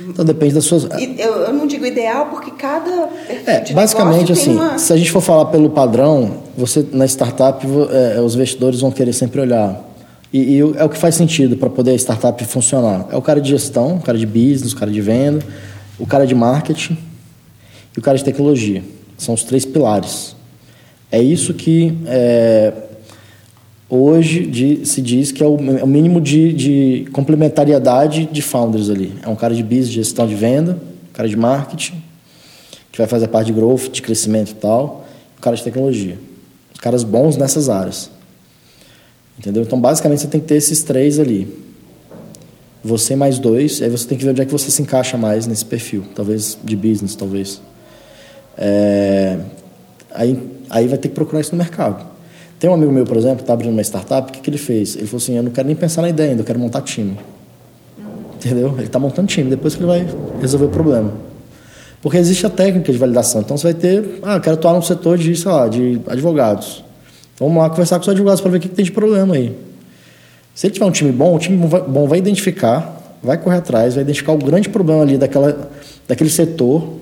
então 0.00 0.24
depende 0.24 0.54
das 0.54 0.64
suas. 0.64 0.84
Eu, 0.84 1.32
eu 1.34 1.52
não 1.52 1.66
digo 1.66 1.86
ideal 1.86 2.26
porque 2.26 2.50
cada. 2.50 3.08
É, 3.46 3.72
basicamente 3.72 4.32
assim, 4.32 4.54
uma... 4.54 4.78
se 4.78 4.92
a 4.92 4.96
gente 4.96 5.10
for 5.10 5.20
falar 5.20 5.46
pelo 5.46 5.70
padrão, 5.70 6.38
você 6.56 6.84
na 6.92 7.06
startup 7.06 7.64
é, 7.90 8.20
os 8.20 8.34
investidores 8.34 8.80
vão 8.80 8.90
querer 8.90 9.12
sempre 9.12 9.40
olhar 9.40 9.85
e, 10.32 10.56
e 10.56 10.60
é 10.60 10.84
o 10.84 10.88
que 10.88 10.98
faz 10.98 11.14
sentido 11.14 11.56
para 11.56 11.70
poder 11.70 11.92
a 11.92 11.94
startup 11.94 12.44
funcionar. 12.44 13.06
É 13.10 13.16
o 13.16 13.22
cara 13.22 13.40
de 13.40 13.48
gestão, 13.48 13.96
o 13.96 14.00
cara 14.00 14.18
de 14.18 14.26
business, 14.26 14.72
o 14.72 14.76
cara 14.76 14.90
de 14.90 15.00
venda, 15.00 15.44
o 15.98 16.06
cara 16.06 16.26
de 16.26 16.34
marketing 16.34 16.96
e 17.96 17.98
o 17.98 18.02
cara 18.02 18.18
de 18.18 18.24
tecnologia. 18.24 18.82
São 19.16 19.34
os 19.34 19.42
três 19.44 19.64
pilares. 19.64 20.36
É 21.10 21.22
isso 21.22 21.54
que 21.54 21.96
é, 22.06 22.72
hoje 23.88 24.46
de, 24.46 24.84
se 24.84 25.00
diz 25.00 25.30
que 25.32 25.42
é 25.42 25.46
o, 25.46 25.56
é 25.78 25.84
o 25.84 25.86
mínimo 25.86 26.20
de, 26.20 26.52
de, 26.52 27.08
complementariedade 27.12 28.28
de 28.30 28.42
founders 28.42 28.90
ali. 28.90 29.14
É 29.22 29.28
um 29.28 29.36
cara 29.36 29.54
de 29.54 29.62
business, 29.62 29.88
de 29.88 29.94
gestão 29.94 30.26
de 30.26 30.34
venda, 30.34 30.72
um 31.10 31.12
cara 31.12 31.28
de 31.28 31.36
marketing, 31.36 32.02
que 32.90 32.98
vai 32.98 33.06
fazer 33.06 33.26
a 33.26 33.28
parte 33.28 33.46
de 33.46 33.52
growth, 33.52 33.90
de 33.90 34.02
crescimento 34.02 34.50
e 34.50 34.54
tal, 34.54 35.06
um 35.38 35.40
cara 35.40 35.56
de 35.56 35.62
tecnologia. 35.62 36.18
Caras 36.80 37.02
bons 37.02 37.36
nessas 37.36 37.68
áreas. 37.68 38.10
Entendeu? 39.38 39.62
Então, 39.62 39.80
basicamente, 39.80 40.22
você 40.22 40.28
tem 40.28 40.40
que 40.40 40.46
ter 40.46 40.56
esses 40.56 40.82
três 40.82 41.18
ali. 41.18 41.46
Você 42.82 43.16
mais 43.16 43.38
dois, 43.38 43.82
aí 43.82 43.90
você 43.90 44.06
tem 44.06 44.16
que 44.16 44.24
ver 44.24 44.30
onde 44.30 44.42
é 44.42 44.44
que 44.44 44.52
você 44.52 44.70
se 44.70 44.80
encaixa 44.80 45.16
mais 45.16 45.46
nesse 45.46 45.64
perfil. 45.64 46.04
Talvez 46.14 46.56
de 46.62 46.76
business, 46.76 47.14
talvez. 47.14 47.60
É... 48.56 49.38
Aí, 50.14 50.40
aí 50.70 50.88
vai 50.88 50.96
ter 50.96 51.08
que 51.08 51.14
procurar 51.14 51.40
isso 51.40 51.52
no 51.52 51.58
mercado. 51.58 52.06
Tem 52.58 52.70
um 52.70 52.74
amigo 52.74 52.90
meu, 52.90 53.04
por 53.04 53.16
exemplo, 53.16 53.36
que 53.36 53.42
está 53.42 53.52
abrindo 53.52 53.72
uma 53.72 53.82
startup, 53.82 54.30
o 54.30 54.32
que, 54.32 54.40
que 54.40 54.48
ele 54.48 54.56
fez? 54.56 54.96
Ele 54.96 55.06
falou 55.06 55.18
assim, 55.18 55.36
eu 55.36 55.42
não 55.42 55.50
quero 55.50 55.66
nem 55.66 55.76
pensar 55.76 56.00
na 56.00 56.08
ideia 56.08 56.30
ainda, 56.30 56.40
eu 56.40 56.46
quero 56.46 56.58
montar 56.58 56.80
time. 56.80 57.18
Entendeu? 58.36 58.72
Ele 58.78 58.86
está 58.86 58.98
montando 58.98 59.28
time, 59.28 59.50
depois 59.50 59.74
que 59.74 59.80
ele 59.80 59.88
vai 59.88 60.08
resolver 60.40 60.66
o 60.66 60.70
problema. 60.70 61.12
Porque 62.00 62.16
existe 62.16 62.46
a 62.46 62.50
técnica 62.50 62.90
de 62.92 62.98
validação. 62.98 63.42
Então, 63.42 63.58
você 63.58 63.72
vai 63.72 63.74
ter... 63.74 64.20
Ah, 64.22 64.36
eu 64.36 64.40
quero 64.40 64.54
atuar 64.54 64.72
no 64.72 64.82
setor 64.82 65.18
de, 65.18 65.36
sei 65.36 65.50
lá, 65.50 65.68
de 65.68 66.00
advogados. 66.06 66.85
Vamos 67.38 67.58
lá 67.58 67.68
conversar 67.68 67.96
com 67.96 68.02
os 68.02 68.08
advogados 68.08 68.40
para 68.40 68.50
ver 68.50 68.58
o 68.58 68.60
que, 68.60 68.68
que 68.68 68.74
tem 68.74 68.84
de 68.84 68.92
problema 68.92 69.34
aí. 69.34 69.54
Se 70.54 70.66
ele 70.66 70.74
tiver 70.74 70.86
um 70.86 70.90
time 70.90 71.12
bom, 71.12 71.34
o 71.34 71.38
time 71.38 71.56
bom 71.56 72.08
vai 72.08 72.18
identificar, 72.18 73.18
vai 73.22 73.36
correr 73.36 73.58
atrás, 73.58 73.94
vai 73.94 74.02
identificar 74.02 74.32
o 74.32 74.38
grande 74.38 74.70
problema 74.70 75.02
ali 75.02 75.18
daquela, 75.18 75.70
daquele 76.08 76.30
setor 76.30 76.94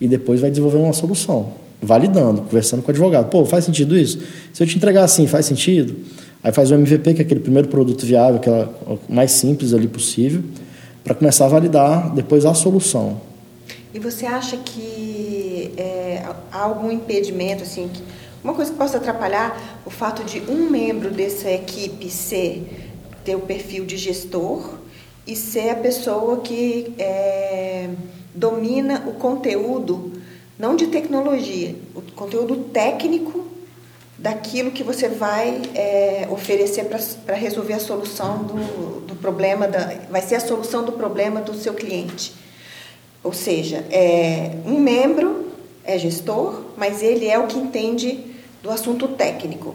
e 0.00 0.08
depois 0.08 0.40
vai 0.40 0.48
desenvolver 0.48 0.78
uma 0.78 0.94
solução, 0.94 1.52
validando, 1.82 2.42
conversando 2.42 2.82
com 2.82 2.88
o 2.88 2.90
advogado. 2.90 3.28
Pô, 3.28 3.44
faz 3.44 3.66
sentido 3.66 3.96
isso? 3.96 4.20
Se 4.54 4.62
eu 4.62 4.66
te 4.66 4.76
entregar 4.76 5.04
assim, 5.04 5.26
faz 5.26 5.44
sentido? 5.44 5.96
Aí 6.42 6.50
faz 6.50 6.70
o 6.70 6.74
MVP, 6.74 7.14
que 7.14 7.20
é 7.20 7.24
aquele 7.24 7.40
primeiro 7.40 7.68
produto 7.68 8.06
viável, 8.06 8.36
aquela 8.36 8.72
mais 9.06 9.32
simples 9.32 9.74
ali 9.74 9.88
possível, 9.88 10.42
para 11.04 11.14
começar 11.14 11.44
a 11.44 11.48
validar 11.48 12.14
depois 12.14 12.46
a 12.46 12.54
solução. 12.54 13.20
E 13.92 13.98
você 13.98 14.24
acha 14.24 14.56
que 14.56 15.72
é, 15.76 16.22
há 16.52 16.58
algum 16.58 16.90
impedimento 16.90 17.64
assim? 17.64 17.88
Que 17.92 18.02
uma 18.42 18.54
coisa 18.54 18.70
que 18.70 18.78
possa 18.78 18.98
atrapalhar 18.98 19.80
o 19.84 19.90
fato 19.90 20.24
de 20.24 20.40
um 20.50 20.70
membro 20.70 21.10
dessa 21.10 21.50
equipe 21.50 22.08
ser 22.08 22.88
ter 23.28 23.36
o 23.36 23.40
perfil 23.40 23.84
de 23.84 23.98
gestor 23.98 24.78
e 25.26 25.36
ser 25.36 25.68
a 25.68 25.74
pessoa 25.74 26.38
que 26.38 26.94
é, 26.98 27.90
domina 28.34 29.04
o 29.06 29.12
conteúdo, 29.12 30.12
não 30.58 30.74
de 30.74 30.86
tecnologia, 30.86 31.76
o 31.94 32.00
conteúdo 32.00 32.56
técnico 32.72 33.46
daquilo 34.16 34.70
que 34.70 34.82
você 34.82 35.10
vai 35.10 35.60
é, 35.74 36.26
oferecer 36.30 36.86
para 37.26 37.36
resolver 37.36 37.74
a 37.74 37.78
solução 37.78 38.44
do, 38.44 39.00
do 39.02 39.14
problema, 39.16 39.68
da, 39.68 39.92
vai 40.10 40.22
ser 40.22 40.36
a 40.36 40.40
solução 40.40 40.82
do 40.82 40.92
problema 40.92 41.42
do 41.42 41.52
seu 41.52 41.74
cliente. 41.74 42.32
Ou 43.22 43.34
seja, 43.34 43.84
é, 43.90 44.52
um 44.64 44.80
membro 44.80 45.52
é 45.84 45.98
gestor, 45.98 46.62
mas 46.78 47.02
ele 47.02 47.26
é 47.26 47.38
o 47.38 47.46
que 47.46 47.58
entende 47.58 48.27
do 48.62 48.70
assunto 48.70 49.08
técnico. 49.08 49.74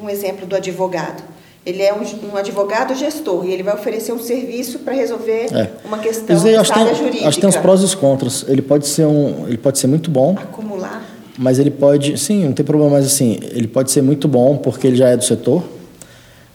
Um 0.00 0.08
exemplo 0.08 0.46
do 0.46 0.54
advogado. 0.54 1.22
Ele 1.66 1.82
é 1.82 1.92
um, 1.92 2.00
um 2.32 2.36
advogado 2.36 2.94
gestor 2.94 3.44
e 3.44 3.52
ele 3.52 3.62
vai 3.62 3.74
oferecer 3.74 4.12
um 4.12 4.18
serviço 4.18 4.78
para 4.78 4.94
resolver 4.94 5.48
é. 5.52 5.70
uma 5.84 5.98
questão 5.98 6.34
acho 6.34 6.72
tem, 6.72 6.94
jurídica. 6.94 7.28
Acho 7.28 7.36
que 7.36 7.40
tem 7.40 7.50
os 7.50 7.56
prós 7.56 7.80
e 7.80 7.84
os 7.84 7.94
contras. 7.94 8.44
Ele 8.48 8.62
pode 8.62 8.86
ser 8.86 9.06
um, 9.06 9.46
ele 9.46 9.58
pode 9.58 9.78
ser 9.78 9.86
muito 9.86 10.10
bom. 10.10 10.36
Acumular. 10.38 11.04
Mas 11.36 11.58
ele 11.58 11.70
pode, 11.70 12.18
sim, 12.18 12.44
não 12.44 12.52
tem 12.52 12.64
problema, 12.64 12.92
mas 12.92 13.06
assim, 13.06 13.38
ele 13.52 13.68
pode 13.68 13.90
ser 13.90 14.02
muito 14.02 14.26
bom 14.26 14.56
porque 14.56 14.86
ele 14.86 14.96
já 14.96 15.08
é 15.08 15.16
do 15.16 15.24
setor, 15.24 15.62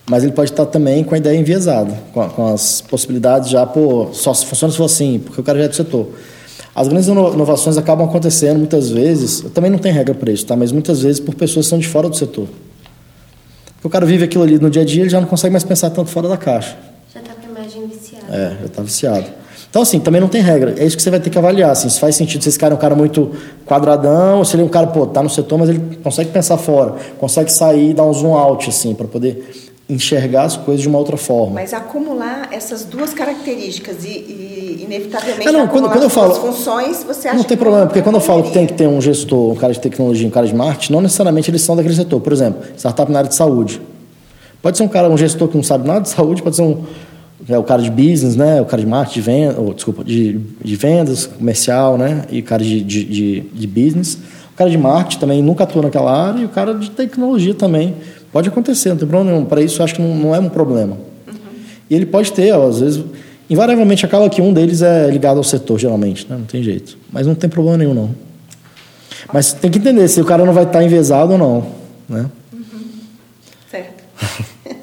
mas 0.09 0.24
ele 0.24 0.34
pode 0.34 0.51
estar 0.51 0.65
também 0.65 1.03
com 1.05 1.15
a 1.15 1.17
ideia 1.17 1.38
enviesada, 1.38 1.97
com, 2.13 2.28
com 2.30 2.47
as 2.53 2.82
possibilidades 2.82 3.49
já, 3.49 3.65
pô, 3.65 4.09
só 4.11 4.34
se 4.34 4.45
funciona 4.45 4.71
se 4.71 4.78
for 4.78 4.86
assim, 4.86 5.21
porque 5.24 5.39
o 5.39 5.43
cara 5.43 5.59
já 5.59 5.65
é 5.65 5.67
do 5.69 5.76
setor. 5.76 6.09
As 6.76 6.88
grandes 6.88 7.07
inovações 7.07 7.78
acabam 7.78 8.07
acontecendo 8.07 8.57
muitas 8.57 8.89
vezes, 8.89 9.41
também 9.53 9.69
não 9.69 9.78
tem 9.78 9.91
regra 9.91 10.15
para 10.15 10.32
isso, 10.32 10.45
tá? 10.45 10.55
mas 10.55 10.71
muitas 10.71 11.01
vezes 11.01 11.19
por 11.19 11.36
pessoas 11.36 11.67
que 11.67 11.69
são 11.69 11.78
de 11.78 11.88
fora 11.88 12.09
do 12.09 12.15
setor. 12.15 12.47
Porque 13.76 13.88
o 13.88 13.89
cara 13.89 14.05
vive 14.05 14.24
aquilo 14.24 14.43
ali 14.43 14.57
no 14.57 14.69
dia 14.69 14.82
a 14.82 14.86
dia, 14.86 15.01
ele 15.03 15.09
já 15.09 15.21
não 15.21 15.28
consegue 15.28 15.51
mais 15.51 15.63
pensar 15.63 15.91
tanto 15.91 16.09
fora 16.09 16.28
da 16.28 16.38
caixa. 16.38 16.76
Já 17.13 17.19
está 17.19 17.34
com 17.34 17.47
a 17.47 17.59
imagem 17.59 17.88
viciada. 17.88 18.26
É, 18.30 18.57
já 18.61 18.65
está 18.65 18.82
viciado. 18.82 19.26
Então, 19.69 19.82
assim, 19.82 19.99
também 19.99 20.21
não 20.21 20.28
tem 20.28 20.39
regra. 20.39 20.76
É 20.78 20.86
isso 20.86 20.95
que 20.95 21.01
você 21.01 21.09
vai 21.09 21.19
ter 21.19 21.32
que 21.32 21.38
avaliar. 21.38 21.71
Assim, 21.71 21.89
se 21.89 21.99
faz 21.99 22.15
sentido 22.15 22.43
se 22.43 22.49
esse 22.49 22.59
cara 22.59 22.74
é 22.74 22.78
um 22.78 22.80
cara 22.80 22.95
muito 22.95 23.32
quadradão, 23.65 24.38
ou 24.38 24.45
se 24.45 24.55
ele 24.55 24.61
é 24.61 24.65
um 24.65 24.69
cara, 24.69 24.86
pô, 24.86 25.07
tá 25.07 25.24
no 25.24 25.30
setor, 25.30 25.57
mas 25.57 25.69
ele 25.69 25.97
consegue 26.03 26.30
pensar 26.30 26.57
fora, 26.57 26.93
consegue 27.17 27.51
sair 27.51 27.89
e 27.89 27.93
dar 27.93 28.05
um 28.05 28.13
zoom 28.13 28.36
out, 28.36 28.69
assim, 28.69 28.93
para 28.93 29.07
poder 29.07 29.62
enxergar 29.94 30.44
as 30.44 30.58
coisas 30.58 30.82
de 30.82 30.88
uma 30.88 30.98
outra 30.98 31.18
forma. 31.18 31.56
Mas 31.56 31.74
acumular 31.74 32.50
essas 32.52 32.84
duas 32.84 33.14
características 33.14 34.04
e, 34.04 34.08
e 34.08 34.84
inevitavelmente 34.86 35.48
é, 35.48 35.52
não, 35.52 35.68
quando, 35.68 35.89
quando 35.89 36.04
eu 36.04 36.10
falo, 36.10 36.34
funções, 36.36 37.04
você 37.04 37.28
acha 37.28 37.38
Não 37.38 37.44
tem 37.44 37.58
problema, 37.58 37.86
porque 37.86 38.02
quando 38.02 38.16
eu 38.16 38.22
falo 38.22 38.44
que 38.44 38.52
tem 38.52 38.66
que 38.66 38.74
ter 38.74 38.88
um 38.88 39.02
gestor, 39.02 39.52
um 39.52 39.56
cara 39.56 39.74
de 39.74 39.80
tecnologia, 39.80 40.28
um 40.28 40.32
cara 40.32 40.48
de 40.48 40.56
marketing, 40.56 40.94
não 40.94 41.02
necessariamente 41.02 41.50
eles 41.50 41.62
são 41.62 41.76
daquele 41.76 41.96
setor. 41.96 42.20
Por 42.20 42.34
exemplo, 42.34 42.62
startup 42.78 43.12
na 43.12 43.20
área 43.20 43.30
de 43.30 43.36
saúde. 43.36 43.82
Pode 44.62 44.78
ser 44.78 44.84
um 44.84 44.88
cara, 44.88 45.10
um 45.10 45.18
gestor 45.18 45.48
que 45.48 45.56
não 45.56 45.64
sabe 45.64 45.88
nada 45.88 46.02
de 46.02 46.10
saúde, 46.10 46.41
pode 46.41 46.56
ser 46.56 46.62
um 46.62 46.84
é 47.50 47.58
o 47.58 47.64
cara 47.64 47.82
de 47.82 47.91
business, 47.91 48.36
né? 48.36 48.62
O 48.62 48.66
cara 48.66 48.82
de 48.82 48.88
marketing, 48.88 49.20
de 49.20 49.22
venda, 49.22 49.60
ou, 49.60 49.74
desculpa, 49.74 50.04
de, 50.04 50.39
de 50.64 50.76
vendas, 50.76 51.26
comercial, 51.26 51.98
né? 51.98 52.24
E 52.32 52.39
o 52.39 52.44
cara 52.44 52.64
de, 52.64 52.82
de, 52.82 53.04
de, 53.04 53.41
de 53.41 53.68
business. 53.68 54.18
O 54.54 54.56
cara 54.56 54.70
de 54.70 54.78
marketing 54.78 55.20
também 55.20 55.41
nunca 55.41 55.64
atua 55.64 55.82
naquela 55.82 56.28
área 56.28 56.39
e 56.39 56.46
o 56.46 56.50
cara 56.50 56.74
de 56.74 56.91
tecnologia 56.91 57.54
também 57.54 57.96
Pode 58.34 58.49
acontecer, 58.49 58.89
não 58.89 58.97
tem 58.97 59.07
problema 59.07 59.31
nenhum. 59.31 59.45
Para 59.45 59.61
isso, 59.61 59.84
acho 59.84 59.93
que 59.93 60.01
não, 60.01 60.15
não 60.15 60.36
é 60.36 60.39
um 60.39 60.49
problema. 60.49 60.97
Uhum. 61.27 61.34
E 61.88 61.95
ele 61.95 62.07
pode 62.07 62.34
ter, 62.34 62.51
ó, 62.51 62.67
às 62.67 62.79
vezes, 62.79 63.05
invariavelmente 63.47 64.03
acaba 64.03 64.27
que 64.27 64.41
um 64.41 64.51
deles 64.51 64.81
é 64.81 65.07
ligado 65.07 65.38
ao 65.38 65.43
setor, 65.43 65.77
geralmente, 65.77 66.25
né? 66.27 66.36
não 66.36 66.45
tem 66.45 66.63
jeito. 66.63 66.97
Mas 67.11 67.27
não 67.27 67.36
tem 67.36 67.47
problema 67.47 67.77
nenhum, 67.77 67.93
não. 67.93 68.09
Mas 69.31 69.53
tem 69.53 69.69
que 69.69 69.77
entender 69.77 70.07
se 70.07 70.19
o 70.19 70.25
cara 70.25 70.43
não 70.43 70.51
vai 70.51 70.63
estar 70.63 70.84
envezado 70.84 71.34
ou 71.34 71.38
não. 71.38 71.65
Né? 72.09 72.25
Uhum. 72.51 72.81
Certo. 73.69 74.03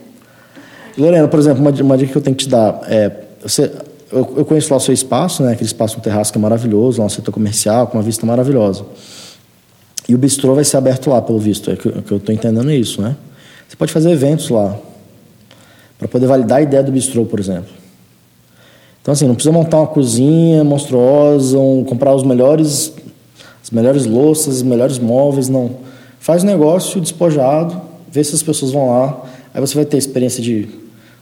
Lorena, 0.97 1.27
por 1.27 1.41
exemplo, 1.41 1.61
uma, 1.61 1.71
uma, 1.73 1.99
dica 1.99 2.13
que 2.13 2.19
eu 2.19 2.23
tenho 2.23 2.37
que 2.37 2.45
te 2.45 2.49
dar 2.49 2.81
é. 2.85 3.11
Você, 3.43 3.73
eu, 4.13 4.35
eu 4.37 4.45
conheço 4.45 4.71
lá 4.71 4.77
o 4.77 4.81
seu 4.81 4.95
espaço, 4.95 5.43
né? 5.43 5.53
aquele 5.53 5.67
espaço 5.67 5.97
no 5.97 6.03
terraço 6.03 6.31
que 6.31 6.39
é 6.39 6.41
maravilhoso, 6.41 7.01
lá 7.01 7.07
um 7.07 7.11
setor 7.11 7.33
comercial, 7.33 7.89
com 7.89 7.99
uma 7.99 8.03
vista 8.05 8.25
maravilhosa. 8.25 8.85
E 10.09 10.15
o 10.15 10.19
bistrô 10.19 10.55
vai 10.55 10.65
ser 10.65 10.77
aberto 10.77 11.11
lá, 11.11 11.21
pelo 11.21 11.39
visto, 11.39 11.71
é 11.71 11.77
que, 11.77 11.91
que 11.91 12.13
eu 12.13 12.19
estou 12.19 12.33
entendendo 12.33 12.71
isso, 12.71 13.03
né? 13.03 13.17
Você 13.71 13.77
pode 13.77 13.93
fazer 13.93 14.11
eventos 14.11 14.49
lá, 14.49 14.77
para 15.97 16.09
poder 16.09 16.27
validar 16.27 16.59
a 16.59 16.63
ideia 16.63 16.83
do 16.83 16.91
bistrô, 16.91 17.25
por 17.25 17.39
exemplo. 17.39 17.71
Então, 19.01 19.13
assim, 19.13 19.29
não 19.29 19.35
precisa 19.37 19.53
montar 19.53 19.77
uma 19.79 19.87
cozinha 19.87 20.65
monstruosa, 20.65 21.57
um, 21.57 21.85
comprar 21.85 22.13
os 22.13 22.25
melhores, 22.25 22.93
as 23.63 23.71
melhores 23.71 24.07
louças, 24.07 24.57
os 24.57 24.63
melhores 24.65 24.99
móveis, 24.99 25.49
não. 25.49 25.71
Faz 26.19 26.43
um 26.43 26.49
negócio 26.49 27.01
despojado, 27.01 27.81
vê 28.11 28.25
se 28.25 28.35
as 28.35 28.43
pessoas 28.43 28.73
vão 28.73 28.91
lá, 28.91 29.23
aí 29.55 29.61
você 29.61 29.77
vai 29.77 29.85
ter 29.85 29.99
experiência 29.99 30.43
de 30.43 30.69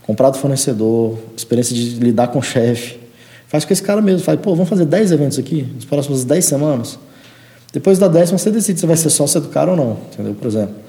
comprar 0.07 0.31
do 0.31 0.39
fornecedor, 0.39 1.19
experiência 1.37 1.77
de 1.77 1.97
lidar 2.01 2.29
com 2.29 2.39
o 2.39 2.43
chefe. 2.43 2.99
Faz 3.47 3.67
com 3.67 3.75
esse 3.75 3.83
cara 3.83 4.01
mesmo, 4.01 4.21
faz, 4.21 4.41
pô, 4.41 4.55
vamos 4.55 4.71
fazer 4.71 4.87
10 4.87 5.13
eventos 5.13 5.39
aqui, 5.39 5.69
nas 5.75 5.85
próximas 5.85 6.25
10 6.25 6.47
semanas. 6.47 6.99
Depois 7.75 7.99
da 7.99 8.09
décima, 8.09 8.39
você 8.39 8.51
decide 8.51 8.81
se 8.81 8.87
vai 8.87 8.97
ser 8.97 9.11
sócio 9.11 9.39
do 9.39 9.49
cara 9.49 9.73
ou 9.73 9.77
não, 9.77 9.99
entendeu? 10.11 10.33
Por 10.33 10.47
exemplo. 10.47 10.88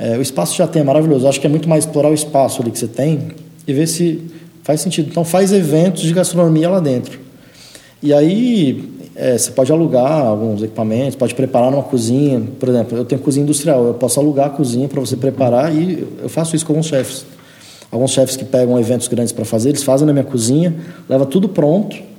É, 0.00 0.16
o 0.16 0.22
espaço 0.22 0.56
já 0.56 0.66
tem, 0.66 0.80
é 0.80 0.84
maravilhoso. 0.84 1.28
Acho 1.28 1.38
que 1.38 1.46
é 1.46 1.50
muito 1.50 1.68
mais 1.68 1.84
explorar 1.84 2.08
o 2.08 2.14
espaço 2.14 2.62
ali 2.62 2.70
que 2.70 2.78
você 2.78 2.86
tem 2.86 3.28
e 3.66 3.72
ver 3.74 3.86
se 3.86 4.22
faz 4.62 4.80
sentido. 4.80 5.08
Então, 5.10 5.24
faz 5.24 5.52
eventos 5.52 6.02
de 6.02 6.14
gastronomia 6.14 6.70
lá 6.70 6.80
dentro. 6.80 7.20
E 8.02 8.14
aí, 8.14 8.90
é, 9.14 9.36
você 9.36 9.50
pode 9.50 9.70
alugar 9.70 10.26
alguns 10.26 10.62
equipamentos, 10.62 11.16
pode 11.16 11.34
preparar 11.34 11.70
numa 11.70 11.82
cozinha. 11.82 12.42
Por 12.58 12.70
exemplo, 12.70 12.96
eu 12.96 13.04
tenho 13.04 13.20
cozinha 13.20 13.44
industrial, 13.44 13.84
eu 13.84 13.94
posso 13.94 14.18
alugar 14.18 14.46
a 14.46 14.50
cozinha 14.50 14.88
para 14.88 15.00
você 15.00 15.16
preparar 15.16 15.74
e 15.74 16.08
eu 16.22 16.28
faço 16.30 16.56
isso 16.56 16.64
com 16.64 16.72
alguns 16.72 16.86
chefes. 16.86 17.26
Alguns 17.92 18.12
chefes 18.12 18.36
que 18.36 18.44
pegam 18.44 18.78
eventos 18.80 19.06
grandes 19.06 19.32
para 19.32 19.44
fazer, 19.44 19.68
eles 19.68 19.82
fazem 19.82 20.06
na 20.06 20.12
minha 20.12 20.24
cozinha, 20.24 20.74
leva 21.08 21.26
tudo 21.26 21.48
pronto 21.48 22.10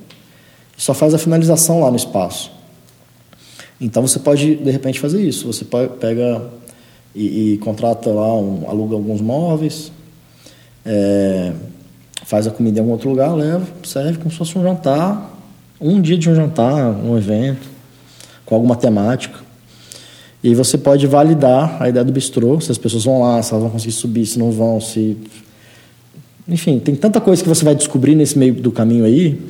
só 0.82 0.92
faz 0.92 1.14
a 1.14 1.18
finalização 1.18 1.80
lá 1.80 1.90
no 1.90 1.96
espaço. 1.96 2.50
Então 3.80 4.06
você 4.06 4.18
pode, 4.18 4.56
de 4.56 4.70
repente, 4.70 4.98
fazer 4.98 5.22
isso. 5.22 5.46
Você 5.46 5.64
pega 5.64 6.42
e, 7.14 7.54
e 7.54 7.58
contrata 7.58 8.10
lá, 8.10 8.34
um, 8.34 8.68
aluga 8.68 8.94
alguns 8.94 9.20
móveis, 9.20 9.92
é, 10.84 11.52
faz 12.24 12.46
a 12.46 12.50
comida 12.50 12.78
em 12.78 12.80
algum 12.80 12.92
outro 12.92 13.10
lugar, 13.10 13.34
leva, 13.34 13.66
serve 13.84 14.18
como 14.18 14.30
se 14.30 14.36
fosse 14.36 14.58
um 14.58 14.62
jantar, 14.62 15.38
um 15.80 16.00
dia 16.00 16.16
de 16.16 16.30
um 16.30 16.34
jantar, 16.34 16.90
um 16.90 17.16
evento, 17.16 17.68
com 18.46 18.54
alguma 18.54 18.76
temática. 18.76 19.40
E 20.42 20.54
você 20.54 20.76
pode 20.76 21.06
validar 21.06 21.80
a 21.80 21.88
ideia 21.88 22.04
do 22.04 22.12
bistrô, 22.12 22.60
se 22.60 22.72
as 22.72 22.78
pessoas 22.78 23.04
vão 23.04 23.20
lá, 23.20 23.40
se 23.42 23.52
elas 23.52 23.62
vão 23.62 23.70
conseguir 23.70 23.92
subir, 23.92 24.26
se 24.26 24.38
não 24.38 24.50
vão, 24.50 24.80
se. 24.80 25.16
Enfim, 26.48 26.80
tem 26.80 26.96
tanta 26.96 27.20
coisa 27.20 27.42
que 27.42 27.48
você 27.48 27.64
vai 27.64 27.74
descobrir 27.74 28.16
nesse 28.16 28.36
meio 28.36 28.52
do 28.54 28.72
caminho 28.72 29.04
aí, 29.04 29.40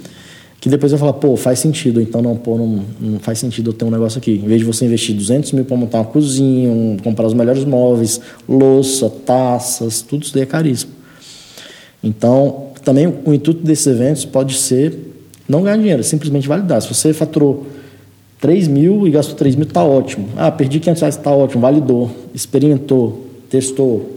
que 0.63 0.69
depois 0.69 0.93
vai 0.93 0.99
falar, 1.01 1.15
pô, 1.15 1.37
faz 1.37 1.59
sentido, 1.59 2.01
então 2.01 2.23
não, 2.23 2.37
pô, 2.37 2.57
não, 2.57 2.85
não 3.01 3.19
faz 3.19 3.41
sentido 3.41 3.71
eu 3.71 3.75
ter 3.75 3.85
um 3.85 3.91
negócio 3.91 4.19
aqui. 4.19 4.41
Em 4.45 4.47
vez 4.47 4.61
de 4.61 4.65
você 4.65 4.85
investir 4.85 5.13
200 5.13 5.51
mil 5.51 5.65
para 5.65 5.77
montar 5.77 5.99
uma 5.99 6.05
cozinha, 6.05 6.71
um, 6.71 6.97
comprar 7.03 7.27
os 7.27 7.35
melhores 7.35 7.65
móveis, 7.65 8.21
louça, 8.49 9.11
taças, 9.11 10.03
tudo 10.03 10.23
isso 10.23 10.33
daí 10.33 10.45
é 10.45 10.47
caríssimo. 10.47 10.93
Então, 12.01 12.69
também 12.85 13.09
o 13.09 13.35
intuito 13.35 13.61
desses 13.61 13.89
eventos 13.89 14.25
pode 14.25 14.57
ser 14.57 14.97
não 15.49 15.65
ganhar 15.65 15.79
dinheiro, 15.79 16.05
simplesmente 16.05 16.47
validar. 16.47 16.81
Se 16.81 16.95
você 16.95 17.13
faturou 17.13 17.67
3 18.41 18.69
mil 18.69 19.05
e 19.09 19.11
gastou 19.11 19.35
3 19.35 19.57
mil, 19.57 19.67
está 19.67 19.83
ótimo. 19.83 20.29
Ah, 20.37 20.53
perdi 20.53 20.79
500 20.79 21.01
reais, 21.01 21.17
está 21.17 21.33
ótimo. 21.33 21.61
Validou, 21.61 22.09
experimentou, 22.33 23.27
testou. 23.51 24.17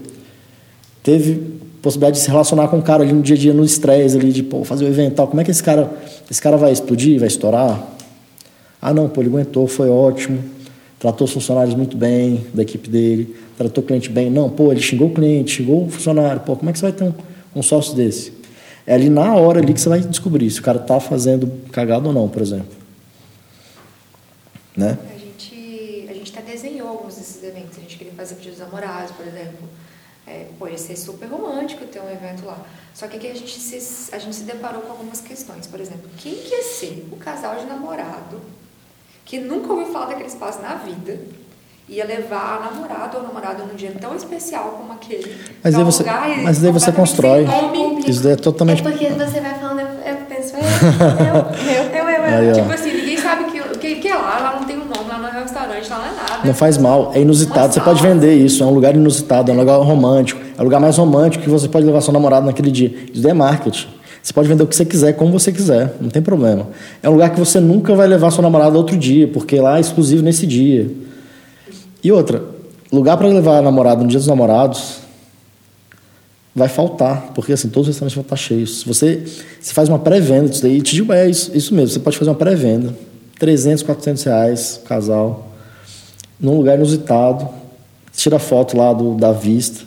Teve 1.02 1.55
possibilidade 1.86 2.16
de 2.16 2.24
se 2.24 2.28
relacionar 2.28 2.66
com 2.66 2.80
o 2.80 2.82
cara 2.82 3.04
ali 3.04 3.12
no 3.12 3.22
dia 3.22 3.36
a 3.36 3.38
dia, 3.38 3.54
no 3.54 3.64
estresse 3.64 4.16
ali, 4.16 4.32
de 4.32 4.42
pô, 4.42 4.64
fazer 4.64 4.84
o 4.84 4.88
evento 4.88 5.14
tal. 5.14 5.28
Como 5.28 5.40
é 5.40 5.44
que 5.44 5.52
esse 5.52 5.62
cara, 5.62 5.88
esse 6.28 6.42
cara 6.42 6.56
vai 6.56 6.72
explodir, 6.72 7.20
vai 7.20 7.28
estourar? 7.28 7.80
Ah, 8.82 8.92
não, 8.92 9.08
pô, 9.08 9.20
ele 9.20 9.30
aguentou, 9.30 9.68
foi 9.68 9.88
ótimo. 9.88 10.42
Tratou 10.98 11.26
os 11.26 11.32
funcionários 11.32 11.76
muito 11.76 11.96
bem 11.96 12.44
da 12.52 12.62
equipe 12.62 12.90
dele, 12.90 13.36
tratou 13.56 13.84
o 13.84 13.86
cliente 13.86 14.10
bem. 14.10 14.28
Não, 14.28 14.50
pô, 14.50 14.72
ele 14.72 14.80
xingou 14.80 15.08
o 15.08 15.14
cliente, 15.14 15.58
xingou 15.58 15.86
o 15.86 15.88
funcionário. 15.88 16.40
Pô, 16.40 16.56
como 16.56 16.68
é 16.68 16.72
que 16.72 16.78
você 16.80 16.86
vai 16.86 16.92
ter 16.92 17.04
um, 17.04 17.14
um 17.54 17.62
sócio 17.62 17.94
desse? 17.94 18.32
É 18.84 18.94
ali 18.94 19.08
na 19.08 19.36
hora 19.36 19.60
ali 19.60 19.72
que 19.72 19.80
você 19.80 19.88
vai 19.88 20.00
descobrir 20.00 20.50
se 20.50 20.58
o 20.58 20.62
cara 20.64 20.78
está 20.78 20.98
fazendo 20.98 21.52
cagado 21.70 22.08
ou 22.08 22.12
não, 22.12 22.28
por 22.28 22.42
exemplo. 22.42 22.74
Né? 24.76 24.98
A 25.14 25.18
gente, 25.18 26.06
a 26.10 26.12
gente 26.12 26.36
até 26.36 26.50
desenhou 26.50 26.88
alguns 26.88 27.14
desses 27.14 27.40
eventos. 27.44 27.78
A 27.78 27.80
gente 27.80 27.96
queria 27.96 28.12
fazer 28.14 28.34
para 28.34 28.50
os 28.50 28.58
namorados, 28.58 29.12
por 29.12 29.24
exemplo. 29.24 29.68
É, 30.26 30.46
pô, 30.58 30.66
ia 30.66 30.76
ser 30.76 30.96
super 30.96 31.26
romântico 31.26 31.84
ter 31.86 32.00
um 32.00 32.10
evento 32.10 32.44
lá. 32.44 32.58
Só 32.92 33.06
que 33.06 33.16
aqui 33.16 33.30
a 33.30 33.34
gente, 33.34 33.58
se, 33.60 34.14
a 34.14 34.18
gente 34.18 34.34
se 34.34 34.42
deparou 34.42 34.82
com 34.82 34.90
algumas 34.90 35.20
questões. 35.20 35.66
Por 35.66 35.78
exemplo, 35.78 36.10
quem 36.18 36.34
que 36.34 36.50
ia 36.50 36.62
ser 36.62 37.06
o 37.12 37.16
casal 37.16 37.56
de 37.56 37.66
namorado 37.66 38.40
que 39.24 39.38
nunca 39.38 39.72
ouviu 39.72 39.92
falar 39.92 40.06
daquele 40.06 40.28
espaço 40.28 40.60
na 40.60 40.74
vida 40.76 41.20
ia 41.88 42.04
levar 42.04 42.56
a 42.56 42.70
namorada 42.70 43.18
ou 43.18 43.22
namorado 43.22 43.64
num 43.64 43.74
dia 43.74 43.92
tão 44.00 44.16
especial 44.16 44.70
como 44.76 44.92
aquele. 44.92 45.36
Mas 45.62 45.74
aí 45.74 45.84
você, 45.84 46.04
mas 46.42 46.58
daí 46.58 46.72
você 46.72 46.90
constrói. 46.90 47.46
Isso 48.06 48.22
daí 48.22 48.32
é 48.32 48.36
totalmente. 48.36 48.80
É 48.80 48.90
porque 48.90 49.08
você 49.08 49.40
vai 49.40 49.54
falando, 49.54 49.80
eu, 49.80 49.86
eu 49.86 50.16
penso, 50.28 50.54
eu, 50.58 50.62
eu, 51.72 51.84
eu, 51.84 52.08
eu, 52.08 52.24
eu. 52.24 52.50
Aí, 52.50 52.52
tipo 52.54 52.72
assim, 52.72 52.92
ninguém 52.92 53.16
sabe 53.16 53.44
que, 53.44 53.60
que, 53.78 53.94
que 53.96 54.08
é 54.08 54.14
lá, 54.16 54.38
lá 54.38 54.56
não 54.58 54.66
tem 54.66 54.76
um 54.76 54.84
nome, 54.84 54.85
lá 54.85 54.85
é 55.00 55.38
um 55.38 55.42
restaurante, 55.42 55.90
lá 55.90 55.98
não 55.98 56.04
é 56.04 56.16
nada. 56.16 56.46
Não 56.46 56.54
faz 56.54 56.78
mal, 56.78 57.12
é 57.14 57.20
inusitado. 57.20 57.72
Você 57.72 57.80
pode 57.80 58.02
vender 58.02 58.34
isso, 58.34 58.62
é 58.62 58.66
um 58.66 58.74
lugar 58.74 58.94
inusitado, 58.94 59.50
é 59.50 59.54
um 59.54 59.58
lugar 59.58 59.78
romântico, 59.78 60.40
é 60.56 60.60
o 60.60 60.64
lugar 60.64 60.80
mais 60.80 60.96
romântico 60.96 61.44
que 61.44 61.50
você 61.50 61.68
pode 61.68 61.86
levar 61.86 62.00
seu 62.00 62.12
namorado 62.12 62.46
naquele 62.46 62.70
dia. 62.70 62.94
Isso 63.12 63.22
daí 63.22 63.32
é 63.32 63.34
marketing. 63.34 63.88
Você 64.22 64.32
pode 64.32 64.48
vender 64.48 64.64
o 64.64 64.66
que 64.66 64.74
você 64.74 64.84
quiser, 64.84 65.12
como 65.12 65.30
você 65.30 65.52
quiser, 65.52 65.94
não 66.00 66.10
tem 66.10 66.20
problema. 66.20 66.66
É 67.00 67.08
um 67.08 67.12
lugar 67.12 67.30
que 67.30 67.38
você 67.38 67.60
nunca 67.60 67.94
vai 67.94 68.08
levar 68.08 68.32
seu 68.32 68.42
namorado 68.42 68.76
outro 68.76 68.96
dia, 68.96 69.28
porque 69.28 69.60
lá 69.60 69.76
é 69.76 69.80
exclusivo 69.80 70.22
nesse 70.22 70.46
dia. 70.46 70.90
E 72.02 72.10
outra, 72.10 72.42
lugar 72.90 73.16
para 73.16 73.28
levar 73.28 73.58
a 73.58 73.62
namorada 73.62 74.02
no 74.02 74.08
dia 74.08 74.18
dos 74.18 74.26
namorados 74.26 74.96
vai 76.56 76.68
faltar, 76.68 77.32
porque 77.34 77.52
assim, 77.52 77.68
todos 77.68 77.88
os 77.88 77.94
restaurantes 77.94 78.14
vão 78.14 78.22
estar 78.22 78.36
cheios. 78.36 78.80
Se 78.80 78.86
você 78.86 79.22
se 79.60 79.74
faz 79.74 79.88
uma 79.88 79.98
pré-venda 79.98 80.48
disso 80.48 80.62
daí, 80.62 80.80
te 80.80 80.94
digo, 80.96 81.12
é 81.12 81.28
isso, 81.28 81.50
isso 81.54 81.74
mesmo, 81.74 81.90
você 81.90 82.00
pode 82.00 82.16
fazer 82.16 82.30
uma 82.30 82.36
pré-venda, 82.36 82.96
300, 83.38 83.82
400 83.82 84.24
reais, 84.24 84.80
casal, 84.86 85.48
num 86.40 86.56
lugar 86.56 86.76
inusitado, 86.76 87.48
tira 88.12 88.38
foto 88.38 88.76
lá 88.76 88.92
do, 88.92 89.14
da 89.14 89.32
vista, 89.32 89.84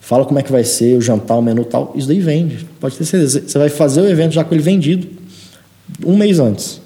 fala 0.00 0.24
como 0.24 0.38
é 0.38 0.42
que 0.42 0.52
vai 0.52 0.64
ser, 0.64 0.96
o 0.96 1.00
jantar, 1.00 1.36
o 1.38 1.42
menu 1.42 1.64
tal, 1.64 1.92
isso 1.94 2.06
daí 2.08 2.20
vende, 2.20 2.66
pode 2.80 2.96
ter 2.96 3.04
certeza. 3.04 3.42
Você 3.46 3.58
vai 3.58 3.68
fazer 3.68 4.00
o 4.00 4.08
evento 4.08 4.32
já 4.32 4.44
com 4.44 4.54
ele 4.54 4.62
vendido 4.62 5.08
um 6.04 6.16
mês 6.16 6.38
antes. 6.38 6.80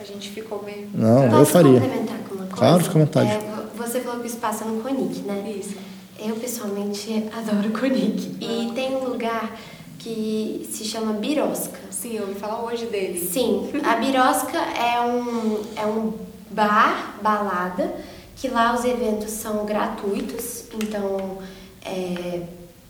A 0.00 0.04
gente 0.04 0.30
ficou 0.30 0.62
meio... 0.64 0.88
Não, 0.94 1.28
Posso 1.28 1.36
eu 1.36 1.46
faria. 1.46 1.80
complementar 1.80 2.18
com 2.28 2.34
uma 2.34 2.46
coisa? 2.46 2.56
Claro, 2.56 2.84
fica 2.84 2.98
à 2.98 3.02
vontade. 3.02 3.30
É, 3.30 3.40
você 3.76 4.00
falou 4.00 4.20
que 4.20 4.26
o 4.26 4.30
espaço 4.30 4.64
é 4.64 4.66
no 4.66 4.80
Conic, 4.80 5.20
né? 5.20 5.54
Isso. 5.58 5.74
Eu, 6.18 6.36
pessoalmente, 6.36 7.24
adoro 7.36 7.68
o 7.68 7.72
Conic. 7.72 8.36
E 8.40 8.72
tem 8.74 8.94
um 8.94 9.08
lugar 9.08 9.58
que 10.02 10.68
se 10.70 10.84
chama 10.84 11.12
Birosca. 11.12 11.78
Sim, 11.90 12.16
eu 12.16 12.22
ouvi 12.22 12.34
falar 12.34 12.64
hoje 12.64 12.86
dele. 12.86 13.20
Sim, 13.20 13.70
a 13.84 13.96
Birosca 13.96 14.58
é 14.58 15.00
um, 15.00 15.62
é 15.76 15.86
um 15.86 16.12
bar, 16.50 17.18
balada, 17.22 17.94
que 18.36 18.48
lá 18.48 18.74
os 18.74 18.84
eventos 18.84 19.30
são 19.30 19.64
gratuitos, 19.64 20.64
então, 20.74 21.38
é, 21.84 22.42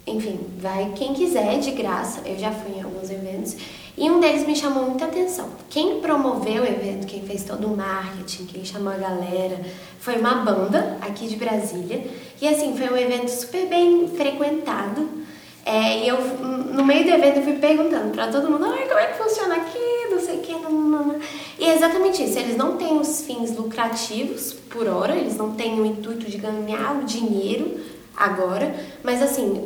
enfim, 0.07 0.41
vai 0.59 0.93
quem 0.97 1.13
quiser 1.13 1.59
de 1.59 1.73
graça. 1.73 2.23
Eu 2.25 2.39
já 2.39 2.51
fui 2.51 2.79
em 2.79 2.83
alguns 2.83 3.11
eventos. 3.11 3.57
E 3.97 4.11
um 4.11 4.19
deles 4.19 4.47
me 4.47 4.57
chamou 4.57 4.87
muita 4.87 5.05
atenção. 5.05 5.51
Quem 5.69 6.01
promoveu 6.01 6.63
o 6.63 6.67
evento, 6.67 7.07
quem 7.07 7.23
fez 7.25 7.45
todo 7.45 7.67
o 7.67 7.77
marketing, 7.77 8.47
quem 8.47 8.65
chamou 8.65 8.91
a 8.91 8.97
galera, 8.97 9.61
foi 10.01 10.17
uma 10.17 10.37
banda 10.37 10.97
aqui 11.03 11.29
de 11.29 11.37
Brasília. 11.37 12.03
E 12.41 12.49
assim, 12.49 12.75
foi 12.75 12.89
um 12.89 12.97
evento 12.97 13.29
super 13.29 13.67
bem 13.67 14.09
frequentado. 14.09 15.23
É, 15.65 15.99
e 16.05 16.09
eu, 16.09 16.19
no 16.21 16.85
meio 16.85 17.05
do 17.05 17.11
evento, 17.11 17.37
eu 17.39 17.43
fui 17.45 17.53
perguntando 17.55 18.11
para 18.13 18.27
todo 18.29 18.51
mundo: 18.51 18.65
Ai, 18.67 18.87
como 18.89 18.99
é 18.99 19.07
que 19.07 19.19
funciona 19.23 19.55
aqui? 19.57 19.79
Não 20.11 20.21
sei 20.21 20.37
o 20.37 20.41
que. 20.41 20.53
Não, 20.53 20.71
não, 20.71 21.05
não. 21.05 21.21
E 21.59 21.65
é 21.65 21.75
exatamente 21.75 22.23
isso. 22.25 22.39
Eles 22.39 22.57
não 22.57 22.77
têm 22.77 22.99
os 22.99 23.23
fins 23.23 23.57
lucrativos 23.57 24.53
por 24.71 24.89
hora, 24.89 25.15
eles 25.15 25.37
não 25.37 25.53
têm 25.53 25.81
o 25.81 25.87
intuito 25.87 26.29
de 26.29 26.37
ganhar 26.39 26.97
o 27.01 27.05
dinheiro 27.05 27.79
agora, 28.17 28.75
mas 29.05 29.23
assim, 29.23 29.65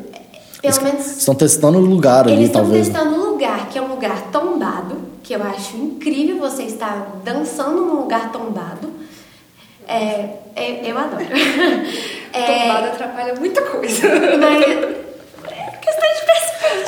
pelo 0.60 0.82
menos. 0.82 1.06
Estão 1.18 1.34
testando 1.34 1.78
o 1.78 1.82
lugar 1.86 2.24
ali, 2.24 2.32
Eles 2.34 2.46
estão 2.48 2.62
talvez. 2.62 2.88
testando 2.88 3.14
um 3.16 3.30
lugar 3.30 3.68
que 3.70 3.78
é 3.78 3.82
um 3.82 3.88
lugar 3.88 4.30
tombado, 4.30 4.96
que 5.22 5.34
eu 5.34 5.42
acho 5.42 5.76
incrível 5.76 6.38
você 6.38 6.64
estar 6.64 7.20
dançando 7.24 7.80
num 7.86 8.00
lugar 8.02 8.30
tombado. 8.30 8.90
É, 9.88 10.28
é- 10.54 10.80
eu 10.84 10.98
adoro. 10.98 11.24
É, 12.32 12.64
Tombada 12.68 12.88
atrapalha 12.88 13.34
muita 13.36 13.62
coisa. 13.62 14.06
mas 14.38 14.62
é 14.62 15.78
questão 15.80 15.85
de 15.85 15.85
perspectiva. 15.85 15.85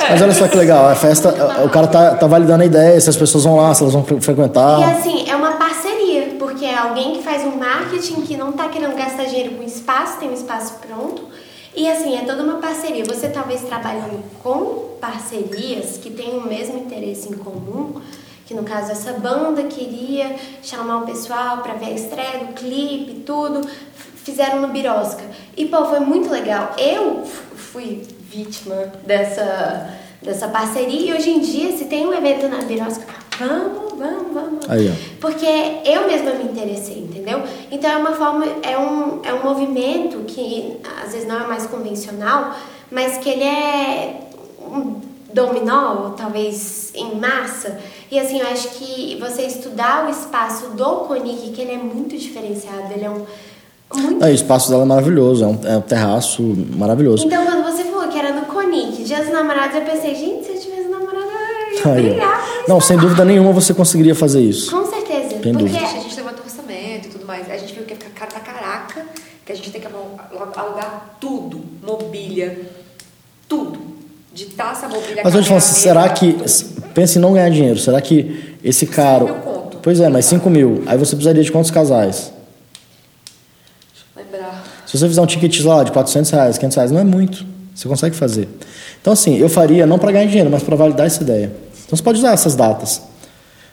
Mas 0.09 0.21
olha 0.21 0.33
só 0.33 0.47
que 0.47 0.57
legal, 0.57 0.87
a 0.89 0.95
festa, 0.95 1.29
o 1.63 1.69
cara 1.69 1.87
tá, 1.87 2.15
tá 2.15 2.25
validando 2.27 2.63
a 2.63 2.65
ideia, 2.65 2.99
se 2.99 3.09
as 3.09 3.15
pessoas 3.15 3.43
vão 3.43 3.57
lá, 3.57 3.73
se 3.75 3.83
elas 3.83 3.93
vão 3.93 4.03
fre- 4.03 4.15
E 4.17 4.21
frequentar. 4.21 4.81
assim, 4.95 5.29
é 5.29 5.35
uma 5.35 5.51
parceria, 5.51 6.35
porque 6.39 6.65
é 6.65 6.75
alguém 6.77 7.17
que 7.17 7.23
faz 7.23 7.43
um 7.43 7.55
marketing 7.57 8.21
que 8.21 8.35
não 8.35 8.51
tá 8.51 8.69
querendo 8.69 8.95
gastar 8.95 9.25
dinheiro 9.25 9.55
com 9.55 9.63
espaço, 9.63 10.17
tem 10.19 10.29
um 10.29 10.33
espaço 10.33 10.75
pronto. 10.85 11.23
E 11.75 11.87
assim, 11.87 12.17
é 12.17 12.21
toda 12.21 12.41
uma 12.41 12.55
parceria. 12.55 13.03
Você 13.05 13.27
talvez 13.29 13.61
trabalhando 13.61 14.23
com 14.41 14.89
parcerias 14.99 15.97
que 15.97 16.09
têm 16.09 16.37
o 16.37 16.41
mesmo 16.47 16.79
interesse 16.79 17.29
em 17.29 17.33
comum, 17.37 18.01
que 18.47 18.53
no 18.55 18.63
caso 18.63 18.91
essa 18.91 19.13
banda 19.13 19.61
queria 19.63 20.35
chamar 20.63 21.03
o 21.03 21.05
pessoal 21.05 21.57
para 21.59 21.73
ver 21.75 21.85
a 21.85 21.91
estreia 21.91 22.39
do 22.39 22.53
clipe, 22.53 23.21
tudo, 23.25 23.61
fizeram 24.23 24.59
no 24.59 24.69
Birosca. 24.69 25.21
E 25.55 25.65
pô, 25.67 25.85
foi 25.85 25.99
muito 25.99 26.31
legal. 26.31 26.71
Eu 26.79 27.23
fui 27.55 28.01
vítima 28.31 28.75
dessa 29.05 29.97
dessa 30.21 30.49
parceria 30.49 31.11
e 31.11 31.17
hoje 31.17 31.29
em 31.29 31.39
dia 31.39 31.71
se 31.77 31.85
tem 31.85 32.05
um 32.05 32.13
evento 32.13 32.47
na 32.49 32.57
Birosca, 32.63 33.05
vamos, 33.39 33.97
vamos, 33.97 34.33
vamos. 34.33 34.69
Aí. 34.69 34.93
Porque 35.19 35.45
eu 35.85 36.07
mesma 36.07 36.31
me 36.33 36.43
interessei, 36.43 36.99
entendeu? 36.99 37.41
Então 37.71 37.89
é 37.89 37.97
uma 37.97 38.11
forma, 38.11 38.45
é 38.61 38.77
um, 38.77 39.21
é 39.23 39.33
um 39.33 39.43
movimento 39.43 40.19
que 40.27 40.77
às 41.01 41.13
vezes 41.13 41.27
não 41.27 41.39
é 41.39 41.47
mais 41.47 41.65
convencional, 41.67 42.53
mas 42.91 43.17
que 43.19 43.29
ele 43.29 43.43
é 43.43 44.21
um 44.61 44.99
dominó, 45.33 46.09
talvez 46.11 46.91
em 46.95 47.15
massa. 47.15 47.79
E 48.11 48.19
assim, 48.19 48.39
eu 48.39 48.47
acho 48.47 48.69
que 48.69 49.17
você 49.19 49.43
estudar 49.43 50.07
o 50.07 50.09
espaço 50.09 50.71
do 50.71 51.05
Conic, 51.07 51.51
que 51.51 51.61
ele 51.61 51.73
é 51.73 51.77
muito 51.77 52.17
diferenciado, 52.17 52.91
ele 52.91 53.05
é 53.05 53.09
um 53.09 53.25
muito 53.93 54.23
Aí, 54.23 54.31
o 54.31 54.35
espaço 54.35 54.69
dela 54.69 54.83
é 54.83 54.85
maravilhoso, 54.85 55.43
é 55.43 55.47
um, 55.47 55.59
é 55.65 55.77
um 55.77 55.81
terraço 55.81 56.41
maravilhoso. 56.75 57.25
Então, 57.25 57.43
quando 57.45 57.63
você 57.65 57.83
falou 57.85 58.07
que 58.07 58.17
era 58.17 58.33
no 58.33 58.45
Conic, 58.45 59.03
Dia 59.03 59.19
dos 59.23 59.31
Namorados, 59.31 59.75
eu 59.75 59.81
pensei, 59.81 60.13
gente, 60.15 60.45
se 60.45 60.51
eu 60.51 60.59
tivesse 60.59 60.89
namorado, 60.89 61.25
eu 61.71 61.95
ia 61.95 62.11
brigar 62.11 62.45
Não, 62.67 62.79
sem 62.79 62.97
dúvida 62.97 63.23
nenhuma 63.25 63.51
você 63.51 63.73
conseguiria 63.73 64.13
fazer 64.15 64.41
isso. 64.41 64.71
Com 64.71 64.85
certeza. 64.85 65.29
Sem 65.29 65.39
porque 65.39 65.51
dúvida. 65.53 65.79
A 65.79 65.85
gente 65.87 66.15
levantou 66.15 66.43
orçamento 66.45 67.07
e 67.07 67.09
tudo 67.11 67.25
mais. 67.25 67.49
A 67.49 67.57
gente 67.57 67.73
viu 67.73 67.83
que 67.83 67.93
ia 67.93 67.97
ficar 67.97 68.27
caro 68.27 68.31
pra 68.31 68.53
caraca, 68.53 69.05
que 69.45 69.51
a 69.51 69.55
gente 69.55 69.71
tem 69.71 69.81
que 69.81 69.87
alu- 69.87 70.51
alugar 70.55 71.15
tudo, 71.19 71.61
mobília, 71.85 72.59
tudo. 73.47 73.79
De 74.31 74.45
taça, 74.45 74.87
mobília, 74.87 75.21
Mas 75.23 75.33
eu 75.33 75.41
te 75.41 75.47
falo 75.47 75.57
assim, 75.57 75.73
será 75.81 76.07
que, 76.09 76.37
pensa 76.93 77.17
em 77.17 77.21
não 77.21 77.33
ganhar 77.33 77.49
dinheiro. 77.49 77.79
Será 77.79 77.99
que 77.99 78.55
esse 78.63 78.85
cara. 78.85 79.25
Pois 79.81 79.99
é, 79.99 80.07
mas 80.07 80.25
5 80.25 80.47
mil. 80.49 80.83
Aí 80.85 80.97
você 80.97 81.15
precisaria 81.15 81.41
de 81.43 81.51
quantos 81.51 81.71
casais? 81.71 82.31
Se 84.85 84.97
você 84.97 85.07
fizer 85.07 85.21
um 85.21 85.25
ticket 85.25 85.59
lá 85.63 85.83
de 85.83 85.91
400 85.91 86.31
reais, 86.31 86.57
500 86.57 86.75
reais, 86.75 86.91
não 86.91 86.99
é 86.99 87.03
muito. 87.03 87.45
Você 87.75 87.87
consegue 87.87 88.15
fazer. 88.15 88.47
Então, 89.01 89.13
assim, 89.13 89.37
eu 89.37 89.47
faria 89.47 89.85
não 89.85 89.97
para 89.97 90.11
ganhar 90.11 90.27
dinheiro, 90.27 90.49
mas 90.49 90.63
para 90.63 90.75
validar 90.75 91.05
essa 91.05 91.23
ideia. 91.23 91.51
Então, 91.85 91.95
você 91.95 92.03
pode 92.03 92.19
usar 92.19 92.33
essas 92.33 92.55
datas. 92.55 93.01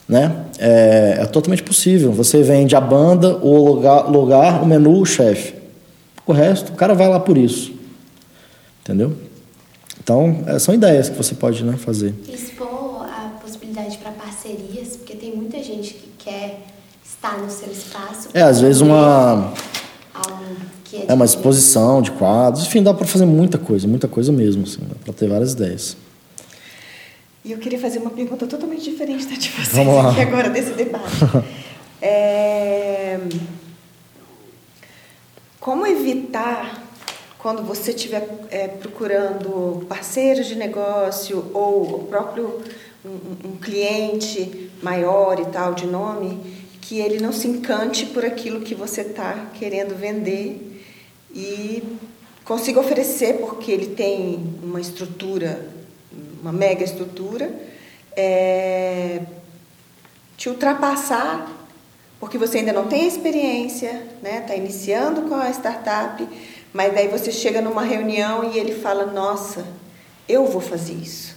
Né? 0.09 0.45
É, 0.59 1.19
é 1.23 1.27
totalmente 1.27 1.63
possível. 1.63 2.13
Você 2.13 2.43
vende 2.43 2.77
a 2.77 2.81
banda, 2.81 3.37
o 3.39 3.65
lugar, 3.65 4.09
lugar 4.09 4.63
o 4.63 4.67
menu, 4.67 5.01
o 5.01 5.07
chefe. 5.07 5.55
O 6.27 6.33
resto, 6.33 6.73
o 6.73 6.77
cara 6.77 6.95
vai 6.95 7.09
lá 7.09 7.19
por 7.19 7.37
isso. 7.37 7.73
Entendeu? 8.83 9.17
Então, 10.03 10.45
é, 10.47 10.59
são 10.61 10.73
ideias 10.73 11.09
que 11.09 11.17
você 11.17 11.35
pode 11.35 11.65
né, 11.65 11.77
fazer. 11.77 12.15
Expor 12.33 13.05
a 13.05 13.31
possibilidade 13.43 13.99
para 13.99 14.13
parcerias, 14.13 14.97
porque 14.97 15.17
tem 15.17 15.35
muita 15.35 15.61
gente 15.63 15.95
que 15.95 16.11
quer 16.19 16.61
estar 17.05 17.39
no 17.39 17.51
seu 17.51 17.73
espaço. 17.73 18.29
É, 18.33 18.43
às 18.43 18.61
vezes 18.61 18.81
uma. 18.81 19.53
É, 21.03 21.13
é, 21.13 21.15
uma 21.15 21.25
exposição 21.25 22.01
de 22.01 22.11
quadros. 22.13 22.67
Enfim, 22.67 22.83
dá 22.83 22.95
para 22.95 23.07
fazer 23.07 23.27
muita 23.27 23.59
coisa, 23.59 23.87
muita 23.87 24.09
coisa 24.09 24.33
mesmo. 24.33 24.65
Assim, 24.65 24.81
dá 24.81 24.95
para 25.05 25.13
ter 25.13 25.29
várias 25.29 25.53
ideias. 25.53 25.97
E 27.45 27.53
eu 27.53 27.59
queria 27.59 27.79
fazer 27.79 27.99
uma 27.99 28.11
pergunta 28.11 28.47
totalmente 28.47 28.83
diferente 28.83 29.27
da 29.27 29.37
de 29.37 29.51
vocês 29.51 29.69
Vamos 29.69 29.95
lá. 29.95 30.11
aqui 30.11 30.21
agora, 30.21 30.51
desse 30.51 30.73
debate. 30.73 31.05
é... 32.03 33.21
Como 35.61 35.87
evitar, 35.87 36.83
quando 37.39 37.63
você 37.63 37.91
estiver 37.91 38.29
é, 38.51 38.69
procurando 38.69 39.85
parceiros 39.89 40.47
de 40.47 40.55
negócio 40.57 41.51
ou 41.53 42.01
o 42.01 42.05
próprio 42.05 42.61
um, 43.05 43.49
um 43.49 43.57
cliente 43.57 44.71
maior 44.83 45.39
e 45.41 45.47
tal, 45.47 45.75
de 45.75 45.87
nome, 45.87 46.41
que 46.81 46.99
ele 46.99 47.21
não 47.21 47.33
se 47.33 47.49
encante 47.49 48.07
por 48.07 48.25
aquilo 48.25 48.61
que 48.61 48.75
você 48.75 49.03
está 49.03 49.51
querendo 49.55 49.97
vender 49.97 50.76
e 51.37 51.99
consiga 52.45 52.81
oferecer, 52.81 53.35
porque 53.35 53.71
ele 53.71 53.95
tem 53.95 54.59
uma 54.63 54.81
estrutura 54.81 55.77
uma 56.41 56.53
mega 56.53 56.85
estrutura, 56.85 57.53
é, 58.17 59.21
te 60.37 60.49
ultrapassar, 60.49 61.51
porque 62.21 62.39
você 62.39 62.59
ainda 62.59 62.73
não 62.73 62.87
tem 62.87 63.07
experiência, 63.07 64.07
né? 64.23 64.39
Está 64.39 64.55
iniciando 64.55 65.23
com 65.23 65.35
a 65.35 65.51
startup, 65.51 66.27
mas 66.73 66.95
daí 66.95 67.09
você 67.09 67.33
chega 67.33 67.61
numa 67.61 67.83
reunião 67.83 68.53
e 68.53 68.59
ele 68.59 68.75
fala: 68.75 69.07
Nossa, 69.07 69.67
eu 70.29 70.47
vou 70.47 70.61
fazer 70.61 70.95
isso. 70.95 71.36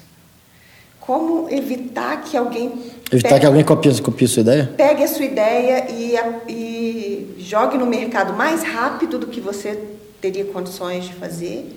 Como 1.09 1.49
evitar 1.49 2.23
que 2.23 2.37
alguém. 2.37 2.71
Evitar 3.11 3.29
pegue, 3.29 3.39
que 3.39 3.45
alguém 3.47 3.63
copie, 3.63 3.99
copie 3.99 4.25
a 4.25 4.27
sua 4.27 4.41
ideia? 4.41 4.69
Pegue 4.77 5.03
a 5.03 5.07
sua 5.07 5.25
ideia 5.25 5.87
e, 5.89 6.13
e 6.47 7.35
jogue 7.39 7.79
no 7.79 7.87
mercado 7.87 8.37
mais 8.37 8.61
rápido 8.61 9.17
do 9.17 9.25
que 9.25 9.41
você 9.41 9.75
teria 10.21 10.45
condições 10.45 11.05
de 11.05 11.13
fazer 11.13 11.75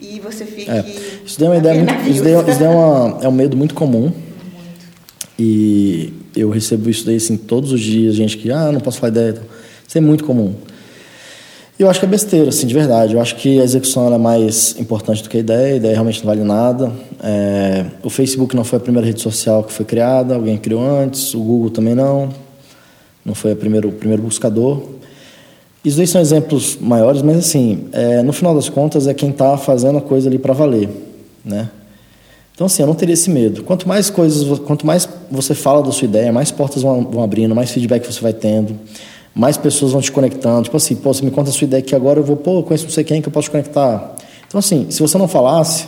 e 0.00 0.18
você 0.20 0.46
fique. 0.46 0.70
É. 0.70 0.82
Isso 1.26 1.38
daí 1.38 1.48
é 1.48 1.50
uma 1.50 1.58
ideia 1.58 1.74
muito, 1.74 2.08
isso 2.08 2.24
daí, 2.24 2.32
isso 2.32 2.58
daí 2.58 2.68
é, 2.68 2.70
uma, 2.70 3.18
é 3.20 3.28
um 3.28 3.32
medo 3.32 3.54
muito 3.54 3.74
comum. 3.74 4.10
E 5.38 6.14
eu 6.34 6.48
recebo 6.48 6.88
isso 6.88 7.04
daí 7.04 7.16
assim 7.16 7.36
todos 7.36 7.72
os 7.72 7.82
dias, 7.82 8.14
gente 8.14 8.38
que, 8.38 8.50
ah, 8.50 8.72
não 8.72 8.80
posso 8.80 8.98
falar 8.98 9.10
ideia. 9.10 9.42
Isso 9.86 9.98
é 9.98 10.00
muito 10.00 10.24
comum. 10.24 10.54
Eu 11.80 11.88
acho 11.88 11.98
que 11.98 12.04
é 12.04 12.08
besteira, 12.10 12.50
assim, 12.50 12.66
de 12.66 12.74
verdade. 12.74 13.14
Eu 13.14 13.22
acho 13.22 13.36
que 13.36 13.58
a 13.58 13.64
execução 13.64 14.12
é 14.12 14.18
mais 14.18 14.78
importante 14.78 15.22
do 15.22 15.30
que 15.30 15.38
a 15.38 15.40
ideia. 15.40 15.72
A 15.72 15.76
ideia 15.76 15.94
realmente 15.94 16.18
não 16.18 16.26
vale 16.26 16.44
nada. 16.44 16.92
É, 17.24 17.86
o 18.02 18.10
Facebook 18.10 18.54
não 18.54 18.64
foi 18.64 18.76
a 18.76 18.80
primeira 18.82 19.06
rede 19.06 19.22
social 19.22 19.64
que 19.64 19.72
foi 19.72 19.86
criada, 19.86 20.34
alguém 20.34 20.58
criou 20.58 20.82
antes. 20.82 21.32
O 21.32 21.40
Google 21.40 21.70
também 21.70 21.94
não. 21.94 22.28
Não 23.24 23.34
foi 23.34 23.52
a 23.52 23.56
primeiro, 23.56 23.88
o 23.88 23.92
primeiro 23.92 24.22
buscador. 24.22 24.82
Isso 25.82 25.98
aí 25.98 26.06
são 26.06 26.20
exemplos 26.20 26.76
maiores, 26.78 27.22
mas 27.22 27.38
assim, 27.38 27.86
é, 27.92 28.22
no 28.22 28.34
final 28.34 28.54
das 28.54 28.68
contas 28.68 29.06
é 29.06 29.14
quem 29.14 29.30
está 29.30 29.56
fazendo 29.56 29.96
a 29.96 30.02
coisa 30.02 30.28
ali 30.28 30.38
para 30.38 30.52
valer, 30.52 30.90
né? 31.42 31.70
Então 32.54 32.66
assim, 32.66 32.82
eu 32.82 32.86
não 32.86 32.94
teria 32.94 33.14
esse 33.14 33.30
medo. 33.30 33.62
Quanto 33.62 33.88
mais 33.88 34.10
coisas, 34.10 34.58
quanto 34.58 34.86
mais 34.86 35.08
você 35.30 35.54
fala 35.54 35.82
da 35.82 35.90
sua 35.92 36.04
ideia, 36.04 36.30
mais 36.30 36.50
portas 36.50 36.82
vão, 36.82 37.02
vão 37.10 37.22
abrindo, 37.22 37.54
mais 37.54 37.70
feedback 37.70 38.04
você 38.04 38.20
vai 38.20 38.34
tendo, 38.34 38.76
mais 39.34 39.56
pessoas 39.56 39.92
vão 39.92 40.00
te 40.00 40.10
conectando. 40.10 40.64
Tipo 40.64 40.76
assim, 40.76 40.94
pô, 40.96 41.12
você 41.12 41.24
me 41.24 41.30
conta 41.30 41.50
a 41.50 41.52
sua 41.52 41.64
ideia 41.64 41.82
aqui 41.82 41.94
agora, 41.94 42.18
eu 42.18 42.24
vou, 42.24 42.36
pô, 42.36 42.58
eu 42.58 42.62
conheço 42.62 42.84
não 42.84 42.90
sei 42.90 43.04
quem 43.04 43.22
que 43.22 43.28
eu 43.28 43.32
posso 43.32 43.46
te 43.46 43.50
conectar. 43.50 44.14
Então 44.46 44.58
assim, 44.58 44.86
se 44.90 45.00
você 45.00 45.16
não 45.16 45.28
falasse, 45.28 45.86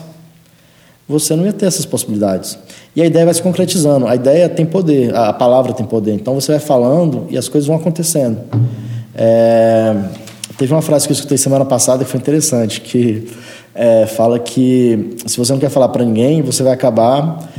você 1.08 1.34
não 1.34 1.44
ia 1.44 1.52
ter 1.52 1.66
essas 1.66 1.84
possibilidades. 1.84 2.58
E 2.94 3.02
a 3.02 3.06
ideia 3.06 3.24
vai 3.24 3.34
se 3.34 3.42
concretizando. 3.42 4.06
A 4.06 4.14
ideia 4.14 4.48
tem 4.48 4.64
poder, 4.64 5.14
a 5.14 5.32
palavra 5.32 5.72
tem 5.72 5.84
poder. 5.84 6.14
Então 6.14 6.34
você 6.34 6.52
vai 6.52 6.60
falando 6.60 7.26
e 7.30 7.36
as 7.36 7.48
coisas 7.48 7.66
vão 7.66 7.76
acontecendo. 7.76 8.38
É, 9.14 9.94
teve 10.56 10.72
uma 10.72 10.82
frase 10.82 11.06
que 11.06 11.12
eu 11.12 11.14
escutei 11.14 11.36
semana 11.36 11.64
passada 11.64 12.04
que 12.04 12.10
foi 12.10 12.20
interessante, 12.20 12.80
que 12.80 13.28
é, 13.74 14.06
fala 14.06 14.38
que 14.38 15.16
se 15.26 15.36
você 15.36 15.52
não 15.52 15.60
quer 15.60 15.70
falar 15.70 15.88
para 15.88 16.04
ninguém, 16.04 16.42
você 16.42 16.62
vai 16.62 16.72
acabar 16.72 17.50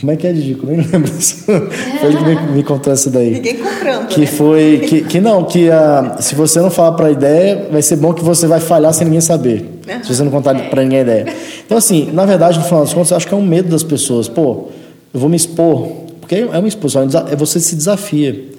como 0.00 0.10
é 0.10 0.16
que 0.16 0.26
é, 0.26 0.32
Didi? 0.32 0.58
Eu 0.58 0.68
nem 0.68 0.80
lembro 0.80 1.10
disso. 1.10 1.44
foi 1.44 2.08
ele 2.08 2.16
que 2.16 2.24
me, 2.24 2.52
me, 2.52 2.62
contou 2.62 2.92
essa 2.92 3.10
daí. 3.10 3.32
Ninguém 3.32 3.56
comprando. 3.56 4.08
Que 4.08 4.20
né? 4.20 4.26
foi. 4.26 4.82
Que, 4.88 5.02
que 5.02 5.20
não, 5.20 5.44
que 5.44 5.68
uh, 5.68 6.20
se 6.20 6.34
você 6.34 6.60
não 6.60 6.70
falar 6.70 6.92
para 6.92 7.08
a 7.08 7.10
ideia, 7.10 7.68
vai 7.70 7.82
ser 7.82 7.96
bom 7.96 8.12
que 8.14 8.24
você 8.24 8.46
vai 8.46 8.58
falhar 8.58 8.92
sem 8.94 9.04
ninguém 9.04 9.20
saber. 9.20 9.80
Uhum. 9.88 10.02
Se 10.02 10.14
você 10.14 10.22
não 10.22 10.30
contar 10.30 10.56
é. 10.56 10.68
para 10.68 10.82
ninguém 10.82 11.00
a 11.00 11.02
ideia. 11.02 11.34
Então, 11.64 11.76
assim, 11.76 12.10
na 12.12 12.24
verdade, 12.24 12.58
no 12.58 12.64
final 12.64 12.80
das 12.80 12.94
contas, 12.94 13.10
eu 13.10 13.16
acho 13.16 13.26
que 13.26 13.34
é 13.34 13.36
um 13.36 13.46
medo 13.46 13.68
das 13.68 13.82
pessoas. 13.82 14.28
Pô, 14.28 14.68
eu 15.12 15.20
vou 15.20 15.28
me 15.28 15.36
expor. 15.36 15.88
Porque 16.20 16.36
é 16.36 16.58
uma 16.58 16.68
exposição, 16.68 17.02
é 17.30 17.36
você 17.36 17.60
se 17.60 17.76
desafia. 17.76 18.50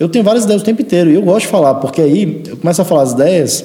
Eu 0.00 0.08
tenho 0.08 0.24
várias 0.24 0.44
ideias 0.44 0.62
o 0.62 0.64
tempo 0.64 0.82
inteiro 0.82 1.10
e 1.10 1.14
eu 1.14 1.22
gosto 1.22 1.42
de 1.42 1.46
falar, 1.46 1.74
porque 1.76 2.00
aí 2.00 2.42
eu 2.48 2.56
começo 2.56 2.82
a 2.82 2.84
falar 2.84 3.02
as 3.02 3.12
ideias 3.12 3.64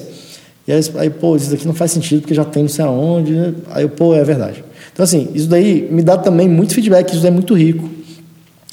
e 0.66 0.72
aí, 0.72 0.80
aí 0.98 1.10
pô, 1.10 1.34
isso 1.34 1.50
daqui 1.50 1.66
não 1.66 1.74
faz 1.74 1.90
sentido 1.90 2.20
porque 2.20 2.34
já 2.34 2.44
tem 2.44 2.62
não 2.62 2.70
sei 2.70 2.84
aonde. 2.84 3.32
Né? 3.32 3.54
Aí 3.70 3.82
eu, 3.82 3.88
pô, 3.88 4.14
é 4.14 4.22
verdade. 4.22 4.62
Então, 5.00 5.04
assim, 5.06 5.28
isso 5.34 5.48
daí 5.48 5.88
me 5.90 6.02
dá 6.02 6.18
também 6.18 6.46
muito 6.46 6.74
feedback, 6.74 7.10
isso 7.10 7.22
daí 7.22 7.30
é 7.30 7.34
muito 7.34 7.54
rico. 7.54 7.88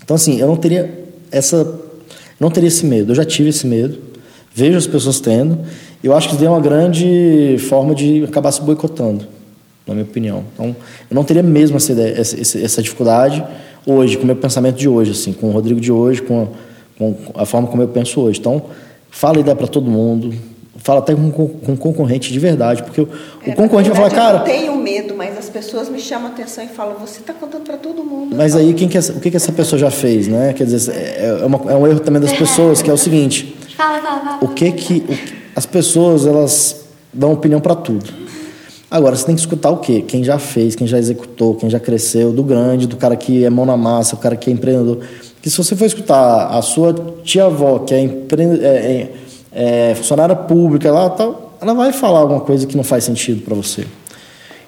Então, 0.03 0.13
assim, 0.15 0.41
eu 0.41 0.47
não 0.47 0.57
teria 0.57 1.07
essa. 1.31 1.79
Não 2.37 2.51
teria 2.51 2.67
esse 2.67 2.85
medo. 2.85 3.13
Eu 3.13 3.15
já 3.15 3.23
tive 3.23 3.47
esse 3.47 3.65
medo, 3.65 3.97
vejo 4.53 4.77
as 4.77 4.85
pessoas 4.85 5.21
tendo. 5.21 5.59
Eu 6.03 6.13
acho 6.13 6.27
que 6.27 6.33
isso 6.33 6.43
daí 6.43 6.47
é 6.47 6.51
uma 6.51 6.59
grande 6.59 7.55
forma 7.69 7.95
de 7.95 8.25
acabar 8.25 8.51
se 8.51 8.61
boicotando, 8.61 9.25
na 9.87 9.93
minha 9.93 10.03
opinião. 10.03 10.43
Então, 10.53 10.75
eu 11.09 11.15
não 11.15 11.23
teria 11.23 11.41
mesmo 11.41 11.77
essa, 11.77 11.93
ideia, 11.93 12.19
essa, 12.19 12.59
essa 12.59 12.81
dificuldade 12.81 13.41
hoje, 13.85 14.17
com 14.17 14.23
o 14.23 14.25
meu 14.25 14.35
pensamento 14.35 14.75
de 14.75 14.89
hoje, 14.89 15.11
assim, 15.11 15.31
com 15.31 15.47
o 15.47 15.51
Rodrigo 15.51 15.79
de 15.79 15.93
hoje, 15.93 16.21
com 16.21 16.41
a 16.41 16.47
com 16.97 17.15
a 17.35 17.45
forma 17.45 17.69
como 17.69 17.83
eu 17.83 17.87
penso 17.87 18.19
hoje. 18.19 18.39
Então, 18.39 18.63
fala 19.09 19.39
ideia 19.39 19.55
para 19.55 19.67
todo 19.67 19.89
mundo, 19.89 20.33
fala 20.77 20.99
até 20.99 21.13
com, 21.13 21.31
com 21.31 21.75
concorrente 21.75 22.31
de 22.31 22.39
verdade, 22.39 22.83
porque 22.83 23.01
o, 23.01 23.09
é, 23.45 23.51
o 23.51 23.55
concorrente 23.55 23.89
vai 23.89 23.97
falar, 23.97 24.09
cara. 24.09 24.37
Eu 24.39 24.43
tenho 24.43 24.75
medo, 24.75 25.15
mas 25.15 25.37
as 25.37 25.49
pessoas 25.49 25.89
me 25.89 25.99
chamam 25.99 26.27
a 26.27 26.31
atenção 26.31 26.63
e 26.63 26.67
falam, 26.67 26.95
você 26.99 27.19
está 27.19 27.33
contando 27.33 27.63
para 27.63 27.77
todo 27.77 28.03
mundo. 28.03 28.35
Mas 28.35 28.55
aí, 28.55 28.73
quem 28.73 28.87
que, 28.87 28.97
o 28.97 29.19
que, 29.19 29.31
que 29.31 29.37
essa 29.37 29.51
pessoa 29.51 29.79
já 29.79 29.91
fez, 29.91 30.27
né? 30.27 30.53
Quer 30.53 30.65
dizer, 30.65 30.93
é, 30.93 31.39
é, 31.41 31.45
uma, 31.45 31.71
é 31.71 31.75
um 31.75 31.87
erro 31.87 31.99
também 31.99 32.21
das 32.21 32.33
pessoas, 32.33 32.81
que 32.81 32.89
é 32.89 32.93
o 32.93 32.97
seguinte: 32.97 33.55
fala, 33.75 33.99
fala, 33.99 34.19
fala, 34.21 34.37
o 34.41 34.47
que 34.49 34.71
que. 34.71 35.03
O, 35.07 35.37
as 35.55 35.65
pessoas, 35.65 36.27
elas 36.27 36.85
dão 37.11 37.33
opinião 37.33 37.59
para 37.59 37.73
tudo. 37.73 38.05
Agora, 38.89 39.15
você 39.15 39.25
tem 39.25 39.35
que 39.35 39.41
escutar 39.41 39.69
o 39.71 39.77
quê? 39.77 40.01
Quem 40.07 40.23
já 40.23 40.39
fez, 40.39 40.75
quem 40.75 40.87
já 40.87 40.97
executou, 40.97 41.55
quem 41.55 41.69
já 41.69 41.79
cresceu, 41.79 42.31
do 42.31 42.41
grande, 42.41 42.87
do 42.87 42.95
cara 42.95 43.17
que 43.17 43.43
é 43.43 43.49
mão 43.49 43.65
na 43.65 43.75
massa, 43.75 44.15
o 44.15 44.17
cara 44.17 44.37
que 44.37 44.49
é 44.49 44.53
empreendedor. 44.53 44.99
Que 45.41 45.49
se 45.49 45.57
você 45.57 45.75
for 45.75 45.85
escutar 45.85 46.47
a 46.47 46.61
sua 46.61 46.93
tia-avó, 47.23 47.79
que 47.79 47.93
é, 47.93 47.99
empre... 47.99 48.43
é, 48.43 48.65
é, 48.65 49.13
é 49.51 49.93
funcionária 49.95 50.35
pública 50.35 50.91
lá 50.91 51.09
tal, 51.09 51.57
ela 51.61 51.73
vai 51.73 51.91
falar 51.91 52.19
alguma 52.19 52.41
coisa 52.41 52.67
que 52.67 52.77
não 52.77 52.83
faz 52.83 53.03
sentido 53.03 53.41
para 53.41 53.55
você. 53.55 53.85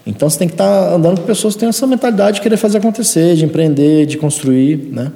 Então 0.05 0.29
você 0.29 0.39
tem 0.39 0.47
que 0.47 0.53
estar 0.53 0.65
tá 0.65 0.93
andando 0.95 1.21
com 1.21 1.27
pessoas 1.27 1.53
que 1.53 1.59
têm 1.59 1.69
essa 1.69 1.85
mentalidade 1.85 2.37
de 2.37 2.41
querer 2.41 2.57
fazer 2.57 2.79
acontecer, 2.79 3.35
de 3.35 3.45
empreender, 3.45 4.05
de 4.05 4.17
construir, 4.17 4.77
né? 4.91 5.11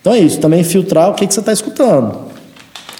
Então 0.00 0.12
é 0.12 0.18
isso, 0.18 0.38
também 0.38 0.62
filtrar 0.62 1.10
o 1.10 1.14
que, 1.14 1.26
que 1.26 1.34
você 1.34 1.40
está 1.40 1.52
escutando. 1.52 2.32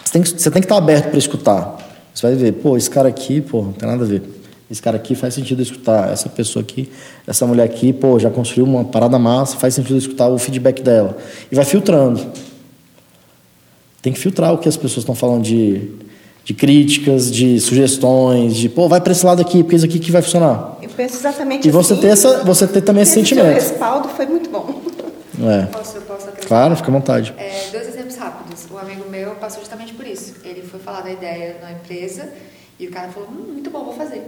Você 0.04 0.12
tem, 0.12 0.22
que, 0.22 0.28
você 0.28 0.50
tem 0.50 0.60
que 0.60 0.66
estar 0.66 0.76
tá 0.76 0.82
aberto 0.82 1.10
para 1.10 1.18
escutar. 1.18 1.78
Você 2.14 2.26
vai 2.26 2.36
ver, 2.36 2.52
pô, 2.52 2.76
esse 2.76 2.90
cara 2.90 3.08
aqui, 3.08 3.40
pô, 3.40 3.62
não 3.62 3.72
tem 3.72 3.88
nada 3.88 4.04
a 4.04 4.06
ver 4.06 4.22
esse 4.72 4.80
cara 4.80 4.96
aqui 4.96 5.14
faz 5.14 5.34
sentido 5.34 5.60
escutar, 5.60 6.10
essa 6.10 6.30
pessoa 6.30 6.62
aqui, 6.62 6.90
essa 7.26 7.46
mulher 7.46 7.64
aqui, 7.64 7.92
pô, 7.92 8.18
já 8.18 8.30
construiu 8.30 8.64
uma 8.64 8.84
parada 8.84 9.18
massa, 9.18 9.58
faz 9.58 9.74
sentido 9.74 9.98
escutar 9.98 10.28
o 10.28 10.38
feedback 10.38 10.80
dela. 10.80 11.18
E 11.50 11.54
vai 11.54 11.64
filtrando. 11.66 12.18
Tem 14.02 14.12
que 14.12 14.18
filtrar 14.18 14.52
o 14.52 14.58
que 14.58 14.68
as 14.68 14.76
pessoas 14.76 14.98
estão 14.98 15.14
falando 15.14 15.44
de, 15.44 15.90
de 16.44 16.52
críticas, 16.52 17.30
de 17.30 17.60
sugestões, 17.60 18.56
de, 18.56 18.68
pô, 18.68 18.88
vai 18.88 19.00
para 19.00 19.12
esse 19.12 19.24
lado 19.24 19.40
aqui, 19.40 19.62
porque 19.62 19.76
isso 19.76 19.84
aqui 19.84 20.00
que 20.00 20.10
vai 20.10 20.20
funcionar. 20.20 20.76
Eu 20.82 20.88
penso 20.90 21.16
exatamente 21.16 21.68
E 21.68 21.70
você 21.70 21.92
assim, 21.92 22.02
ter, 22.02 22.08
essa, 22.08 22.42
você 22.42 22.66
ter 22.66 22.80
também 22.82 23.04
esse, 23.04 23.12
sentimento. 23.12 23.46
O 23.46 23.54
respaldo 23.54 24.08
foi 24.08 24.26
muito 24.26 24.50
bom. 24.50 24.82
É. 25.42 25.62
Posso, 25.66 25.98
posso 26.02 26.28
claro, 26.46 26.76
fica 26.76 26.88
à 26.88 26.92
vontade. 26.92 27.34
É, 27.38 27.68
dois 27.72 27.88
exemplos 27.88 28.14
rápidos. 28.16 28.66
Um 28.70 28.76
amigo 28.76 29.08
meu 29.10 29.30
passou 29.36 29.60
justamente 29.60 29.94
por 29.94 30.06
isso. 30.06 30.34
Ele 30.44 30.62
foi 30.62 30.78
falar 30.78 31.00
da 31.00 31.10
ideia 31.10 31.56
na 31.60 31.72
empresa 31.72 32.28
e 32.78 32.86
o 32.86 32.90
cara 32.90 33.08
falou, 33.08 33.30
hum, 33.30 33.54
muito 33.54 33.70
bom, 33.70 33.82
vou 33.82 33.94
fazer. 33.94 34.22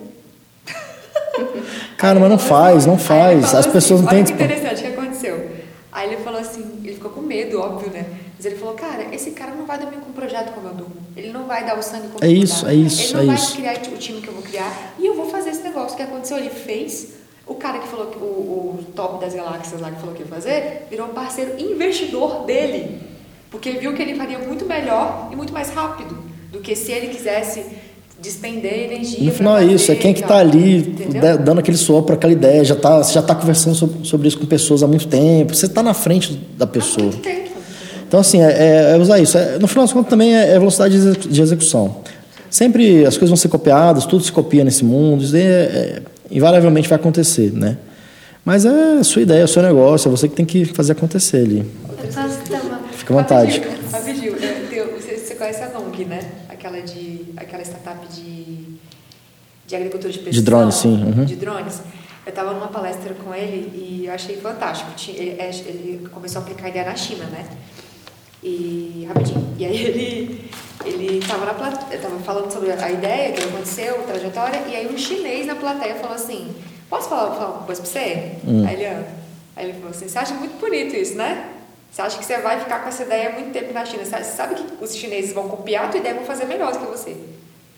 Cara, 1.98 2.18
mas 2.18 2.30
não 2.30 2.38
faz, 2.38 2.86
não 2.86 2.98
faz. 2.98 3.44
As 3.44 3.54
assim, 3.54 3.70
pessoas 3.70 4.00
não 4.00 4.08
têm. 4.08 4.20
Olha 4.20 4.26
que 4.26 4.32
interessante 4.32 4.78
o 4.78 4.82
que 4.82 4.98
aconteceu. 4.98 5.50
Aí 5.92 6.12
ele 6.12 6.22
falou 6.24 6.40
assim, 6.40 6.64
ele 6.82 6.94
ficou 6.94 7.10
com 7.10 7.20
medo, 7.20 7.60
óbvio, 7.60 7.90
né? 7.92 8.04
Mas 8.44 8.52
ele 8.52 8.60
falou, 8.60 8.74
cara, 8.74 9.06
esse 9.10 9.30
cara 9.30 9.52
não 9.54 9.64
vai 9.64 9.78
dormir 9.78 9.96
com 9.96 10.10
um 10.10 10.12
projeto 10.12 10.52
como 10.52 10.68
eu 10.68 10.74
durmo. 10.74 10.96
Ele 11.16 11.32
não 11.32 11.46
vai 11.46 11.64
dar 11.64 11.78
o 11.78 11.82
sangue 11.82 12.08
como 12.08 12.22
é 12.22 12.28
eu 12.28 12.32
isso, 12.32 12.66
É 12.66 12.74
isso, 12.74 13.00
Ele 13.00 13.12
não 13.14 13.22
é 13.22 13.26
vai 13.26 13.34
isso. 13.36 13.54
criar 13.54 13.72
o 13.72 13.96
time 13.96 14.20
que 14.20 14.28
eu 14.28 14.34
vou 14.34 14.42
criar 14.42 14.94
e 14.98 15.06
eu 15.06 15.14
vou 15.14 15.30
fazer 15.30 15.48
esse 15.48 15.62
negócio. 15.62 15.94
O 15.94 15.96
que 15.96 16.02
aconteceu? 16.02 16.36
Ele 16.36 16.50
fez. 16.50 17.14
O 17.46 17.54
cara 17.54 17.78
que 17.78 17.88
falou 17.88 18.08
que 18.08 18.18
o, 18.18 18.20
o 18.20 18.84
top 18.94 19.18
das 19.18 19.34
galáxias 19.34 19.80
lá 19.80 19.90
que 19.90 19.98
falou 19.98 20.14
que 20.14 20.22
ia 20.22 20.28
fazer, 20.28 20.86
virou 20.90 21.06
um 21.06 21.14
parceiro 21.14 21.58
investidor 21.58 22.44
dele. 22.44 23.00
Porque 23.50 23.70
viu 23.70 23.94
que 23.94 24.02
ele 24.02 24.14
faria 24.14 24.38
muito 24.38 24.66
melhor 24.66 25.30
e 25.32 25.36
muito 25.36 25.52
mais 25.52 25.70
rápido 25.70 26.18
do 26.52 26.60
que 26.60 26.76
se 26.76 26.92
ele 26.92 27.08
quisesse 27.08 27.64
despender 28.20 28.92
energia. 28.92 29.24
No 29.24 29.32
final 29.32 29.56
é 29.56 29.64
isso, 29.64 29.90
é 29.90 29.94
quem 29.94 30.12
que 30.12 30.20
está 30.20 30.36
ali 30.36 30.78
entendeu? 30.78 31.38
dando 31.38 31.60
aquele 31.60 31.76
suor 31.78 32.02
para 32.02 32.14
aquela 32.14 32.32
ideia, 32.32 32.62
já 32.62 32.76
tá, 32.76 33.02
já 33.02 33.20
está 33.20 33.34
conversando 33.34 33.74
sobre, 33.74 34.06
sobre, 34.06 34.28
isso 34.28 34.38
com 34.38 34.46
pessoas 34.46 34.82
há 34.82 34.86
muito 34.86 35.06
tempo, 35.08 35.54
você 35.54 35.66
está 35.66 35.82
na 35.82 35.94
frente 35.94 36.34
da 36.56 36.66
pessoa. 36.66 37.08
Há 37.08 37.10
muito 37.10 37.22
tempo. 37.22 37.53
Então, 38.14 38.20
assim, 38.20 38.40
é, 38.40 38.52
é, 38.52 38.90
é 38.92 38.96
usar 38.96 39.18
isso. 39.18 39.36
É, 39.36 39.58
no 39.58 39.66
final 39.66 39.84
das 39.84 39.92
contas, 39.92 40.08
também 40.08 40.36
é, 40.36 40.50
é 40.50 40.56
velocidade 40.56 41.16
de 41.16 41.42
execução. 41.42 41.96
Sempre 42.48 43.04
as 43.04 43.16
coisas 43.16 43.30
vão 43.30 43.36
ser 43.36 43.48
copiadas, 43.48 44.06
tudo 44.06 44.22
se 44.22 44.30
copia 44.30 44.62
nesse 44.62 44.84
mundo, 44.84 45.24
isso 45.24 45.34
é, 45.36 46.00
invariavelmente 46.30 46.88
vai 46.88 46.94
acontecer, 46.94 47.52
né? 47.52 47.76
Mas 48.44 48.64
é 48.64 48.98
a 49.00 49.02
sua 49.02 49.22
ideia, 49.22 49.40
é 49.40 49.44
o 49.44 49.48
seu 49.48 49.60
negócio, 49.64 50.06
é 50.06 50.10
você 50.12 50.28
que 50.28 50.36
tem 50.36 50.46
que 50.46 50.64
fazer 50.64 50.92
acontecer 50.92 51.38
ali. 51.38 51.68
Fica 52.92 53.14
à 53.14 53.16
vontade. 53.16 53.60
Rapidinho, 53.90 54.36
você 54.36 55.34
conhece 55.34 55.64
a 55.64 55.70
Nong, 55.70 56.04
né? 56.04 56.20
Aquela, 56.48 56.80
de, 56.82 57.32
aquela 57.36 57.64
startup 57.64 58.06
de, 58.14 58.76
de 59.66 59.74
agricultura 59.74 60.12
de 60.12 60.20
precisão. 60.20 60.40
De 60.40 60.46
drones, 60.48 60.74
sim. 60.76 61.02
Uhum. 61.02 61.24
De 61.24 61.34
drones. 61.34 61.80
Eu 62.24 62.30
estava 62.30 62.52
numa 62.52 62.68
palestra 62.68 63.12
com 63.12 63.34
ele 63.34 63.72
e 63.74 64.06
eu 64.06 64.14
achei 64.14 64.36
fantástico. 64.36 64.92
Ele 65.08 66.08
começou 66.12 66.38
a 66.38 66.42
aplicar 66.42 66.66
a 66.66 66.68
ideia 66.68 66.84
na 66.84 66.94
China, 66.94 67.24
né? 67.24 67.44
E 68.44 69.06
rapidinho. 69.08 69.54
E 69.58 69.64
aí 69.64 69.84
ele 69.84 70.50
ele 70.84 71.18
estava 71.18 71.46
na 71.46 71.54
plateia, 71.54 72.00
tava 72.00 72.18
falando 72.18 72.52
sobre 72.52 72.70
a 72.70 72.90
ideia, 72.90 73.30
o 73.30 73.34
que 73.34 73.44
aconteceu, 73.44 74.00
a 74.00 74.02
trajetória, 74.02 74.62
e 74.68 74.76
aí 74.76 74.86
um 74.86 74.98
chinês 74.98 75.46
na 75.46 75.54
plateia 75.54 75.94
falou 75.94 76.14
assim: 76.14 76.54
"Posso 76.90 77.08
falar, 77.08 77.34
falar 77.34 77.50
uma 77.52 77.62
coisa 77.64 77.80
para 77.80 77.90
você?" 77.90 78.32
Hum. 78.46 78.66
Aí 78.66 78.74
ele, 78.74 78.86
ah. 78.86 79.02
aí 79.56 79.64
ele 79.66 79.72
falou 79.74 79.90
assim: 79.90 80.06
"Você 80.06 80.18
acha 80.18 80.34
muito 80.34 80.60
bonito 80.60 80.94
isso, 80.94 81.16
né? 81.16 81.50
Você 81.90 82.02
acha 82.02 82.18
que 82.18 82.24
você 82.24 82.38
vai 82.38 82.60
ficar 82.60 82.80
com 82.82 82.88
essa 82.88 83.04
ideia 83.04 83.30
muito 83.30 83.52
tempo 83.52 83.72
na 83.72 83.86
China? 83.86 84.04
Você 84.04 84.24
sabe 84.24 84.56
que 84.56 84.84
os 84.84 84.94
chineses 84.94 85.32
vão 85.32 85.48
copiar 85.48 85.86
a 85.86 85.88
tua 85.88 86.00
ideia 86.00 86.12
e 86.12 86.16
vão 86.16 86.26
fazer 86.26 86.44
melhor 86.44 86.72
do 86.72 86.80
que 86.80 86.86
você?" 86.86 87.16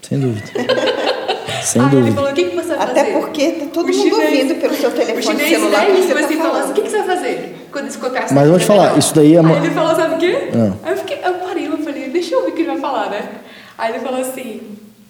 Sem 0.02 0.20
dúvida. 0.20 0.46
Sem 1.62 1.82
Aí 1.82 1.88
dúvida. 1.88 2.08
ele 2.08 2.14
falou, 2.14 2.30
o 2.30 2.34
que, 2.34 2.44
que 2.44 2.56
você 2.56 2.76
vai 2.76 2.86
fazer? 2.86 3.00
Até 3.00 3.12
porque 3.12 3.52
tá 3.52 3.66
todo 3.72 3.84
o 3.84 3.88
mundo 3.88 4.02
chinês, 4.02 4.40
ouvindo 4.40 4.60
pelo 4.60 4.74
seu 4.74 4.90
telefone 4.92 5.38
celular. 5.48 5.82
O 5.82 5.96
chinês 5.96 6.24
assim, 6.24 6.36
falou 6.36 6.56
assim, 6.56 6.70
o 6.70 6.74
que, 6.74 6.82
que 6.82 6.90
você 6.90 6.98
vai 6.98 7.16
fazer? 7.16 7.68
Quando 7.72 7.98
colocaram 7.98 8.26
Mas 8.34 8.48
vou 8.48 8.58
te 8.58 8.64
falar, 8.64 8.98
isso 8.98 9.14
daí 9.14 9.34
é... 9.34 9.40
Aí 9.40 9.56
ele 9.56 9.70
falou, 9.70 9.96
sabe 9.96 10.14
o 10.14 10.18
quê? 10.18 10.50
Não. 10.54 10.78
Aí 10.82 10.92
eu, 10.92 10.96
fiquei, 10.98 11.18
eu 11.24 11.34
parei, 11.34 11.66
eu 11.66 11.78
falei, 11.78 12.08
deixa 12.08 12.34
eu 12.34 12.38
ouvir 12.38 12.52
o 12.52 12.54
que 12.54 12.62
ele 12.62 12.68
vai 12.68 12.78
falar, 12.78 13.10
né? 13.10 13.28
Aí 13.76 13.92
ele 13.92 14.00
falou 14.00 14.20
assim, 14.20 14.60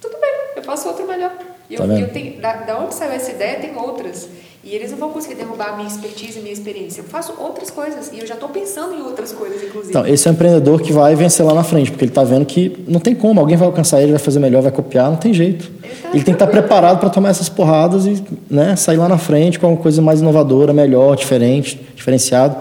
tudo 0.01 0.17
bem, 0.21 0.31
eu 0.57 0.63
faço 0.63 0.89
outro 0.89 1.07
melhor. 1.07 1.33
Eu, 1.71 1.79
tá 1.79 1.85
eu 1.99 2.09
tenho, 2.09 2.41
da, 2.41 2.53
da 2.57 2.79
onde 2.79 2.95
saiu 2.95 3.13
essa 3.13 3.31
ideia, 3.31 3.59
tem 3.59 3.77
outras. 3.77 4.29
E 4.67 4.75
eles 4.75 4.91
não 4.91 4.99
vão 4.99 5.11
conseguir 5.11 5.37
derrubar 5.37 5.75
a 5.75 5.77
minha 5.77 5.87
expertise 5.87 6.37
e 6.37 6.41
a 6.41 6.43
minha 6.43 6.53
experiência. 6.53 7.01
Eu 7.01 7.05
faço 7.05 7.35
outras 7.39 7.71
coisas 7.71 8.11
e 8.13 8.19
eu 8.19 8.27
já 8.27 8.35
estou 8.35 8.49
pensando 8.49 8.95
em 8.95 9.01
outras 9.01 9.31
coisas, 9.31 9.63
inclusive. 9.63 9.91
Então, 9.91 10.05
esse 10.05 10.27
é 10.27 10.31
o 10.33 10.35
empreendedor 10.35 10.83
que 10.83 10.93
vai 10.93 11.15
vencer 11.15 11.47
lá 11.47 11.55
na 11.55 11.63
frente, 11.63 11.93
porque 11.93 12.05
ele 12.05 12.11
está 12.11 12.25
vendo 12.25 12.45
que 12.45 12.85
não 12.89 12.99
tem 12.99 13.15
como, 13.15 13.39
alguém 13.39 13.57
vai 13.57 13.69
alcançar 13.69 14.03
ele, 14.03 14.11
vai 14.11 14.19
fazer 14.19 14.41
melhor, 14.41 14.63
vai 14.63 14.73
copiar, 14.73 15.09
não 15.09 15.19
tem 15.19 15.33
jeito. 15.33 15.71
Ele, 15.85 15.95
tá 16.03 16.09
ele 16.09 16.25
tem 16.25 16.25
que 16.25 16.31
estar 16.33 16.47
tá 16.47 16.51
preparado 16.51 16.99
para 16.99 17.09
tomar 17.11 17.29
essas 17.29 17.49
porradas 17.49 18.07
e 18.07 18.21
né, 18.51 18.75
sair 18.75 18.97
lá 18.97 19.09
na 19.09 19.19
frente 19.19 19.57
com 19.57 19.69
uma 19.69 19.77
coisa 19.77 20.03
mais 20.03 20.21
inovadora, 20.21 20.73
melhor, 20.73 21.15
diferente, 21.15 21.81
diferenciado. 21.95 22.57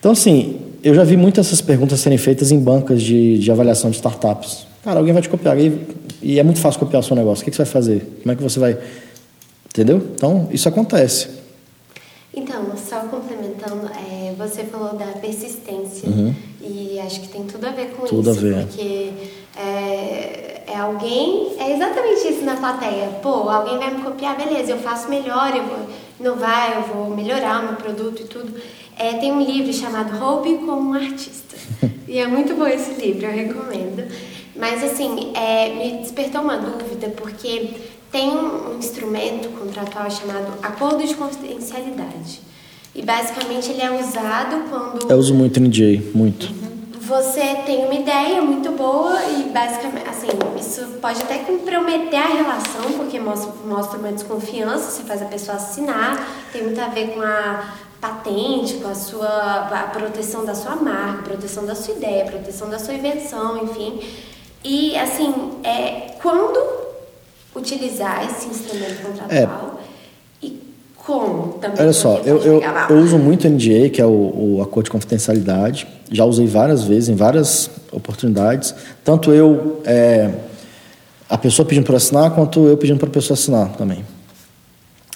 Então, 0.00 0.12
assim, 0.12 0.56
eu 0.82 0.94
já 0.94 1.04
vi 1.04 1.18
muitas 1.18 1.48
essas 1.48 1.60
perguntas 1.60 2.00
serem 2.00 2.16
feitas 2.16 2.50
em 2.50 2.58
bancas 2.58 3.02
de, 3.02 3.38
de 3.38 3.50
avaliação 3.52 3.90
de 3.90 3.96
startups. 3.96 4.66
Cara, 4.86 5.00
alguém 5.00 5.12
vai 5.12 5.20
te 5.20 5.28
copiar 5.28 5.58
e, 5.58 5.86
e 6.22 6.38
é 6.38 6.42
muito 6.42 6.60
fácil 6.60 6.80
copiar 6.80 7.00
o 7.00 7.04
seu 7.04 7.14
negócio. 7.14 7.42
O 7.42 7.44
que, 7.44 7.50
que 7.50 7.56
você 7.56 7.64
vai 7.64 7.72
fazer? 7.72 8.20
Como 8.22 8.32
é 8.32 8.36
que 8.36 8.42
você 8.42 8.58
vai 8.58 8.78
Entendeu? 9.76 9.98
Então, 10.14 10.48
isso 10.50 10.66
acontece. 10.70 11.28
Então, 12.34 12.64
só 12.76 13.00
complementando, 13.00 13.90
é, 13.92 14.32
você 14.32 14.64
falou 14.64 14.94
da 14.94 15.08
persistência 15.20 16.08
uhum. 16.08 16.34
e 16.62 16.98
acho 16.98 17.20
que 17.20 17.28
tem 17.28 17.44
tudo 17.44 17.66
a 17.66 17.72
ver 17.72 17.88
com 17.88 18.06
tudo 18.06 18.30
isso. 18.30 18.40
Tudo 18.40 18.54
a 18.54 18.58
ver. 18.60 18.66
Porque 18.66 19.12
é, 19.54 20.62
é, 20.66 20.76
alguém, 20.78 21.52
é 21.58 21.74
exatamente 21.74 22.26
isso 22.26 22.42
na 22.42 22.56
plateia. 22.56 23.08
Pô, 23.22 23.50
alguém 23.50 23.76
vai 23.76 23.94
me 23.94 24.02
copiar, 24.02 24.34
beleza, 24.34 24.70
eu 24.70 24.78
faço 24.78 25.10
melhor, 25.10 25.54
eu 25.54 25.64
vou 25.64 25.86
inovar, 26.18 26.76
eu 26.76 26.94
vou 26.94 27.14
melhorar 27.14 27.60
o 27.60 27.64
meu 27.64 27.76
produto 27.76 28.22
e 28.22 28.24
tudo. 28.24 28.54
É, 28.98 29.12
tem 29.14 29.30
um 29.30 29.42
livro 29.42 29.74
chamado 29.74 30.16
Hobby 30.16 30.54
como 30.64 30.88
um 30.88 30.94
Artista. 30.94 31.54
e 32.08 32.18
é 32.18 32.26
muito 32.26 32.54
bom 32.54 32.66
esse 32.66 32.92
livro, 32.94 33.26
eu 33.26 33.32
recomendo. 33.32 34.04
Mas 34.58 34.82
assim, 34.82 35.32
é, 35.34 35.74
me 35.74 35.98
despertou 35.98 36.40
uma 36.40 36.56
dúvida, 36.56 37.08
porque 37.10 37.74
tem 38.10 38.30
um 38.30 38.78
instrumento 38.78 39.48
contratual 39.58 40.10
chamado 40.10 40.46
acordo 40.62 41.06
de 41.06 41.14
confidencialidade. 41.14 42.40
E 42.94 43.02
basicamente 43.02 43.70
ele 43.70 43.82
é 43.82 43.90
usado 43.90 44.70
quando. 44.70 45.10
Eu 45.10 45.18
uso 45.18 45.34
muito 45.34 45.60
NDA, 45.60 46.02
muito. 46.14 46.50
Você 46.98 47.54
tem 47.66 47.84
uma 47.84 47.94
ideia 47.94 48.42
muito 48.42 48.72
boa 48.72 49.22
e 49.26 49.50
basicamente, 49.50 50.08
assim, 50.08 50.26
isso 50.58 50.98
pode 51.00 51.20
até 51.22 51.38
comprometer 51.38 52.18
a 52.18 52.26
relação, 52.26 52.92
porque 52.96 53.20
mostra, 53.20 53.52
mostra 53.64 53.98
uma 53.98 54.10
desconfiança, 54.10 54.90
você 54.90 55.02
faz 55.04 55.22
a 55.22 55.26
pessoa 55.26 55.56
assinar, 55.56 56.26
tem 56.52 56.64
muito 56.64 56.80
a 56.80 56.88
ver 56.88 57.14
com 57.14 57.20
a 57.20 57.76
patente, 58.00 58.74
com 58.78 58.88
a 58.88 58.94
sua 58.94 59.68
a 59.68 59.88
proteção 59.92 60.44
da 60.44 60.54
sua 60.54 60.74
marca, 60.74 61.22
proteção 61.22 61.64
da 61.64 61.76
sua 61.76 61.94
ideia, 61.94 62.24
proteção 62.24 62.68
da 62.68 62.78
sua 62.78 62.94
invenção, 62.94 63.62
enfim. 63.62 64.00
E 64.64 64.96
assim, 64.96 65.32
é, 65.62 66.14
quando 66.20 66.58
utilizar 67.54 68.26
esse 68.26 68.48
instrumento 68.48 69.02
contratual 69.02 69.80
é. 70.42 70.46
e 70.46 70.60
como 70.96 71.54
também. 71.54 71.80
Olha 71.80 71.92
só, 71.92 72.18
eu, 72.24 72.38
eu, 72.42 72.62
eu, 72.90 72.96
uso 72.98 73.18
muito 73.18 73.46
o 73.46 73.50
NDA, 73.50 73.88
que 73.90 74.00
é 74.00 74.06
o, 74.06 74.56
o 74.56 74.62
acordo 74.62 74.86
de 74.86 74.90
confidencialidade. 74.90 75.86
Já 76.10 76.24
usei 76.24 76.46
várias 76.46 76.84
vezes, 76.84 77.08
em 77.08 77.14
várias 77.14 77.70
oportunidades. 77.92 78.74
Tanto 79.04 79.32
eu, 79.32 79.80
é, 79.84 80.30
a 81.28 81.38
pessoa 81.38 81.66
pedindo 81.66 81.84
para 81.84 81.96
assinar, 81.96 82.30
quanto 82.32 82.66
eu 82.66 82.76
pedindo 82.76 82.98
para 82.98 83.08
a 83.08 83.12
pessoa 83.12 83.34
assinar 83.34 83.72
também. 83.76 84.04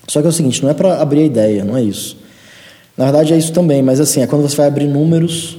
Só 0.09 0.21
que 0.21 0.27
é 0.27 0.31
o 0.31 0.33
seguinte, 0.33 0.63
não 0.63 0.71
é 0.71 0.75
para 0.75 1.01
abrir 1.01 1.21
a 1.21 1.25
ideia, 1.25 1.65
não 1.65 1.77
é 1.77 1.83
isso. 1.83 2.17
Na 2.97 3.05
verdade 3.05 3.33
é 3.33 3.39
isso 3.39 3.53
também, 3.53 3.83
mas 3.83 4.01
assim, 4.01 4.23
é 4.23 4.27
quando 4.27 4.43
você 4.43 4.57
vai 4.57 4.67
abrir 4.67 4.87
números 4.87 5.57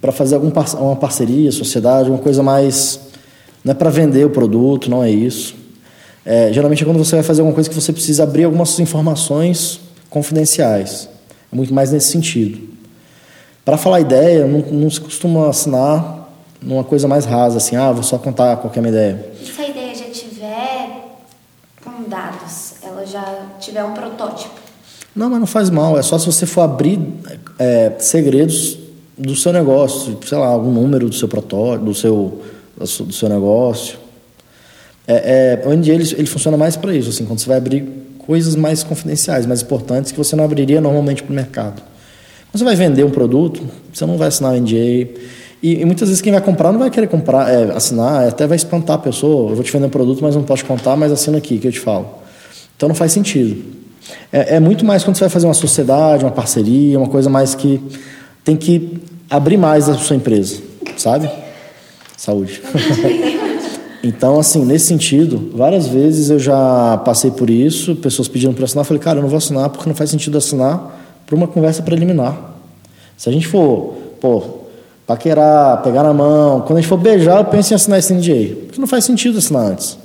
para 0.00 0.12
fazer 0.12 0.34
algum 0.34 0.50
uma 0.80 0.96
parceria, 0.96 1.50
sociedade, 1.52 2.10
uma 2.10 2.18
coisa 2.18 2.42
mais. 2.42 3.00
Não 3.66 3.72
é 3.72 3.74
para 3.74 3.90
vender 3.90 4.24
o 4.24 4.30
produto, 4.30 4.88
não 4.88 5.02
é 5.02 5.10
isso. 5.10 5.56
É, 6.24 6.52
geralmente 6.52 6.84
é 6.84 6.86
quando 6.86 6.98
você 6.98 7.16
vai 7.16 7.24
fazer 7.24 7.40
alguma 7.40 7.52
coisa 7.52 7.68
que 7.68 7.74
você 7.74 7.92
precisa 7.92 8.22
abrir 8.22 8.44
algumas 8.44 8.78
informações 8.78 9.80
confidenciais. 10.08 11.08
É 11.52 11.56
muito 11.56 11.74
mais 11.74 11.90
nesse 11.90 12.12
sentido. 12.12 12.60
Para 13.64 13.76
falar 13.76 13.98
ideia, 13.98 14.46
não, 14.46 14.60
não, 14.60 14.88
se 14.88 15.00
costuma 15.00 15.48
assinar 15.48 16.28
numa 16.62 16.84
coisa 16.84 17.08
mais 17.08 17.24
rasa, 17.24 17.56
assim, 17.56 17.74
ah, 17.74 17.90
vou 17.90 18.04
só 18.04 18.18
contar 18.18 18.56
qualquer 18.58 18.86
ideia. 18.86 19.32
E 19.42 19.46
se 19.46 19.60
a 19.60 19.68
ideia 19.68 19.92
já 19.96 20.04
tiver 20.10 21.18
com 21.84 22.08
dados, 22.08 22.74
ela 22.84 23.04
já 23.04 23.46
tiver 23.58 23.82
um 23.82 23.94
protótipo? 23.94 24.54
Não, 25.12 25.28
mas 25.28 25.40
não 25.40 25.46
faz 25.46 25.70
mal. 25.70 25.98
É 25.98 26.02
só 26.02 26.16
se 26.20 26.26
você 26.26 26.46
for 26.46 26.60
abrir 26.60 27.00
é, 27.58 27.94
segredos 27.98 28.78
do 29.18 29.34
seu 29.34 29.52
negócio, 29.52 30.16
sei 30.24 30.38
lá, 30.38 30.46
algum 30.46 30.70
número 30.70 31.08
do 31.08 31.14
seu 31.16 31.26
protótipo, 31.26 31.86
do 31.86 31.94
seu, 31.94 32.42
do 32.78 33.12
seu 33.12 33.28
negócio. 33.28 33.98
É, 35.06 35.62
é, 35.64 35.68
o 35.68 35.72
NDA 35.72 35.92
ele, 35.92 36.14
ele 36.16 36.26
funciona 36.26 36.56
mais 36.56 36.76
para 36.76 36.94
isso, 36.94 37.10
assim, 37.10 37.24
quando 37.24 37.38
você 37.38 37.46
vai 37.46 37.58
abrir 37.58 37.84
coisas 38.18 38.56
mais 38.56 38.82
confidenciais, 38.82 39.46
mais 39.46 39.62
importantes, 39.62 40.10
que 40.10 40.18
você 40.18 40.34
não 40.34 40.44
abriria 40.44 40.80
normalmente 40.80 41.22
para 41.22 41.32
o 41.32 41.34
mercado. 41.34 41.80
Quando 42.50 42.58
você 42.58 42.64
vai 42.64 42.74
vender 42.74 43.04
um 43.04 43.10
produto, 43.10 43.62
você 43.92 44.04
não 44.04 44.18
vai 44.18 44.28
assinar 44.28 44.52
o 44.52 44.56
NDA. 44.56 45.08
E, 45.62 45.80
e 45.80 45.84
muitas 45.84 46.08
vezes 46.08 46.20
quem 46.20 46.32
vai 46.32 46.40
comprar 46.40 46.72
não 46.72 46.78
vai 46.80 46.90
querer 46.90 47.06
comprar, 47.06 47.48
é, 47.48 47.70
assinar, 47.72 48.28
até 48.28 48.46
vai 48.46 48.56
espantar 48.56 48.96
a 48.96 48.98
pessoa. 48.98 49.50
Eu 49.50 49.54
vou 49.54 49.64
te 49.64 49.72
vender 49.72 49.86
um 49.86 49.90
produto, 49.90 50.22
mas 50.22 50.34
não 50.34 50.42
posso 50.42 50.64
contar, 50.64 50.96
mas 50.96 51.12
assina 51.12 51.38
aqui 51.38 51.58
que 51.58 51.68
eu 51.68 51.72
te 51.72 51.80
falo. 51.80 52.08
Então 52.76 52.88
não 52.88 52.96
faz 52.96 53.12
sentido. 53.12 53.62
É, 54.32 54.56
é 54.56 54.60
muito 54.60 54.84
mais 54.84 55.04
quando 55.04 55.16
você 55.16 55.24
vai 55.24 55.30
fazer 55.30 55.46
uma 55.46 55.54
sociedade, 55.54 56.24
uma 56.24 56.30
parceria, 56.30 56.98
uma 56.98 57.08
coisa 57.08 57.30
mais 57.30 57.54
que 57.54 57.80
tem 58.44 58.56
que 58.56 58.98
abrir 59.30 59.56
mais 59.56 59.88
a 59.88 59.94
sua 59.94 60.16
empresa, 60.16 60.60
sabe? 60.96 61.30
Saúde. 62.16 62.62
Então, 64.06 64.38
assim, 64.38 64.64
nesse 64.64 64.86
sentido, 64.86 65.50
várias 65.52 65.88
vezes 65.88 66.30
eu 66.30 66.38
já 66.38 66.96
passei 66.98 67.32
por 67.32 67.50
isso, 67.50 67.96
pessoas 67.96 68.28
pedindo 68.28 68.54
para 68.54 68.64
assinar, 68.64 68.82
eu 68.82 68.86
falei, 68.86 69.02
cara, 69.02 69.18
eu 69.18 69.22
não 69.22 69.28
vou 69.28 69.38
assinar 69.38 69.68
porque 69.68 69.88
não 69.88 69.96
faz 69.96 70.10
sentido 70.10 70.38
assinar 70.38 70.96
para 71.26 71.34
uma 71.34 71.48
conversa 71.48 71.82
preliminar. 71.82 72.54
Se 73.16 73.28
a 73.28 73.32
gente 73.32 73.48
for, 73.48 73.94
pô, 74.20 74.44
paquerar, 75.08 75.82
pegar 75.82 76.04
na 76.04 76.12
mão, 76.12 76.60
quando 76.60 76.78
a 76.78 76.80
gente 76.82 76.88
for 76.88 76.98
beijar, 76.98 77.38
eu 77.38 77.46
penso 77.46 77.72
em 77.72 77.74
assinar 77.74 77.98
esse 77.98 78.14
NDA, 78.14 78.54
porque 78.66 78.80
não 78.80 78.86
faz 78.86 79.04
sentido 79.04 79.38
assinar 79.38 79.72
antes. 79.72 79.98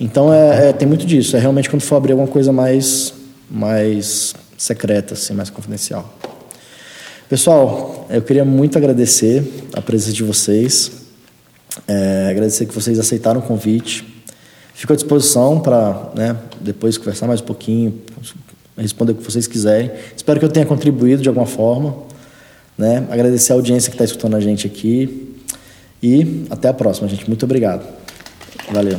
Então, 0.00 0.32
é, 0.32 0.70
é, 0.70 0.72
tem 0.72 0.88
muito 0.88 1.04
disso, 1.04 1.36
é 1.36 1.40
realmente 1.40 1.68
quando 1.68 1.82
for 1.82 1.96
abrir 1.96 2.12
alguma 2.12 2.28
coisa 2.28 2.50
mais, 2.50 3.12
mais 3.50 4.34
secreta, 4.56 5.12
assim, 5.12 5.34
mais 5.34 5.50
confidencial. 5.50 6.14
Pessoal, 7.28 8.06
eu 8.10 8.20
queria 8.20 8.44
muito 8.44 8.76
agradecer 8.76 9.42
a 9.72 9.80
presença 9.80 10.12
de 10.12 10.22
vocês, 10.22 10.92
é, 11.88 12.28
agradecer 12.28 12.66
que 12.66 12.74
vocês 12.74 12.98
aceitaram 12.98 13.40
o 13.40 13.42
convite. 13.42 14.04
Fico 14.74 14.92
à 14.92 14.96
disposição 14.96 15.58
para 15.58 16.12
né, 16.14 16.36
depois 16.60 16.98
conversar 16.98 17.26
mais 17.26 17.40
um 17.40 17.44
pouquinho, 17.44 17.98
responder 18.76 19.12
o 19.12 19.14
que 19.14 19.24
vocês 19.24 19.46
quiserem. 19.46 19.90
Espero 20.14 20.38
que 20.38 20.44
eu 20.44 20.50
tenha 20.50 20.66
contribuído 20.66 21.22
de 21.22 21.28
alguma 21.28 21.46
forma. 21.46 21.96
Né? 22.76 23.06
Agradecer 23.10 23.52
a 23.52 23.56
audiência 23.56 23.88
que 23.88 23.94
está 23.94 24.04
escutando 24.04 24.36
a 24.36 24.40
gente 24.40 24.66
aqui. 24.66 25.34
E 26.02 26.44
até 26.50 26.68
a 26.68 26.74
próxima, 26.74 27.08
gente. 27.08 27.26
Muito 27.26 27.44
obrigado. 27.44 27.86
Valeu. 28.70 28.98